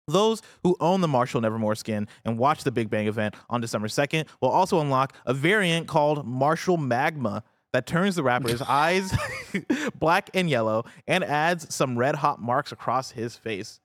Those 0.07 0.41
who 0.63 0.75
own 0.79 1.01
the 1.01 1.07
Marshall 1.07 1.41
Nevermore 1.41 1.75
skin 1.75 2.07
and 2.25 2.37
watch 2.37 2.63
the 2.63 2.71
Big 2.71 2.89
Bang 2.89 3.07
event 3.07 3.35
on 3.49 3.61
December 3.61 3.87
2nd 3.87 4.27
will 4.41 4.49
also 4.49 4.79
unlock 4.79 5.13
a 5.25 5.33
variant 5.33 5.87
called 5.87 6.25
Marshall 6.25 6.77
Magma 6.77 7.43
that 7.73 7.85
turns 7.85 8.15
the 8.15 8.23
rapper's 8.23 8.61
eyes 8.67 9.13
black 9.99 10.31
and 10.33 10.49
yellow 10.49 10.85
and 11.07 11.23
adds 11.23 11.73
some 11.73 11.95
red 11.97 12.15
hot 12.15 12.41
marks 12.41 12.71
across 12.71 13.11
his 13.11 13.35
face. 13.35 13.79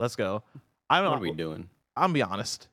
Let's 0.00 0.16
go. 0.16 0.42
I 0.90 1.00
don't 1.00 1.10
What 1.10 1.16
know. 1.16 1.18
are 1.18 1.30
we 1.30 1.32
doing? 1.32 1.68
I'm 1.96 2.12
be 2.12 2.22
honest. 2.22 2.68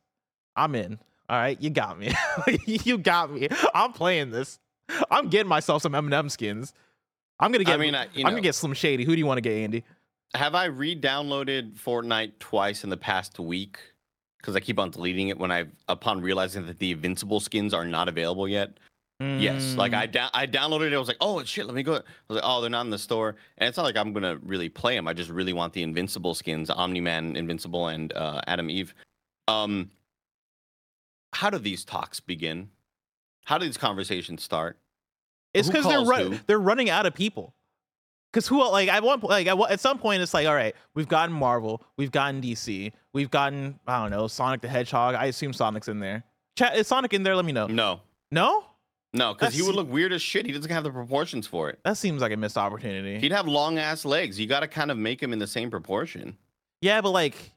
I'm 0.56 0.74
in. 0.76 0.98
All 1.30 1.38
right, 1.38 1.60
you 1.62 1.70
got 1.70 1.98
me. 2.00 2.14
you 2.66 2.98
got 2.98 3.32
me. 3.32 3.48
I'm 3.74 3.94
playing 3.94 4.32
this. 4.32 4.60
I'm 5.12 5.30
getting 5.30 5.48
myself 5.50 5.82
some 5.82 5.94
Eminem 5.94 6.30
skins. 6.30 6.74
I'm 7.40 7.52
gonna 7.52 7.64
get. 7.64 7.74
I 7.74 7.78
mean, 7.78 7.96
I- 7.96 8.08
I'm 8.16 8.22
gonna 8.24 8.42
get 8.42 8.56
Slim 8.56 8.74
Shady. 8.74 9.04
Who 9.04 9.14
do 9.14 9.20
you 9.20 9.26
want 9.26 9.38
to 9.38 9.42
get, 9.42 9.54
Andy? 9.54 9.84
Have 10.36 10.56
I 10.56 10.66
re-downloaded 10.66 11.76
Fortnite 11.78 12.34
twice 12.40 12.84
in 12.84 12.90
the 12.90 12.98
past 12.98 13.40
week? 13.40 13.78
Because 14.40 14.56
I 14.56 14.60
keep 14.60 14.80
on 14.80 14.90
deleting 14.90 15.28
it 15.30 15.38
when 15.38 15.52
I, 15.52 15.66
upon 15.88 16.22
realizing 16.22 16.66
that 16.66 16.80
the 16.80 16.92
Invincible 16.92 17.40
skins 17.40 17.74
are 17.74 17.86
not 17.86 18.08
available 18.10 18.48
yet. 18.48 18.72
Yes, 19.20 19.76
like 19.76 19.94
Mm. 19.94 19.98
I 19.98 20.06
da- 20.08 20.30
I 20.34 20.48
downloaded 20.48 20.88
it. 20.88 20.94
I 20.94 20.98
was 20.98 21.08
like, 21.08 21.18
oh 21.22 21.42
shit, 21.46 21.66
let 21.66 21.76
me 21.76 21.84
go. 21.84 21.94
I 21.94 22.02
was 22.28 22.36
like, 22.36 22.44
oh, 22.44 22.60
they're 22.60 22.70
not 22.70 22.82
in 22.84 22.90
the 22.90 22.98
store, 22.98 23.36
and 23.58 23.70
it's 23.70 23.78
not 23.78 23.84
like 23.84 23.96
I'm 23.96 24.12
gonna 24.12 24.38
really 24.44 24.68
play 24.68 24.96
them. 24.96 25.08
I 25.08 25.14
just 25.14 25.30
really 25.30 25.54
want 25.54 25.72
the 25.72 25.82
Invincible 25.84 26.34
skins, 26.34 26.70
Omni 26.70 27.00
Man, 27.00 27.38
Invincible, 27.38 27.88
and 27.88 28.12
uh, 28.14 28.42
Atom 28.48 28.70
Eve. 28.70 28.94
Um, 29.48 29.92
how 31.34 31.50
do 31.50 31.58
these 31.58 31.86
talks 31.86 32.20
begin? 32.20 32.70
How 33.46 33.58
do 33.58 33.66
these 33.66 33.78
conversations 33.78 34.44
start? 34.44 34.78
It's 35.54 35.68
because 35.68 35.86
they're 35.86 36.02
run- 36.02 36.40
they're 36.48 36.60
running 36.60 36.90
out 36.90 37.06
of 37.06 37.14
people. 37.14 37.54
Because 38.32 38.48
who 38.48 38.68
like 38.72 38.90
I 38.90 39.00
want 39.00 39.24
like 39.24 39.46
at, 39.46 39.58
one- 39.58 39.72
at 39.72 39.80
some 39.80 40.00
point 40.00 40.24
it's 40.24 40.34
like 40.34 40.48
all 40.48 40.56
right 40.56 40.76
we've 40.96 41.08
gotten 41.08 41.36
Marvel 41.36 41.84
we've 41.98 42.12
gotten 42.12 42.42
DC 42.42 42.92
we've 43.14 43.30
gotten 43.30 43.80
I 43.86 44.02
don't 44.02 44.10
know 44.10 44.28
Sonic 44.28 44.62
the 44.62 44.68
Hedgehog 44.68 45.14
I 45.14 45.26
assume 45.26 45.54
Sonic's 45.54 45.88
in 45.88 46.00
there. 46.00 46.24
Chat 46.58 46.76
is 46.76 46.88
Sonic 46.88 47.14
in 47.14 47.22
there? 47.24 47.36
Let 47.36 47.46
me 47.46 47.52
know. 47.52 47.68
No, 47.68 48.02
No, 48.32 48.64
no, 49.14 49.34
because 49.36 49.54
he 49.54 49.62
would 49.62 49.76
look 49.76 49.92
weird 49.92 50.12
as 50.14 50.22
shit. 50.24 50.48
He 50.48 50.52
doesn't 50.52 50.72
have 50.72 50.84
the 50.84 50.90
proportions 50.92 51.46
for 51.46 51.70
it. 51.70 51.80
that 51.86 51.98
seems 51.98 52.22
like 52.24 52.32
a 52.32 52.38
missed 52.38 52.58
opportunity. 52.58 53.20
He'd 53.20 53.32
have 53.32 53.48
long 53.48 53.78
ass 53.78 54.04
legs. 54.06 54.40
You 54.40 54.48
got 54.48 54.62
to 54.62 54.68
kind 54.68 54.90
of 54.90 54.98
make 54.98 55.22
him 55.22 55.32
in 55.34 55.38
the 55.38 55.46
same 55.48 55.70
proportion. 55.70 56.36
Yeah, 56.82 57.02
but 57.02 57.12
like, 57.12 57.53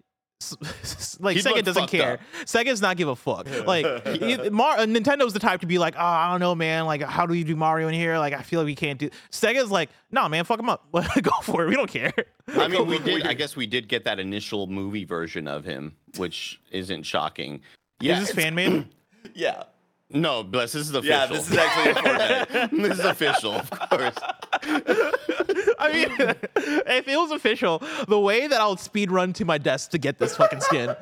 like 1.21 1.37
He'd 1.37 1.45
Sega 1.45 1.65
doesn't 1.65 1.89
care. 1.89 2.15
up. 2.15 2.21
Sega's 2.45 2.83
not 2.83 2.97
give 2.97 3.09
a 3.09 3.17
fuck. 3.17 3.49
Like, 3.67 4.07
he- 4.07 4.37
Mar- 4.51 4.79
uh, 4.79 4.85
Nintendo's 4.85 5.33
the 5.33 5.39
type 5.39 5.61
to 5.63 5.67
be 5.67 5.79
like, 5.79 5.95
oh, 5.97 6.05
I 6.05 6.31
don't 6.31 6.41
know, 6.41 6.55
man. 6.55 6.85
Like, 6.85 7.03
how 7.03 7.27
do 7.27 7.35
you 7.35 7.45
do 7.45 7.57
Mario 7.57 7.89
in 7.89 7.95
here? 7.95 8.19
Like, 8.19 8.35
I 8.35 8.43
feel 8.43 8.61
like 8.61 8.67
we 8.67 8.75
can't 8.75 8.99
do. 8.99 9.09
Sega's 9.31 9.71
like, 9.71 9.89
no, 10.11 10.29
man, 10.29 10.45
fuck 10.45 10.61
him 10.61 10.69
up. 10.69 10.87
Go 10.93 11.31
for 11.43 11.65
it. 11.65 11.69
We 11.69 11.75
don't 11.77 11.91
care. 11.91 12.13
I 12.49 12.69
mean, 12.69 12.87
we 12.87 12.99
did. 12.99 13.27
I 13.27 13.33
guess 13.35 13.57
we 13.57 13.67
did 13.67 13.89
get 13.89 14.05
that 14.05 14.19
initial 14.19 14.67
movie 14.67 15.05
version 15.05 15.49
of 15.49 15.65
him, 15.65 15.97
which 16.17 16.61
isn't 16.71 17.05
shocking. 17.05 17.63
Yeah, 18.01 18.15
Is 18.15 18.21
this 18.21 18.31
it's- 18.31 18.45
fan 18.45 18.55
made? 18.55 18.89
Yeah. 19.35 19.65
No, 20.11 20.45
bless. 20.45 20.73
This 20.73 20.89
is 20.89 20.95
official. 20.95 21.17
Yeah, 21.17 21.27
this 21.27 21.51
is 21.51 21.57
actually 21.59 21.91
in 21.91 21.97
Fortnite. 21.97 22.71
this 22.89 22.99
is 23.01 23.05
official, 23.05 23.53
of 23.55 23.71
course. 23.71 24.15
I 25.79 25.93
mean, 25.93 26.09
if 26.87 27.09
it 27.09 27.17
was 27.17 27.33
official, 27.33 27.83
the 28.07 28.19
way 28.19 28.47
that 28.47 28.61
I 28.61 28.67
would 28.69 28.79
speed 28.81 29.11
run 29.11 29.33
to 29.35 29.45
my 29.45 29.59
desk 29.59 29.91
to 29.91 29.99
get 29.99 30.19
this 30.19 30.37
fucking 30.37 30.61
skin, 30.61 30.95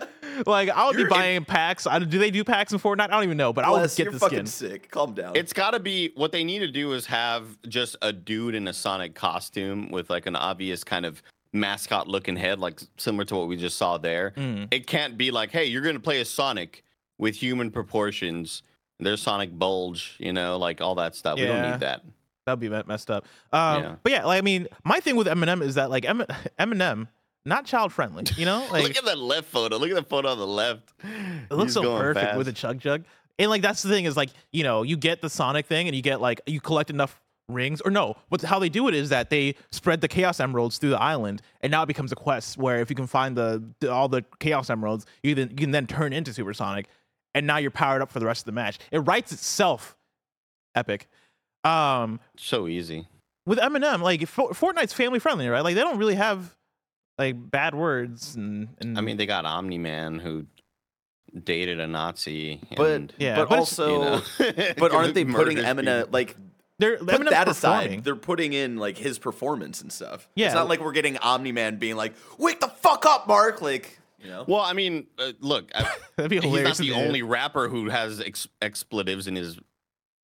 like 0.46 0.70
I 0.70 0.86
would 0.86 0.94
You're- 0.96 1.04
be 1.04 1.10
buying 1.10 1.44
packs. 1.44 1.86
I, 1.86 1.98
do 1.98 2.18
they 2.18 2.30
do 2.30 2.44
packs 2.44 2.72
in 2.72 2.78
Fortnite? 2.78 3.00
I 3.02 3.06
don't 3.08 3.24
even 3.24 3.36
know, 3.36 3.52
but 3.52 3.64
I 3.64 3.70
would 3.70 3.78
Bless, 3.80 3.94
get 3.96 4.04
you're 4.04 4.12
the 4.14 4.18
fucking 4.18 4.46
skin. 4.46 4.70
sick. 4.70 4.90
Calm 4.90 5.12
down. 5.12 5.36
It's 5.36 5.52
got 5.52 5.72
to 5.72 5.80
be 5.80 6.12
what 6.16 6.32
they 6.32 6.42
need 6.42 6.60
to 6.60 6.70
do 6.70 6.92
is 6.94 7.04
have 7.06 7.58
just 7.68 7.96
a 8.00 8.12
dude 8.12 8.54
in 8.54 8.68
a 8.68 8.72
Sonic 8.72 9.14
costume 9.14 9.90
with 9.90 10.08
like 10.08 10.26
an 10.26 10.34
obvious 10.34 10.82
kind 10.82 11.04
of 11.04 11.22
mascot 11.52 12.08
looking 12.08 12.36
head, 12.36 12.58
like 12.58 12.80
similar 12.96 13.24
to 13.26 13.36
what 13.36 13.48
we 13.48 13.56
just 13.58 13.76
saw 13.76 13.98
there. 13.98 14.32
Mm. 14.36 14.68
It 14.72 14.86
can't 14.86 15.16
be 15.18 15.30
like, 15.30 15.50
hey, 15.50 15.66
you're 15.66 15.82
gonna 15.82 16.00
play 16.00 16.20
a 16.20 16.24
Sonic 16.24 16.82
with 17.18 17.36
human 17.36 17.70
proportions. 17.70 18.62
There's 19.00 19.20
Sonic 19.20 19.56
bulge, 19.58 20.16
you 20.18 20.32
know, 20.32 20.56
like 20.58 20.80
all 20.80 20.94
that 20.96 21.14
stuff. 21.14 21.38
We 21.38 21.46
don't 21.46 21.70
need 21.72 21.80
that. 21.80 22.02
That'd 22.46 22.60
be 22.60 22.68
messed 22.68 23.10
up. 23.10 23.24
Um, 23.52 23.82
Yeah. 23.82 23.94
But 24.02 24.12
yeah, 24.12 24.24
like 24.24 24.38
I 24.38 24.42
mean, 24.42 24.68
my 24.84 25.00
thing 25.00 25.16
with 25.16 25.26
Eminem 25.26 25.62
is 25.62 25.74
that 25.76 25.90
like 25.90 26.04
Em- 26.04 26.26
Eminem, 26.58 27.08
not 27.44 27.64
child 27.64 27.92
friendly. 27.92 28.24
You 28.36 28.44
know, 28.44 28.66
like 28.72 28.82
Look 28.84 28.96
at 28.96 29.04
that 29.06 29.18
left 29.18 29.48
photo. 29.48 29.76
Look 29.78 29.90
at 29.90 29.96
the 29.96 30.02
photo 30.02 30.28
on 30.28 30.38
the 30.38 30.46
left. 30.46 30.92
It 31.50 31.54
looks 31.54 31.72
so 31.72 31.82
perfect 31.98 32.36
with 32.36 32.48
a 32.48 32.52
chug 32.52 32.78
jug. 32.78 33.04
And 33.38 33.50
like 33.50 33.62
that's 33.62 33.82
the 33.82 33.88
thing 33.88 34.04
is 34.04 34.16
like, 34.16 34.30
you 34.52 34.62
know, 34.62 34.82
you 34.82 34.96
get 34.96 35.20
the 35.22 35.30
Sonic 35.30 35.66
thing 35.66 35.88
and 35.88 35.96
you 35.96 36.02
get 36.02 36.20
like 36.20 36.40
you 36.46 36.60
collect 36.60 36.90
enough 36.90 37.20
rings 37.48 37.80
or 37.82 37.90
no, 37.90 38.16
what 38.28 38.40
how 38.42 38.58
they 38.58 38.68
do 38.68 38.88
it 38.88 38.94
is 38.94 39.08
that 39.08 39.28
they 39.30 39.54
spread 39.70 40.00
the 40.00 40.08
chaos 40.08 40.38
emeralds 40.38 40.78
through 40.78 40.90
the 40.90 41.00
island 41.00 41.42
and 41.60 41.70
now 41.70 41.82
it 41.82 41.86
becomes 41.86 42.10
a 42.12 42.16
quest 42.16 42.56
where 42.56 42.80
if 42.80 42.88
you 42.88 42.96
can 42.96 43.06
find 43.06 43.36
the, 43.36 43.62
the 43.80 43.90
all 43.92 44.08
the 44.08 44.22
chaos 44.38 44.70
emeralds, 44.70 45.04
you 45.22 45.34
then 45.34 45.50
you 45.50 45.56
can 45.56 45.70
then 45.70 45.86
turn 45.86 46.12
into 46.12 46.32
Super 46.32 46.54
Sonic 46.54 46.88
and 47.34 47.46
now 47.46 47.56
you're 47.58 47.70
powered 47.70 48.02
up 48.02 48.10
for 48.12 48.20
the 48.20 48.26
rest 48.26 48.42
of 48.42 48.46
the 48.46 48.52
match. 48.52 48.78
It 48.90 48.98
writes 49.00 49.32
itself 49.32 49.96
epic. 50.74 51.08
Um 51.64 52.20
So 52.36 52.68
easy. 52.68 53.08
with 53.46 53.58
Eminem, 53.58 54.00
like 54.00 54.26
For- 54.26 54.50
Fortnite's 54.50 54.92
family 54.92 55.18
friendly, 55.18 55.48
right? 55.48 55.62
Like 55.64 55.74
they 55.74 55.80
don't 55.82 55.98
really 55.98 56.14
have 56.16 56.54
like 57.18 57.36
bad 57.50 57.74
words 57.74 58.34
and, 58.36 58.68
and 58.80 58.98
I 58.98 59.00
mean, 59.00 59.16
they 59.16 59.26
got 59.26 59.44
Omni 59.46 59.78
Man 59.78 60.18
who 60.18 60.46
dated 61.42 61.80
a 61.80 61.86
Nazi. 61.86 62.60
but 62.76 62.90
and, 62.90 63.12
Yeah, 63.18 63.36
but 63.36 63.48
but 63.50 63.58
also, 63.60 63.88
you 63.92 63.98
know, 63.98 64.22
but 64.78 64.92
aren't 64.92 65.14
they 65.14 65.24
putting 65.24 65.58
Eminem 65.58 65.98
people. 66.00 66.12
like 66.12 66.36
they're 66.78 66.98
put 66.98 67.08
Eminem's 67.08 67.30
that 67.30 67.48
aside? 67.48 68.02
They're 68.04 68.16
putting 68.16 68.52
in 68.52 68.76
like 68.78 68.98
his 68.98 69.18
performance 69.18 69.80
and 69.80 69.92
stuff. 69.92 70.28
Yeah. 70.34 70.46
it's 70.46 70.54
not 70.54 70.68
like 70.68 70.80
we're 70.80 70.92
getting 70.92 71.16
Omni 71.18 71.52
Man 71.52 71.76
being 71.76 71.94
like, 71.96 72.14
"Wake 72.36 72.58
the 72.60 72.66
fuck 72.68 73.06
up, 73.06 73.28
Mark!" 73.28 73.62
Like, 73.62 74.00
you 74.24 74.30
know. 74.30 74.44
Well, 74.48 74.60
I 74.60 74.72
mean, 74.72 75.06
uh, 75.18 75.32
look, 75.40 75.70
I, 75.74 75.82
That'd 76.16 76.30
be 76.30 76.40
he's 76.40 76.64
not 76.64 76.76
the 76.78 76.92
only 76.92 77.22
rapper 77.22 77.68
who 77.68 77.88
has 77.90 78.20
ex- 78.20 78.48
expletives 78.60 79.26
in 79.26 79.36
his 79.36 79.58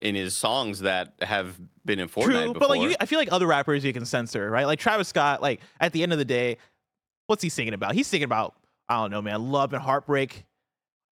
in 0.00 0.14
his 0.14 0.34
songs 0.34 0.80
that 0.80 1.12
have 1.20 1.60
been 1.84 1.98
in 1.98 2.08
Fortnite 2.08 2.24
True, 2.24 2.46
before. 2.54 2.54
but 2.54 2.68
like 2.70 2.80
you, 2.80 2.96
I 2.98 3.06
feel 3.06 3.18
like 3.18 3.30
other 3.30 3.46
rappers 3.46 3.84
you 3.84 3.92
can 3.92 4.06
censor, 4.06 4.50
right? 4.50 4.64
Like 4.66 4.78
Travis 4.78 5.08
Scott, 5.08 5.42
like 5.42 5.60
at 5.78 5.92
the 5.92 6.02
end 6.02 6.12
of 6.12 6.18
the 6.18 6.24
day, 6.24 6.56
what's 7.26 7.42
he 7.42 7.50
singing 7.50 7.74
about? 7.74 7.94
He's 7.94 8.06
singing 8.06 8.24
about 8.24 8.54
I 8.88 8.96
don't 8.96 9.10
know, 9.10 9.22
man, 9.22 9.52
love 9.52 9.72
and 9.72 9.82
heartbreak. 9.82 10.46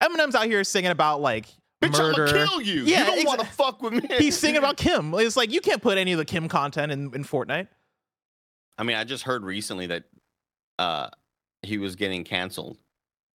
Eminem's 0.03 0.35
out 0.35 0.47
here 0.47 0.65
singing 0.65 0.91
about 0.91 1.21
like 1.21 1.47
Bitch, 1.83 1.93
murder. 1.97 2.27
I'ma 2.27 2.47
kill 2.47 2.61
you. 2.63 2.83
Yeah, 2.83 3.01
you 3.01 3.07
don't 3.07 3.19
exa- 3.21 3.27
want 3.27 3.41
to 3.41 3.47
fuck 3.47 3.83
with 3.83 3.93
me. 3.93 4.09
He's 4.19 4.37
singing 4.37 4.57
about 4.59 4.77
Kim. 4.77 5.15
It's 5.15 5.37
like 5.37 5.53
you 5.53 5.61
can't 5.61 5.83
put 5.83 5.97
any 5.99 6.13
of 6.13 6.19
the 6.19 6.25
Kim 6.25 6.49
content 6.49 6.91
in, 6.91 7.15
in 7.15 7.25
Fortnite. 7.25 7.69
I 8.77 8.83
mean, 8.85 8.97
I 8.97 9.05
just 9.05 9.25
heard 9.25 9.45
recently 9.45 9.87
that 9.87 10.05
uh, 10.79 11.09
he 11.63 11.79
was 11.79 11.97
getting 11.97 12.25
canceled. 12.25 12.79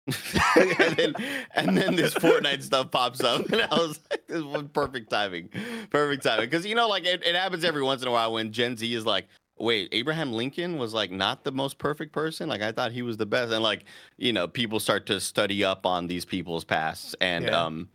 and 0.57 0.97
then 0.97 1.15
and 1.55 1.77
then 1.77 1.95
this 1.95 2.13
Fortnite 2.13 2.61
stuff 2.61 2.91
pops 2.91 3.23
up, 3.23 3.45
and 3.51 3.61
I 3.61 3.75
was 3.75 3.99
like, 4.11 4.27
"This 4.27 4.43
was 4.43 4.65
perfect 4.73 5.09
timing, 5.09 5.49
perfect 5.89 6.23
timing." 6.23 6.49
Because 6.49 6.65
you 6.65 6.75
know, 6.75 6.89
like 6.89 7.05
it, 7.05 7.25
it 7.25 7.35
happens 7.35 7.63
every 7.63 7.83
once 7.83 8.01
in 8.01 8.07
a 8.09 8.11
while 8.11 8.33
when 8.33 8.51
Gen 8.51 8.75
Z 8.75 8.93
is 8.93 9.05
like, 9.05 9.27
"Wait, 9.57 9.87
Abraham 9.93 10.33
Lincoln 10.33 10.77
was 10.77 10.93
like 10.93 11.09
not 11.09 11.45
the 11.45 11.53
most 11.53 11.77
perfect 11.77 12.11
person. 12.11 12.49
Like 12.49 12.61
I 12.61 12.73
thought 12.73 12.91
he 12.91 13.01
was 13.01 13.15
the 13.15 13.25
best." 13.25 13.53
And 13.53 13.63
like 13.63 13.85
you 14.17 14.33
know, 14.33 14.45
people 14.45 14.81
start 14.81 15.05
to 15.05 15.21
study 15.21 15.63
up 15.63 15.85
on 15.85 16.07
these 16.07 16.25
people's 16.25 16.65
pasts, 16.65 17.15
and 17.21 17.45
Yeah. 17.45 17.63
um, 17.63 17.87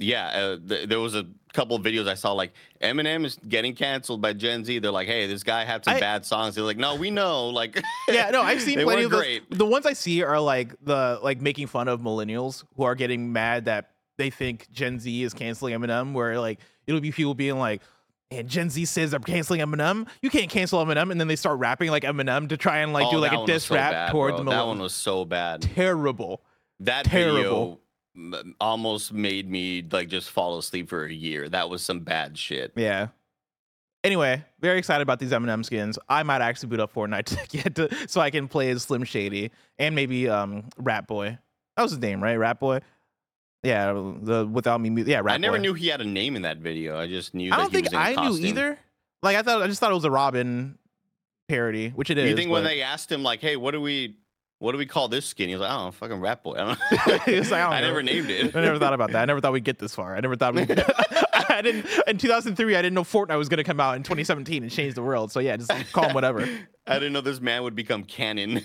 yeah, 0.00 0.26
uh, 0.28 0.58
th- 0.68 0.88
there 0.88 0.98
was 0.98 1.14
a 1.14 1.26
couple 1.52 1.76
of 1.76 1.82
videos 1.82 2.08
I 2.08 2.14
saw 2.14 2.32
like 2.32 2.52
Eminem 2.80 3.24
is 3.24 3.36
getting 3.48 3.74
canceled 3.74 4.20
by 4.20 4.32
Gen 4.32 4.64
Z. 4.64 4.78
They're 4.80 4.90
like, 4.90 5.06
hey, 5.08 5.26
this 5.26 5.42
guy 5.42 5.64
had 5.64 5.84
some 5.84 5.94
I- 5.94 6.00
bad 6.00 6.24
songs. 6.26 6.54
They're 6.56 6.64
like, 6.64 6.76
no, 6.78 6.94
we 6.96 7.10
know. 7.10 7.48
Like, 7.60 7.80
yeah, 8.08 8.30
no, 8.30 8.42
I've 8.42 8.60
seen 8.62 8.80
plenty 8.80 9.04
of 9.04 9.10
those. 9.10 9.20
great. 9.20 9.50
The 9.50 9.66
ones 9.66 9.86
I 9.86 9.92
see 9.92 10.22
are 10.22 10.40
like 10.40 10.74
the 10.82 11.20
like 11.22 11.40
making 11.40 11.66
fun 11.68 11.86
of 11.88 12.00
millennials 12.00 12.64
who 12.76 12.82
are 12.84 12.94
getting 12.96 13.32
mad 13.32 13.66
that 13.66 13.90
they 14.18 14.30
think 14.30 14.70
Gen 14.72 14.98
Z 14.98 15.22
is 15.22 15.32
canceling 15.34 15.74
Eminem. 15.78 16.12
Where 16.14 16.40
like 16.40 16.58
it'll 16.86 17.00
be 17.00 17.12
people 17.12 17.34
being 17.34 17.58
like. 17.58 17.82
And 18.32 18.46
Gen 18.48 18.70
Z 18.70 18.84
says 18.84 19.10
they're 19.10 19.18
canceling 19.18 19.60
Eminem. 19.60 20.06
You 20.22 20.30
can't 20.30 20.48
cancel 20.48 20.78
Eminem, 20.86 21.10
and 21.10 21.20
then 21.20 21.26
they 21.26 21.34
start 21.34 21.58
rapping 21.58 21.90
like 21.90 22.04
Eminem 22.04 22.48
to 22.50 22.56
try 22.56 22.78
and 22.78 22.92
like 22.92 23.06
Oh, 23.08 23.10
do 23.10 23.18
like 23.18 23.32
a 23.32 23.44
diss 23.44 23.64
so 23.64 23.74
rap 23.74 23.90
bad, 23.90 24.10
towards 24.12 24.36
bro. 24.36 24.44
the 24.44 24.50
That 24.52 24.56
millennials. 24.58 24.66
one 24.68 24.78
was 24.78 24.94
so 24.94 25.24
bad. 25.24 25.62
terrible. 25.62 26.40
That 26.78 27.06
Terrible. 27.06 27.34
video 27.36 27.78
almost 28.60 29.12
made 29.12 29.48
me 29.50 29.86
like 29.90 30.08
just 30.08 30.30
fall 30.30 30.58
asleep 30.58 30.88
for 30.88 31.04
a 31.04 31.12
year. 31.12 31.48
That 31.48 31.70
was 31.70 31.82
some 31.82 32.00
bad 32.00 32.36
shit. 32.36 32.72
Yeah. 32.76 33.08
Anyway, 34.02 34.42
very 34.60 34.78
excited 34.78 35.02
about 35.02 35.18
these 35.18 35.30
Eminem 35.30 35.64
skins. 35.64 35.98
I 36.08 36.22
might 36.22 36.40
actually 36.40 36.70
boot 36.70 36.80
up 36.80 36.92
Fortnite 36.94 37.24
to 37.50 37.56
get 37.56 37.74
to, 37.76 38.08
so 38.08 38.20
I 38.20 38.30
can 38.30 38.48
play 38.48 38.70
as 38.70 38.82
Slim 38.82 39.04
Shady 39.04 39.50
and 39.78 39.94
maybe 39.94 40.28
um 40.28 40.64
Rat 40.78 41.06
Boy. 41.06 41.38
That 41.76 41.82
was 41.82 41.92
his 41.92 42.00
name, 42.00 42.22
right? 42.22 42.36
Rat 42.36 42.58
Boy. 42.60 42.80
Yeah, 43.62 43.92
the 43.92 44.48
without 44.50 44.80
me. 44.80 45.02
Yeah, 45.02 45.20
Rat 45.22 45.34
I 45.34 45.38
never 45.38 45.58
Boy. 45.58 45.62
knew 45.62 45.74
he 45.74 45.88
had 45.88 46.00
a 46.00 46.04
name 46.06 46.34
in 46.34 46.42
that 46.42 46.58
video. 46.58 46.98
I 46.98 47.08
just 47.08 47.34
knew. 47.34 47.52
I 47.52 47.56
don't 47.58 47.70
think 47.70 47.84
was 47.86 47.92
in 47.92 47.98
a 47.98 48.02
I 48.02 48.14
costume. 48.14 48.42
knew 48.42 48.48
either. 48.48 48.78
Like 49.22 49.36
I 49.36 49.42
thought, 49.42 49.60
I 49.62 49.66
just 49.66 49.80
thought 49.80 49.90
it 49.90 49.94
was 49.94 50.04
a 50.06 50.10
Robin 50.10 50.78
parody, 51.46 51.90
which 51.90 52.08
it 52.08 52.16
is. 52.16 52.30
You 52.30 52.36
think 52.36 52.50
when 52.50 52.64
they 52.64 52.80
asked 52.80 53.12
him 53.12 53.22
like, 53.22 53.40
"Hey, 53.42 53.56
what 53.56 53.72
do 53.72 53.82
we, 53.82 54.16
what 54.60 54.72
do 54.72 54.78
we 54.78 54.86
call 54.86 55.08
this 55.08 55.26
skin?" 55.26 55.48
He 55.48 55.54
was 55.54 55.62
like, 55.62 55.70
"I 55.70 55.76
don't 55.76 55.86
know, 55.86 55.90
fucking 55.90 56.20
Rat 56.20 56.42
Boy." 56.44 56.54
I 56.54 56.56
don't 56.58 56.68
know. 57.08 57.18
He 57.24 57.38
was 57.38 57.50
like, 57.50 57.62
I 57.62 57.80
know. 57.80 57.88
never 57.88 58.02
named 58.02 58.30
it. 58.30 58.54
I 58.54 58.60
never 58.60 58.78
thought 58.78 58.94
about 58.94 59.10
that. 59.10 59.22
I 59.22 59.24
never 59.24 59.40
thought 59.40 59.52
we'd 59.52 59.64
get 59.64 59.78
this 59.78 59.94
far. 59.94 60.14
I 60.14 60.20
never 60.20 60.36
thought 60.36 60.54
we. 60.54 60.62
I 61.50 61.62
didn't. 61.62 61.86
In 62.06 62.16
2003, 62.18 62.76
I 62.76 62.82
didn't 62.82 62.94
know 62.94 63.02
Fortnite 63.02 63.36
was 63.36 63.48
going 63.48 63.58
to 63.58 63.64
come 63.64 63.80
out 63.80 63.96
in 63.96 64.02
2017 64.02 64.62
and 64.62 64.70
change 64.70 64.94
the 64.94 65.02
world. 65.02 65.32
So 65.32 65.40
yeah, 65.40 65.56
just 65.56 65.72
call 65.92 66.04
him 66.08 66.14
whatever. 66.14 66.48
I 66.86 66.94
didn't 66.94 67.12
know 67.12 67.20
this 67.20 67.40
man 67.40 67.62
would 67.64 67.74
become 67.74 68.04
canon. 68.04 68.62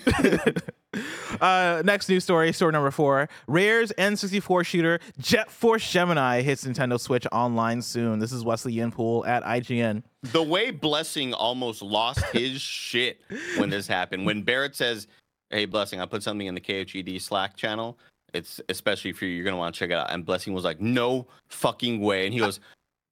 Uh, 1.40 1.82
next 1.84 2.08
news 2.08 2.24
story, 2.24 2.52
story 2.52 2.72
number 2.72 2.90
four. 2.90 3.28
Rare's 3.46 3.92
N64 3.98 4.64
shooter 4.64 5.00
Jet 5.18 5.50
Force 5.50 5.90
Gemini 5.90 6.40
hits 6.40 6.64
Nintendo 6.64 6.98
Switch 6.98 7.26
online 7.32 7.82
soon. 7.82 8.18
This 8.18 8.32
is 8.32 8.44
Wesley 8.44 8.72
Yin-Poole 8.72 9.26
at 9.26 9.44
IGN. 9.44 10.02
the 10.22 10.42
way 10.42 10.70
Blessing 10.70 11.34
almost 11.34 11.82
lost 11.82 12.24
his 12.32 12.60
shit 12.60 13.20
when 13.58 13.68
this 13.68 13.86
happened. 13.86 14.24
When 14.24 14.42
Barrett 14.42 14.74
says, 14.74 15.06
"Hey, 15.50 15.64
Blessing, 15.66 16.00
I 16.00 16.06
put 16.06 16.22
something 16.22 16.46
in 16.46 16.54
the 16.54 16.60
KHED 16.60 17.20
Slack 17.20 17.56
channel. 17.56 17.98
It's 18.34 18.60
especially 18.68 19.12
for 19.12 19.24
you. 19.24 19.34
You're 19.36 19.44
gonna 19.44 19.56
want 19.56 19.74
to 19.74 19.78
check 19.78 19.90
it 19.90 19.94
out." 19.94 20.10
And 20.10 20.24
Blessing 20.24 20.52
was 20.52 20.64
like, 20.64 20.80
"No 20.80 21.26
fucking 21.48 22.00
way!" 22.00 22.24
And 22.26 22.34
he 22.34 22.40
goes, 22.40 22.60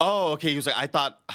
"Oh, 0.00 0.32
okay." 0.32 0.50
He 0.50 0.56
was 0.56 0.66
like, 0.66 0.76
"I 0.78 0.86
thought." 0.86 1.20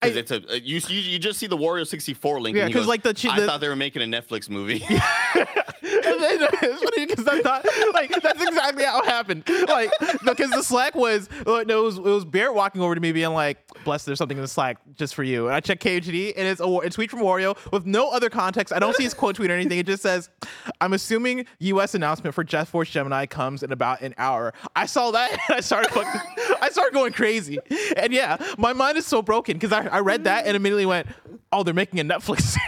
Because 0.00 0.14
it's 0.16 0.30
a 0.30 0.36
uh, 0.36 0.54
you, 0.54 0.80
you 0.88 1.00
you 1.00 1.18
just 1.18 1.40
see 1.40 1.48
the 1.48 1.56
Wario64 1.56 2.40
link. 2.40 2.56
Yeah, 2.56 2.62
and 2.62 2.68
he 2.68 2.72
'cause, 2.72 2.82
goes, 2.82 2.86
like, 2.86 3.02
the 3.02 3.12
chi- 3.12 3.34
I 3.34 3.44
thought 3.44 3.60
they 3.60 3.66
were 3.66 3.74
making 3.74 4.00
a 4.00 4.04
Netflix 4.04 4.48
movie. 4.48 4.78
it's 6.10 6.82
funny 6.82 7.06
because 7.06 7.26
I 7.26 7.40
thought 7.42 7.66
like 7.94 8.10
that's 8.22 8.42
exactly 8.42 8.84
how 8.84 9.00
it 9.00 9.06
happened. 9.06 9.44
Like 9.68 9.90
because 10.24 10.50
the 10.50 10.62
Slack 10.62 10.94
was 10.94 11.28
uh, 11.46 11.64
no, 11.66 11.80
it 11.80 11.84
was 11.84 11.98
it 11.98 12.02
was 12.02 12.24
Barrett 12.24 12.54
walking 12.54 12.80
over 12.80 12.94
to 12.94 13.00
me 13.00 13.12
being 13.12 13.32
like, 13.32 13.58
"Bless, 13.84 14.04
there's 14.04 14.18
something 14.18 14.36
in 14.36 14.42
the 14.42 14.48
Slack 14.48 14.78
just 14.96 15.14
for 15.14 15.22
you." 15.22 15.46
And 15.46 15.54
I 15.54 15.60
check 15.60 15.80
KHD 15.80 16.34
and 16.36 16.46
it's 16.46 16.60
a, 16.60 16.64
a 16.66 16.90
tweet 16.90 17.10
from 17.10 17.20
Wario 17.20 17.56
with 17.72 17.86
no 17.86 18.10
other 18.10 18.30
context. 18.30 18.72
I 18.72 18.78
don't 18.78 18.94
see 18.96 19.04
his 19.04 19.14
quote 19.14 19.36
tweet 19.36 19.50
or 19.50 19.54
anything. 19.54 19.78
It 19.78 19.86
just 19.86 20.02
says, 20.02 20.30
"I'm 20.80 20.92
assuming 20.92 21.46
U.S. 21.60 21.94
announcement 21.94 22.34
for 22.34 22.44
Jet 22.44 22.64
Force 22.68 22.90
Gemini 22.90 23.26
comes 23.26 23.62
in 23.62 23.72
about 23.72 24.00
an 24.00 24.14
hour." 24.18 24.52
I 24.76 24.86
saw 24.86 25.10
that 25.12 25.32
and 25.48 25.56
I 25.56 25.60
started 25.60 25.90
fucking, 25.92 26.20
I 26.60 26.70
started 26.70 26.94
going 26.94 27.12
crazy. 27.12 27.58
And 27.96 28.12
yeah, 28.12 28.36
my 28.58 28.72
mind 28.72 28.98
is 28.98 29.06
so 29.06 29.22
broken 29.22 29.54
because 29.58 29.72
I, 29.72 29.86
I 29.86 30.00
read 30.00 30.24
that 30.24 30.46
and 30.46 30.56
immediately 30.56 30.86
went, 30.86 31.08
"Oh, 31.52 31.62
they're 31.62 31.74
making 31.74 32.00
a 32.00 32.04
Netflix 32.04 32.40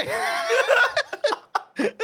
series." 0.00 0.08
This 1.78 1.94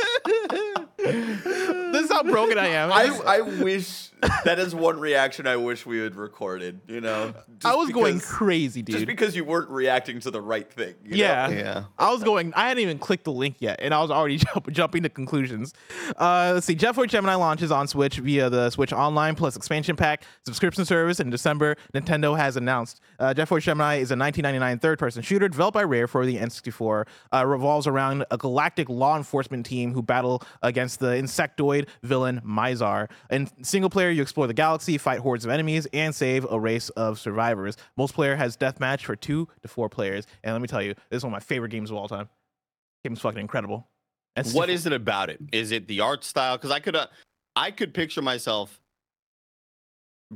is 2.04 2.10
how 2.10 2.22
broken 2.22 2.58
I 2.58 2.68
am. 2.68 2.92
I, 2.92 3.06
I 3.26 3.40
wish 3.40 4.10
that 4.44 4.58
is 4.58 4.74
one 4.74 4.98
reaction 4.98 5.46
I 5.46 5.56
wish 5.56 5.84
we 5.86 5.98
had 5.98 6.16
recorded. 6.16 6.80
You 6.88 7.00
know, 7.00 7.34
I 7.36 7.58
Just 7.58 7.78
was 7.78 7.90
going 7.90 8.20
crazy, 8.20 8.82
dude. 8.82 8.94
just 8.96 9.06
because 9.06 9.34
you 9.36 9.44
weren't 9.44 9.70
reacting 9.70 10.20
to 10.20 10.30
the 10.30 10.40
right 10.40 10.70
thing. 10.70 10.94
you 11.04 11.10
know? 11.12 11.16
yeah. 11.16 11.48
Yeah. 11.48 11.84
I 11.98 12.12
was 12.12 12.22
going. 12.22 12.52
I 12.54 12.68
hadn't 12.68 12.82
even 12.82 12.98
clicked 12.98 13.24
the 13.24 13.32
link 13.32 13.56
yet, 13.60 13.80
and 13.82 13.92
I 13.94 14.00
was 14.00 14.10
already 14.10 14.36
jump, 14.54 14.70
jumping 14.70 15.02
to 15.04 15.08
conclusions. 15.08 15.74
Uh, 16.16 16.52
let's 16.54 16.66
see. 16.66 16.74
Jet 16.74 16.94
Force 16.94 17.10
Gemini 17.10 17.34
launches 17.34 17.70
on 17.70 17.86
Switch 17.88 18.18
via 18.18 18.50
the 18.50 18.70
Switch 18.70 18.92
Online 18.92 19.34
Plus 19.34 19.56
expansion 19.56 19.96
pack 19.96 20.24
subscription 20.44 20.84
service 20.84 21.20
in 21.20 21.30
December. 21.30 21.76
Nintendo 21.94 22.36
has 22.36 22.56
announced 22.56 23.00
uh, 23.18 23.32
Jet 23.34 23.46
Force 23.46 23.64
Gemini 23.64 23.96
is 23.96 24.10
a 24.10 24.16
1999 24.16 24.78
third-person 24.78 25.22
shooter 25.22 25.48
developed 25.48 25.74
by 25.74 25.84
Rare 25.84 26.06
for 26.06 26.24
the 26.26 26.36
N64. 26.36 27.06
Uh, 27.32 27.44
revolves 27.46 27.86
around 27.86 28.24
a 28.30 28.36
galactic 28.36 28.88
law 28.88 29.16
enforcement 29.16 29.64
team 29.66 29.92
who 29.92 30.02
battle 30.02 30.42
against 30.62 31.00
the 31.00 31.08
insectoid 31.08 31.88
villain 32.02 32.40
Mizar. 32.44 33.08
In 33.30 33.48
single 33.64 33.90
player, 33.90 34.10
you 34.14 34.22
explore 34.22 34.46
the 34.46 34.54
galaxy, 34.54 34.96
fight 34.98 35.18
hordes 35.18 35.44
of 35.44 35.50
enemies, 35.50 35.86
and 35.92 36.14
save 36.14 36.46
a 36.50 36.58
race 36.58 36.88
of 36.90 37.18
survivors. 37.18 37.76
Multiplayer 37.98 38.36
has 38.36 38.56
deathmatch 38.56 39.02
for 39.02 39.16
two 39.16 39.48
to 39.62 39.68
four 39.68 39.88
players. 39.88 40.26
And 40.42 40.54
let 40.54 40.62
me 40.62 40.68
tell 40.68 40.82
you, 40.82 40.94
this 41.10 41.18
is 41.18 41.24
one 41.24 41.32
of 41.32 41.36
my 41.36 41.40
favorite 41.40 41.70
games 41.70 41.90
of 41.90 41.96
all 41.96 42.08
time. 42.08 42.28
Game's 43.04 43.20
fucking 43.20 43.40
incredible. 43.40 43.88
What 44.52 44.70
is 44.70 44.86
it 44.86 44.92
about 44.92 45.30
it? 45.30 45.40
Is 45.52 45.70
it 45.70 45.86
the 45.86 46.00
art 46.00 46.24
style? 46.24 46.56
Because 46.56 46.70
I 46.70 46.80
could, 46.80 46.96
uh, 46.96 47.06
I 47.54 47.70
could 47.70 47.94
picture 47.94 48.22
myself 48.22 48.80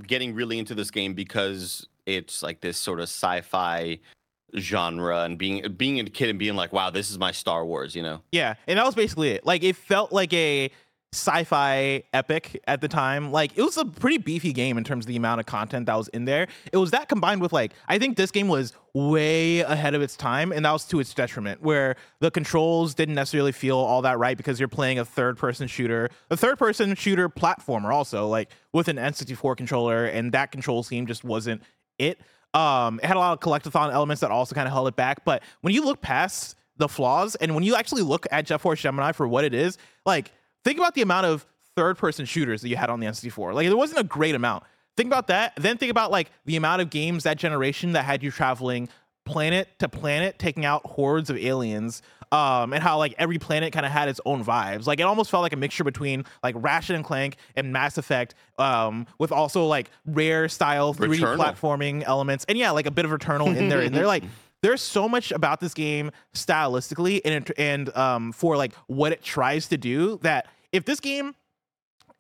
getting 0.07 0.35
really 0.35 0.59
into 0.59 0.75
this 0.75 0.91
game 0.91 1.15
because 1.15 1.87
it's 2.07 2.43
like 2.43 2.61
this 2.61 2.79
sort 2.79 3.01
of 3.01 3.05
sci-fi 3.05 3.99
genre 4.57 5.25
and 5.25 5.37
being 5.37 5.71
being 5.73 6.01
a 6.01 6.05
kid 6.05 6.31
and 6.31 6.39
being 6.39 6.55
like, 6.55 6.73
wow, 6.73 6.91
this 6.91 7.11
is 7.11 7.19
my 7.19 7.33
Star 7.33 7.67
Wars, 7.67 7.95
you 7.95 8.03
know? 8.03 8.23
Yeah, 8.33 8.55
and 8.67 8.79
that 8.79 8.87
was 8.87 8.95
basically 8.95 9.31
it. 9.31 9.45
Like 9.45 9.63
it 9.63 9.77
felt 9.77 10.13
like 10.13 10.33
a 10.33 10.71
sci-fi 11.13 12.03
epic 12.13 12.63
at 12.67 12.83
the 12.83 12.89
time. 12.89 13.33
Like 13.33 13.57
it 13.57 13.63
was 13.63 13.79
a 13.79 13.85
pretty 13.85 14.19
beefy 14.19 14.53
game 14.53 14.77
in 14.77 14.85
terms 14.85 15.05
of 15.05 15.09
the 15.09 15.17
amount 15.17 15.41
of 15.41 15.47
content 15.47 15.87
that 15.87 15.97
was 15.97 16.09
in 16.09 16.27
there. 16.27 16.49
It 16.71 16.77
was 16.77 16.91
that 16.91 17.09
combined 17.09 17.41
with 17.41 17.53
like 17.53 17.73
I 17.89 17.99
think 17.99 18.17
this 18.17 18.31
game 18.31 18.49
was 18.49 18.75
way 18.93 19.61
ahead 19.61 19.95
of 19.95 20.03
its 20.03 20.17
time 20.17 20.53
and 20.53 20.65
that 20.67 20.73
was 20.73 20.85
to 20.87 21.01
its 21.01 21.15
detriment 21.15 21.63
where 21.63 21.97
the 22.21 22.31
controls 22.31 22.95
didn't 22.95 23.15
necessarily 23.15 23.53
feel 23.53 23.79
all 23.79 24.03
that 24.03 24.19
right 24.19 24.37
because 24.37 24.61
you're 24.61 24.69
playing 24.69 24.99
a 24.99 25.05
third 25.05 25.39
person 25.39 25.67
shooter, 25.67 26.11
a 26.31 26.37
third 26.37 26.59
person 26.59 26.95
shooter 26.95 27.29
platformer 27.29 27.93
also 27.93 28.27
like 28.27 28.51
with 28.75 28.89
an 28.89 28.97
N64 28.97 29.57
controller 29.57 30.05
and 30.05 30.33
that 30.33 30.53
control 30.53 30.83
scheme 30.83 31.07
just 31.07 31.25
wasn't 31.25 31.63
it. 31.99 32.21
Um 32.53 33.01
it 33.03 33.07
had 33.07 33.17
a 33.17 33.21
lot 33.21 33.33
of 33.33 33.41
collectathon 33.41 33.93
elements 33.93 34.21
that 34.21 34.31
also 34.31 34.55
kind 34.55 34.69
of 34.69 34.75
held 34.75 34.89
it 34.89 34.97
back, 34.97 35.25
but 35.25 35.43
when 35.63 35.73
you 35.73 35.83
look 35.85 36.03
past 36.03 36.55
the 36.77 36.89
flaws 36.89 37.35
and 37.37 37.55
when 37.55 37.65
you 37.65 37.75
actually 37.77 38.03
look 38.03 38.27
at 38.31 38.45
Jet 38.45 38.59
Force 38.59 38.81
Gemini 38.81 39.13
for 39.13 39.27
what 39.27 39.45
it 39.45 39.55
is, 39.55 39.79
like 40.05 40.33
think 40.65 40.79
about 40.79 40.95
the 40.95 41.03
amount 41.03 41.27
of 41.27 41.47
third 41.77 41.97
person 41.97 42.27
shooters 42.27 42.63
that 42.63 42.69
you 42.69 42.77
had 42.77 42.91
on 42.91 43.01
the 43.01 43.07
N64. 43.07 43.55
Like 43.55 43.69
there 43.69 43.77
wasn't 43.77 44.01
a 44.01 44.05
great 44.05 44.35
amount. 44.35 44.65
Think 44.97 45.07
about 45.07 45.29
that. 45.29 45.55
Then 45.57 45.79
think 45.79 45.91
about 45.91 46.11
like 46.11 46.31
the 46.45 46.57
amount 46.57 46.83
of 46.83 46.91
games 46.91 47.23
that 47.23 47.39
generation 47.39 47.93
that 47.93 48.05
had 48.05 48.23
you 48.23 48.31
traveling 48.31 48.89
planet 49.25 49.69
to 49.79 49.89
planet, 49.89 50.39
taking 50.39 50.65
out 50.65 50.85
hordes 50.85 51.31
of 51.31 51.37
aliens. 51.37 52.03
Um, 52.31 52.75
and 52.75 52.83
how 52.83 52.99
like 52.99 53.15
every 53.17 53.39
planet 53.39 53.73
kind 53.73 53.87
of 53.87 53.93
had 53.93 54.09
its 54.09 54.21
own 54.27 54.45
vibes. 54.45 54.87
Like 54.87 55.01
it 55.01 55.05
almost 55.05 55.31
felt 55.31 55.43
like 55.43 55.55
a 55.55 55.57
mixture 55.57 55.85
between 55.85 56.25
like 56.43 56.55
Ratchet 56.59 56.95
and 56.97 57.05
Clank 57.05 57.37
and 57.57 57.73
Mass 57.73 57.97
Effect, 57.97 58.35
um, 58.59 59.07
with 59.19 59.33
also 59.33 59.65
like 59.65 59.91
rare 60.05 60.47
style 60.49 60.93
3D 60.93 61.21
Returnal. 61.21 61.39
platforming 61.39 62.03
elements. 62.03 62.45
And 62.47 62.59
yeah, 62.59 62.73
like 62.73 62.85
a 62.85 62.91
bit 62.91 63.07
of 63.07 63.13
Eternal 63.13 63.49
in 63.49 63.71
there. 63.71 63.81
And 63.81 63.95
they're 63.95 64.07
like 64.07 64.25
there's 64.63 64.83
so 64.83 65.09
much 65.09 65.31
about 65.31 65.61
this 65.61 65.75
game 65.75 66.11
stylistically 66.35 67.21
and 67.25 67.53
and 67.57 67.97
um 67.97 68.33
for 68.33 68.57
like 68.57 68.73
what 68.87 69.13
it 69.13 69.23
tries 69.23 69.69
to 69.69 69.77
do 69.77 70.19
that 70.23 70.47
if 70.73 70.85
this 70.85 71.01
game 71.01 71.35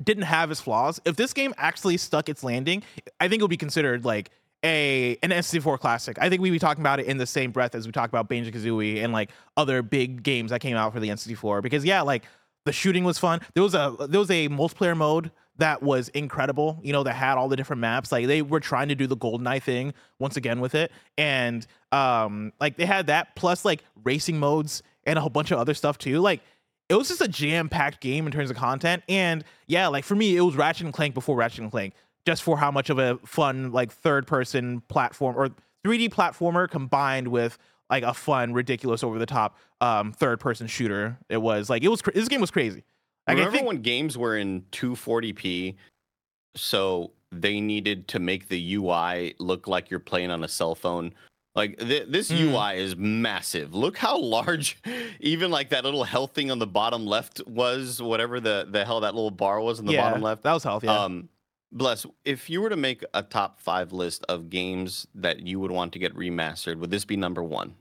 didn't 0.03 0.25
have 0.25 0.51
its 0.51 0.61
flaws, 0.61 1.01
if 1.05 1.17
this 1.17 1.33
game 1.33 1.55
actually 1.57 1.97
stuck 1.97 2.29
its 2.29 2.45
landing, 2.45 2.83
I 3.21 3.29
think 3.29 3.41
it 3.41 3.45
would 3.45 3.51
be 3.51 3.57
considered 3.57 4.05
like 4.05 4.31
a 4.65 5.17
an 5.23 5.31
N64 5.31 5.79
classic. 5.79 6.19
I 6.21 6.29
think 6.29 6.43
we'd 6.43 6.51
be 6.51 6.59
talking 6.59 6.83
about 6.83 7.01
it 7.01 7.07
in 7.07 7.19
the 7.19 7.27
same 7.27 7.51
breath 7.51 7.75
as 7.75 7.87
we 7.87 7.93
talk 7.93 8.09
about 8.09 8.29
Banjo 8.29 8.51
Kazooie 8.51 9.03
and 9.03 9.13
like 9.13 9.31
other 9.57 9.83
big 9.83 10.23
games 10.23 10.51
that 10.51 10.61
came 10.61 10.77
out 10.77 10.93
for 10.93 11.01
the 11.01 11.09
N64. 11.09 11.63
Because 11.63 11.85
yeah, 11.85 12.03
like 12.03 12.25
the 12.65 12.73
shooting 12.73 13.05
was 13.05 13.19
fun. 13.19 13.41
There 13.55 13.63
was 13.63 13.75
a 13.75 13.97
there 14.09 14.21
was 14.21 14.31
a 14.31 14.49
multiplayer 14.49 14.97
mode 14.97 15.31
that 15.59 15.83
was 15.83 16.09
incredible. 16.11 16.79
You 16.83 16.93
know, 16.93 17.03
that 17.03 17.15
had 17.15 17.37
all 17.37 17.49
the 17.49 17.57
different 17.57 17.81
maps. 17.81 18.11
Like 18.11 18.27
they 18.27 18.43
were 18.43 18.61
trying 18.61 18.89
to 18.89 18.95
do 18.95 19.07
the 19.07 19.17
GoldenEye 19.17 19.63
thing 19.63 19.93
once 20.19 20.37
again 20.37 20.61
with 20.61 20.75
it, 20.75 20.91
and 21.17 21.67
um, 21.93 22.53
like 22.61 22.77
they 22.77 22.87
had 22.87 23.09
that 23.09 23.37
plus 23.37 23.65
like 23.65 23.85
racing 24.05 24.39
modes 24.39 24.83
and 25.05 25.19
a 25.19 25.21
whole 25.21 25.31
bunch 25.31 25.51
of 25.51 25.59
other 25.59 25.75
stuff 25.75 25.99
too. 25.99 26.21
Like 26.21 26.41
it 26.89 26.95
was 26.95 27.09
just 27.09 27.21
a 27.21 27.29
jam-packed 27.29 28.01
game 28.01 28.27
in 28.27 28.33
terms 28.33 28.51
of 28.51 28.57
content. 28.57 29.03
And 29.09 29.45
yeah, 29.67 29.89
like 29.89 30.05
for 30.05 30.15
me, 30.15 30.37
it 30.37 30.41
was 30.41 30.57
Ratchet 30.57 30.87
and 30.87 30.95
Clank 30.95 31.15
before 31.15 31.37
Ratchet 31.37 31.61
and 31.61 31.71
Clank, 31.71 31.95
just 32.27 32.43
for 32.43 32.57
how 32.57 32.71
much 32.71 32.89
of 32.89 32.99
a 32.99 33.19
fun 33.27 33.73
like 33.73 33.93
third-person 33.93 34.83
platform 34.89 35.37
or 35.37 35.51
3D 35.85 36.11
platformer 36.11 36.69
combined 36.69 37.29
with 37.29 37.59
like 37.91 38.03
a 38.03 38.15
fun, 38.15 38.53
ridiculous, 38.53 39.03
over-the-top 39.03 39.57
um, 39.81 40.13
third-person 40.13 40.67
shooter. 40.67 41.19
It 41.29 41.39
was 41.39 41.69
like 41.69 41.83
it 41.83 41.89
was. 41.89 42.03
Cra- 42.03 42.13
this 42.15 42.29
game 42.29 42.41
was 42.41 42.51
crazy. 42.51 42.85
Like, 43.29 43.37
I 43.37 43.39
Remember 43.41 43.57
think- 43.57 43.67
when 43.69 43.83
games 43.83 44.17
were 44.19 44.37
in 44.37 44.63
240p? 44.73 45.77
So 46.57 47.13
they 47.31 47.61
needed 47.61 48.09
to 48.09 48.19
make 48.19 48.49
the 48.49 48.75
UI 48.75 49.35
look 49.39 49.69
like 49.69 49.91
you're 49.91 50.01
playing 50.01 50.31
on 50.31 50.43
a 50.45 50.49
cell 50.49 50.75
phone. 50.75 51.13
Like 51.55 51.79
th- 51.79 52.07
this 52.09 52.31
Mm. 52.31 52.53
UI 52.53 52.79
is 52.83 52.97
massive. 52.97 53.75
Look 53.75 53.97
how 53.97 54.19
large, 54.19 54.79
even 55.21 55.51
like 55.51 55.71
that 55.71 55.85
little 55.85 56.05
health 56.05 56.33
thing 56.35 56.51
on 56.51 56.59
the 56.59 56.67
bottom 56.67 57.05
left 57.07 57.41
was. 57.47 58.01
Whatever 58.01 58.41
the 58.41 58.67
the 58.71 58.85
hell 58.85 59.01
that 59.01 59.15
little 59.15 59.31
bar 59.31 59.61
was 59.61 59.79
on 59.81 59.87
the 59.87 59.93
yeah, 59.95 60.03
bottom 60.03 60.23
left. 60.23 60.43
That 60.45 60.53
was 60.55 60.63
health. 60.65 60.85
Yeah. 60.85 60.97
Um, 60.99 61.29
bless. 61.73 62.07
If 62.25 62.49
you 62.49 62.61
were 62.61 62.71
to 62.71 62.77
make 62.77 63.05
a 63.13 63.23
top 63.23 63.61
five 63.61 63.93
list 63.93 64.25
of 64.29 64.51
games 64.51 65.07
that 65.17 65.41
you 65.41 65.59
would 65.61 65.71
want 65.73 65.93
to 65.95 65.99
get 65.99 66.15
remastered, 66.15 66.79
would 66.79 66.91
this 66.91 67.05
be 67.05 67.17
number 67.17 67.43
one? 67.43 67.75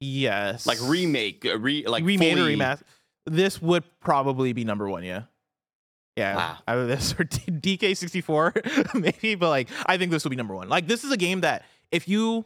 yes. 0.00 0.66
Like 0.66 0.78
remake, 0.82 1.44
uh, 1.44 1.58
re 1.58 1.86
like 1.86 2.04
remade 2.04 2.38
fully, 2.38 2.56
remaster. 2.56 2.82
This 3.28 3.60
would 3.62 3.84
probably 4.00 4.52
be 4.52 4.64
number 4.64 4.88
one. 4.88 5.04
Yeah. 5.04 5.22
Yeah. 6.16 6.36
Wow. 6.36 6.58
Either 6.66 6.86
this 6.88 7.12
or 7.12 7.24
DK64, 7.24 8.94
maybe, 9.00 9.34
but 9.34 9.50
like 9.50 9.68
I 9.86 9.96
think 9.96 10.10
this 10.10 10.24
will 10.24 10.30
be 10.30 10.36
number 10.36 10.54
one. 10.54 10.68
Like 10.68 10.86
this 10.86 11.04
is 11.04 11.12
a 11.12 11.16
game 11.16 11.42
that 11.42 11.64
if 11.90 12.08
you 12.08 12.44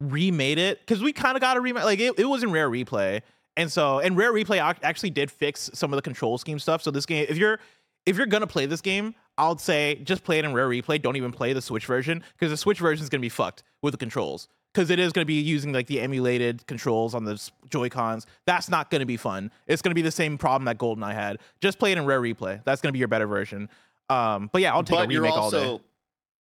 remade 0.00 0.58
it, 0.58 0.80
because 0.80 1.02
we 1.02 1.12
kind 1.12 1.36
of 1.36 1.40
got 1.40 1.56
a 1.56 1.60
remake, 1.60 1.84
like 1.84 2.00
it, 2.00 2.18
it 2.18 2.24
was 2.24 2.42
in 2.42 2.50
Rare 2.50 2.70
Replay, 2.70 3.22
and 3.56 3.70
so 3.70 3.98
and 3.98 4.16
Rare 4.16 4.32
Replay 4.32 4.58
actually 4.82 5.10
did 5.10 5.30
fix 5.30 5.70
some 5.74 5.92
of 5.92 5.96
the 5.96 6.02
control 6.02 6.38
scheme 6.38 6.58
stuff. 6.58 6.82
So 6.82 6.90
this 6.90 7.06
game, 7.06 7.26
if 7.28 7.36
you're 7.36 7.58
if 8.06 8.16
you're 8.16 8.26
gonna 8.26 8.46
play 8.46 8.66
this 8.66 8.80
game, 8.80 9.14
I'll 9.36 9.58
say 9.58 9.96
just 10.02 10.24
play 10.24 10.38
it 10.38 10.44
in 10.44 10.54
Rare 10.54 10.68
Replay. 10.68 11.00
Don't 11.00 11.16
even 11.16 11.32
play 11.32 11.52
the 11.52 11.62
Switch 11.62 11.86
version 11.86 12.22
because 12.32 12.50
the 12.50 12.56
Switch 12.56 12.78
version 12.78 13.02
is 13.02 13.10
gonna 13.10 13.20
be 13.20 13.28
fucked 13.28 13.62
with 13.82 13.92
the 13.92 13.98
controls 13.98 14.48
because 14.76 14.90
it 14.90 14.98
is 14.98 15.10
gonna 15.12 15.24
be 15.24 15.40
using 15.40 15.72
like 15.72 15.86
the 15.86 16.00
emulated 16.02 16.66
controls 16.66 17.14
on 17.14 17.24
the 17.24 17.42
Joy 17.70 17.88
Cons. 17.88 18.26
That's 18.44 18.68
not 18.68 18.90
gonna 18.90 19.06
be 19.06 19.16
fun. 19.16 19.50
It's 19.66 19.80
gonna 19.80 19.94
be 19.94 20.02
the 20.02 20.10
same 20.10 20.36
problem 20.36 20.66
that 20.66 20.76
Golden 20.76 21.02
GoldenEye 21.02 21.14
had. 21.14 21.38
Just 21.62 21.78
play 21.78 21.92
it 21.92 21.98
in 21.98 22.04
Rare 22.04 22.20
Replay. 22.20 22.62
That's 22.64 22.82
gonna 22.82 22.92
be 22.92 22.98
your 22.98 23.08
better 23.08 23.26
version. 23.26 23.70
Um, 24.10 24.50
but 24.52 24.60
yeah, 24.60 24.74
I'll 24.74 24.84
take 24.84 24.98
a 24.98 25.02
but 25.04 25.10
you're 25.10 25.22
remake 25.22 25.36
all 25.38 25.50
day. 25.50 25.56
also 25.64 25.82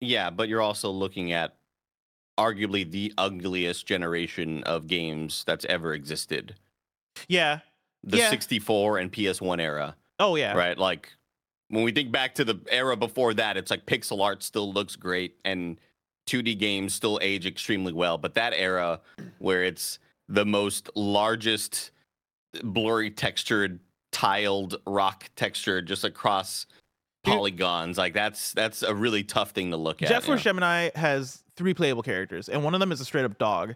yeah 0.01 0.29
but 0.29 0.49
you're 0.49 0.61
also 0.61 0.89
looking 0.91 1.31
at 1.31 1.55
arguably 2.37 2.89
the 2.91 3.13
ugliest 3.17 3.85
generation 3.87 4.61
of 4.63 4.87
games 4.87 5.43
that's 5.47 5.63
ever 5.65 5.93
existed 5.93 6.55
Yeah. 7.29 7.59
the 8.03 8.17
Yeah. 8.17 8.29
64 8.29 8.97
and 8.97 9.11
ps1 9.11 9.61
era 9.61 9.95
Oh 10.19 10.35
yeah. 10.35 10.53
right 10.53 10.77
like 10.77 11.13
when 11.69 11.83
we 11.85 11.93
think 11.93 12.11
back 12.11 12.35
to 12.35 12.43
the 12.43 12.59
era 12.69 12.97
before 12.97 13.33
that 13.35 13.55
it's 13.55 13.71
like 13.71 13.85
pixel 13.85 14.21
art 14.21 14.43
still 14.43 14.71
looks 14.71 14.97
great 14.97 15.35
and 15.45 15.79
2d 16.27 16.57
games 16.57 16.93
still 16.93 17.19
age 17.21 17.45
extremely 17.45 17.93
well 17.93 18.17
but 18.17 18.33
that 18.33 18.53
era 18.55 18.99
where 19.39 19.63
it's 19.63 19.99
the 20.27 20.45
most 20.45 20.89
largest 20.95 21.91
blurry 22.63 23.11
textured 23.11 23.79
tiled 24.11 24.77
rock 24.87 25.29
texture 25.35 25.81
just 25.81 26.03
across 26.03 26.65
polygons 27.23 27.97
like 27.97 28.13
that's 28.13 28.53
that's 28.53 28.81
a 28.83 28.93
really 28.93 29.23
tough 29.23 29.51
thing 29.51 29.71
to 29.71 29.77
look 29.77 30.01
at 30.01 30.07
Jet 30.09 30.21
yeah. 30.21 30.25
Force 30.27 30.43
Gemini 30.43 30.89
has 30.95 31.43
three 31.55 31.73
playable 31.73 32.03
characters, 32.03 32.49
and 32.49 32.63
one 32.63 32.73
of 32.73 32.79
them 32.79 32.91
is 32.91 32.99
a 33.01 33.05
straight 33.05 33.25
up 33.25 33.37
dog. 33.37 33.75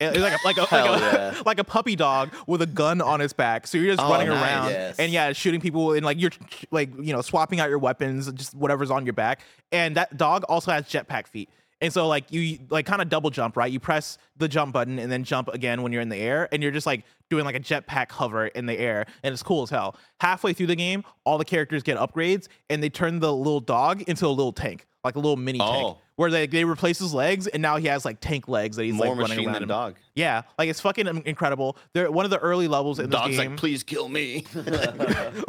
Eh, 0.00 0.08
it's 0.10 0.18
like 0.18 0.32
a 0.32 0.46
like 0.46 0.56
a 0.56 0.60
like 0.60 0.72
a, 0.72 1.04
yeah. 1.34 1.42
like 1.46 1.58
a 1.58 1.64
puppy 1.64 1.94
dog 1.96 2.30
with 2.46 2.62
a 2.62 2.66
gun 2.66 3.00
on 3.00 3.20
its 3.20 3.32
back. 3.32 3.66
So 3.66 3.78
you're 3.78 3.94
just 3.94 4.06
Oh, 4.06 4.10
running 4.10 4.28
nice. 4.28 4.42
around 4.42 4.70
Yes. 4.70 4.96
and 4.98 5.12
yeah, 5.12 5.32
shooting 5.32 5.60
people 5.60 5.92
and 5.92 6.04
like 6.04 6.20
you're 6.20 6.30
like 6.70 6.90
you 6.98 7.12
know 7.12 7.20
swapping 7.20 7.60
out 7.60 7.68
your 7.68 7.78
weapons, 7.78 8.30
just 8.32 8.54
whatever's 8.54 8.90
on 8.90 9.04
your 9.06 9.12
back. 9.14 9.40
And 9.72 9.96
that 9.96 10.16
dog 10.16 10.44
also 10.48 10.70
has 10.72 10.84
jetpack 10.84 11.26
feet. 11.26 11.48
And 11.82 11.92
so 11.92 12.08
like 12.08 12.32
you 12.32 12.58
like 12.70 12.86
kind 12.86 13.02
of 13.02 13.08
double 13.10 13.28
jump, 13.30 13.56
right? 13.56 13.70
You 13.70 13.78
press 13.80 14.16
the 14.38 14.48
jump 14.48 14.72
button 14.72 14.98
and 14.98 15.12
then 15.12 15.24
jump 15.24 15.48
again 15.48 15.82
when 15.82 15.92
you're 15.92 16.00
in 16.02 16.08
the 16.08 16.16
air, 16.16 16.48
and 16.50 16.62
you're 16.62 16.72
just 16.72 16.86
like 16.86 17.04
doing 17.28 17.44
like 17.44 17.54
a 17.56 17.60
jetpack 17.60 18.10
hover 18.10 18.46
in 18.46 18.64
the 18.66 18.78
air, 18.78 19.04
and 19.22 19.32
it's 19.32 19.42
cool 19.42 19.62
as 19.62 19.70
hell. 19.70 19.96
Halfway 20.20 20.52
through 20.54 20.68
the 20.68 20.76
game, 20.76 21.04
all 21.24 21.36
the 21.38 21.44
characters 21.44 21.82
get 21.82 21.98
upgrades, 21.98 22.48
and 22.70 22.82
they 22.82 22.88
turn 22.88 23.18
the 23.20 23.32
little 23.32 23.60
dog 23.60 24.02
into 24.08 24.26
a 24.26 24.28
little 24.28 24.52
tank, 24.52 24.86
like 25.04 25.16
a 25.16 25.18
little 25.18 25.36
mini 25.36 25.58
tank, 25.58 25.70
Oh. 25.86 25.98
where 26.14 26.30
they 26.30 26.46
they 26.46 26.64
replace 26.64 26.98
his 26.98 27.12
legs, 27.12 27.46
and 27.46 27.60
now 27.60 27.76
he 27.76 27.88
has 27.88 28.06
like 28.06 28.20
tank 28.20 28.48
legs 28.48 28.76
that 28.76 28.84
he's 28.84 28.94
more 28.94 29.08
like 29.08 29.18
running 29.18 29.28
machine 29.36 29.44
around. 29.48 29.54
than 29.54 29.62
a 29.64 29.66
dog 29.66 29.96
Yeah, 30.14 30.42
like 30.58 30.70
it's 30.70 30.80
fucking 30.80 31.06
um, 31.08 31.22
incredible. 31.26 31.76
They're 31.92 32.10
one 32.10 32.24
of 32.24 32.30
the 32.30 32.38
early 32.38 32.68
levels 32.68 32.98
in 33.00 33.10
dog's 33.10 33.32
this 33.32 33.40
game. 33.40 33.50
like 33.50 33.60
please 33.60 33.82
kill 33.82 34.08
me 34.08 34.46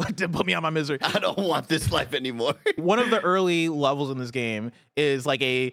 like, 0.00 0.16
to 0.16 0.28
put 0.28 0.44
me 0.46 0.52
on 0.54 0.62
my 0.62 0.70
misery. 0.70 0.98
i 1.00 1.18
don't 1.18 1.38
want 1.38 1.68
this 1.68 1.90
life 1.90 2.12
anymore 2.12 2.54
one 2.76 2.98
of 2.98 3.08
the 3.10 3.20
early 3.20 3.68
levels 3.68 4.10
in 4.10 4.18
this 4.18 4.30
game 4.30 4.72
is 4.96 5.24
like 5.26 5.40
a 5.42 5.72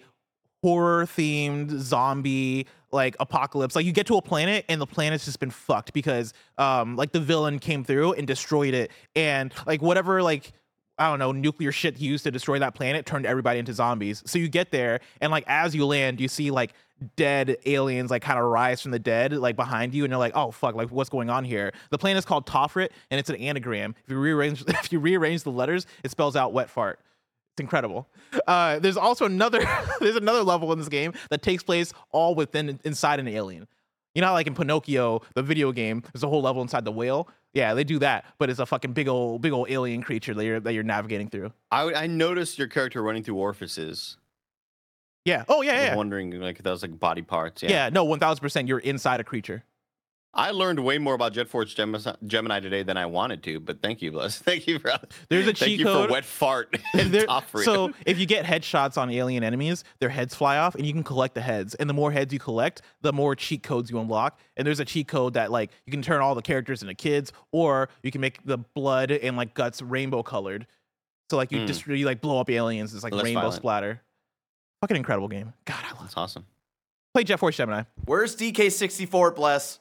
horror 0.65 1.05
themed 1.05 1.69
zombie 1.77 2.65
like 2.91 3.15
apocalypse 3.19 3.75
like 3.75 3.85
you 3.85 3.91
get 3.91 4.07
to 4.07 4.17
a 4.17 4.21
planet 4.21 4.65
and 4.67 4.81
the 4.81 4.87
planet's 4.87 5.25
just 5.25 5.39
been 5.39 5.51
fucked 5.51 5.93
because 5.93 6.33
um 6.57 6.95
like 6.95 7.11
the 7.11 7.19
villain 7.19 7.59
came 7.59 7.83
through 7.83 8.13
and 8.13 8.25
destroyed 8.25 8.73
it 8.73 8.89
and 9.15 9.53
like 9.67 9.79
whatever 9.79 10.23
like 10.23 10.53
I 10.97 11.09
don't 11.09 11.19
know, 11.19 11.33
nuclear 11.33 11.73
shit 11.73 11.99
used 11.99 12.23
to 12.23 12.31
destroy 12.31 12.57
that 12.59 12.73
planet 12.73 13.05
turned 13.05 13.25
everybody 13.25 13.59
into 13.59 13.73
zombies. 13.73 14.23
So 14.25 14.39
you 14.39 14.47
get 14.47 14.71
there, 14.71 15.01
and 15.19 15.29
like 15.29 15.43
as 15.45 15.75
you 15.75 15.85
land, 15.85 16.21
you 16.21 16.29
see 16.29 16.51
like 16.51 16.73
dead 17.17 17.57
aliens 17.65 18.09
like 18.09 18.21
kind 18.21 18.39
of 18.39 18.45
rise 18.45 18.81
from 18.81 18.91
the 18.91 18.99
dead, 18.99 19.33
like 19.33 19.57
behind 19.57 19.93
you, 19.93 20.05
and 20.05 20.11
you're 20.11 20.17
like, 20.17 20.31
oh 20.35 20.51
fuck, 20.51 20.73
like 20.73 20.91
what's 20.91 21.09
going 21.09 21.29
on 21.29 21.43
here? 21.43 21.73
The 21.89 21.97
planet 21.97 22.19
is 22.19 22.23
called 22.23 22.47
Tawfret, 22.47 22.91
and 23.11 23.19
it's 23.19 23.29
an 23.29 23.35
anagram. 23.35 23.93
If 24.05 24.11
you 24.11 24.17
rearrange, 24.17 24.63
if 24.67 24.93
you 24.93 24.99
rearrange 24.99 25.43
the 25.43 25.51
letters, 25.51 25.85
it 26.05 26.11
spells 26.11 26.37
out 26.37 26.53
wet 26.53 26.69
fart. 26.69 27.01
It's 27.55 27.61
incredible. 27.61 28.09
Uh, 28.47 28.79
there's 28.79 28.97
also 28.97 29.25
another 29.25 29.59
there's 30.01 30.17
another 30.17 30.43
level 30.43 30.73
in 30.73 30.77
this 30.79 30.89
game 30.89 31.13
that 31.29 31.41
takes 31.41 31.63
place 31.63 31.93
all 32.11 32.35
within 32.35 32.79
inside 32.83 33.19
an 33.21 33.29
alien. 33.29 33.65
You 34.13 34.21
know, 34.21 34.27
how, 34.27 34.33
like 34.33 34.47
in 34.47 34.55
Pinocchio, 34.55 35.21
the 35.35 35.41
video 35.41 35.71
game, 35.71 36.03
there's 36.13 36.23
a 36.23 36.27
whole 36.27 36.41
level 36.41 36.61
inside 36.61 36.83
the 36.85 36.91
whale. 36.91 37.29
Yeah, 37.53 37.73
they 37.73 37.85
do 37.85 37.99
that, 37.99 38.25
but 38.37 38.49
it's 38.49 38.59
a 38.59 38.65
fucking 38.65 38.91
big 38.91 39.07
old 39.07 39.41
big 39.41 39.53
old 39.53 39.69
alien 39.69 40.03
creature 40.03 40.33
that 40.33 40.43
you're 40.43 40.59
that 40.59 40.73
you're 40.73 40.83
navigating 40.83 41.29
through. 41.29 41.53
I, 41.71 41.93
I 41.93 42.07
noticed 42.07 42.57
your 42.59 42.67
character 42.67 43.01
running 43.01 43.23
through 43.23 43.35
orifices 43.37 44.17
Yeah. 45.23 45.45
Oh 45.47 45.61
yeah, 45.61 45.71
I 45.71 45.75
was 45.79 45.83
yeah. 45.85 45.95
wondering 45.95 46.31
like 46.41 46.57
if 46.57 46.63
that 46.63 46.71
was 46.71 46.81
like 46.81 46.99
body 46.99 47.21
parts 47.21 47.63
Yeah. 47.63 47.69
yeah, 47.69 47.89
No, 47.89 48.03
one 48.03 48.19
thousand 48.19 48.41
percent. 48.41 48.67
You're 48.67 48.79
inside 48.79 49.21
a 49.21 49.23
creature. 49.23 49.63
I 50.35 50.51
learned 50.51 50.79
way 50.79 50.97
more 50.97 51.13
about 51.13 51.33
jet 51.33 51.47
force 51.47 51.73
Gemini, 51.73 52.13
gemini 52.27 52.59
today 52.59 52.83
than 52.83 52.97
i 52.97 53.05
wanted 53.05 53.41
to 53.43 53.59
but 53.59 53.81
thank 53.81 54.01
you 54.01 54.11
bless 54.11 54.37
thank 54.49 54.67
you 54.67 54.79
for 54.79 54.91
There's 55.29 55.43
a 55.43 55.53
thank 55.53 55.57
cheat 55.57 55.79
you 55.79 55.85
code. 55.85 56.07
for 56.07 56.11
wet 56.13 56.25
fart 56.25 56.77
And 56.93 57.01
and 57.03 57.11
there- 57.13 57.27
so 57.63 57.91
if 58.05 58.19
you 58.19 58.25
get 58.25 58.45
headshots 58.45 58.97
on 58.97 59.09
alien 59.11 59.43
enemies, 59.43 59.83
their 59.99 60.09
heads 60.09 60.35
fly 60.35 60.57
off, 60.57 60.75
and 60.75 60.85
you 60.85 60.93
can 60.93 61.03
collect 61.03 61.33
the 61.35 61.41
heads. 61.41 61.73
And 61.75 61.89
the 61.89 61.93
more 61.93 62.11
heads 62.11 62.33
you 62.33 62.39
collect, 62.39 62.81
the 63.01 63.13
more 63.13 63.35
cheat 63.35 63.63
codes 63.63 63.89
you 63.89 63.99
unlock. 63.99 64.39
And 64.57 64.65
there's 64.67 64.79
a 64.79 64.85
cheat 64.85 65.07
code 65.07 65.33
that 65.35 65.51
like 65.51 65.71
you 65.85 65.91
can 65.91 66.01
turn 66.01 66.21
all 66.21 66.35
the 66.35 66.41
characters 66.41 66.81
into 66.81 66.93
kids, 66.95 67.31
or 67.51 67.89
you 68.03 68.11
can 68.11 68.21
make 68.21 68.43
the 68.45 68.57
blood 68.57 69.11
and 69.11 69.37
like 69.37 69.53
guts 69.53 69.81
rainbow 69.81 70.21
colored. 70.23 70.67
So 71.29 71.37
like 71.37 71.51
you 71.51 71.59
Mm. 71.59 71.67
just 71.67 71.87
you 71.87 72.05
like 72.05 72.21
blow 72.21 72.39
up 72.39 72.49
aliens. 72.49 72.93
It's 72.93 73.03
like 73.03 73.13
Less 73.13 73.23
rainbow 73.25 73.41
violent. 73.41 73.55
splatter. 73.55 74.01
Fucking 74.81 74.97
incredible 74.97 75.27
game. 75.27 75.53
God, 75.65 75.83
I 75.83 75.91
love. 75.93 76.01
that's 76.01 76.17
awesome 76.17 76.45
Play 77.13 77.23
Jet 77.23 77.37
Force 77.39 77.55
Gemini. 77.57 77.83
Where's 78.05 78.35
DK64, 78.35 79.35
bless? 79.35 79.79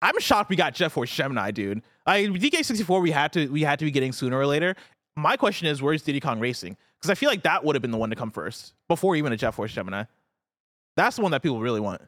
I'm 0.00 0.18
shocked 0.20 0.50
we 0.50 0.56
got 0.56 0.74
Jet 0.74 0.90
Force 0.90 1.12
Gemini, 1.14 1.50
dude. 1.50 1.82
I 2.06 2.24
DK64 2.24 3.02
we 3.02 3.10
had 3.10 3.32
to 3.32 3.48
we 3.48 3.62
had 3.62 3.78
to 3.80 3.84
be 3.84 3.90
getting 3.90 4.12
sooner 4.12 4.38
or 4.38 4.46
later. 4.46 4.76
My 5.16 5.36
question 5.36 5.66
is, 5.66 5.82
where's 5.82 6.02
Diddy 6.02 6.20
Kong 6.20 6.38
Racing? 6.38 6.76
Because 6.98 7.10
I 7.10 7.14
feel 7.14 7.28
like 7.28 7.42
that 7.42 7.64
would 7.64 7.74
have 7.74 7.82
been 7.82 7.90
the 7.90 7.98
one 7.98 8.10
to 8.10 8.16
come 8.16 8.30
first 8.30 8.74
before 8.86 9.16
even 9.16 9.32
a 9.32 9.36
Jet 9.36 9.52
Force 9.52 9.72
Gemini. 9.72 10.04
That's 10.96 11.16
the 11.16 11.22
one 11.22 11.32
that 11.32 11.42
people 11.42 11.60
really 11.60 11.80
want. 11.80 12.02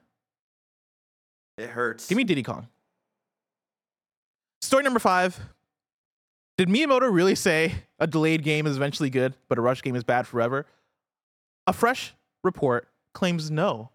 It 1.59 1.71
hurts. 1.71 2.09
Give 2.09 2.17
me 2.17 2.25
Diddy 2.25 2.43
Kong. 2.43 2.69
Story 4.63 4.83
number 4.85 5.01
five. 5.01 5.39
Did 6.59 6.69
Miyamoto 6.69 7.13
really 7.13 7.35
say 7.35 7.73
a 7.99 8.07
delayed 8.07 8.43
game 8.43 8.67
is 8.67 8.77
eventually 8.77 9.11
good, 9.11 9.35
but 9.49 9.59
a 9.59 9.61
rush 9.61 9.83
game 9.83 9.97
is 9.97 10.05
bad 10.05 10.27
forever? 10.27 10.67
A 11.67 11.73
fresh 11.73 12.15
report 12.45 12.89
claims 13.15 13.51
no. 13.51 13.91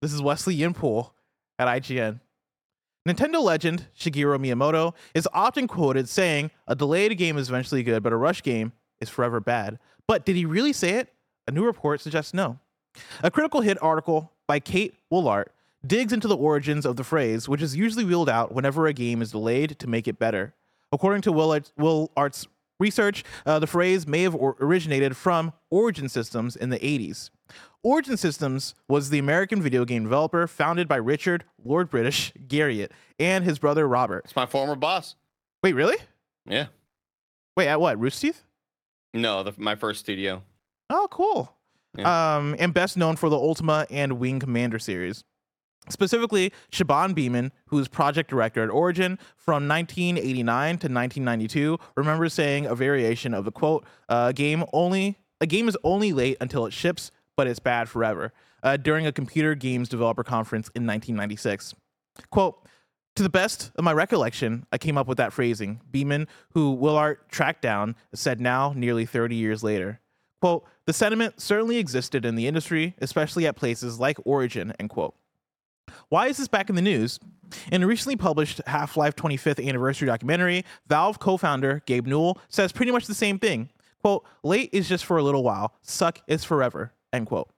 This 0.00 0.12
is 0.12 0.22
Wesley 0.22 0.54
Yin-Poole 0.54 1.12
at 1.58 1.66
IGN. 1.66 2.20
Nintendo 3.06 3.42
legend 3.42 3.86
Shigeru 3.98 4.38
Miyamoto 4.38 4.94
is 5.14 5.28
often 5.32 5.66
quoted 5.66 6.08
saying 6.08 6.50
a 6.66 6.74
delayed 6.74 7.16
game 7.16 7.38
is 7.38 7.48
eventually 7.48 7.82
good, 7.82 8.02
but 8.02 8.12
a 8.12 8.16
rush 8.16 8.42
game 8.42 8.72
is 9.00 9.08
forever 9.08 9.40
bad. 9.40 9.78
But 10.06 10.24
did 10.24 10.36
he 10.36 10.44
really 10.44 10.72
say 10.72 10.94
it? 10.94 11.12
A 11.46 11.50
new 11.50 11.64
report 11.64 12.00
suggests 12.00 12.34
no. 12.34 12.58
A 13.22 13.30
critical 13.30 13.60
hit 13.60 13.80
article 13.82 14.32
by 14.46 14.60
Kate 14.60 14.94
Willaert 15.12 15.46
digs 15.86 16.12
into 16.12 16.28
the 16.28 16.36
origins 16.36 16.84
of 16.84 16.96
the 16.96 17.04
phrase, 17.04 17.48
which 17.48 17.62
is 17.62 17.76
usually 17.76 18.04
wheeled 18.04 18.28
out 18.28 18.52
whenever 18.52 18.86
a 18.86 18.92
game 18.92 19.22
is 19.22 19.30
delayed 19.30 19.78
to 19.78 19.86
make 19.86 20.08
it 20.08 20.18
better. 20.18 20.54
According 20.92 21.22
to 21.22 21.32
Willaert's 21.32 22.46
research, 22.80 23.24
uh, 23.46 23.58
the 23.58 23.66
phrase 23.66 24.06
may 24.06 24.22
have 24.22 24.34
or- 24.34 24.56
originated 24.60 25.16
from 25.16 25.52
Origin 25.70 26.08
Systems 26.08 26.56
in 26.56 26.70
the 26.70 26.78
80s. 26.78 27.30
Origin 27.82 28.16
Systems 28.16 28.74
was 28.88 29.10
the 29.10 29.18
American 29.18 29.62
video 29.62 29.84
game 29.84 30.02
developer 30.04 30.46
founded 30.46 30.88
by 30.88 30.96
Richard 30.96 31.44
Lord 31.64 31.90
British 31.90 32.32
Garriott 32.46 32.90
and 33.18 33.44
his 33.44 33.58
brother 33.58 33.86
Robert. 33.86 34.22
it's 34.24 34.36
my 34.36 34.46
former 34.46 34.74
boss 34.74 35.14
Wait, 35.62 35.74
really? 35.74 35.96
yeah 36.46 36.66
Wait, 37.56 37.68
at 37.68 37.80
what? 37.80 37.98
Rooster 37.98 38.28
Teeth? 38.28 38.42
no 39.14 39.42
the, 39.42 39.52
my 39.56 39.74
first 39.74 40.00
studio 40.00 40.42
Oh, 40.90 41.06
cool. 41.10 41.54
Um, 42.02 42.56
and 42.58 42.72
best 42.72 42.96
known 42.96 43.16
for 43.16 43.28
the 43.28 43.36
Ultima 43.36 43.86
and 43.90 44.18
Wing 44.18 44.38
Commander 44.40 44.78
series. 44.78 45.22
Specifically, 45.90 46.50
Shaban 46.70 47.12
Beeman, 47.12 47.52
who 47.66 47.76
was 47.76 47.88
project 47.88 48.30
director 48.30 48.62
at 48.62 48.70
Origin 48.70 49.18
from 49.36 49.68
1989 49.68 50.68
to 50.78 50.86
1992, 50.86 51.78
remembers 51.94 52.32
saying 52.32 52.64
a 52.66 52.74
variation 52.74 53.34
of 53.34 53.44
the 53.44 53.52
quote, 53.52 53.84
uh, 54.08 54.32
game 54.32 54.64
only 54.72 55.18
a 55.42 55.46
game 55.46 55.68
is 55.68 55.76
only 55.84 56.12
late 56.14 56.36
until 56.40 56.64
it 56.64 56.72
ships, 56.72 57.10
but 57.38 57.46
it's 57.46 57.60
bad 57.60 57.88
forever. 57.88 58.32
Uh, 58.64 58.76
during 58.76 59.06
a 59.06 59.12
computer 59.12 59.54
games 59.54 59.88
developer 59.88 60.24
conference 60.24 60.66
in 60.74 60.84
1996. 60.84 61.72
Quote, 62.30 62.66
to 63.14 63.22
the 63.22 63.28
best 63.28 63.70
of 63.76 63.84
my 63.84 63.92
recollection, 63.92 64.66
I 64.72 64.78
came 64.78 64.98
up 64.98 65.06
with 65.06 65.18
that 65.18 65.32
phrasing. 65.32 65.80
Beeman, 65.88 66.26
who 66.54 66.76
Willaert 66.76 67.18
tracked 67.28 67.62
down, 67.62 67.94
said 68.12 68.40
now, 68.40 68.72
nearly 68.74 69.06
30 69.06 69.36
years 69.36 69.62
later. 69.62 70.00
Quote, 70.40 70.64
the 70.86 70.92
sentiment 70.92 71.40
certainly 71.40 71.76
existed 71.78 72.24
in 72.24 72.34
the 72.34 72.48
industry, 72.48 72.96
especially 72.98 73.46
at 73.46 73.54
places 73.54 74.00
like 74.00 74.16
Origin, 74.24 74.72
end 74.80 74.90
quote. 74.90 75.14
Why 76.08 76.26
is 76.26 76.38
this 76.38 76.48
back 76.48 76.68
in 76.68 76.74
the 76.74 76.82
news? 76.82 77.20
In 77.70 77.84
a 77.84 77.86
recently 77.86 78.16
published 78.16 78.60
Half 78.66 78.96
Life 78.96 79.14
25th 79.14 79.64
anniversary 79.64 80.06
documentary, 80.06 80.64
Valve 80.88 81.20
co 81.20 81.36
founder 81.36 81.84
Gabe 81.86 82.06
Newell 82.08 82.38
says 82.48 82.72
pretty 82.72 82.90
much 82.90 83.06
the 83.06 83.14
same 83.14 83.38
thing. 83.38 83.70
Quote, 84.02 84.24
late 84.42 84.70
is 84.72 84.88
just 84.88 85.04
for 85.04 85.18
a 85.18 85.22
little 85.22 85.44
while, 85.44 85.74
suck 85.82 86.20
is 86.26 86.44
forever, 86.44 86.92
end 87.12 87.26
quote. 87.26 87.50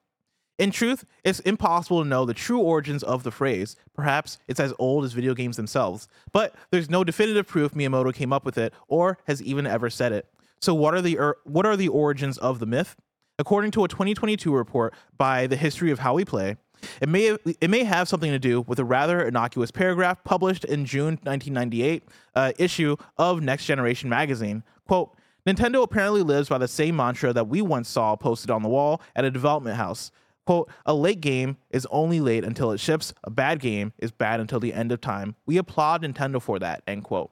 In 0.59 0.71
truth, 0.71 1.07
it's 1.25 1.41
impossible 1.41 2.03
to 2.03 2.09
know 2.09 2.27
the 2.27 2.35
true 2.35 2.59
origins 2.59 3.03
of 3.03 3.23
the 3.23 3.31
phrase. 3.31 3.77
Perhaps 3.95 4.39
it's 4.47 4.61
as 4.61 4.75
old 4.79 5.05
as 5.05 5.15
video 5.15 5.33
games 5.33 5.57
themselves, 5.57 6.07
but 6.33 6.55
there's 6.71 6.91
no 6.91 7.03
definitive 7.03 7.47
proof 7.47 7.73
Miyamoto 7.73 8.13
came 8.13 8.31
up 8.31 8.45
with 8.45 8.59
it 8.59 8.75
or 8.87 9.17
has 9.27 9.43
even 9.43 9.67
ever 9.67 9.89
said 9.89 10.13
it. 10.13 10.27
So 10.61 10.75
what 10.75 10.95
are 10.95 11.01
the 11.01 11.19
er, 11.19 11.39
what 11.45 11.65
are 11.65 11.79
the 11.79 11.89
origins 11.89 12.37
of 12.37 12.59
the 12.59 12.67
myth? 12.67 12.97
According 13.39 13.71
to 13.71 13.85
a 13.85 13.89
2022 13.89 14.55
report 14.55 14.93
by 15.17 15.47
The 15.47 15.57
History 15.57 15.91
of 15.91 16.01
How 16.01 16.13
We 16.13 16.27
Play, 16.27 16.59
it 17.01 17.09
may 17.09 17.37
it 17.61 17.71
may 17.71 17.85
have 17.85 18.07
something 18.07 18.31
to 18.31 18.39
do 18.39 18.61
with 18.63 18.79
a 18.79 18.85
rather 18.85 19.23
innocuous 19.23 19.71
paragraph 19.71 20.23
published 20.25 20.65
in 20.65 20.85
June 20.85 21.19
1998 21.23 22.05
uh, 22.35 22.53
issue 22.59 22.97
of 23.17 23.41
Next 23.41 23.65
Generation 23.65 24.11
magazine. 24.11 24.63
Quote: 24.87 25.17
Nintendo 25.47 25.83
apparently 25.83 26.23
lives 26.23 26.49
by 26.49 26.59
the 26.59 26.69
same 26.69 26.97
mantra 26.97 27.33
that 27.33 27.49
we 27.49 27.63
once 27.63 27.89
saw 27.89 28.17
posted 28.17 28.51
on 28.51 28.63
the 28.63 28.69
wall 28.69 29.01
at 29.17 29.25
a 29.25 29.31
development 29.31 29.77
house. 29.77 30.11
Quote, 30.47 30.71
a 30.87 30.95
late 30.95 31.21
game 31.21 31.57
is 31.71 31.87
only 31.91 32.21
late 32.21 32.45
until 32.45 32.73
it 32.73 32.81
ships. 32.81 33.15
A 33.25 33.31
bad 33.31 33.61
game 33.61 33.93
is 33.99 34.11
bad 34.11 34.41
until 34.41 34.59
the 34.61 34.73
end 34.73 34.91
of 34.91 35.01
time. 35.01 35.37
We 35.47 35.59
applaud 35.59 36.03
Nintendo 36.03 36.41
for 36.41 36.59
that, 36.59 36.83
end 36.87 37.05
quote. 37.05 37.31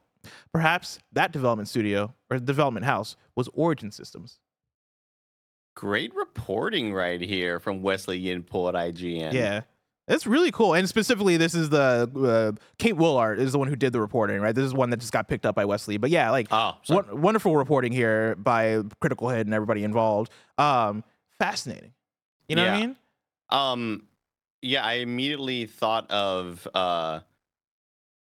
Perhaps 0.52 0.98
that 1.12 1.32
development 1.32 1.68
studio 1.68 2.14
or 2.30 2.38
development 2.38 2.86
house 2.86 3.16
was 3.34 3.48
Origin 3.54 3.90
Systems. 3.90 4.38
Great 5.74 6.14
reporting 6.14 6.92
right 6.92 7.20
here 7.20 7.60
from 7.60 7.82
Wesley 7.82 8.18
Yin-Poole 8.18 8.68
at 8.70 8.74
IGN. 8.74 9.32
Yeah. 9.32 9.62
It's 10.08 10.26
really 10.26 10.50
cool. 10.50 10.74
And 10.74 10.88
specifically, 10.88 11.36
this 11.36 11.54
is 11.54 11.68
the 11.68 12.10
uh, 12.16 12.58
Kate 12.78 12.96
Willaert 12.96 13.38
is 13.38 13.52
the 13.52 13.58
one 13.58 13.68
who 13.68 13.76
did 13.76 13.92
the 13.92 14.00
reporting, 14.00 14.40
right? 14.40 14.54
This 14.54 14.64
is 14.64 14.72
one 14.72 14.90
that 14.90 15.00
just 15.00 15.12
got 15.12 15.28
picked 15.28 15.44
up 15.44 15.54
by 15.54 15.66
Wesley. 15.66 15.98
But 15.98 16.10
yeah, 16.10 16.30
like 16.30 16.48
Oh, 16.50 16.76
wonderful 17.12 17.56
reporting 17.56 17.92
here 17.92 18.34
by 18.36 18.82
Critical 19.00 19.28
Hit 19.28 19.46
and 19.46 19.54
everybody 19.54 19.84
involved. 19.84 20.32
Um, 20.56 21.04
fascinating. 21.38 21.92
You 22.48 22.56
know 22.56 22.64
what 22.64 22.72
I 22.72 22.80
mean? 22.80 22.96
Um, 23.50 24.02
yeah, 24.62 24.84
I 24.84 24.94
immediately 24.94 25.66
thought 25.66 26.10
of 26.10 26.66
uh, 26.74 27.20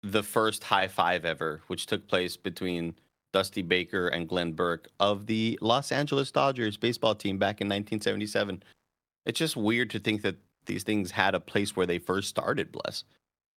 the 0.01 0.23
first 0.23 0.63
high 0.63 0.87
five 0.87 1.25
ever, 1.25 1.61
which 1.67 1.85
took 1.85 2.07
place 2.07 2.35
between 2.37 2.95
Dusty 3.33 3.61
Baker 3.61 4.07
and 4.07 4.27
Glenn 4.27 4.53
Burke 4.53 4.89
of 4.99 5.27
the 5.27 5.59
Los 5.61 5.91
Angeles 5.91 6.31
Dodgers 6.31 6.75
baseball 6.75 7.13
team 7.13 7.37
back 7.37 7.61
in 7.61 7.67
1977. 7.67 8.63
It's 9.27 9.37
just 9.37 9.55
weird 9.55 9.91
to 9.91 9.99
think 9.99 10.23
that 10.23 10.37
these 10.67 10.83
things 10.83 11.11
had 11.11 11.35
a 11.35 11.39
place 11.39 11.75
where 11.75 11.85
they 11.85 11.97
first 11.97 12.29
started. 12.29 12.71
Bless. 12.71 13.03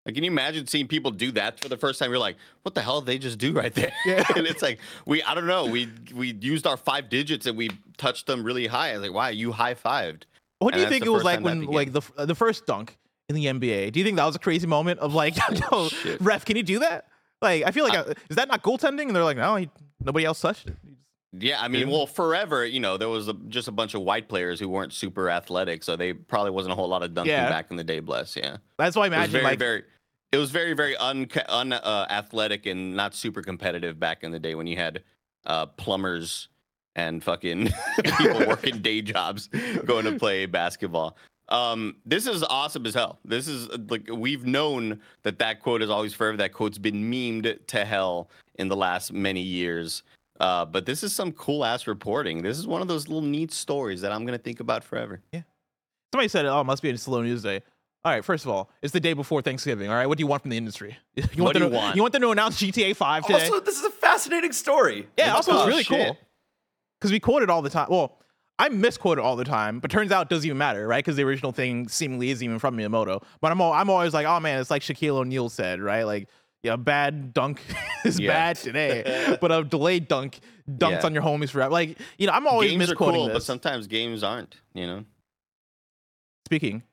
Like, 0.05 0.15
can 0.15 0.23
you 0.23 0.31
imagine 0.31 0.65
seeing 0.65 0.87
people 0.87 1.11
do 1.11 1.31
that 1.33 1.59
for 1.59 1.67
the 1.67 1.77
first 1.77 1.99
time? 1.99 2.09
You're 2.09 2.19
like, 2.19 2.37
what 2.63 2.73
the 2.73 2.81
hell 2.81 3.01
did 3.01 3.07
they 3.07 3.17
just 3.17 3.37
do 3.37 3.51
right 3.51 3.73
there? 3.73 3.91
Yeah. 4.05 4.23
and 4.35 4.47
it's 4.47 4.61
like 4.61 4.79
we, 5.05 5.21
I 5.23 5.35
don't 5.35 5.47
know, 5.47 5.65
we 5.65 5.89
we 6.15 6.33
used 6.33 6.65
our 6.65 6.77
five 6.77 7.09
digits 7.09 7.45
and 7.45 7.57
we 7.57 7.69
touched 7.97 8.25
them 8.25 8.43
really 8.43 8.67
high. 8.67 8.91
I 8.91 8.93
was 8.93 9.01
like, 9.01 9.13
wow, 9.13 9.27
you 9.27 9.51
high 9.51 9.75
fived. 9.75 10.23
What 10.59 10.73
do 10.73 10.79
you 10.79 10.87
think 10.87 11.05
it 11.05 11.09
was 11.09 11.23
like 11.23 11.41
when 11.41 11.65
like 11.65 11.91
the 11.91 12.01
the 12.25 12.35
first 12.35 12.65
dunk 12.65 12.97
in 13.27 13.35
the 13.35 13.45
NBA? 13.45 13.91
Do 13.91 13.99
you 13.99 14.05
think 14.05 14.17
that 14.17 14.25
was 14.25 14.35
a 14.35 14.39
crazy 14.39 14.67
moment 14.67 14.99
of 14.99 15.13
like, 15.13 15.35
no, 15.71 15.89
shit. 15.89 16.19
ref, 16.21 16.45
can 16.45 16.57
you 16.57 16.63
do 16.63 16.79
that? 16.79 17.05
Like, 17.41 17.63
I 17.65 17.71
feel 17.71 17.85
like 17.85 17.97
uh, 17.97 18.13
is 18.29 18.35
that 18.35 18.47
not 18.49 18.63
goaltending? 18.63 19.03
And 19.03 19.15
they're 19.15 19.23
like, 19.23 19.37
no, 19.37 19.55
he, 19.55 19.69
nobody 20.01 20.25
else 20.25 20.41
touched 20.41 20.67
it. 20.67 20.75
Yeah, 21.31 21.61
I 21.61 21.67
mean, 21.67 21.89
well, 21.91 22.07
forever, 22.07 22.65
you 22.65 22.79
know, 22.79 22.97
there 22.97 23.09
was 23.09 23.27
a, 23.27 23.33
just 23.49 23.67
a 23.67 23.71
bunch 23.71 23.93
of 23.93 24.01
white 24.01 24.27
players 24.27 24.59
who 24.59 24.67
weren't 24.67 24.93
super 24.93 25.29
athletic, 25.29 25.83
so 25.83 25.95
they 25.95 26.13
probably 26.13 26.51
wasn't 26.51 26.73
a 26.73 26.75
whole 26.75 26.87
lot 26.87 27.03
of 27.03 27.13
dunking 27.13 27.31
Yeah. 27.33 27.49
back 27.49 27.69
in 27.69 27.77
the 27.77 27.83
day. 27.83 27.99
Bless, 27.99 28.35
yeah. 28.35 28.57
That's 28.77 28.95
why 28.95 29.03
I 29.03 29.07
imagine 29.07 29.31
very, 29.33 29.43
like 29.43 29.59
very. 29.59 29.83
It 30.31 30.37
was 30.37 30.49
very, 30.49 30.73
very 30.73 30.95
un, 30.97 31.27
un 31.47 31.73
uh, 31.73 32.07
athletic 32.09 32.65
and 32.65 32.95
not 32.95 33.13
super 33.13 33.41
competitive 33.41 33.99
back 33.99 34.23
in 34.23 34.31
the 34.31 34.39
day 34.39 34.55
when 34.55 34.65
you 34.67 34.75
had 34.75 35.03
uh, 35.45 35.67
plumbers 35.67 36.49
and 36.95 37.23
fucking 37.23 37.69
people 38.17 38.39
working 38.47 38.81
day 38.81 39.01
jobs 39.01 39.49
going 39.85 40.05
to 40.05 40.17
play 40.17 40.45
basketball. 40.45 41.15
Um, 41.49 41.95
this 42.05 42.27
is 42.27 42.43
awesome 42.43 42.85
as 42.85 42.93
hell. 42.93 43.19
This 43.25 43.47
is 43.47 43.69
uh, 43.69 43.77
like 43.89 44.07
we've 44.11 44.45
known 44.45 44.99
that 45.23 45.39
that 45.39 45.61
quote 45.61 45.81
is 45.81 45.89
always 45.89 46.13
forever. 46.13 46.37
That 46.37 46.53
quote's 46.53 46.77
been 46.77 47.09
memed 47.11 47.65
to 47.67 47.85
hell 47.85 48.29
in 48.55 48.67
the 48.67 48.75
last 48.75 49.11
many 49.13 49.41
years. 49.41 50.03
Uh, 50.39 50.65
but 50.65 50.85
this 50.85 51.03
is 51.03 51.13
some 51.13 51.31
cool 51.33 51.65
ass 51.65 51.85
reporting. 51.87 52.41
This 52.41 52.57
is 52.57 52.65
one 52.65 52.81
of 52.81 52.87
those 52.87 53.07
little 53.07 53.21
neat 53.27 53.51
stories 53.51 54.01
that 54.01 54.11
I'm 54.11 54.25
gonna 54.25 54.37
think 54.37 54.59
about 54.59 54.83
forever. 54.83 55.21
Yeah. 55.33 55.41
Somebody 56.13 56.29
said, 56.29 56.45
oh, 56.45 56.61
it 56.61 56.63
must 56.63 56.81
be 56.81 56.89
a 56.89 56.97
slow 56.97 57.21
news 57.21 57.43
day. 57.43 57.61
All 58.05 58.11
right, 58.13 58.23
first 58.23 58.45
of 58.45 58.51
all, 58.51 58.71
it's 58.81 58.93
the 58.93 59.01
day 59.01 59.11
before 59.13 59.41
Thanksgiving. 59.41 59.89
All 59.89 59.95
right, 59.95 60.07
what 60.07 60.17
do 60.17 60.21
you 60.21 60.27
want 60.27 60.41
from 60.43 60.51
the 60.51 60.57
industry? 60.57 60.97
You 61.33 61.43
What 61.43 61.53
do 61.53 61.59
them 61.59 61.63
you 61.67 61.69
to, 61.71 61.75
want? 61.75 61.95
You 61.97 62.01
want 62.01 62.13
them 62.13 62.21
to 62.21 62.29
announce 62.31 62.61
GTA 62.61 62.95
5 62.95 63.25
today? 63.27 63.43
Also, 63.43 63.59
this 63.59 63.77
is 63.77 63.83
a 63.83 63.89
fascinating 63.91 64.53
story. 64.53 65.07
yeah, 65.17 65.33
also 65.35 65.57
it's 65.57 65.67
really 65.67 65.83
shit. 65.83 66.07
cool 66.07 66.17
because 66.99 67.11
we 67.11 67.19
quote 67.19 67.43
it 67.43 67.49
all 67.49 67.61
the 67.61 67.69
time. 67.69 67.87
Well, 67.89 68.17
I 68.57 68.69
misquote 68.69 69.17
it 69.19 69.21
all 69.21 69.35
the 69.35 69.43
time, 69.45 69.79
but 69.79 69.91
turns 69.91 70.11
out 70.11 70.23
it 70.27 70.29
doesn't 70.29 70.45
even 70.45 70.57
matter, 70.57 70.87
right? 70.87 71.03
Because 71.03 71.15
the 71.17 71.23
original 71.23 71.51
thing 71.51 71.87
seemingly 71.89 72.29
isn't 72.29 72.43
even 72.43 72.59
from 72.59 72.77
Miyamoto. 72.77 73.21
But 73.41 73.51
I'm 73.51 73.59
all, 73.61 73.71
I'm 73.73 73.89
always 73.89 74.13
like, 74.13 74.25
oh 74.25 74.39
man, 74.39 74.59
it's 74.59 74.69
like 74.71 74.81
Shaquille 74.81 75.15
O'Neal 75.15 75.49
said, 75.49 75.79
right? 75.81 76.03
Like, 76.03 76.27
yeah, 76.63 76.75
bad 76.75 77.33
dunk 77.33 77.61
is 78.05 78.19
Yeah. 78.19 78.31
bad 78.31 78.55
today, 78.57 79.37
but 79.41 79.51
a 79.51 79.63
delayed 79.63 80.07
dunk 80.07 80.39
dunks 80.69 80.91
Yeah. 81.01 81.05
on 81.05 81.13
your 81.13 81.23
homies 81.23 81.49
forever. 81.49 81.71
Like, 81.71 81.97
you 82.17 82.27
know, 82.27 82.33
I'm 82.33 82.47
always 82.47 82.71
games 82.71 82.83
are 82.83 82.87
misquoting 82.93 83.15
cool, 83.21 83.29
but 83.29 83.43
sometimes 83.43 83.87
games 83.87 84.23
aren't. 84.23 84.57
You 84.73 84.87
know. 84.87 85.05
Speaking 86.45 86.83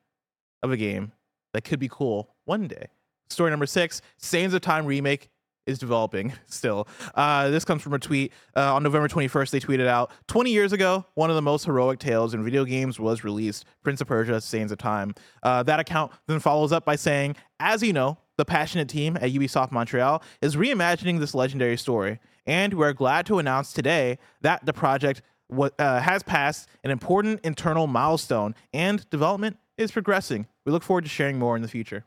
of 0.62 0.70
a 0.72 0.76
game 0.76 1.12
that 1.54 1.62
could 1.64 1.78
be 1.78 1.88
cool 1.88 2.34
one 2.44 2.68
day, 2.68 2.88
story 3.30 3.50
number 3.50 3.66
six 3.66 4.02
Sands 4.18 4.54
of 4.54 4.60
Time 4.60 4.86
remake 4.86 5.30
is 5.66 5.78
developing 5.78 6.32
still. 6.46 6.86
Uh, 7.14 7.48
this 7.50 7.64
comes 7.64 7.82
from 7.82 7.92
a 7.94 7.98
tweet 7.98 8.32
uh, 8.54 8.74
on 8.74 8.82
November 8.82 9.08
21st. 9.08 9.50
They 9.50 9.60
tweeted 9.60 9.86
out 9.88 10.12
20 10.28 10.50
years 10.52 10.72
ago, 10.72 11.04
one 11.14 11.28
of 11.30 11.36
the 11.36 11.42
most 11.42 11.64
heroic 11.64 11.98
tales 11.98 12.34
in 12.34 12.44
video 12.44 12.64
games 12.64 13.00
was 13.00 13.24
released 13.24 13.64
Prince 13.82 14.00
of 14.00 14.06
Persia 14.06 14.40
Sands 14.40 14.70
of 14.70 14.78
Time. 14.78 15.14
Uh, 15.42 15.62
that 15.64 15.80
account 15.80 16.12
then 16.28 16.38
follows 16.38 16.70
up 16.70 16.84
by 16.84 16.94
saying, 16.96 17.34
As 17.58 17.82
you 17.82 17.92
know, 17.92 18.16
the 18.36 18.44
passionate 18.44 18.88
team 18.88 19.16
at 19.16 19.30
Ubisoft 19.32 19.72
Montreal 19.72 20.22
is 20.42 20.56
reimagining 20.56 21.18
this 21.20 21.34
legendary 21.34 21.76
story. 21.76 22.18
And 22.46 22.74
we're 22.74 22.92
glad 22.92 23.26
to 23.26 23.38
announce 23.38 23.72
today 23.72 24.18
that 24.42 24.64
the 24.66 24.72
project 24.72 25.22
wa- 25.48 25.70
uh, 25.78 26.00
has 26.00 26.22
passed 26.22 26.68
an 26.84 26.90
important 26.90 27.40
internal 27.44 27.86
milestone 27.86 28.54
and 28.72 29.08
development 29.10 29.56
is 29.78 29.90
progressing. 29.90 30.46
We 30.64 30.72
look 30.72 30.82
forward 30.82 31.04
to 31.04 31.10
sharing 31.10 31.38
more 31.38 31.56
in 31.56 31.62
the 31.62 31.68
future. 31.68 32.04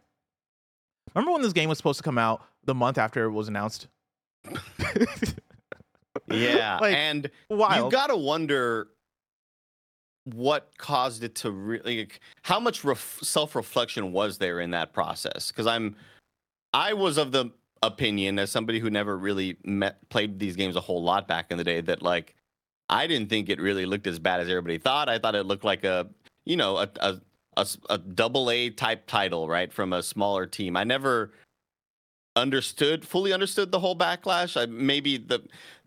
Remember 1.15 1.31
when 1.33 1.41
this 1.41 1.53
game 1.53 1.69
was 1.69 1.77
supposed 1.77 1.97
to 1.97 2.03
come 2.03 2.17
out 2.17 2.41
the 2.63 2.75
month 2.75 2.97
after 2.97 3.25
it 3.25 3.31
was 3.31 3.47
announced? 3.47 3.87
Yeah, 6.31 6.77
Like, 6.79 6.93
and 6.95 7.29
wild. 7.49 7.85
you 7.85 7.97
gotta 7.97 8.15
wonder 8.15 8.89
what 10.25 10.69
caused 10.77 11.23
it 11.23 11.33
to 11.35 11.51
really. 11.51 11.99
Like, 11.99 12.19
how 12.43 12.59
much 12.59 12.83
ref- 12.83 13.19
self-reflection 13.23 14.11
was 14.11 14.37
there 14.37 14.59
in 14.59 14.71
that 14.71 14.93
process? 14.93 15.47
Because 15.51 15.65
I'm, 15.65 15.95
I 16.73 16.93
was 16.93 17.17
of 17.17 17.31
the 17.31 17.51
opinion 17.81 18.39
as 18.39 18.51
somebody 18.51 18.79
who 18.79 18.89
never 18.89 19.17
really 19.17 19.57
met 19.63 20.07
played 20.09 20.37
these 20.39 20.55
games 20.55 20.75
a 20.75 20.81
whole 20.81 21.01
lot 21.01 21.27
back 21.27 21.51
in 21.51 21.57
the 21.57 21.63
day 21.63 21.81
that 21.81 22.01
like 22.01 22.35
I 22.89 23.07
didn't 23.07 23.29
think 23.29 23.49
it 23.49 23.59
really 23.61 23.85
looked 23.85 24.07
as 24.07 24.19
bad 24.19 24.41
as 24.41 24.49
everybody 24.49 24.77
thought. 24.77 25.09
I 25.09 25.19
thought 25.19 25.35
it 25.35 25.45
looked 25.45 25.63
like 25.63 25.83
a 25.83 26.07
you 26.45 26.57
know 26.57 26.77
a 26.77 26.89
a 26.99 27.19
a 27.89 27.97
double 27.97 28.49
A 28.51 28.69
type 28.69 29.05
title 29.07 29.47
right 29.49 29.71
from 29.71 29.93
a 29.93 30.01
smaller 30.01 30.45
team. 30.45 30.77
I 30.77 30.83
never 30.83 31.31
understood 32.35 33.05
fully 33.05 33.33
understood 33.33 33.71
the 33.71 33.79
whole 33.79 33.95
backlash. 33.97 34.59
I, 34.59 34.65
maybe 34.65 35.17
the 35.17 35.43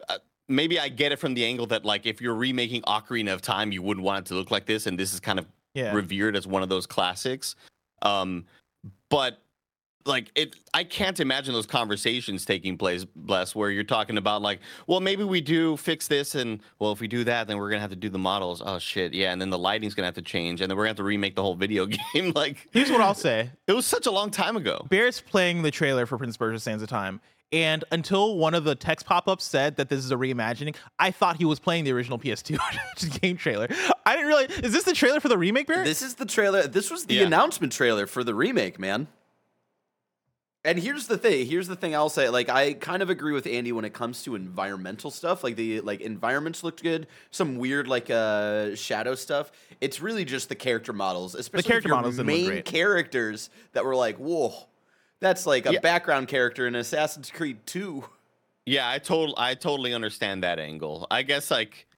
uh, 0.08 0.18
maybe 0.48 0.78
I 0.78 0.88
get 0.88 1.12
it 1.12 1.18
from 1.18 1.34
the 1.34 1.44
angle 1.44 1.66
that 1.68 1.84
like 1.84 2.04
if 2.06 2.20
you're 2.20 2.34
remaking 2.34 2.82
Ocarina 2.82 3.32
of 3.32 3.42
Time, 3.42 3.72
you 3.72 3.82
wouldn't 3.82 4.04
want 4.04 4.26
it 4.26 4.28
to 4.28 4.34
look 4.34 4.50
like 4.50 4.66
this, 4.66 4.86
and 4.86 4.98
this 4.98 5.14
is 5.14 5.20
kind 5.20 5.38
of 5.38 5.46
Yeah. 5.74 5.94
revered 5.94 6.36
as 6.36 6.46
one 6.46 6.62
of 6.62 6.68
those 6.68 6.86
classics. 6.86 7.54
Um, 8.02 8.44
but 9.08 9.40
like 10.04 10.30
it 10.34 10.56
i 10.74 10.82
can't 10.84 11.20
imagine 11.20 11.52
those 11.54 11.66
conversations 11.66 12.44
taking 12.44 12.76
place 12.76 13.04
bless 13.04 13.54
where 13.54 13.70
you're 13.70 13.84
talking 13.84 14.16
about 14.18 14.42
like 14.42 14.60
well 14.86 15.00
maybe 15.00 15.24
we 15.24 15.40
do 15.40 15.76
fix 15.76 16.08
this 16.08 16.34
and 16.34 16.60
well 16.78 16.92
if 16.92 17.00
we 17.00 17.06
do 17.08 17.24
that 17.24 17.46
then 17.46 17.58
we're 17.58 17.68
gonna 17.70 17.80
have 17.80 17.90
to 17.90 17.96
do 17.96 18.08
the 18.08 18.18
models 18.18 18.62
oh 18.64 18.78
shit 18.78 19.14
yeah 19.14 19.32
and 19.32 19.40
then 19.40 19.50
the 19.50 19.58
lighting's 19.58 19.94
gonna 19.94 20.06
have 20.06 20.14
to 20.14 20.22
change 20.22 20.60
and 20.60 20.70
then 20.70 20.76
we're 20.76 20.84
gonna 20.84 20.90
have 20.90 20.96
to 20.96 21.04
remake 21.04 21.34
the 21.36 21.42
whole 21.42 21.54
video 21.54 21.86
game 22.14 22.32
like 22.34 22.68
Here's 22.72 22.90
what 22.90 23.00
I'll 23.00 23.14
say. 23.14 23.50
it 23.66 23.72
was 23.72 23.86
such 23.86 24.06
a 24.06 24.10
long 24.10 24.30
time 24.30 24.56
ago 24.56 24.86
Bear's 24.88 25.20
playing 25.20 25.62
the 25.62 25.70
trailer 25.70 26.06
for 26.06 26.18
Prince 26.18 26.34
of 26.36 26.38
Persia 26.40 26.58
Sands 26.60 26.82
of 26.82 26.88
Time. 26.88 27.20
And 27.54 27.84
until 27.92 28.38
one 28.38 28.54
of 28.54 28.64
the 28.64 28.74
text 28.74 29.04
pop-ups 29.04 29.44
said 29.44 29.76
that 29.76 29.90
this 29.90 30.02
is 30.02 30.10
a 30.10 30.16
reimagining, 30.16 30.74
I 30.98 31.10
thought 31.10 31.36
he 31.36 31.44
was 31.44 31.60
playing 31.60 31.84
the 31.84 31.92
original 31.92 32.18
PS2 32.18 33.20
game 33.20 33.36
trailer. 33.36 33.68
I 34.06 34.12
didn't 34.16 34.28
realize. 34.28 34.58
Is 34.60 34.72
this 34.72 34.84
the 34.84 34.94
trailer 34.94 35.20
for 35.20 35.28
the 35.28 35.36
remake, 35.36 35.66
Bear? 35.66 35.84
This 35.84 36.00
is 36.00 36.14
the 36.14 36.24
trailer. 36.24 36.62
This 36.66 36.90
was 36.90 37.04
the 37.04 37.16
Yeah. 37.16 37.24
announcement 37.26 37.74
trailer 37.74 38.06
for 38.06 38.24
the 38.24 38.34
remake, 38.34 38.78
man. 38.78 39.06
And 40.64 40.78
here's 40.78 41.08
the 41.08 41.18
thing. 41.18 41.46
Here's 41.46 41.66
the 41.66 41.74
thing 41.74 41.94
I'll 41.94 42.08
say. 42.08 42.28
Like, 42.28 42.48
I 42.48 42.74
kind 42.74 43.02
of 43.02 43.10
agree 43.10 43.32
with 43.32 43.48
Andy 43.48 43.72
when 43.72 43.84
it 43.84 43.92
comes 43.92 44.22
to 44.22 44.36
environmental 44.36 45.10
stuff. 45.10 45.42
Like 45.42 45.56
the 45.56 45.80
like 45.80 46.00
environments 46.00 46.62
looked 46.62 46.84
good. 46.84 47.08
Some 47.32 47.56
weird 47.56 47.88
like 47.88 48.10
uh 48.10 48.76
shadow 48.76 49.16
stuff. 49.16 49.50
It's 49.80 50.00
really 50.00 50.24
just 50.24 50.48
the 50.48 50.54
character 50.54 50.92
models, 50.92 51.34
especially 51.34 51.62
the 51.62 51.68
character 51.68 51.88
models 51.88 52.18
main 52.18 52.62
characters 52.62 53.50
that 53.72 53.84
were 53.84 53.96
like, 53.96 54.16
whoa, 54.18 54.54
that's 55.18 55.46
like 55.46 55.66
a 55.66 55.72
Yeah. 55.72 55.80
background 55.80 56.28
character 56.28 56.68
in 56.68 56.76
Assassin's 56.76 57.30
Creed 57.30 57.58
2. 57.66 58.04
Yeah, 58.66 58.88
I 58.88 58.98
total 58.98 59.34
I 59.36 59.54
totally 59.56 59.92
understand 59.92 60.44
that 60.44 60.60
angle. 60.60 61.08
I 61.10 61.22
guess 61.22 61.50
like 61.50 61.88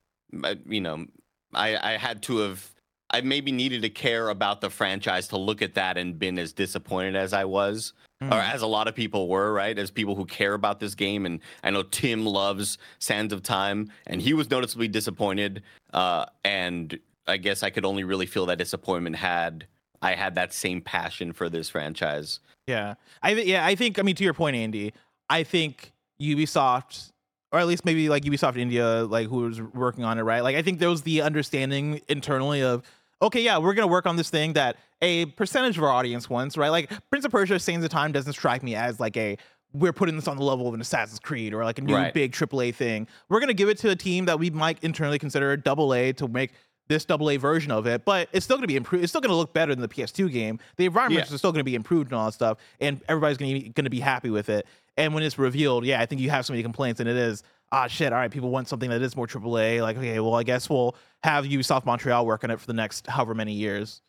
you 0.67 0.81
know, 0.81 1.05
I 1.53 1.77
I 1.95 1.99
had 1.99 2.23
to 2.23 2.39
have 2.39 2.71
I 3.11 3.21
maybe 3.21 3.53
needed 3.53 3.83
to 3.83 3.91
care 3.91 4.31
about 4.31 4.63
the 4.63 4.71
franchise 4.71 5.29
to 5.29 5.37
look 5.37 5.61
at 5.61 5.75
that 5.75 5.99
and 5.99 6.19
been 6.19 6.39
as 6.39 6.55
disappointed 6.55 7.15
as 7.15 7.35
I 7.35 7.45
was 7.45 7.93
or 8.23 8.39
as 8.39 8.63
a 8.63 8.67
lot 8.67 8.89
of 8.89 8.95
people 8.95 9.29
were, 9.29 9.53
right? 9.53 9.79
As 9.79 9.91
people 9.91 10.15
who 10.15 10.25
care 10.25 10.55
about 10.55 10.81
this 10.81 10.95
game 10.95 11.27
and 11.27 11.41
I 11.63 11.71
know 11.71 11.83
Tim 11.83 12.25
loves 12.25 12.79
Sands 12.99 13.33
of 13.33 13.43
Time 13.43 13.91
and 14.07 14.23
he 14.23 14.33
was 14.33 14.51
noticeably 14.51 14.89
disappointed 14.89 15.63
uh 15.93 16.27
and 16.45 16.99
I 17.27 17.37
guess 17.37 17.63
I 17.63 17.71
could 17.71 17.85
only 17.85 18.05
really 18.05 18.27
feel 18.27 18.47
that 18.47 18.59
disappointment 18.59 19.17
had 19.17 19.67
I 20.05 20.15
had 20.15 20.35
that 20.35 20.53
same 20.53 20.83
passion 20.83 21.33
for 21.33 21.49
this 21.49 21.71
franchise. 21.71 22.41
Yeah, 22.67 22.95
I 23.23 23.35
th- 23.35 23.47
yeah, 23.47 23.65
I 23.65 23.75
think. 23.75 23.99
I 23.99 24.03
mean, 24.03 24.15
to 24.17 24.25
your 24.25 24.35
point, 24.35 24.55
Andy, 24.55 24.93
I 25.31 25.45
think 25.45 25.93
Ubisoft, 26.21 27.11
or 27.53 27.59
at 27.59 27.67
least 27.67 27.85
maybe 27.85 28.11
like 28.11 28.25
Ubisoft 28.25 28.59
India, 28.59 29.05
like 29.05 29.29
who 29.29 29.37
was 29.39 29.61
working 29.61 30.05
on 30.05 30.19
it, 30.19 30.23
right? 30.23 30.43
Like, 30.43 30.57
I 30.57 30.63
think 30.63 30.79
there 30.79 30.91
was 30.91 31.03
the 31.03 31.23
understanding 31.23 32.03
internally 32.09 32.63
of, 32.63 32.83
okay, 33.23 33.41
yeah, 33.43 33.59
we're 33.59 33.75
gonna 33.75 33.87
work 33.87 34.07
on 34.07 34.17
this 34.17 34.31
thing 34.31 34.53
that 34.55 34.77
a 35.03 35.27
percentage 35.27 35.77
of 35.77 35.85
our 35.85 35.91
audience 35.91 36.29
wants, 36.31 36.57
right? 36.57 36.71
Like, 36.71 36.91
Prince 37.11 37.25
of 37.25 37.31
Persia: 37.31 37.59
Sands 37.59 37.85
of 37.85 37.91
Time 37.91 38.13
doesn't 38.13 38.33
strike 38.33 38.63
me 38.63 38.75
as 38.75 39.01
like 39.01 39.17
a 39.17 39.37
we're 39.73 39.93
putting 39.93 40.15
this 40.15 40.29
on 40.29 40.37
the 40.37 40.45
level 40.45 40.69
of 40.69 40.75
an 40.75 40.81
Assassin's 40.81 41.19
Creed 41.19 41.53
or 41.53 41.65
like 41.65 41.79
a 41.79 41.83
new 41.83 41.95
Right. 41.95 42.15
big 42.15 42.33
AAA 42.33 42.71
thing. 42.73 43.09
We're 43.29 43.41
gonna 43.41 43.55
give 43.55 43.69
it 43.69 43.77
to 43.79 43.91
a 43.91 43.97
team 43.97 44.27
that 44.27 44.39
we 44.39 44.51
might 44.51 44.79
internally 44.85 45.19
consider 45.19 45.51
a 45.53 45.57
double 45.61 45.93
A 45.93 46.13
to 46.13 46.29
make 46.29 46.53
this 46.87 47.05
double 47.05 47.29
A 47.31 47.39
version 47.39 47.73
of 47.73 47.87
it, 47.87 48.05
but 48.05 48.29
it's 48.33 48.45
still 48.45 48.57
gonna 48.57 48.67
be 48.69 48.77
improved. 48.77 49.03
It's 49.03 49.11
still 49.11 49.21
gonna 49.21 49.35
look 49.35 49.53
better 49.53 49.75
than 49.75 49.81
the 49.83 49.89
PS2 49.89 50.29
game. 50.31 50.61
The 50.77 50.85
environments 50.87 51.31
Yeah. 51.31 51.35
are 51.35 51.39
still 51.39 51.51
gonna 51.51 51.65
be 51.65 51.75
improved 51.75 52.13
and 52.13 52.19
all 52.21 52.27
that 52.27 52.33
stuff, 52.35 52.59
and 52.81 53.01
everybody's 53.09 53.37
gonna 53.39 53.55
be, 53.55 53.69
gonna 53.71 53.91
be 53.91 54.01
happy 54.01 54.31
with 54.31 54.49
it. 54.49 54.65
And 54.97 55.13
when 55.13 55.25
it's 55.25 55.39
revealed, 55.39 55.85
yeah, 55.85 56.01
I 56.01 56.07
think 56.07 56.21
you 56.21 56.31
have 56.31 56.47
so 56.47 56.53
many 56.53 56.63
complaints, 56.63 57.01
and 57.01 57.09
it 57.09 57.17
is 57.17 57.43
ah 57.73 57.87
shit. 57.87 58.13
All 58.13 58.19
right, 58.19 58.31
people 58.31 58.51
want 58.51 58.69
something 58.69 58.91
that 58.91 59.03
is 59.03 59.17
more 59.17 59.27
AAA. 59.27 59.83
Like 59.83 59.97
okay, 59.97 60.19
well 60.21 60.35
I 60.35 60.43
guess 60.43 60.69
we'll 60.71 60.97
have 61.23 61.45
Ubisoft 61.45 61.85
Montreal 61.85 62.27
work 62.27 62.45
on 62.45 62.51
it 62.51 62.61
for 62.61 62.67
the 62.67 62.73
next 62.75 63.07
however 63.07 63.35
many 63.35 63.53
years. 63.53 64.03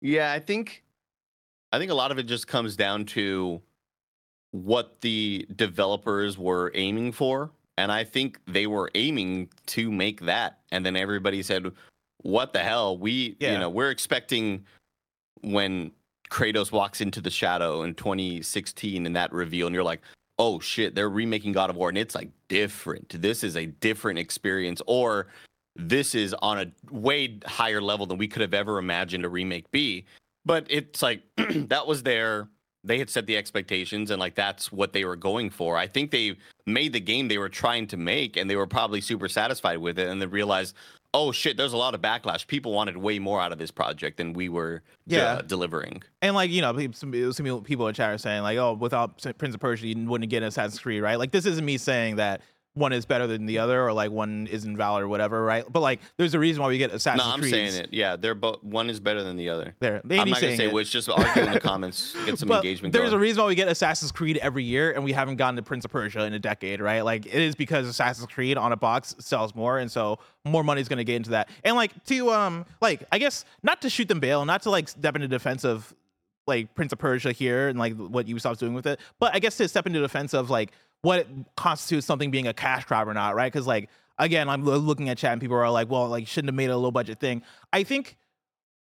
Yeah, 0.00 0.32
I 0.32 0.38
think 0.38 0.84
I 1.72 1.78
think 1.78 1.90
a 1.90 1.94
lot 1.94 2.10
of 2.10 2.18
it 2.18 2.24
just 2.24 2.46
comes 2.48 2.76
down 2.76 3.04
to 3.06 3.60
what 4.52 5.00
the 5.00 5.46
developers 5.56 6.36
were 6.36 6.72
aiming 6.74 7.12
for. 7.12 7.50
And 7.78 7.90
I 7.92 8.04
think 8.04 8.38
they 8.46 8.66
were 8.66 8.90
aiming 8.94 9.48
to 9.66 9.90
make 9.90 10.20
that. 10.22 10.58
And 10.72 10.84
then 10.84 10.96
everybody 10.96 11.42
said, 11.42 11.70
What 12.18 12.52
the 12.52 12.58
hell? 12.58 12.98
We 12.98 13.36
Yeah. 13.40 13.52
you 13.52 13.58
know, 13.58 13.70
we're 13.70 13.90
expecting 13.90 14.64
when 15.42 15.92
Kratos 16.30 16.72
walks 16.72 17.00
into 17.00 17.20
the 17.20 17.30
shadow 17.30 17.82
in 17.82 17.94
2016 17.94 19.06
in 19.06 19.12
that 19.14 19.32
reveal, 19.32 19.66
and 19.66 19.74
you're 19.74 19.84
like, 19.84 20.00
oh 20.40 20.58
shit, 20.58 20.94
they're 20.94 21.10
remaking 21.10 21.52
God 21.52 21.68
of 21.68 21.76
War, 21.76 21.90
and 21.90 21.98
it's 21.98 22.14
like 22.14 22.30
different. 22.48 23.20
This 23.20 23.44
is 23.44 23.56
a 23.56 23.66
different 23.66 24.18
experience, 24.18 24.80
or 24.86 25.26
this 25.76 26.14
is 26.14 26.34
on 26.40 26.58
a 26.58 26.72
way 26.90 27.38
higher 27.44 27.80
level 27.82 28.06
than 28.06 28.16
we 28.16 28.26
could 28.26 28.40
have 28.40 28.54
ever 28.54 28.78
imagined 28.78 29.26
a 29.26 29.28
remake 29.28 29.70
be. 29.70 30.06
But 30.46 30.66
it's 30.70 31.02
like 31.02 31.22
that 31.36 31.86
was 31.86 32.02
their 32.02 32.48
they 32.82 32.98
had 32.98 33.10
set 33.10 33.26
the 33.26 33.36
expectations 33.36 34.10
and 34.10 34.18
like 34.18 34.34
that's 34.34 34.72
what 34.72 34.94
they 34.94 35.04
were 35.04 35.16
going 35.16 35.50
for. 35.50 35.76
I 35.76 35.86
think 35.86 36.10
they 36.10 36.38
made 36.64 36.94
the 36.94 37.00
game 37.00 37.28
they 37.28 37.36
were 37.36 37.50
trying 37.50 37.86
to 37.88 37.98
make 37.98 38.38
and 38.38 38.48
they 38.48 38.56
were 38.56 38.66
probably 38.66 39.02
super 39.02 39.28
satisfied 39.28 39.76
with 39.76 39.98
it 39.98 40.08
and 40.08 40.22
then 40.22 40.30
realized, 40.30 40.74
oh 41.12 41.32
shit, 41.32 41.56
there's 41.56 41.72
a 41.72 41.76
lot 41.76 41.94
of 41.94 42.00
backlash. 42.00 42.46
People 42.46 42.72
wanted 42.72 42.96
way 42.96 43.18
more 43.18 43.40
out 43.40 43.52
of 43.52 43.58
this 43.58 43.70
project 43.70 44.16
than 44.18 44.32
we 44.32 44.48
were 44.48 44.82
de- 45.08 45.16
Yeah. 45.16 45.40
delivering. 45.44 46.02
And 46.22 46.34
like 46.34 46.50
you 46.50 46.62
know, 46.62 46.72
some, 46.92 47.10
people 47.64 47.88
in 47.88 47.94
chat 47.94 48.10
are 48.10 48.18
saying 48.18 48.42
like, 48.42 48.58
oh, 48.58 48.74
without 48.74 49.20
Prince 49.38 49.54
of 49.54 49.60
Persia, 49.60 49.86
you 49.88 50.08
wouldn't 50.08 50.30
get 50.30 50.42
Assassin's 50.42 50.78
Creed, 50.80 51.02
right? 51.02 51.18
Like 51.18 51.32
this 51.32 51.46
isn't 51.46 51.64
me 51.64 51.78
saying 51.78 52.16
that 52.16 52.42
one 52.74 52.92
is 52.92 53.04
better 53.04 53.26
than 53.26 53.46
the 53.46 53.58
other 53.58 53.84
or 53.84 53.92
like 53.92 54.10
one 54.12 54.46
is 54.46 54.64
invalid 54.64 55.02
or 55.02 55.08
whatever, 55.08 55.42
right? 55.44 55.64
But 55.70 55.80
like, 55.80 56.00
there's 56.16 56.34
a 56.34 56.38
reason 56.38 56.62
why 56.62 56.68
we 56.68 56.78
get 56.78 56.92
Assassin's 56.92 57.20
Creed. 57.22 57.28
no, 57.28 57.34
I'm 57.34 57.40
Creed. 57.40 57.50
saying 57.52 57.74
it. 57.84 57.88
Yeah, 57.92 58.14
they're 58.16 58.34
both 58.36 58.62
one 58.62 58.88
is 58.88 59.00
better 59.00 59.24
than 59.24 59.36
the 59.36 59.48
other. 59.48 59.74
There, 59.80 60.00
I'm 60.04 60.10
Andy's 60.12 60.34
not 60.34 60.40
gonna 60.40 60.56
say 60.56 60.66
it. 60.66 60.72
which. 60.72 60.90
Just 60.90 61.08
argue 61.08 61.42
in 61.42 61.52
the 61.52 61.60
comments, 61.70 62.14
get 62.26 62.38
some 62.38 62.48
But 62.48 62.64
engagement. 62.64 62.92
There's 62.92 63.10
going. 63.10 63.14
a 63.14 63.22
reason 63.22 63.42
why 63.42 63.48
we 63.48 63.54
get 63.56 63.68
Assassin's 63.68 64.12
Creed 64.12 64.36
every 64.38 64.62
year, 64.64 64.92
and 64.92 65.02
we 65.04 65.12
haven't 65.12 65.36
gotten 65.36 65.56
to 65.56 65.62
Prince 65.62 65.84
of 65.84 65.90
Persia 65.90 66.24
in 66.24 66.32
a 66.32 66.38
decade, 66.38 66.80
right? 66.80 67.00
Like 67.02 67.26
it 67.26 67.34
is 67.34 67.54
because 67.56 67.86
Assassin's 67.88 68.26
Creed 68.28 68.56
on 68.56 68.70
a 68.72 68.76
box 68.76 69.16
sells 69.18 69.54
more, 69.54 69.78
and 69.78 69.90
so 69.90 70.18
more 70.44 70.62
money's 70.62 70.88
gonna 70.88 71.04
get 71.04 71.16
into 71.16 71.30
that. 71.30 71.48
And 71.64 71.74
like 71.76 72.04
to 72.04 72.30
um, 72.30 72.66
like 72.80 73.02
I 73.10 73.18
guess 73.18 73.44
not 73.64 73.82
to 73.82 73.90
shoot 73.90 74.06
them 74.08 74.20
bail, 74.20 74.44
not 74.44 74.62
to 74.62 74.70
like 74.70 74.88
step 74.88 75.16
into 75.16 75.26
defense 75.28 75.64
of 75.64 75.92
like 76.46 76.74
Prince 76.74 76.92
of 76.92 76.98
Persia 76.98 77.32
here 77.32 77.68
and 77.68 77.78
like 77.78 77.96
what 77.96 78.26
Ubisoft's 78.26 78.58
doing 78.58 78.74
with 78.74 78.86
it, 78.86 78.98
but 79.20 79.34
I 79.34 79.38
guess 79.40 79.56
to 79.58 79.68
step 79.68 79.86
into 79.86 80.00
defense 80.00 80.34
of 80.34 80.50
like 80.50 80.72
what 81.02 81.26
constitutes 81.56 82.06
something 82.06 82.30
being 82.30 82.46
a 82.46 82.54
cash 82.54 82.84
grab 82.84 83.08
or 83.08 83.14
not, 83.14 83.34
right? 83.34 83.52
Because 83.52 83.66
like 83.66 83.88
again, 84.18 84.48
I'm 84.48 84.64
looking 84.64 85.08
at 85.08 85.18
chat 85.18 85.32
and 85.32 85.40
people 85.40 85.56
are 85.56 85.70
like, 85.70 85.90
well, 85.90 86.08
like 86.08 86.26
shouldn't 86.26 86.48
have 86.48 86.54
made 86.54 86.66
it 86.66 86.72
a 86.72 86.76
low 86.76 86.90
budget 86.90 87.18
thing. 87.18 87.42
I 87.72 87.82
think 87.82 88.16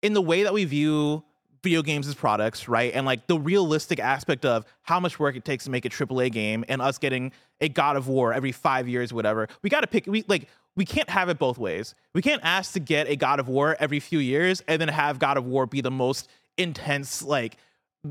in 0.02 0.14
the 0.14 0.22
way 0.22 0.44
that 0.44 0.54
we 0.54 0.66
view 0.66 1.24
video 1.64 1.84
games 1.84 2.08
as 2.08 2.16
products, 2.16 2.68
right? 2.68 2.92
And 2.94 3.06
like 3.06 3.28
the 3.28 3.38
realistic 3.38 4.00
aspect 4.00 4.46
of 4.46 4.66
how 4.82 5.00
much 5.00 5.20
work 5.20 5.36
it 5.36 5.46
takes 5.46 5.66
to 5.66 5.70
make 5.70 5.86
a 5.86 5.90
AAA 5.90 6.32
game 6.32 6.66
and 6.68 6.82
us 6.82 6.98
getting 6.98 7.32
a 7.60 7.70
God 7.70 7.98
of 7.98 8.08
War 8.08 8.34
every 8.34 8.52
five 8.52 8.88
years, 8.88 9.14
whatever. 9.14 9.48
We 9.62 9.70
got 9.70 9.82
to 9.82 9.88
pick, 9.88 10.08
we 10.08 10.24
like, 10.28 10.48
we 10.76 10.86
can't 10.86 11.10
have 11.10 11.30
it 11.30 11.38
both 11.38 11.58
ways. 11.58 11.94
We 12.16 12.22
can't 12.22 12.42
ask 12.44 12.74
to 12.74 12.80
get 12.80 13.08
a 13.08 13.16
God 13.16 13.40
of 13.40 13.48
War 13.48 13.76
every 13.80 14.00
few 14.00 14.20
years 14.20 14.64
and 14.68 14.82
then 14.82 14.88
have 14.88 15.20
God 15.20 15.38
of 15.38 15.46
War 15.46 15.68
be 15.68 15.82
the 15.82 15.92
most 15.92 16.30
intense, 16.58 17.22
like 17.22 17.58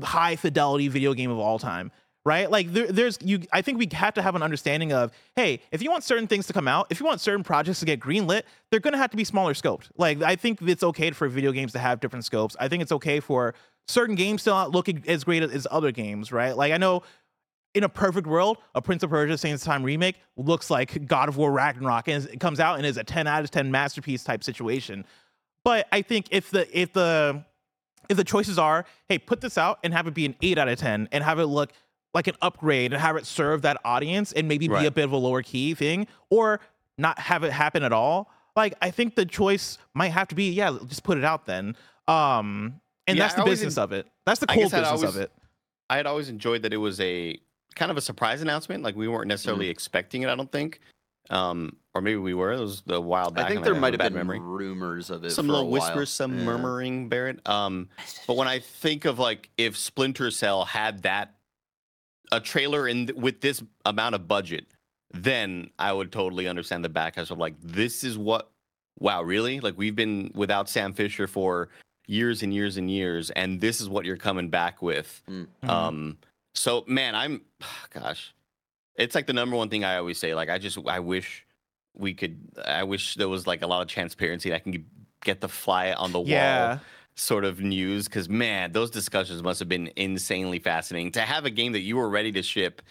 high 0.01 0.35
fidelity 0.37 0.87
video 0.87 1.13
game 1.13 1.31
of 1.31 1.39
all 1.39 1.59
time. 1.59 1.91
Right? 2.23 2.51
Like 2.51 2.71
there, 2.71 2.91
there's 2.91 3.17
you 3.21 3.41
I 3.51 3.63
think 3.63 3.79
we 3.79 3.89
have 3.93 4.13
to 4.13 4.21
have 4.21 4.35
an 4.35 4.43
understanding 4.43 4.93
of, 4.93 5.11
hey, 5.35 5.59
if 5.71 5.81
you 5.81 5.89
want 5.89 6.03
certain 6.03 6.27
things 6.27 6.45
to 6.47 6.53
come 6.53 6.67
out, 6.67 6.87
if 6.91 6.99
you 6.99 7.05
want 7.05 7.19
certain 7.19 7.43
projects 7.43 7.79
to 7.79 7.85
get 7.85 7.99
greenlit, 7.99 8.43
they're 8.69 8.79
gonna 8.79 8.97
have 8.97 9.09
to 9.11 9.17
be 9.17 9.23
smaller 9.23 9.53
scoped. 9.53 9.89
Like 9.97 10.21
I 10.21 10.35
think 10.35 10.61
it's 10.61 10.83
okay 10.83 11.09
for 11.11 11.27
video 11.27 11.51
games 11.51 11.71
to 11.71 11.79
have 11.79 11.99
different 11.99 12.25
scopes. 12.25 12.55
I 12.59 12.67
think 12.67 12.83
it's 12.83 12.91
okay 12.91 13.19
for 13.19 13.55
certain 13.87 14.15
games 14.15 14.43
to 14.43 14.51
not 14.51 14.71
look 14.71 14.87
as 15.07 15.23
great 15.23 15.41
as 15.41 15.65
other 15.71 15.91
games, 15.91 16.31
right? 16.31 16.55
Like 16.55 16.71
I 16.71 16.77
know 16.77 17.01
in 17.73 17.83
a 17.83 17.89
perfect 17.89 18.27
world, 18.27 18.57
a 18.75 18.81
Prince 18.81 19.03
of 19.03 19.09
Persia 19.09 19.37
Saints 19.37 19.63
Time 19.63 19.83
remake 19.83 20.17
looks 20.35 20.69
like 20.69 21.07
God 21.07 21.29
of 21.29 21.37
War 21.37 21.51
Ragnarok 21.51 22.07
and 22.07 22.25
it 22.25 22.39
comes 22.39 22.59
out 22.59 22.77
and 22.77 22.85
is 22.85 22.97
a 22.97 23.03
10 23.03 23.27
out 23.27 23.43
of 23.43 23.51
10 23.51 23.71
masterpiece 23.71 24.23
type 24.23 24.43
situation. 24.43 25.05
But 25.63 25.87
I 25.91 26.01
think 26.01 26.27
if 26.31 26.51
the 26.51 26.67
if 26.77 26.91
the 26.93 27.45
if 28.09 28.17
the 28.17 28.23
choices 28.23 28.57
are, 28.59 28.85
hey, 29.07 29.19
put 29.19 29.41
this 29.41 29.57
out 29.57 29.79
and 29.83 29.93
have 29.93 30.07
it 30.07 30.13
be 30.13 30.25
an 30.25 30.35
8 30.41 30.57
out 30.57 30.67
of 30.67 30.79
10 30.79 31.09
and 31.11 31.23
have 31.23 31.39
it 31.39 31.45
look 31.45 31.71
like 32.13 32.27
an 32.27 32.35
upgrade 32.41 32.91
and 32.93 33.01
have 33.01 33.15
it 33.15 33.25
serve 33.25 33.61
that 33.61 33.77
audience 33.85 34.31
and 34.33 34.47
maybe 34.47 34.67
be 34.67 34.85
a 34.85 34.91
bit 34.91 35.03
of 35.05 35.11
a 35.11 35.17
lower 35.17 35.41
key 35.41 35.73
thing 35.73 36.07
or 36.29 36.59
not 36.97 37.17
have 37.19 37.43
it 37.43 37.51
happen 37.51 37.83
at 37.83 37.93
all. 37.93 38.29
Like 38.55 38.73
I 38.81 38.91
think 38.91 39.15
the 39.15 39.25
choice 39.25 39.77
might 39.93 40.09
have 40.09 40.27
to 40.29 40.35
be, 40.35 40.51
yeah, 40.51 40.77
just 40.87 41.03
put 41.03 41.17
it 41.17 41.23
out 41.23 41.45
then. 41.45 41.75
Um 42.07 42.81
and 43.07 43.17
Yeah, 43.17 43.23
that's 43.25 43.35
the 43.35 43.43
business 43.45 43.77
en- 43.77 43.83
of 43.83 43.91
it. 43.93 44.07
That's 44.25 44.39
the 44.39 44.47
cool 44.47 44.63
guess 44.63 44.73
I'd 44.73 44.81
business 44.81 45.01
always- 45.03 45.15
of 45.15 45.21
it. 45.21 45.31
I 45.89 45.97
had 45.97 46.05
always 46.05 46.29
enjoyed 46.29 46.61
that 46.63 46.73
it 46.73 46.77
was 46.77 46.99
a 47.01 47.37
kind 47.75 47.91
of 47.91 47.97
a 47.97 48.01
surprise 48.01 48.41
announcement. 48.41 48.83
Like 48.83 48.95
we 48.95 49.07
weren't 49.07 49.27
necessarily 49.27 49.65
Mm-hmm. 49.65 49.71
expecting 49.71 50.21
it. 50.23 50.29
I 50.29 50.35
don't 50.35 50.51
think, 50.51 50.79
um, 51.29 51.75
or 51.93 52.01
maybe 52.01 52.17
we 52.17 52.33
were. 52.33 52.51
It 52.53 52.59
was 52.59 52.83
a 52.87 52.99
while 52.99 53.29
back. 53.31 53.45
I 53.45 53.49
think 53.49 53.63
there 53.63 53.73
have 53.73 53.81
might 53.81 53.93
have 53.93 53.99
been 53.99 54.13
memory. 54.13 54.39
rumors 54.39 55.09
of 55.09 55.23
it. 55.25 55.31
some 55.31 55.47
for 55.47 55.51
a 55.51 55.55
little 55.55 55.69
while. 55.69 55.81
whispers, 55.81 56.09
some 56.09 56.37
Yeah. 56.39 56.45
murmuring, 56.45 57.09
Barrett. 57.09 57.47
Um, 57.47 57.89
but 58.27 58.35
when 58.37 58.47
I 58.47 58.59
think 58.59 59.03
of 59.05 59.19
like 59.19 59.49
if 59.57 59.77
Splinter 59.77 60.31
Cell 60.31 60.63
had 60.65 61.03
that 61.03 61.35
a 62.31 62.39
trailer 62.39 62.87
in 62.87 63.07
th- 63.07 63.17
with 63.17 63.41
this 63.41 63.61
amount 63.85 64.15
of 64.15 64.27
budget, 64.27 64.65
then 65.13 65.69
I 65.77 65.91
would 65.93 66.11
totally 66.11 66.47
understand 66.47 66.83
the 66.85 66.89
backlash 66.89 67.31
of 67.31 67.37
like 67.37 67.55
this 67.61 68.03
is 68.03 68.17
what. 68.17 68.49
Wow, 68.99 69.23
really? 69.23 69.59
Like 69.59 69.77
we've 69.77 69.95
been 69.95 70.31
without 70.35 70.69
Sam 70.69 70.93
Fisher 70.93 71.25
for 71.27 71.69
years 72.07 72.43
and 72.43 72.53
years 72.53 72.77
and 72.77 72.89
years, 72.91 73.29
and 73.31 73.59
this 73.59 73.81
is 73.81 73.89
what 73.89 74.05
you're 74.05 74.17
coming 74.17 74.49
back 74.49 74.81
with. 74.81 75.21
Mm. 75.29 75.47
Mm-hmm. 75.63 75.69
Um, 75.69 76.17
So 76.53 76.83
man, 76.87 77.15
I'm 77.15 77.41
gosh. 77.93 78.33
It's 78.95 79.15
like 79.15 79.25
the 79.25 79.33
number 79.33 79.55
one 79.55 79.69
thing 79.69 79.83
I 79.83 79.97
always 79.97 80.19
say. 80.19 80.35
Like 80.35 80.49
I 80.49 80.57
just 80.59 80.77
I 80.87 80.99
wish 80.99 81.45
we 81.95 82.13
could 82.13 82.37
I 82.63 82.83
wish 82.83 83.15
there 83.15 83.29
was 83.29 83.47
like 83.47 83.61
a 83.63 83.67
lot 83.67 83.81
of 83.81 83.87
transparency 83.87 84.49
that 84.49 84.55
I 84.55 84.59
can 84.59 84.85
get 85.23 85.41
the 85.41 85.49
fly 85.49 85.93
on 85.93 86.11
the 86.11 86.19
wall 86.19 86.27
Yeah. 86.27 86.79
Sort 87.15 87.45
of 87.45 87.59
news 87.59 88.05
because 88.05 88.29
man, 88.29 88.71
those 88.71 88.89
discussions 88.89 89.43
must 89.43 89.59
have 89.59 89.69
been 89.69 89.91
insanely 89.95 90.59
fascinating. 90.59 91.11
To 91.13 91.21
have 91.21 91.45
a 91.45 91.49
game 91.49 91.73
that 91.73 91.81
you 91.81 91.97
were 91.97 92.09
ready 92.09 92.31
to 92.33 92.41
ship 92.41 92.81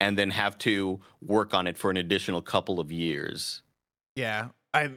and 0.00 0.16
then 0.16 0.30
have 0.30 0.58
to 0.58 1.00
work 1.22 1.54
on 1.54 1.66
it 1.66 1.76
for 1.76 1.90
an 1.90 1.96
additional 1.96 2.42
couple 2.42 2.80
of 2.80 2.92
years. 2.92 3.62
Yeah, 4.14 4.48
I, 4.72 4.90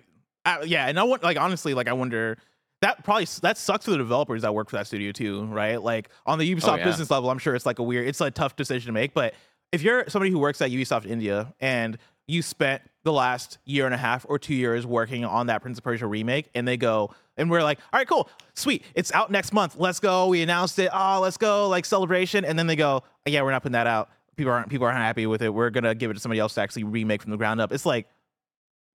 I 0.46 0.64
yeah, 0.64 0.88
and 0.88 1.00
I 1.00 1.04
want 1.04 1.24
like 1.24 1.38
honestly, 1.38 1.74
like 1.74 1.88
I 1.88 1.94
wonder 1.94 2.38
that 2.82 3.04
probably 3.04 3.26
that 3.42 3.58
sucks 3.58 3.86
for 3.86 3.92
the 3.92 3.98
developers 3.98 4.44
that 4.44 4.54
work 4.54 4.70
for 4.70 4.78
that 4.78 4.88
studio 4.88 5.12
too, 5.12 5.46
right? 5.46 5.82
Like 5.82 6.10
on 6.26 6.40
the 6.40 6.52
oh, 6.52 6.56
Ubisoft 6.56 6.74
Oh, 6.74 6.76
yeah. 6.76 6.86
business 6.86 7.12
level, 7.12 7.30
I'm 7.30 7.40
sure 7.40 7.56
it's 7.56 7.66
like 7.66 7.80
a 7.80 7.84
weird, 7.84 8.08
it's 8.08 8.22
a 8.22 8.32
tough 8.32 8.56
decision 8.56 8.88
to 8.88 8.94
make. 8.94 9.14
But 9.14 9.34
if 9.72 9.82
you're 9.82 10.06
somebody 10.08 10.32
who 10.32 10.40
works 10.40 10.62
at 10.62 10.72
Ubisoft 10.72 11.06
India 11.06 11.54
and 11.60 11.98
you 12.30 12.42
spent 12.42 12.82
the 13.04 13.12
last 13.12 13.58
year 13.66 13.86
and 13.86 13.94
a 13.94 13.98
half 13.98 14.26
or 14.30 14.38
two 14.38 14.54
years 14.54 14.86
working 14.86 15.26
on 15.26 15.48
that 15.48 15.62
Prince 15.62 15.80
of 15.80 15.84
Persia 15.84 16.06
remake, 16.06 16.50
and 16.54 16.68
they 16.68 16.78
go 16.78 17.14
and 17.38 17.50
we're 17.50 17.64
like, 17.64 17.80
all 17.94 18.00
right, 18.00 18.08
cool, 18.08 18.30
sweet, 18.54 18.84
it's 18.94 19.12
out 19.14 19.32
next 19.32 19.54
month, 19.54 19.78
let's 19.78 20.00
go. 20.00 20.28
We 20.28 20.42
announced 20.42 20.78
it, 20.78 20.90
oh, 20.94 21.20
let's 21.22 21.38
go, 21.38 21.70
like 21.70 21.86
celebration, 21.86 22.44
and 22.44 22.60
then 22.60 22.68
they 22.68 22.76
go, 22.76 23.04
yeah, 23.26 23.42
we're 23.42 23.52
not 23.52 23.64
putting 23.64 23.74
that 23.74 23.88
out. 23.88 24.10
People 24.36 24.54
aren't 24.54 24.70
people 24.70 24.86
aren't 24.86 24.98
happy 24.98 25.26
with 25.26 25.42
it. 25.42 25.50
We're 25.50 25.70
gonna 25.70 25.96
give 25.96 26.12
it 26.12 26.14
to 26.14 26.20
somebody 26.20 26.40
else 26.40 26.54
to 26.54 26.62
actually 26.62 26.84
remake 26.84 27.22
from 27.22 27.32
the 27.32 27.38
ground 27.38 27.60
up. 27.62 27.72
It's 27.72 27.86
like 27.86 28.08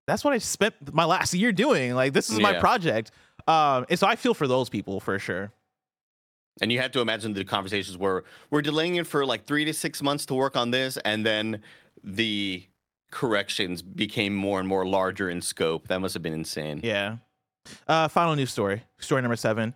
that's 0.06 0.22
what 0.22 0.32
I 0.32 0.38
spent 0.38 0.94
my 0.94 1.04
last 1.04 1.34
year 1.34 1.52
doing. 1.52 1.94
Like 1.94 2.12
this 2.12 2.30
is 2.30 2.38
my 2.38 2.54
project. 2.54 3.10
Um, 3.46 3.84
and 3.90 3.98
so 3.98 4.06
I 4.06 4.16
feel 4.16 4.34
for 4.34 4.46
those 4.46 4.68
people 4.68 5.00
for 5.00 5.18
sure. 5.18 5.52
And 6.62 6.70
you 6.70 6.78
had 6.78 6.92
to 6.92 7.00
imagine 7.00 7.34
the 7.34 7.44
conversations 7.44 7.98
where 7.98 8.22
we're 8.50 8.62
delaying 8.62 8.96
it 8.96 9.06
for 9.06 9.26
like 9.26 9.44
three 9.46 9.64
to 9.64 9.74
six 9.74 10.02
months 10.02 10.24
to 10.26 10.34
work 10.34 10.56
on 10.56 10.70
this, 10.70 10.96
and 10.98 11.26
then 11.26 11.62
the 12.02 12.64
corrections 13.10 13.82
became 13.82 14.34
more 14.34 14.58
and 14.60 14.68
more 14.68 14.86
larger 14.86 15.30
in 15.30 15.40
scope. 15.40 15.88
That 15.88 16.00
must 16.00 16.14
have 16.14 16.22
been 16.22 16.32
insane. 16.34 16.80
Yeah. 16.82 17.16
Uh, 17.88 18.08
final 18.08 18.34
news 18.36 18.50
story. 18.50 18.82
Story 18.98 19.22
number 19.22 19.36
seven. 19.36 19.74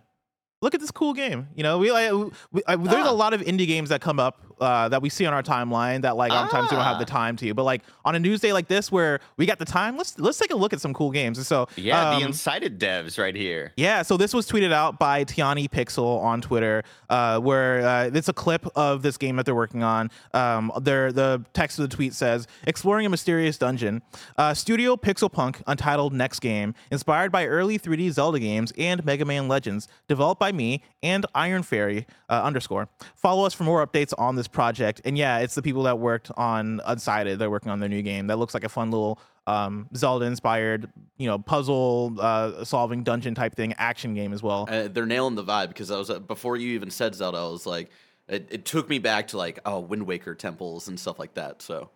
Look 0.61 0.75
at 0.75 0.81
this 0.81 0.91
cool 0.91 1.13
game. 1.13 1.47
You 1.55 1.63
know, 1.63 1.77
we 1.77 1.91
like 1.91 2.11
we, 2.51 2.61
I, 2.67 2.75
there's 2.75 3.05
Ah. 3.05 3.11
a 3.11 3.13
lot 3.13 3.33
of 3.33 3.41
indie 3.41 3.65
games 3.65 3.89
that 3.89 4.01
come 4.01 4.19
up 4.19 4.43
uh, 4.59 4.89
that 4.89 5.01
we 5.01 5.09
see 5.09 5.25
on 5.25 5.33
our 5.33 5.43
timeline 5.43 6.01
that 6.01 6.15
like 6.17 6.31
sometimes 6.31 6.69
we 6.71 6.75
don't 6.77 6.85
have 6.85 6.97
the 6.99 7.05
Ah. 7.05 7.17
time 7.19 7.35
to. 7.37 7.53
But 7.53 7.63
like 7.63 7.83
on 8.05 8.15
a 8.15 8.19
news 8.19 8.39
day 8.41 8.53
like 8.53 8.67
this 8.67 8.91
where 8.91 9.19
we 9.37 9.45
got 9.45 9.59
the 9.59 9.65
time, 9.65 9.97
let's 9.97 10.17
let's 10.19 10.37
take 10.37 10.51
a 10.51 10.55
look 10.55 10.73
at 10.73 10.81
some 10.81 10.93
cool 10.93 11.11
games. 11.11 11.37
And 11.37 11.45
so 11.47 11.67
Yeah, 11.75 12.09
um, 12.11 12.19
the 12.19 12.25
incited 12.25 12.79
devs 12.79 13.17
right 13.17 13.35
here. 13.35 13.73
Yeah, 13.77 14.01
so 14.01 14.17
this 14.17 14.33
was 14.33 14.47
tweeted 14.49 14.71
out 14.71 14.99
by 14.99 15.23
Tiani 15.25 15.69
Pixel 15.69 16.21
on 16.21 16.41
Twitter, 16.41 16.83
uh, 17.09 17.39
where 17.39 17.85
uh, 17.85 18.09
it's 18.13 18.29
a 18.29 18.33
clip 18.33 18.65
of 18.75 19.01
this 19.01 19.17
game 19.17 19.35
that 19.37 19.45
they're 19.45 19.55
working 19.55 19.83
on. 19.83 20.11
Um, 20.33 20.71
their 20.81 21.11
the 21.11 21.43
text 21.53 21.79
of 21.79 21.89
the 21.89 21.95
tweet 21.95 22.13
says, 22.13 22.47
"Exploring 22.67 23.05
a 23.05 23.09
mysterious 23.09 23.57
dungeon, 23.57 24.01
uh, 24.37 24.53
Studio 24.53 24.95
Pixel 24.95 25.31
Punk 25.31 25.61
Untitled 25.67 26.13
Next 26.13 26.39
Game, 26.39 26.75
inspired 26.91 27.31
by 27.31 27.45
early 27.45 27.77
3D 27.79 28.09
Zelda 28.11 28.39
games 28.39 28.73
and 28.77 29.05
Mega 29.05 29.25
Man 29.25 29.47
Legends, 29.47 29.87
developed 30.07 30.39
by 30.39 30.51
me 30.51 30.83
and 31.01 31.25
Iron 31.33 31.63
Fairy 31.63 32.05
uh, 32.29 32.41
underscore. 32.43 32.89
Follow 33.15 33.45
us 33.45 33.53
for 33.53 33.63
more 33.63 33.85
updates 33.85 34.13
on 34.17 34.35
this 34.35 34.47
project. 34.51 35.01
And 35.05 35.17
yeah, 35.17 35.39
it's 35.39 35.55
the 35.55 35.61
people 35.61 35.83
that 35.83 35.99
worked 35.99 36.31
on 36.37 36.81
Unsighted. 36.87 37.37
They're 37.37 37.49
working 37.49 37.71
on 37.71 37.79
their 37.79 37.89
new 37.89 38.01
game 38.01 38.27
that 38.27 38.37
looks 38.37 38.53
like 38.53 38.63
a 38.63 38.69
fun 38.69 38.91
little." 38.91 39.19
Um, 39.47 39.87
Zelda-inspired, 39.95 40.91
you 41.17 41.25
know, 41.25 41.39
puzzle 41.39 42.15
uh, 42.19 42.63
solving 42.63 43.01
dungeon 43.03 43.33
type 43.33 43.55
thing, 43.55 43.73
action 43.79 44.13
game 44.13 44.31
as 44.31 44.43
well. 44.43 44.67
Uh, 44.69 44.87
they're 44.87 45.07
nailing 45.07 45.33
the 45.33 45.43
vibe 45.43 45.69
because 45.69 45.89
I 45.89 45.97
was 45.97 46.11
uh, 46.11 46.19
before 46.19 46.55
you 46.55 46.75
even 46.75 46.91
said 46.91 47.15
Zelda, 47.15 47.39
I 47.39 47.47
was 47.47 47.65
like, 47.65 47.89
it, 48.27 48.47
it 48.51 48.65
took 48.65 48.87
me 48.89 48.99
back 48.99 49.27
to 49.29 49.37
like 49.37 49.59
oh 49.65 49.79
Wind 49.79 50.05
Waker 50.05 50.35
temples 50.35 50.87
and 50.87 50.99
stuff 50.99 51.17
like 51.17 51.33
that. 51.33 51.61
So 51.61 51.89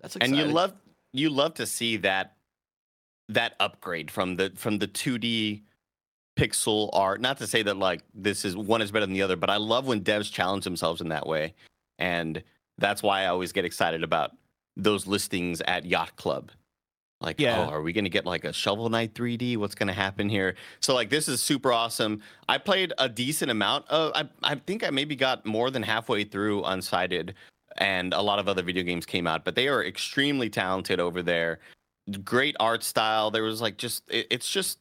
that's 0.00 0.16
and 0.16 0.36
you 0.36 0.44
love 0.44 0.72
you 1.12 1.30
love 1.30 1.54
to 1.54 1.66
see 1.66 1.96
that 1.98 2.36
that 3.28 3.54
upgrade 3.60 4.10
from 4.10 4.36
the 4.36 4.52
from 4.56 4.78
the 4.78 4.88
2D 4.88 5.62
pixel 6.36 6.90
art. 6.92 7.20
Not 7.20 7.38
to 7.38 7.46
say 7.46 7.62
that 7.62 7.76
like 7.76 8.02
this 8.14 8.44
is 8.44 8.56
one 8.56 8.82
is 8.82 8.90
better 8.90 9.06
than 9.06 9.14
the 9.14 9.22
other, 9.22 9.36
but 9.36 9.50
I 9.50 9.56
love 9.56 9.86
when 9.86 10.02
devs 10.02 10.30
challenge 10.32 10.64
themselves 10.64 11.00
in 11.00 11.08
that 11.08 11.26
way, 11.26 11.54
and 12.00 12.42
that's 12.78 13.02
why 13.02 13.22
I 13.22 13.26
always 13.26 13.52
get 13.52 13.64
excited 13.64 14.02
about 14.02 14.32
those 14.76 15.06
listings 15.06 15.60
at 15.62 15.84
Yacht 15.84 16.16
Club. 16.16 16.50
Like, 17.20 17.38
Yeah. 17.38 17.66
oh, 17.66 17.70
are 17.70 17.82
we 17.82 17.92
gonna 17.92 18.08
get 18.08 18.24
like 18.24 18.44
a 18.44 18.52
Shovel 18.52 18.88
Knight 18.88 19.12
3D? 19.14 19.58
What's 19.58 19.74
gonna 19.74 19.92
happen 19.92 20.28
here? 20.28 20.56
So 20.80 20.94
like, 20.94 21.10
this 21.10 21.28
is 21.28 21.42
super 21.42 21.70
awesome. 21.72 22.22
I 22.48 22.56
played 22.56 22.94
a 22.98 23.08
decent 23.10 23.50
amount 23.50 23.86
of. 23.88 24.12
I 24.14 24.28
I 24.42 24.54
think 24.54 24.82
I 24.82 24.90
maybe 24.90 25.14
got 25.16 25.44
more 25.44 25.70
than 25.70 25.82
halfway 25.82 26.24
through 26.24 26.62
Unsighted, 26.62 27.34
and 27.76 28.14
a 28.14 28.22
lot 28.22 28.38
of 28.38 28.48
other 28.48 28.62
video 28.62 28.82
games 28.82 29.04
came 29.04 29.26
out. 29.26 29.44
But 29.44 29.54
they 29.54 29.68
are 29.68 29.84
extremely 29.84 30.48
talented 30.48 30.98
over 30.98 31.22
there. 31.22 31.60
Great 32.24 32.56
art 32.58 32.82
style. 32.82 33.30
There 33.30 33.42
was 33.42 33.60
like 33.60 33.76
just 33.76 34.02
it, 34.10 34.26
it's 34.30 34.50
just 34.50 34.78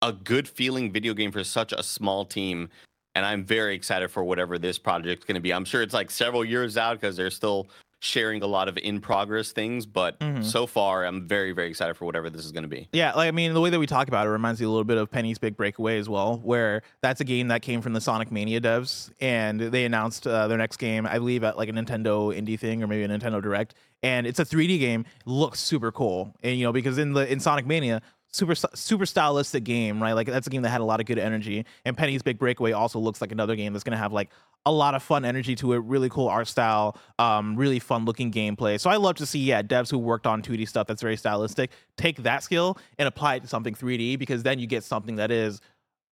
a 0.00 0.12
good 0.12 0.46
feeling 0.48 0.92
video 0.92 1.12
game 1.12 1.32
for 1.32 1.42
such 1.42 1.72
a 1.72 1.82
small 1.82 2.24
team. 2.24 2.68
And 3.14 3.26
I'm 3.26 3.44
very 3.44 3.74
excited 3.74 4.10
for 4.10 4.22
whatever 4.22 4.58
this 4.58 4.78
project's 4.78 5.24
going 5.24 5.34
to 5.34 5.40
be. 5.40 5.52
I'm 5.52 5.64
sure 5.64 5.82
it's 5.82 5.94
like 5.94 6.10
several 6.10 6.44
years 6.44 6.76
out 6.76 7.00
because 7.00 7.16
they're 7.16 7.30
still 7.30 7.68
sharing 8.02 8.42
a 8.42 8.46
lot 8.46 8.66
of 8.66 8.78
in 8.78 8.98
progress 8.98 9.52
things. 9.52 9.84
But 9.84 10.18
Mhm. 10.20 10.42
so 10.42 10.66
far, 10.66 11.04
I'm 11.04 11.26
very, 11.28 11.52
very 11.52 11.68
excited 11.68 11.96
for 11.98 12.06
whatever 12.06 12.30
this 12.30 12.46
is 12.46 12.52
going 12.52 12.62
to 12.62 12.68
be. 12.68 12.88
Yeah, 12.92 13.12
like 13.12 13.28
I 13.28 13.30
mean, 13.30 13.52
the 13.52 13.60
way 13.60 13.68
that 13.68 13.78
we 13.78 13.86
talk 13.86 14.08
about 14.08 14.26
it 14.26 14.30
reminds 14.30 14.58
me 14.60 14.64
a 14.66 14.70
little 14.70 14.84
bit 14.84 14.96
of 14.96 15.10
Penny's 15.10 15.38
Big 15.38 15.54
Breakaway 15.56 15.98
as 15.98 16.08
well, 16.08 16.40
where 16.42 16.82
that's 17.02 17.20
a 17.20 17.24
game 17.24 17.48
that 17.48 17.60
came 17.60 17.82
from 17.82 17.92
the 17.92 18.00
Sonic 18.00 18.30
Mania 18.32 18.58
devs, 18.60 19.10
and 19.20 19.60
they 19.60 19.84
announced 19.84 20.26
uh, 20.26 20.46
their 20.48 20.56
next 20.56 20.78
game, 20.78 21.04
I 21.04 21.18
believe, 21.18 21.44
at 21.44 21.58
like 21.58 21.68
a 21.68 21.72
Nintendo 21.72 22.34
indie 22.34 22.58
thing 22.58 22.82
or 22.82 22.86
maybe 22.86 23.02
a 23.02 23.08
Nintendo 23.08 23.42
Direct, 23.42 23.74
and 24.02 24.26
it's 24.26 24.38
a 24.38 24.44
3D 24.46 24.78
game, 24.78 25.04
looks 25.26 25.60
super 25.60 25.92
cool, 25.92 26.32
and 26.42 26.56
you 26.58 26.64
know 26.64 26.72
because 26.72 26.96
in 26.96 27.12
the 27.12 27.30
in 27.30 27.38
Sonic 27.40 27.66
Mania. 27.66 28.00
Super 28.32 28.54
super 28.54 29.06
stylistic 29.06 29.64
game, 29.64 30.00
right? 30.00 30.12
Like 30.12 30.28
that's 30.28 30.46
a 30.46 30.50
game 30.50 30.62
that 30.62 30.68
had 30.68 30.80
a 30.80 30.84
lot 30.84 31.00
of 31.00 31.06
good 31.06 31.18
energy. 31.18 31.66
And 31.84 31.96
Penny's 31.96 32.22
Big 32.22 32.38
Breakaway 32.38 32.72
also 32.72 33.00
looks 33.00 33.20
like 33.20 33.32
another 33.32 33.56
game 33.56 33.72
that's 33.72 33.82
gonna 33.82 33.96
have 33.96 34.12
like 34.12 34.30
a 34.66 34.72
lot 34.72 34.94
of 34.94 35.02
fun 35.02 35.24
energy 35.24 35.56
to 35.56 35.72
it, 35.72 35.78
really 35.78 36.08
cool 36.08 36.28
art 36.28 36.46
style, 36.46 36.96
um, 37.18 37.56
really 37.56 37.80
fun 37.80 38.04
looking 38.04 38.30
gameplay. 38.30 38.78
So 38.78 38.88
I 38.88 38.96
love 38.96 39.16
to 39.16 39.26
see, 39.26 39.40
yeah, 39.40 39.62
devs 39.62 39.90
who 39.90 39.98
worked 39.98 40.26
on 40.26 40.42
2D 40.42 40.68
stuff 40.68 40.86
that's 40.86 41.02
very 41.02 41.16
stylistic 41.16 41.70
take 41.96 42.22
that 42.22 42.42
skill 42.42 42.78
and 42.98 43.08
apply 43.08 43.36
it 43.36 43.40
to 43.40 43.48
something 43.48 43.74
3D 43.74 44.18
because 44.18 44.42
then 44.42 44.58
you 44.58 44.66
get 44.66 44.84
something 44.84 45.16
that 45.16 45.30
is 45.30 45.60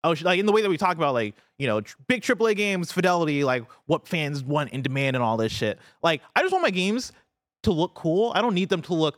oh 0.05 0.15
like 0.21 0.39
in 0.39 0.45
the 0.45 0.51
way 0.51 0.61
that 0.61 0.69
we 0.69 0.77
talk 0.77 0.95
about 0.95 1.13
like 1.13 1.35
you 1.57 1.67
know 1.67 1.81
tr- 1.81 1.97
big 2.07 2.21
AAA 2.21 2.55
games, 2.55 2.91
fidelity, 2.91 3.43
like 3.43 3.65
what 3.87 4.07
fans 4.07 4.43
want 4.43 4.69
and 4.71 4.83
demand 4.83 5.15
and 5.15 5.23
all 5.23 5.35
this 5.35 5.51
shit. 5.51 5.79
Like 6.01 6.21
I 6.35 6.41
just 6.41 6.53
want 6.53 6.61
my 6.61 6.71
games 6.71 7.11
to 7.63 7.71
look 7.71 7.93
cool. 7.95 8.31
I 8.35 8.41
don't 8.41 8.53
need 8.53 8.69
them 8.69 8.81
to 8.83 8.93
look. 8.93 9.17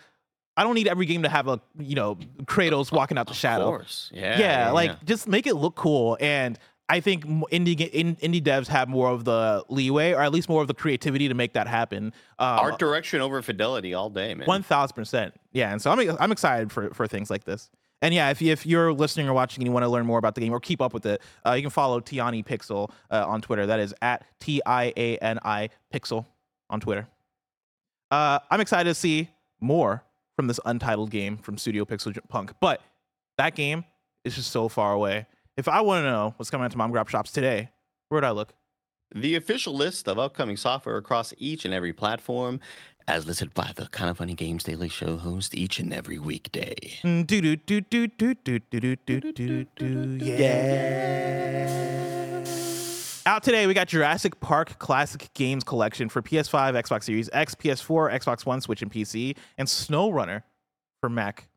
I 0.58 0.64
don't 0.64 0.74
need 0.74 0.88
every 0.88 1.06
game 1.06 1.24
to 1.24 1.30
have 1.30 1.48
a 1.48 1.62
you 1.78 1.96
know 1.96 2.16
Kratos 2.44 2.92
walking 2.92 3.18
out 3.18 3.28
the 3.28 3.34
shadow. 3.34 3.66
Of 3.66 3.70
course. 3.70 4.12
Yeah. 4.14 4.40
yeah, 4.40 4.72
like 4.72 5.06
just 5.06 5.28
make 5.28 5.48
it 5.48 5.54
look 5.56 5.76
cool. 5.76 6.18
And 6.20 6.60
i 6.90 7.00
think 7.00 7.26
indie 7.26 7.80
in, 7.90 8.16
indie 8.18 8.42
devs 8.42 8.68
have 8.68 8.88
more 8.88 9.10
of 9.10 9.26
the 9.26 9.64
leeway 9.70 10.14
or 10.14 10.22
at 10.22 10.32
least 10.32 10.48
more 10.48 10.62
of 10.62 10.68
the 10.68 10.74
creativity 10.74 11.28
to 11.28 11.34
make 11.34 11.54
that 11.54 11.68
happen. 11.68 12.14
Um, 12.40 12.60
Art 12.60 12.80
direction 12.80 13.22
over 13.22 13.42
fidelity 13.42 13.94
all 13.94 14.10
day, 14.10 14.34
man. 14.34 14.48
1000% 14.48 15.32
yeah 15.52 15.72
and 15.72 15.82
so 15.82 15.92
i'm, 15.92 16.18
I'm 16.20 16.32
excited 16.32 16.72
for, 16.72 16.90
for 16.94 17.08
things 17.08 17.30
like 17.30 17.44
this. 17.44 17.70
And 18.02 18.14
yeah 18.14 18.30
if, 18.30 18.42
if 18.42 18.66
you're 18.66 18.94
listening 18.94 19.28
or 19.28 19.34
watching 19.34 19.62
and 19.62 19.68
you 19.68 19.74
want 19.74 19.84
to 19.84 19.90
learn 19.90 20.06
more 20.06 20.20
about 20.20 20.36
the 20.36 20.42
game 20.42 20.54
or 20.54 20.60
keep 20.60 20.82
up 20.82 20.94
with 20.94 21.06
it 21.06 21.22
uh, 21.46 21.54
you 21.54 21.62
can 21.62 21.72
follow 21.72 22.00
tiani 22.00 22.46
pixel 22.46 22.92
uh, 23.12 23.26
on 23.28 23.42
twitter. 23.42 23.66
That 23.66 23.80
is 23.80 23.94
at 24.02 24.24
t-i-a-n-i 24.40 25.70
pixel 25.94 26.26
on 26.70 26.80
twitter. 26.80 27.08
Uh, 28.12 28.40
i'm 28.50 28.62
excited 28.62 28.90
to 28.90 28.96
see 28.96 29.30
more 29.60 30.04
from 30.38 30.48
this 30.48 30.60
untitled 30.66 31.10
game 31.12 31.36
from 31.38 31.58
studio 31.58 31.84
pixel 31.84 32.18
punk 32.30 32.54
but 32.62 32.80
that 33.38 33.56
game 33.56 33.84
is 34.24 34.36
just 34.36 34.52
so 34.52 34.70
far 34.70 34.94
away 34.94 35.26
if 35.58 35.68
i 35.68 35.82
want 35.82 36.04
to 36.04 36.10
know 36.10 36.34
what's 36.38 36.50
coming 36.50 36.64
out 36.64 36.72
to 36.72 36.78
mom 36.78 36.92
grab 36.92 37.10
shops 37.10 37.32
today 37.34 37.70
where 38.08 38.18
would 38.22 38.24
i 38.24 38.32
look 38.32 38.54
The 39.16 39.36
official 39.36 39.74
list 39.74 40.08
of 40.08 40.20
upcoming 40.20 40.58
software 40.58 40.98
across 40.98 41.34
each 41.38 41.64
and 41.66 41.74
every 41.74 41.94
platform, 41.94 42.60
as 43.08 43.26
listed 43.26 43.54
by 43.54 43.72
the 43.74 43.88
Kind 43.88 44.10
of 44.10 44.18
Funny 44.18 44.34
Games 44.36 44.66
Daily 44.66 44.90
Show 44.90 45.16
host 45.16 45.56
each 45.56 45.80
and 45.80 45.94
every 45.94 46.20
weekday. 46.20 46.76
Mm, 47.04 47.26
do 47.26 47.40
do 47.40 47.56
do 47.56 47.80
do 47.80 48.08
do 48.08 48.34
do 48.36 48.60
do 48.60 48.80
do 48.80 48.96
do 48.98 49.32
do 49.32 49.64
do 49.78 50.26
yeah. 50.26 52.17
Out 53.28 53.44
today, 53.44 53.68
we 53.68 53.74
got 53.74 53.90
Jurassic 53.90 54.40
Park 54.40 54.80
Classic 54.80 55.30
Games 55.34 55.66
Collection 55.66 56.08
for 56.08 56.22
PS5, 56.22 56.82
Xbox 56.82 57.04
Series 57.04 57.30
X, 57.34 57.56
PS4, 57.56 58.14
Xbox 58.22 58.46
One, 58.46 58.62
Switch, 58.62 58.82
and 58.82 58.90
PC, 58.90 59.36
and 59.58 59.68
SnowRunner 59.68 60.44
for 61.02 61.10
Mac. 61.10 61.50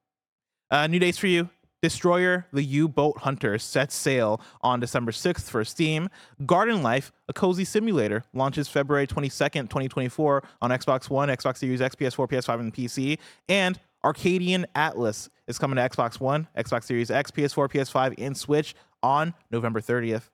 Uh, 0.73 0.89
new 0.89 0.99
dates 0.99 1.17
for 1.17 1.29
you. 1.29 1.49
Destroyer, 1.81 2.45
the 2.53 2.65
U-Boat 2.65 3.19
Hunter, 3.19 3.57
sets 3.57 3.95
sail 3.95 4.41
on 4.63 4.81
December 4.81 5.13
6th 5.13 5.49
for 5.49 5.65
Steam. 5.65 6.09
Garden 6.45 6.83
Life, 6.83 7.13
a 7.29 7.33
cozy 7.33 7.65
simulator, 7.65 8.25
launches 8.35 8.67
February 8.67 9.07
22nd, 9.07 9.69
2024 9.69 10.43
on 10.61 10.71
Xbox 10.71 11.09
One, 11.09 11.29
Xbox 11.29 11.59
Series 11.59 11.81
X, 11.81 11.95
PS4, 11.95 12.29
PS5, 12.29 12.59
and 12.59 12.75
PC. 12.75 13.19
And 13.49 13.79
Arcadian 14.03 14.67
Atlas 14.75 15.31
is 15.47 15.57
coming 15.57 15.77
to 15.77 15.89
Xbox 15.89 16.19
One, 16.19 16.49
Xbox 16.59 16.83
Series 16.83 17.13
X, 17.13 17.31
PS4, 17.31 17.71
PS5, 17.71 18.15
and 18.19 18.37
Switch 18.37 18.75
on 19.05 19.35
November 19.53 19.81
30th. 19.81 20.31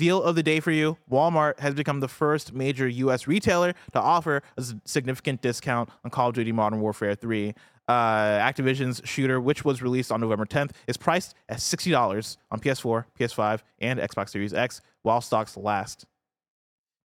Deal 0.00 0.22
of 0.22 0.34
the 0.34 0.42
day 0.42 0.60
for 0.60 0.70
you 0.70 0.96
Walmart 1.10 1.58
has 1.60 1.74
become 1.74 2.00
the 2.00 2.08
first 2.08 2.54
major 2.54 2.88
U.S. 2.88 3.26
retailer 3.26 3.74
to 3.92 4.00
offer 4.00 4.42
a 4.56 4.64
significant 4.86 5.42
discount 5.42 5.90
on 6.02 6.10
Call 6.10 6.30
of 6.30 6.34
Duty 6.34 6.52
Modern 6.52 6.80
Warfare 6.80 7.14
3. 7.14 7.52
Uh, 7.86 7.92
Activision's 7.92 9.02
shooter, 9.04 9.38
which 9.42 9.62
was 9.62 9.82
released 9.82 10.10
on 10.10 10.22
November 10.22 10.46
10th, 10.46 10.70
is 10.86 10.96
priced 10.96 11.34
at 11.50 11.58
$60 11.58 12.38
on 12.50 12.60
PS4, 12.60 13.04
PS5, 13.18 13.60
and 13.80 14.00
Xbox 14.00 14.30
Series 14.30 14.54
X 14.54 14.80
while 15.02 15.20
stocks 15.20 15.54
last. 15.54 16.06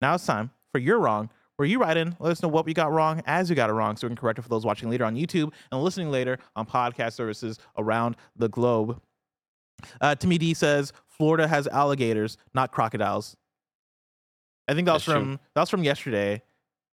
Now 0.03 0.17
it's 0.17 0.27
time 0.27 0.51
for 0.71 0.79
You're 0.79 1.01
Wrong, 1.01 1.31
where 1.57 1.67
you 1.67 1.79
write 1.79 1.97
in, 1.97 2.15
let 2.21 2.33
us 2.33 2.43
know 2.43 2.49
what 2.49 2.67
we 2.67 2.75
got 2.75 2.93
wrong 2.93 3.23
as 3.25 3.49
you 3.49 3.57
got 3.57 3.71
it 3.71 3.73
wrong, 3.73 3.97
so 3.97 4.07
we 4.07 4.11
can 4.11 4.17
correct 4.19 4.39
it 4.39 4.43
for 4.43 4.51
those 4.51 4.67
watching 4.67 4.91
later 4.91 5.07
on 5.07 5.17
YouTube 5.17 5.51
and 5.71 5.83
listening 5.83 6.11
later 6.11 6.39
on 6.57 6.67
podcast 6.67 7.15
services 7.15 7.59
around 7.79 8.17
the 8.37 8.51
globe. 8.51 9.01
Uh, 10.01 10.15
Timmy 10.15 10.39
D 10.39 10.55
says 10.55 10.93
Florida 11.09 11.47
has 11.49 11.67
alligators, 11.69 12.37
not 12.55 12.73
crocodiles. 12.73 13.37
I 14.69 14.75
think 14.75 14.87
that 14.87 14.93
was 14.95 15.05
That's 15.05 15.17
true. 15.17 15.23
from 15.25 15.41
that 15.55 15.61
was 15.63 15.71
from 15.71 15.85
yesterday, 15.85 16.43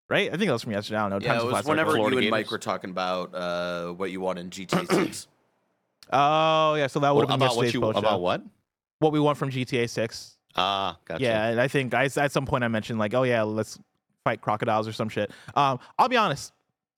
right? 0.09 0.27
I 0.27 0.37
think 0.37 0.47
that 0.47 0.53
was 0.53 0.63
from 0.63 0.71
yesterday. 0.73 0.97
I 0.97 1.07
don't 1.09 1.19
know. 1.21 1.25
Yeah, 1.25 1.33
Times 1.33 1.43
it 1.43 1.45
of 1.47 1.51
was 1.53 1.61
Flat 1.61 1.69
whenever 1.71 1.91
Circle. 1.91 2.03
you 2.05 2.09
Florida 2.09 2.27
and 2.27 2.31
Mike 2.31 2.39
Gators. 2.45 2.51
were 2.51 2.57
talking 2.57 2.89
about 2.89 3.35
uh, 3.35 3.87
what 3.93 4.11
you 4.11 4.21
want 4.21 4.39
in 4.39 4.49
GTA 4.49 4.87
6. 4.91 5.27
Oh 6.11 6.73
yeah, 6.75 6.87
so 6.87 6.99
that 6.99 7.13
would 7.13 7.27
Well, 7.27 7.27
have 7.27 7.39
been 7.39 7.45
about 7.47 7.55
what 7.55 7.65
yesterday's 7.65 7.73
you 7.75 7.81
post 7.81 7.95
show. 7.95 7.99
about 7.99 8.21
what? 8.21 8.41
What 8.99 9.13
we 9.13 9.19
want 9.19 9.37
from 9.37 9.51
GTA 9.51 9.87
Six. 9.89 10.37
Ah, 10.55 10.97
gotcha. 11.05 11.23
Yeah, 11.23 11.47
and 11.49 11.61
I 11.61 11.67
think 11.67 11.93
I 11.93 12.05
at 12.05 12.31
some 12.31 12.45
point 12.45 12.63
I 12.63 12.67
mentioned 12.67 12.97
like, 12.99 13.13
oh 13.13 13.23
yeah, 13.23 13.43
let's 13.43 13.79
fight 14.25 14.41
crocodiles 14.41 14.87
or 14.87 14.91
some 14.91 15.07
shit. 15.09 15.31
Um, 15.55 15.79
I'll 15.97 16.09
be 16.09 16.17
honest, 16.17 16.51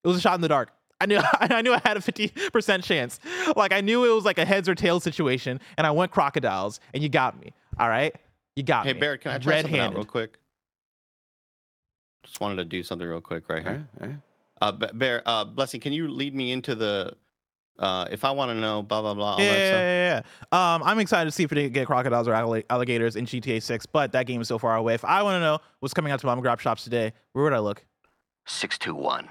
it 0.03 0.07
was 0.07 0.17
a 0.17 0.21
shot 0.21 0.35
in 0.35 0.41
the 0.41 0.47
dark. 0.47 0.71
I 1.01 1.05
knew 1.07 1.19
I 1.39 1.61
knew 1.61 1.73
I 1.73 1.81
had 1.83 1.97
a 1.97 2.01
fifty 2.01 2.29
percent 2.53 2.83
chance. 2.83 3.19
Like 3.55 3.73
I 3.73 3.81
knew 3.81 4.05
it 4.09 4.13
was 4.15 4.23
like 4.25 4.37
a 4.37 4.45
heads 4.45 4.69
or 4.69 4.75
tails 4.75 5.03
situation, 5.03 5.59
and 5.77 5.85
I 5.87 5.91
went 5.91 6.11
crocodiles, 6.11 6.79
and 6.93 7.01
you 7.03 7.09
got 7.09 7.39
me. 7.39 7.53
All 7.79 7.89
right, 7.89 8.15
you 8.55 8.63
got 8.63 8.85
Hey 8.85 8.93
me. 8.93 8.99
Barrett, 8.99 9.21
can 9.21 9.31
I 9.31 9.37
try 9.39 9.61
something 9.61 9.79
out 9.79 9.93
real 9.95 10.05
quick? 10.05 10.37
Just 12.23 12.39
wanted 12.39 12.57
to 12.57 12.65
do 12.65 12.83
something 12.83 13.07
real 13.07 13.21
quick 13.21 13.49
right 13.49 13.63
here. 13.63 13.87
right, 13.99 14.03
all 14.03 14.07
right. 14.09 14.17
Uh, 14.61 14.71
Ba- 14.71 14.91
Bear, 14.93 15.23
uh, 15.25 15.43
Blessing, 15.43 15.79
can 15.81 15.91
you 15.91 16.07
lead 16.07 16.35
me 16.35 16.51
into 16.51 16.75
the, 16.75 17.15
uh, 17.79 18.05
if 18.11 18.23
I 18.23 18.29
want 18.29 18.49
to 18.51 18.55
know, 18.55 18.83
blah 18.83 19.01
blah 19.01 19.15
blah, 19.15 19.31
all 19.33 19.39
Yeah, 19.39 19.45
that 19.53 19.57
yeah, 19.59 19.67
stuff. 19.67 19.81
yeah, 19.81 20.21
yeah. 20.53 20.75
Um, 20.75 20.83
I'm 20.83 20.99
excited 20.99 21.25
to 21.25 21.31
see 21.31 21.43
if 21.43 21.51
we 21.51 21.67
get 21.69 21.87
crocodiles 21.87 22.27
or 22.27 22.33
alli- 22.35 22.63
alligators 22.69 23.15
in 23.15 23.25
GTA 23.25 23.59
6, 23.63 23.85
but 23.87 24.11
that 24.11 24.27
game 24.27 24.39
is 24.39 24.47
so 24.47 24.59
far 24.59 24.75
away. 24.75 24.93
If 24.93 25.03
I 25.03 25.23
want 25.23 25.35
to 25.35 25.39
know 25.39 25.57
what's 25.79 25.95
coming 25.95 26.11
out 26.11 26.19
to 26.19 26.27
mom 26.27 26.37
and 26.37 26.43
grab 26.43 26.61
shops 26.61 26.83
today, 26.83 27.11
where 27.33 27.43
would 27.43 27.53
I 27.53 27.59
look? 27.59 27.83
621. 28.45 29.29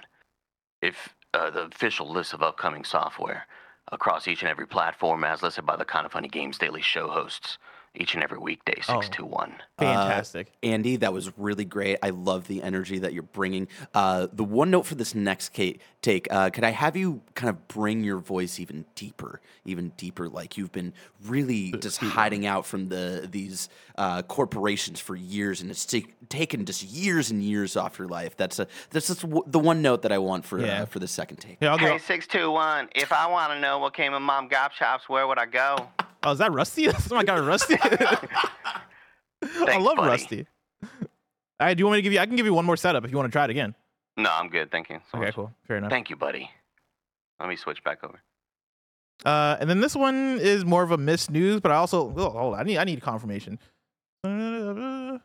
If 0.83 1.15
uh, 1.35 1.51
the 1.51 1.63
official 1.63 2.11
list 2.11 2.33
of 2.33 2.43
upcoming 2.43 2.85
software 2.85 3.47
across 3.93 4.29
each 4.29 4.43
and 4.43 4.51
every 4.51 4.67
platform 4.67 5.25
as 5.25 5.43
listed 5.43 5.67
by 5.67 5.77
the 5.77 5.85
Kind 5.85 6.07
of 6.07 6.13
Funny 6.13 6.29
Games 6.29 6.59
Daily 6.59 6.83
Show 6.83 7.09
hosts 7.09 7.59
each 7.97 8.15
and 8.15 8.23
every 8.23 8.39
weekday, 8.39 8.75
Oh. 8.89 9.01
621. 9.01 9.53
Fantastic. 9.79 10.53
Andy, 10.63 10.97
that 10.97 11.13
was 11.13 11.37
really 11.37 11.65
great. 11.65 11.99
I 12.03 12.11
love 12.11 12.47
the 12.47 12.63
energy 12.63 13.01
that 13.01 13.13
you're 13.13 13.23
bringing. 13.25 13.67
Uh, 13.95 14.29
the 14.33 14.45
one 14.45 14.71
note 14.71 14.87
for 14.87 14.95
this 14.95 15.15
next 15.15 15.53
ca- 15.55 15.77
take, 16.01 16.29
uh, 16.31 16.51
could 16.51 16.63
I 16.63 16.71
have 16.71 16.97
you 16.97 17.21
kind 17.35 17.51
of 17.51 17.67
bring 17.67 18.05
your 18.05 18.19
voice 18.19 18.61
even 18.61 18.85
deeper, 18.95 19.41
even 19.65 19.89
deeper? 19.97 20.29
Like 20.29 20.57
you've 20.57 20.71
been 20.71 20.93
really 21.27 21.73
just 21.81 21.99
hiding 21.99 22.47
out 22.47 22.65
from 22.65 22.89
the 22.91 23.29
these 23.31 23.69
uh, 23.99 24.23
corporations 24.23 25.01
for 25.01 25.17
years, 25.17 25.61
and 25.61 25.71
it's 25.71 25.85
ta- 25.85 25.99
taken 26.29 26.65
just 26.65 26.85
years 26.85 27.31
and 27.33 27.43
years 27.43 27.77
off 27.77 27.99
your 27.99 28.09
life. 28.09 28.37
That's 28.37 28.61
a 28.61 28.69
that's 28.91 29.09
just 29.09 29.23
w- 29.23 29.43
the 29.49 29.59
one 29.59 29.83
note 29.83 30.03
that 30.03 30.13
I 30.13 30.19
want 30.19 30.45
for 30.45 30.61
Yeah. 30.61 30.83
uh, 30.83 30.87
for 30.87 31.01
the 31.01 31.09
second 31.09 31.39
take. 31.39 31.57
yeah, 31.61 31.73
I'll 31.73 31.79
go. 31.79 31.87
Hey, 31.87 31.99
621. 31.99 32.89
If 32.95 33.13
I 33.13 33.27
want 33.27 33.53
to 33.53 33.59
know 33.61 33.79
what 33.81 33.95
came 33.95 34.15
in 34.15 34.23
Mom 34.23 34.49
Gop 34.49 34.71
Shops, 34.73 35.09
where 35.09 35.27
would 35.27 35.39
I 35.39 35.47
go? 35.47 35.89
Oh, 36.23 36.33
is 36.33 36.39
that 36.39 36.53
Rusty? 36.53 36.87
That's 36.91 37.11
my 37.11 37.25
guy, 37.25 37.39
Rusty. 37.39 37.77
I 37.83 38.29
love 39.79 39.97
buddy. 39.97 40.09
Rusty. 40.09 40.47
All 40.83 40.89
right, 41.67 41.75
do 41.77 41.81
you 41.81 41.87
want 41.87 41.95
me 41.95 41.99
to 41.99 42.03
give 42.03 42.13
you? 42.13 42.19
I 42.19 42.27
can 42.27 42.37
give 42.37 42.47
you 42.47 42.55
one 42.55 42.65
more 42.65 42.77
setup 42.77 43.05
if 43.05 43.11
you 43.11 43.17
want 43.17 43.29
to 43.29 43.33
try 43.33 43.45
it 43.45 43.51
again. 43.51 43.75
No, 44.17 44.31
I'm 44.33 44.49
good. 44.49 44.71
Thank 44.71 44.91
you. 44.91 45.01
so 45.11 45.19
Okay, 45.19 45.27
much. 45.27 45.35
cool, 45.35 45.53
fair 45.67 45.77
enough. 45.79 45.91
Thank 45.91 46.11
you, 46.11 46.17
buddy. 46.17 46.51
Let 47.39 47.49
me 47.49 47.57
switch 47.57 47.83
back 47.85 48.05
over. 48.05 48.21
Uh, 49.25 49.57
and 49.61 49.69
then 49.69 49.81
this 49.81 49.95
one 49.95 50.39
is 50.41 50.65
more 50.65 50.83
of 50.83 50.91
a 50.91 50.99
missed 50.99 51.31
news, 51.31 51.61
but 51.61 51.71
I 51.73 51.77
also 51.77 52.13
oh, 52.17 52.31
hold 52.31 52.55
on, 52.55 52.61
I 52.61 52.63
need 52.63 52.79
I 52.79 52.85
need 52.85 53.01
confirmation. 53.03 53.59
whoa, 54.25 54.31
whoa, 54.31 55.19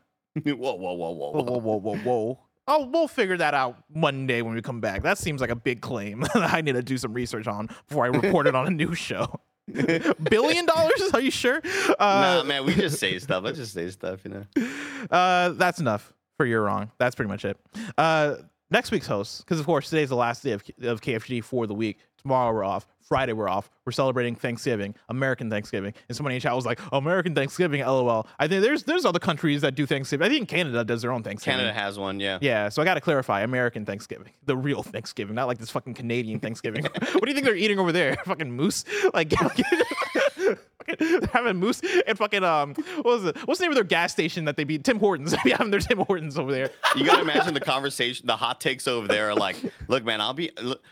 whoa, 0.44 0.94
whoa, 0.94 1.12
whoa, 1.12 1.42
whoa, 1.42 1.58
whoa, 1.58 1.76
whoa, 1.78 1.96
whoa. 1.98 2.38
Oh, 2.68 2.86
we'll 2.86 3.08
figure 3.08 3.36
that 3.36 3.54
out 3.54 3.76
Monday 3.94 4.42
when 4.42 4.54
we 4.54 4.60
come 4.60 4.80
back. 4.80 5.02
That 5.02 5.18
seems 5.18 5.40
like 5.40 5.50
a 5.50 5.56
big 5.56 5.80
claim 5.80 6.20
that 6.34 6.52
I 6.54 6.60
need 6.62 6.72
to 6.74 6.82
do 6.82 6.98
some 6.98 7.12
research 7.14 7.46
on 7.46 7.68
before 7.88 8.04
I 8.04 8.08
report 8.08 8.46
it 8.46 8.54
on 8.54 8.66
a 8.66 8.70
news 8.70 8.98
show. 8.98 9.40
Billion 10.30 10.66
dollars? 10.66 11.10
Are 11.12 11.20
you 11.20 11.30
sure? 11.30 11.60
Uh, 11.98 12.40
nah, 12.40 12.42
man, 12.44 12.64
we 12.64 12.74
just 12.74 12.98
say 12.98 13.18
stuff. 13.18 13.44
I 13.44 13.52
just 13.52 13.72
say 13.72 13.90
stuff, 13.90 14.20
you 14.24 14.30
know. 14.30 14.44
Uh, 15.10 15.50
that's 15.50 15.78
enough 15.78 16.12
for 16.36 16.46
you're 16.46 16.62
wrong. 16.62 16.90
That's 16.98 17.14
pretty 17.14 17.28
much 17.28 17.44
it. 17.44 17.56
Uh, 17.96 18.36
next 18.70 18.90
week's 18.90 19.06
host, 19.06 19.44
because 19.44 19.60
of 19.60 19.66
course 19.66 19.88
today's 19.88 20.08
the 20.08 20.16
last 20.16 20.42
day 20.42 20.50
of, 20.50 20.64
of 20.82 21.00
KFG 21.00 21.44
for 21.44 21.68
the 21.68 21.74
week. 21.74 21.98
Tomorrow 22.26 22.52
we're 22.52 22.64
off. 22.64 22.88
Friday 23.02 23.34
we're 23.34 23.48
off. 23.48 23.70
We're 23.84 23.92
celebrating 23.92 24.34
Thanksgiving, 24.34 24.96
American 25.08 25.48
Thanksgiving. 25.48 25.94
And 26.08 26.16
somebody 26.16 26.34
in 26.34 26.40
chat 26.40 26.56
was 26.56 26.66
like, 26.66 26.80
"American 26.90 27.36
Thanksgiving, 27.36 27.80
lol." 27.82 28.26
I 28.40 28.48
think 28.48 28.64
there's 28.64 28.82
there's 28.82 29.04
other 29.04 29.20
countries 29.20 29.60
that 29.60 29.76
do 29.76 29.86
Thanksgiving. 29.86 30.26
I 30.26 30.28
think 30.28 30.48
Canada 30.48 30.84
does 30.84 31.02
their 31.02 31.12
own 31.12 31.22
Thanksgiving. 31.22 31.60
Canada 31.60 31.72
has 31.72 32.00
one, 32.00 32.18
yeah. 32.18 32.38
Yeah, 32.40 32.68
so 32.68 32.82
I 32.82 32.84
got 32.84 32.94
to 32.94 33.00
clarify 33.00 33.42
American 33.42 33.86
Thanksgiving, 33.86 34.32
the 34.44 34.56
real 34.56 34.82
Thanksgiving, 34.82 35.36
not 35.36 35.46
like 35.46 35.58
this 35.58 35.70
fucking 35.70 35.94
Canadian 35.94 36.40
Thanksgiving. 36.40 36.82
what 37.12 37.22
do 37.22 37.28
you 37.28 37.34
think 37.34 37.46
they're 37.46 37.54
eating 37.54 37.78
over 37.78 37.92
there? 37.92 38.16
fucking 38.24 38.50
moose? 38.50 38.84
Like, 39.14 39.32
fucking- 40.86 41.28
having 41.32 41.56
moose 41.56 41.80
and 42.06 42.16
fucking 42.16 42.44
um, 42.44 42.74
what 42.96 43.04
was 43.04 43.24
it? 43.26 43.36
What's 43.46 43.58
the 43.60 43.64
name 43.64 43.72
of 43.72 43.76
their 43.76 43.84
gas 43.84 44.12
station 44.12 44.44
that 44.46 44.56
they 44.56 44.64
beat? 44.64 44.84
Tim 44.84 44.98
Hortons. 44.98 45.34
They 45.44 45.50
having 45.50 45.70
their 45.70 45.80
Tim 45.80 45.98
Hortons 45.98 46.38
over 46.38 46.50
there. 46.52 46.70
You 46.96 47.04
gotta 47.04 47.22
imagine 47.22 47.54
the 47.54 47.60
conversation, 47.60 48.26
the 48.26 48.36
hot 48.36 48.60
takes 48.60 48.88
over 48.88 49.06
there 49.06 49.30
are 49.30 49.34
like, 49.34 49.56
look, 49.88 50.04
man, 50.04 50.20
I'll 50.20 50.34
be. 50.34 50.50
Look, 50.60 50.82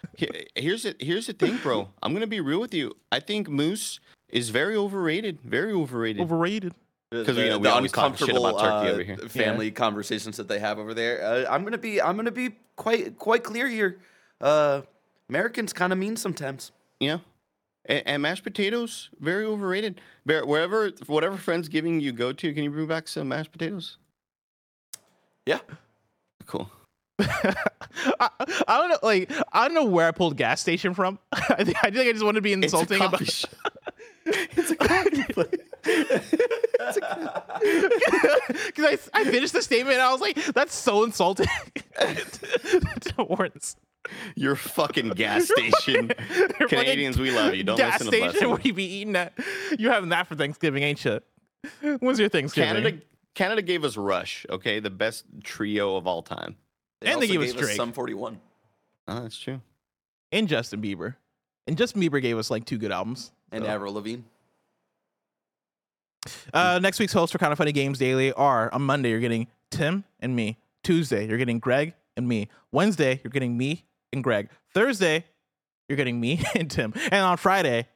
here's 0.55 0.85
it. 0.85 1.01
Here's 1.01 1.27
the 1.27 1.33
thing, 1.33 1.59
bro. 1.63 1.89
I'm 2.03 2.13
gonna 2.13 2.27
be 2.27 2.41
real 2.41 2.61
with 2.61 2.75
you. 2.75 2.97
I 3.11 3.21
think 3.21 3.49
moose 3.49 4.01
is 4.29 4.51
very 4.51 4.77
overrated. 4.77 5.41
Very 5.43 5.73
overrated. 5.73 6.23
Overrated. 6.23 6.75
Because 7.11 7.37
you 7.37 7.49
know 7.49 7.59
we 7.59 7.69
always 7.69 7.93
talk 7.93 8.17
shit 8.19 8.31
about 8.31 8.59
turkey 8.59 8.89
uh, 8.89 8.93
over 8.93 9.03
here. 9.03 9.17
Family 9.29 9.71
conversations 9.71 10.37
that 10.37 10.49
they 10.49 10.59
have 10.59 10.79
over 10.81 10.95
there. 10.95 11.25
Uh, 11.25 11.45
I'm 11.53 11.63
gonna 11.63 11.79
be 11.79 12.01
I'm 12.03 12.17
gonna 12.17 12.33
be 12.33 12.57
quite 12.77 13.19
quite 13.19 13.45
clear 13.45 13.69
here. 13.69 14.01
Uh, 14.41 14.83
Americans 15.29 15.73
kind 15.73 15.93
of 15.93 15.99
mean 15.99 16.17
sometimes. 16.17 16.73
Yeah. 16.99 17.19
And, 17.87 18.03
and 18.07 18.23
mashed 18.23 18.45
potatoes, 18.45 19.11
very 19.21 19.45
overrated. 19.45 20.01
Wherever, 20.25 20.91
whatever 21.07 21.37
Friendsgiving 21.37 22.01
you 22.01 22.13
go 22.13 22.33
to, 22.33 22.53
can 22.55 22.65
you 22.65 22.71
bring 22.71 22.87
back 22.87 23.09
some 23.09 23.29
mashed 23.29 23.53
potatoes? 23.53 23.99
Yeah. 25.47 25.59
Cool. 26.47 26.71
I, 27.21 28.29
I 28.67 28.79
don't 28.79 28.89
know, 28.89 28.99
like 29.03 29.31
I 29.53 29.67
don't 29.67 29.75
know 29.75 29.85
where 29.85 30.09
I 30.09 30.11
pulled 30.11 30.37
gas 30.37 30.61
station 30.61 30.95
from. 30.95 31.19
I 31.33 31.63
think 31.63 31.77
I 31.85 31.91
think 31.91 32.09
I 32.09 32.13
just 32.13 32.25
wanted 32.25 32.39
to 32.39 32.43
be 32.43 32.53
insulting 32.53 33.01
it's 33.01 33.05
a 33.05 33.07
about. 33.07 33.13
coffee 33.13 33.25
shop. 33.27 33.51
it's 34.27 34.71
a 34.71 34.77
coffee 34.77 35.23
place. 35.33 35.49
Because 38.67 39.11
I, 39.15 39.21
I 39.21 39.25
finished 39.25 39.53
the 39.53 39.63
statement 39.63 39.95
and 39.95 40.03
I 40.03 40.11
was 40.11 40.21
like, 40.21 40.37
that's 40.47 40.75
so 40.75 41.05
insulting 41.05 41.47
to 41.99 43.13
Hortons. 43.17 43.77
Your 44.37 44.57
fucking 44.57 45.09
gas 45.17 45.47
station. 45.49 46.09
Canadians, 46.69 47.19
we 47.19 47.31
love 47.31 47.55
you. 47.55 47.65
Don't 47.65 47.77
gas 47.77 48.01
listen 48.01 48.07
to 48.07 48.17
station 48.17 48.31
Blessing. 48.33 48.51
where 48.51 48.61
you 48.63 48.73
be 48.73 48.85
eating 48.85 49.13
that. 49.15 49.33
You 49.79 49.91
having 49.91 50.11
that 50.11 50.27
for 50.27 50.35
Thanksgiving, 50.35 50.83
ain't 50.83 51.05
you? 51.05 51.21
When's 52.01 52.19
your 52.19 52.29
Thanksgiving? 52.29 52.75
Canada, 52.83 52.99
Canada 53.35 53.63
gave 53.63 53.85
us 53.85 53.97
Rush, 53.97 54.45
okay, 54.51 54.81
the 54.81 54.91
best 54.91 55.25
trio 55.43 55.97
of 55.97 56.07
all 56.07 56.23
time. 56.23 56.57
And 57.01 57.21
they 57.23 57.27
also 57.27 57.41
gave 57.41 57.41
us 57.43 57.53
Drake. 57.55 57.77
Sum 57.77 57.93
41. 57.93 58.41
Oh, 59.09 59.23
that's 59.23 59.39
true. 59.39 59.61
and 60.33 60.49
Justin 60.49 60.81
Bieber. 60.83 61.17
And 61.67 61.77
Justin 61.79 62.01
Bieber 62.03 62.21
gave 62.21 62.37
us 62.39 62.51
like 62.51 62.65
two 62.67 62.79
good 62.79 62.93
albums. 62.93 63.33
And 63.53 63.65
So. 63.65 63.71
Avril 63.71 63.95
Lavigne. 63.95 64.23
Uh, 66.55 66.79
next 66.83 66.99
week's 66.99 67.13
hosts 67.13 67.33
for 67.33 67.39
Kind 67.39 67.53
of 67.53 67.59
Funny 67.59 67.73
Games 67.73 67.99
Daily 67.99 68.33
are 68.33 68.73
on 68.73 68.83
Monday, 68.83 69.11
you're 69.11 69.21
getting 69.21 69.47
Tim 69.71 70.05
and 70.21 70.35
me. 70.35 70.59
Tuesday, 70.83 71.27
you're 71.27 71.39
getting 71.39 71.59
Greg 71.59 71.95
and 72.17 72.27
me. 72.29 72.49
Wednesday, 72.73 73.21
you're 73.23 73.31
getting 73.31 73.57
me 73.57 73.85
and 74.15 74.25
Greg. 74.25 74.49
Thursday, 74.73 75.25
you're 75.89 75.97
getting 75.97 76.19
me 76.19 76.43
and 76.55 76.71
Tim. 76.71 76.95
And 76.97 77.25
on 77.25 77.37
Friday, 77.37 77.87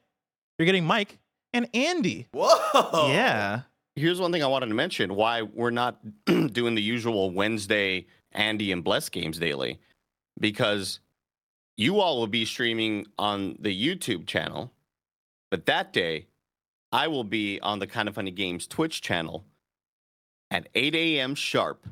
you're 0.57 0.65
getting 0.65 0.85
Mike 0.85 1.17
and 1.53 1.67
Andy. 1.73 2.27
Whoa. 2.31 3.07
Yeah. 3.09 3.61
Here's 3.95 4.21
one 4.21 4.31
thing 4.31 4.43
I 4.43 4.47
wanted 4.47 4.67
to 4.67 4.75
mention 4.75 5.15
why 5.15 5.41
we're 5.41 5.71
not 5.71 5.99
doing 6.25 6.75
the 6.75 6.81
usual 6.81 7.31
Wednesday 7.31 8.05
Andy 8.31 8.71
and 8.71 8.83
Bless 8.83 9.09
games 9.09 9.39
daily. 9.39 9.79
Because 10.39 10.99
you 11.75 11.99
all 11.99 12.19
will 12.19 12.27
be 12.27 12.45
streaming 12.45 13.07
on 13.17 13.57
the 13.59 13.75
YouTube 13.75 14.27
channel, 14.27 14.71
but 15.51 15.65
that 15.65 15.91
day 15.91 16.27
I 16.91 17.07
will 17.07 17.23
be 17.23 17.59
on 17.61 17.79
the 17.79 17.87
Kind 17.87 18.07
of 18.07 18.15
Funny 18.15 18.31
Games 18.31 18.67
Twitch 18.67 19.01
channel 19.01 19.43
at 20.49 20.69
8 20.75 20.95
a.m. 20.95 21.35
sharp 21.35 21.85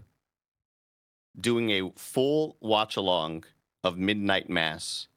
doing 1.39 1.69
a 1.72 1.91
full 1.95 2.57
watch 2.61 2.95
along 2.95 3.43
of 3.88 3.97
Midnight 3.97 4.49
Mass, 4.49 5.07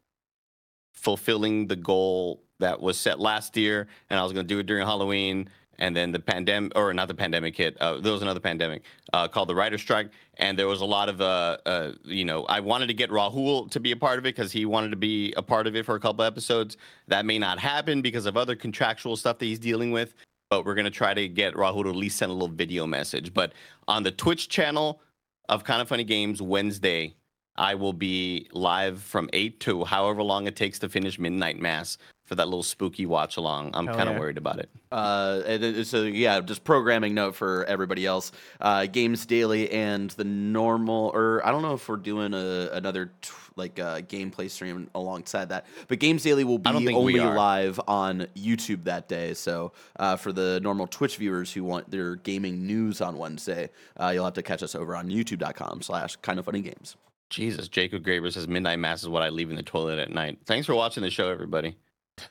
fulfilling 0.94 1.66
the 1.66 1.76
goal 1.76 2.42
that 2.60 2.80
was 2.80 2.98
set 2.98 3.18
last 3.20 3.56
year. 3.56 3.88
And 4.09 4.18
I 4.18 4.22
was 4.22 4.32
going 4.32 4.47
to 4.47 4.55
do 4.55 4.60
it 4.60 4.66
during 4.66 4.86
Halloween. 4.86 5.48
and 5.80 5.97
then 5.97 6.12
the 6.12 6.20
pandemic, 6.20 6.72
or 6.76 6.92
not 6.94 7.09
the 7.09 7.14
pandemic 7.14 7.56
hit. 7.56 7.76
Uh, 7.80 7.98
there 7.98 8.12
was 8.12 8.22
another 8.22 8.38
pandemic 8.38 8.82
uh, 9.14 9.26
called 9.26 9.48
the 9.48 9.55
writer 9.55 9.78
strike, 9.78 10.10
and 10.36 10.59
there 10.59 10.68
was 10.68 10.82
a 10.82 10.84
lot 10.84 11.09
of, 11.09 11.20
uh, 11.20 11.56
uh, 11.66 11.92
you 12.05 12.24
know, 12.24 12.44
I 12.44 12.60
wanted 12.60 12.88
to 12.88 12.94
get 12.94 13.10
Rahul 13.10 13.70
to 13.70 13.80
be 13.80 13.90
a 13.92 13.97
part 13.97 14.18
of 14.18 14.26
it 14.26 14.36
because 14.36 14.52
he 14.52 14.66
wanted 14.66 14.90
to 14.90 14.97
be 14.97 15.32
a 15.36 15.42
part 15.42 15.66
of 15.66 15.74
it 15.74 15.86
for 15.86 15.94
a 15.97 16.01
couple 16.01 16.24
episodes. 16.24 16.76
That 17.09 17.24
may 17.24 17.38
not 17.38 17.59
happen 17.59 18.02
because 18.02 18.26
of 18.26 18.36
other 18.36 18.55
contractual 18.55 19.16
stuff 19.16 19.38
that 19.38 19.47
he's 19.47 19.59
dealing 19.59 19.90
with. 19.90 20.14
But 20.51 20.66
we're 20.66 20.74
gonna 20.74 20.90
try 20.90 21.14
to 21.14 21.28
get 21.28 21.55
Rahul 21.55 21.84
to 21.84 21.90
at 21.90 21.97
least 21.97 22.18
send 22.18 22.30
a 22.30 22.34
little 22.34 22.48
video 22.48 22.86
message. 22.86 23.32
But 23.32 23.52
on 23.88 24.02
the 24.02 24.10
Twitch 24.10 24.48
channel 24.48 25.01
of 25.48 25.64
Kind 25.64 25.80
of 25.80 25.88
Funny 25.88 26.05
Games 26.05 26.42
Wednesday, 26.42 27.14
I 27.61 27.74
will 27.74 27.93
be 27.93 28.49
live 28.53 29.03
from 29.03 29.28
eight 29.35 29.61
to 29.61 29.85
however 29.85 30.23
long 30.23 30.47
it 30.47 30.57
takes 30.57 30.78
to 30.78 30.89
finish 30.89 31.19
Midnight 31.19 31.61
Mass 31.61 31.99
for 32.24 32.35
that 32.37 32.47
little 32.47 32.62
spooky 32.62 33.05
watch 33.05 33.37
along. 33.37 33.73
I'm 33.74 33.87
kind 33.87 34.09
of 34.09 34.15
yeah. 34.15 34.19
worried 34.19 34.39
about 34.39 34.61
it. 34.61 34.70
Uh, 34.91 35.43
and 35.45 35.87
so 35.87 36.05
yeah, 36.05 36.41
just 36.41 36.65
programming 36.65 37.12
note 37.12 37.35
for 37.35 37.65
everybody 37.66 38.07
else. 38.07 38.32
Uh, 38.61 38.87
Games 38.87 39.27
Daily 39.27 39.70
and 39.73 40.11
the 40.12 40.24
normal, 40.24 41.11
or 41.12 41.45
I 41.45 41.51
don't 41.51 41.61
know 41.61 41.74
if 41.74 41.87
we're 41.87 41.97
doing 41.97 42.32
a, 42.32 42.70
another 42.73 43.11
t- 43.20 43.32
like 43.57 43.78
uh, 43.78 44.01
gameplay 44.03 44.49
stream 44.49 44.89
alongside 44.95 45.51
that, 45.51 45.66
but 45.89 45.99
Games 45.99 46.23
Daily 46.23 46.45
will 46.45 46.59
be 46.59 46.70
only 46.70 47.19
live 47.19 47.78
on 47.87 48.27
YouTube 48.37 48.85
that 48.85 49.07
day. 49.07 49.35
So 49.35 49.73
uh, 49.99 50.16
for 50.16 50.32
the 50.32 50.61
normal 50.61 50.87
Twitch 50.87 51.16
viewers 51.19 51.53
who 51.53 51.65
want 51.65 51.91
their 51.91 52.15
gaming 52.15 52.66
news 52.66 53.03
on 53.03 53.19
Wednesday, 53.19 53.69
uh, 54.01 54.12
you'll 54.15 54.24
have 54.24 54.35
to 54.35 54.43
catch 54.43 54.62
us 54.62 54.74
over 54.74 54.97
on 54.97 55.09
YouTube.com/slash 55.09 56.16
Kind 56.23 56.39
of 56.39 56.47
Funny 56.47 56.62
Games. 56.62 56.97
Jesus, 57.31 57.69
Jacob 57.69 58.05
Graber 58.05 58.32
says 58.32 58.48
Midnight 58.48 58.78
Mass 58.78 59.02
is 59.02 59.09
what 59.09 59.23
I 59.23 59.28
leave 59.28 59.51
in 59.51 59.57
the 59.57 59.62
toilet 59.62 59.98
at 59.98 60.11
night. 60.11 60.39
Thanks 60.47 60.66
for 60.66 60.74
watching 60.74 61.02
the 61.02 61.11
show, 61.11 61.31
everybody. 61.31 61.77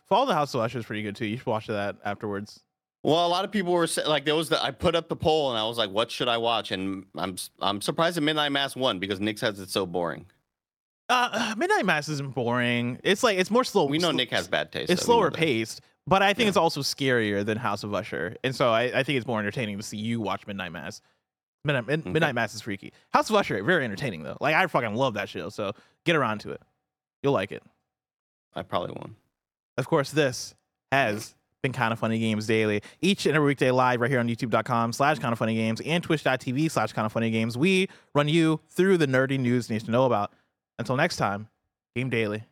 Follow 0.08 0.28
the 0.28 0.34
House 0.34 0.54
of 0.54 0.62
Usher 0.62 0.80
is 0.80 0.86
pretty 0.86 1.02
good 1.02 1.16
too. 1.16 1.26
You 1.26 1.38
should 1.38 1.46
watch 1.46 1.68
that 1.68 1.96
afterwards. 2.06 2.62
Well, 3.02 3.26
a 3.26 3.30
lot 3.30 3.46
of 3.46 3.52
people 3.52 3.72
were 3.72 3.88
like, 4.06 4.26
there 4.26 4.36
was 4.36 4.50
the 4.50 4.62
I 4.62 4.72
put 4.72 4.94
up 4.94 5.08
the 5.08 5.16
poll 5.16 5.50
and 5.50 5.58
I 5.58 5.66
was 5.66 5.78
like, 5.78 5.90
what 5.90 6.12
should 6.12 6.28
I 6.28 6.38
watch? 6.38 6.72
And 6.72 7.06
I'm 7.16 7.38
I'm 7.62 7.82
surprised 7.82 8.18
that 8.18 8.22
Midnight 8.22 8.52
Mass 8.52 8.76
won 8.76 9.00
because 9.00 9.20
Nick 9.20 9.38
says 9.38 9.60
it's 9.60 9.72
so 9.72 9.86
boring. 9.86 10.26
Uh, 11.08 11.56
Midnight 11.58 11.86
Mass 11.86 12.10
isn't 12.10 12.36
boring. 12.36 13.00
It's 13.04 13.24
like 13.24 13.38
it's 13.38 13.50
more 13.50 13.64
slow. 13.64 13.86
We 13.86 13.98
know 14.00 14.12
Nick 14.12 14.32
has 14.32 14.48
bad 14.48 14.72
taste. 14.72 14.92
It's 14.92 15.02
so 15.02 15.06
slower 15.06 15.32
paced, 15.32 15.82
but 16.06 16.22
I 16.22 16.34
think 16.34 16.50
it's 16.50 16.58
also 16.58 16.82
scarier 16.82 17.46
than 17.46 17.58
House 17.58 17.84
of 17.84 17.94
Usher, 17.94 18.36
and 18.44 18.54
so 18.54 18.70
I, 18.70 19.00
I 19.00 19.04
think 19.04 19.18
it's 19.18 19.28
more 19.28 19.40
entertaining 19.40 19.78
to 19.78 19.84
see 19.84 19.98
you 19.98 20.20
watch 20.20 20.46
Midnight 20.46 20.74
Mass. 20.74 21.02
Midnight, 21.66 21.88
Mid- 21.88 22.00
mm-hmm. 22.02 22.14
Midnight 22.14 22.36
Mass 22.36 22.54
is 22.56 22.62
freaky. 22.62 22.94
House 23.12 23.30
of 23.30 23.36
Usher 23.36 23.62
very 23.64 23.84
entertaining 23.84 24.24
though. 24.24 24.38
Like 24.40 24.56
I 24.56 24.66
fucking 24.68 24.96
love 24.96 25.16
that 25.16 25.30
show. 25.30 25.50
So 25.50 25.74
get 26.06 26.16
around 26.16 26.40
to 26.40 26.52
it. 26.52 26.62
You'll 27.22 27.34
like 27.34 27.52
it. 27.52 27.64
I 28.56 28.62
probably 28.64 28.92
won't. 28.92 29.16
Of 29.78 29.88
course, 29.88 30.12
this 30.12 30.56
has 30.92 31.36
been 31.62 31.74
Kind 31.74 31.92
of 31.92 32.00
Funny 32.00 32.20
Games 32.20 32.48
Daily. 32.48 32.82
Each 33.02 33.26
and 33.26 33.36
every 33.36 33.48
weekday 33.48 33.72
live 33.72 34.00
right 34.00 34.10
here 34.10 34.20
on 34.20 34.28
youtube.com 34.28 34.94
slash 34.94 35.20
kind 35.20 35.34
of 35.34 35.40
funny 35.40 35.56
games 35.56 35.82
and 35.82 36.04
twitch.tv 36.04 36.72
slash 36.72 36.94
kind 36.94 37.06
of 37.06 37.12
funny 37.12 37.30
games. 37.32 37.58
We 37.58 37.90
run 38.16 38.28
you 38.28 38.62
through 38.70 38.98
the 38.98 39.08
nerdy 39.08 39.40
news 39.40 39.70
you 39.70 39.76
need 39.76 39.86
to 39.86 39.92
know 39.92 40.06
about. 40.06 40.32
Until 40.78 40.96
next 40.96 41.18
time, 41.18 41.50
game 41.96 42.10
daily. 42.10 42.44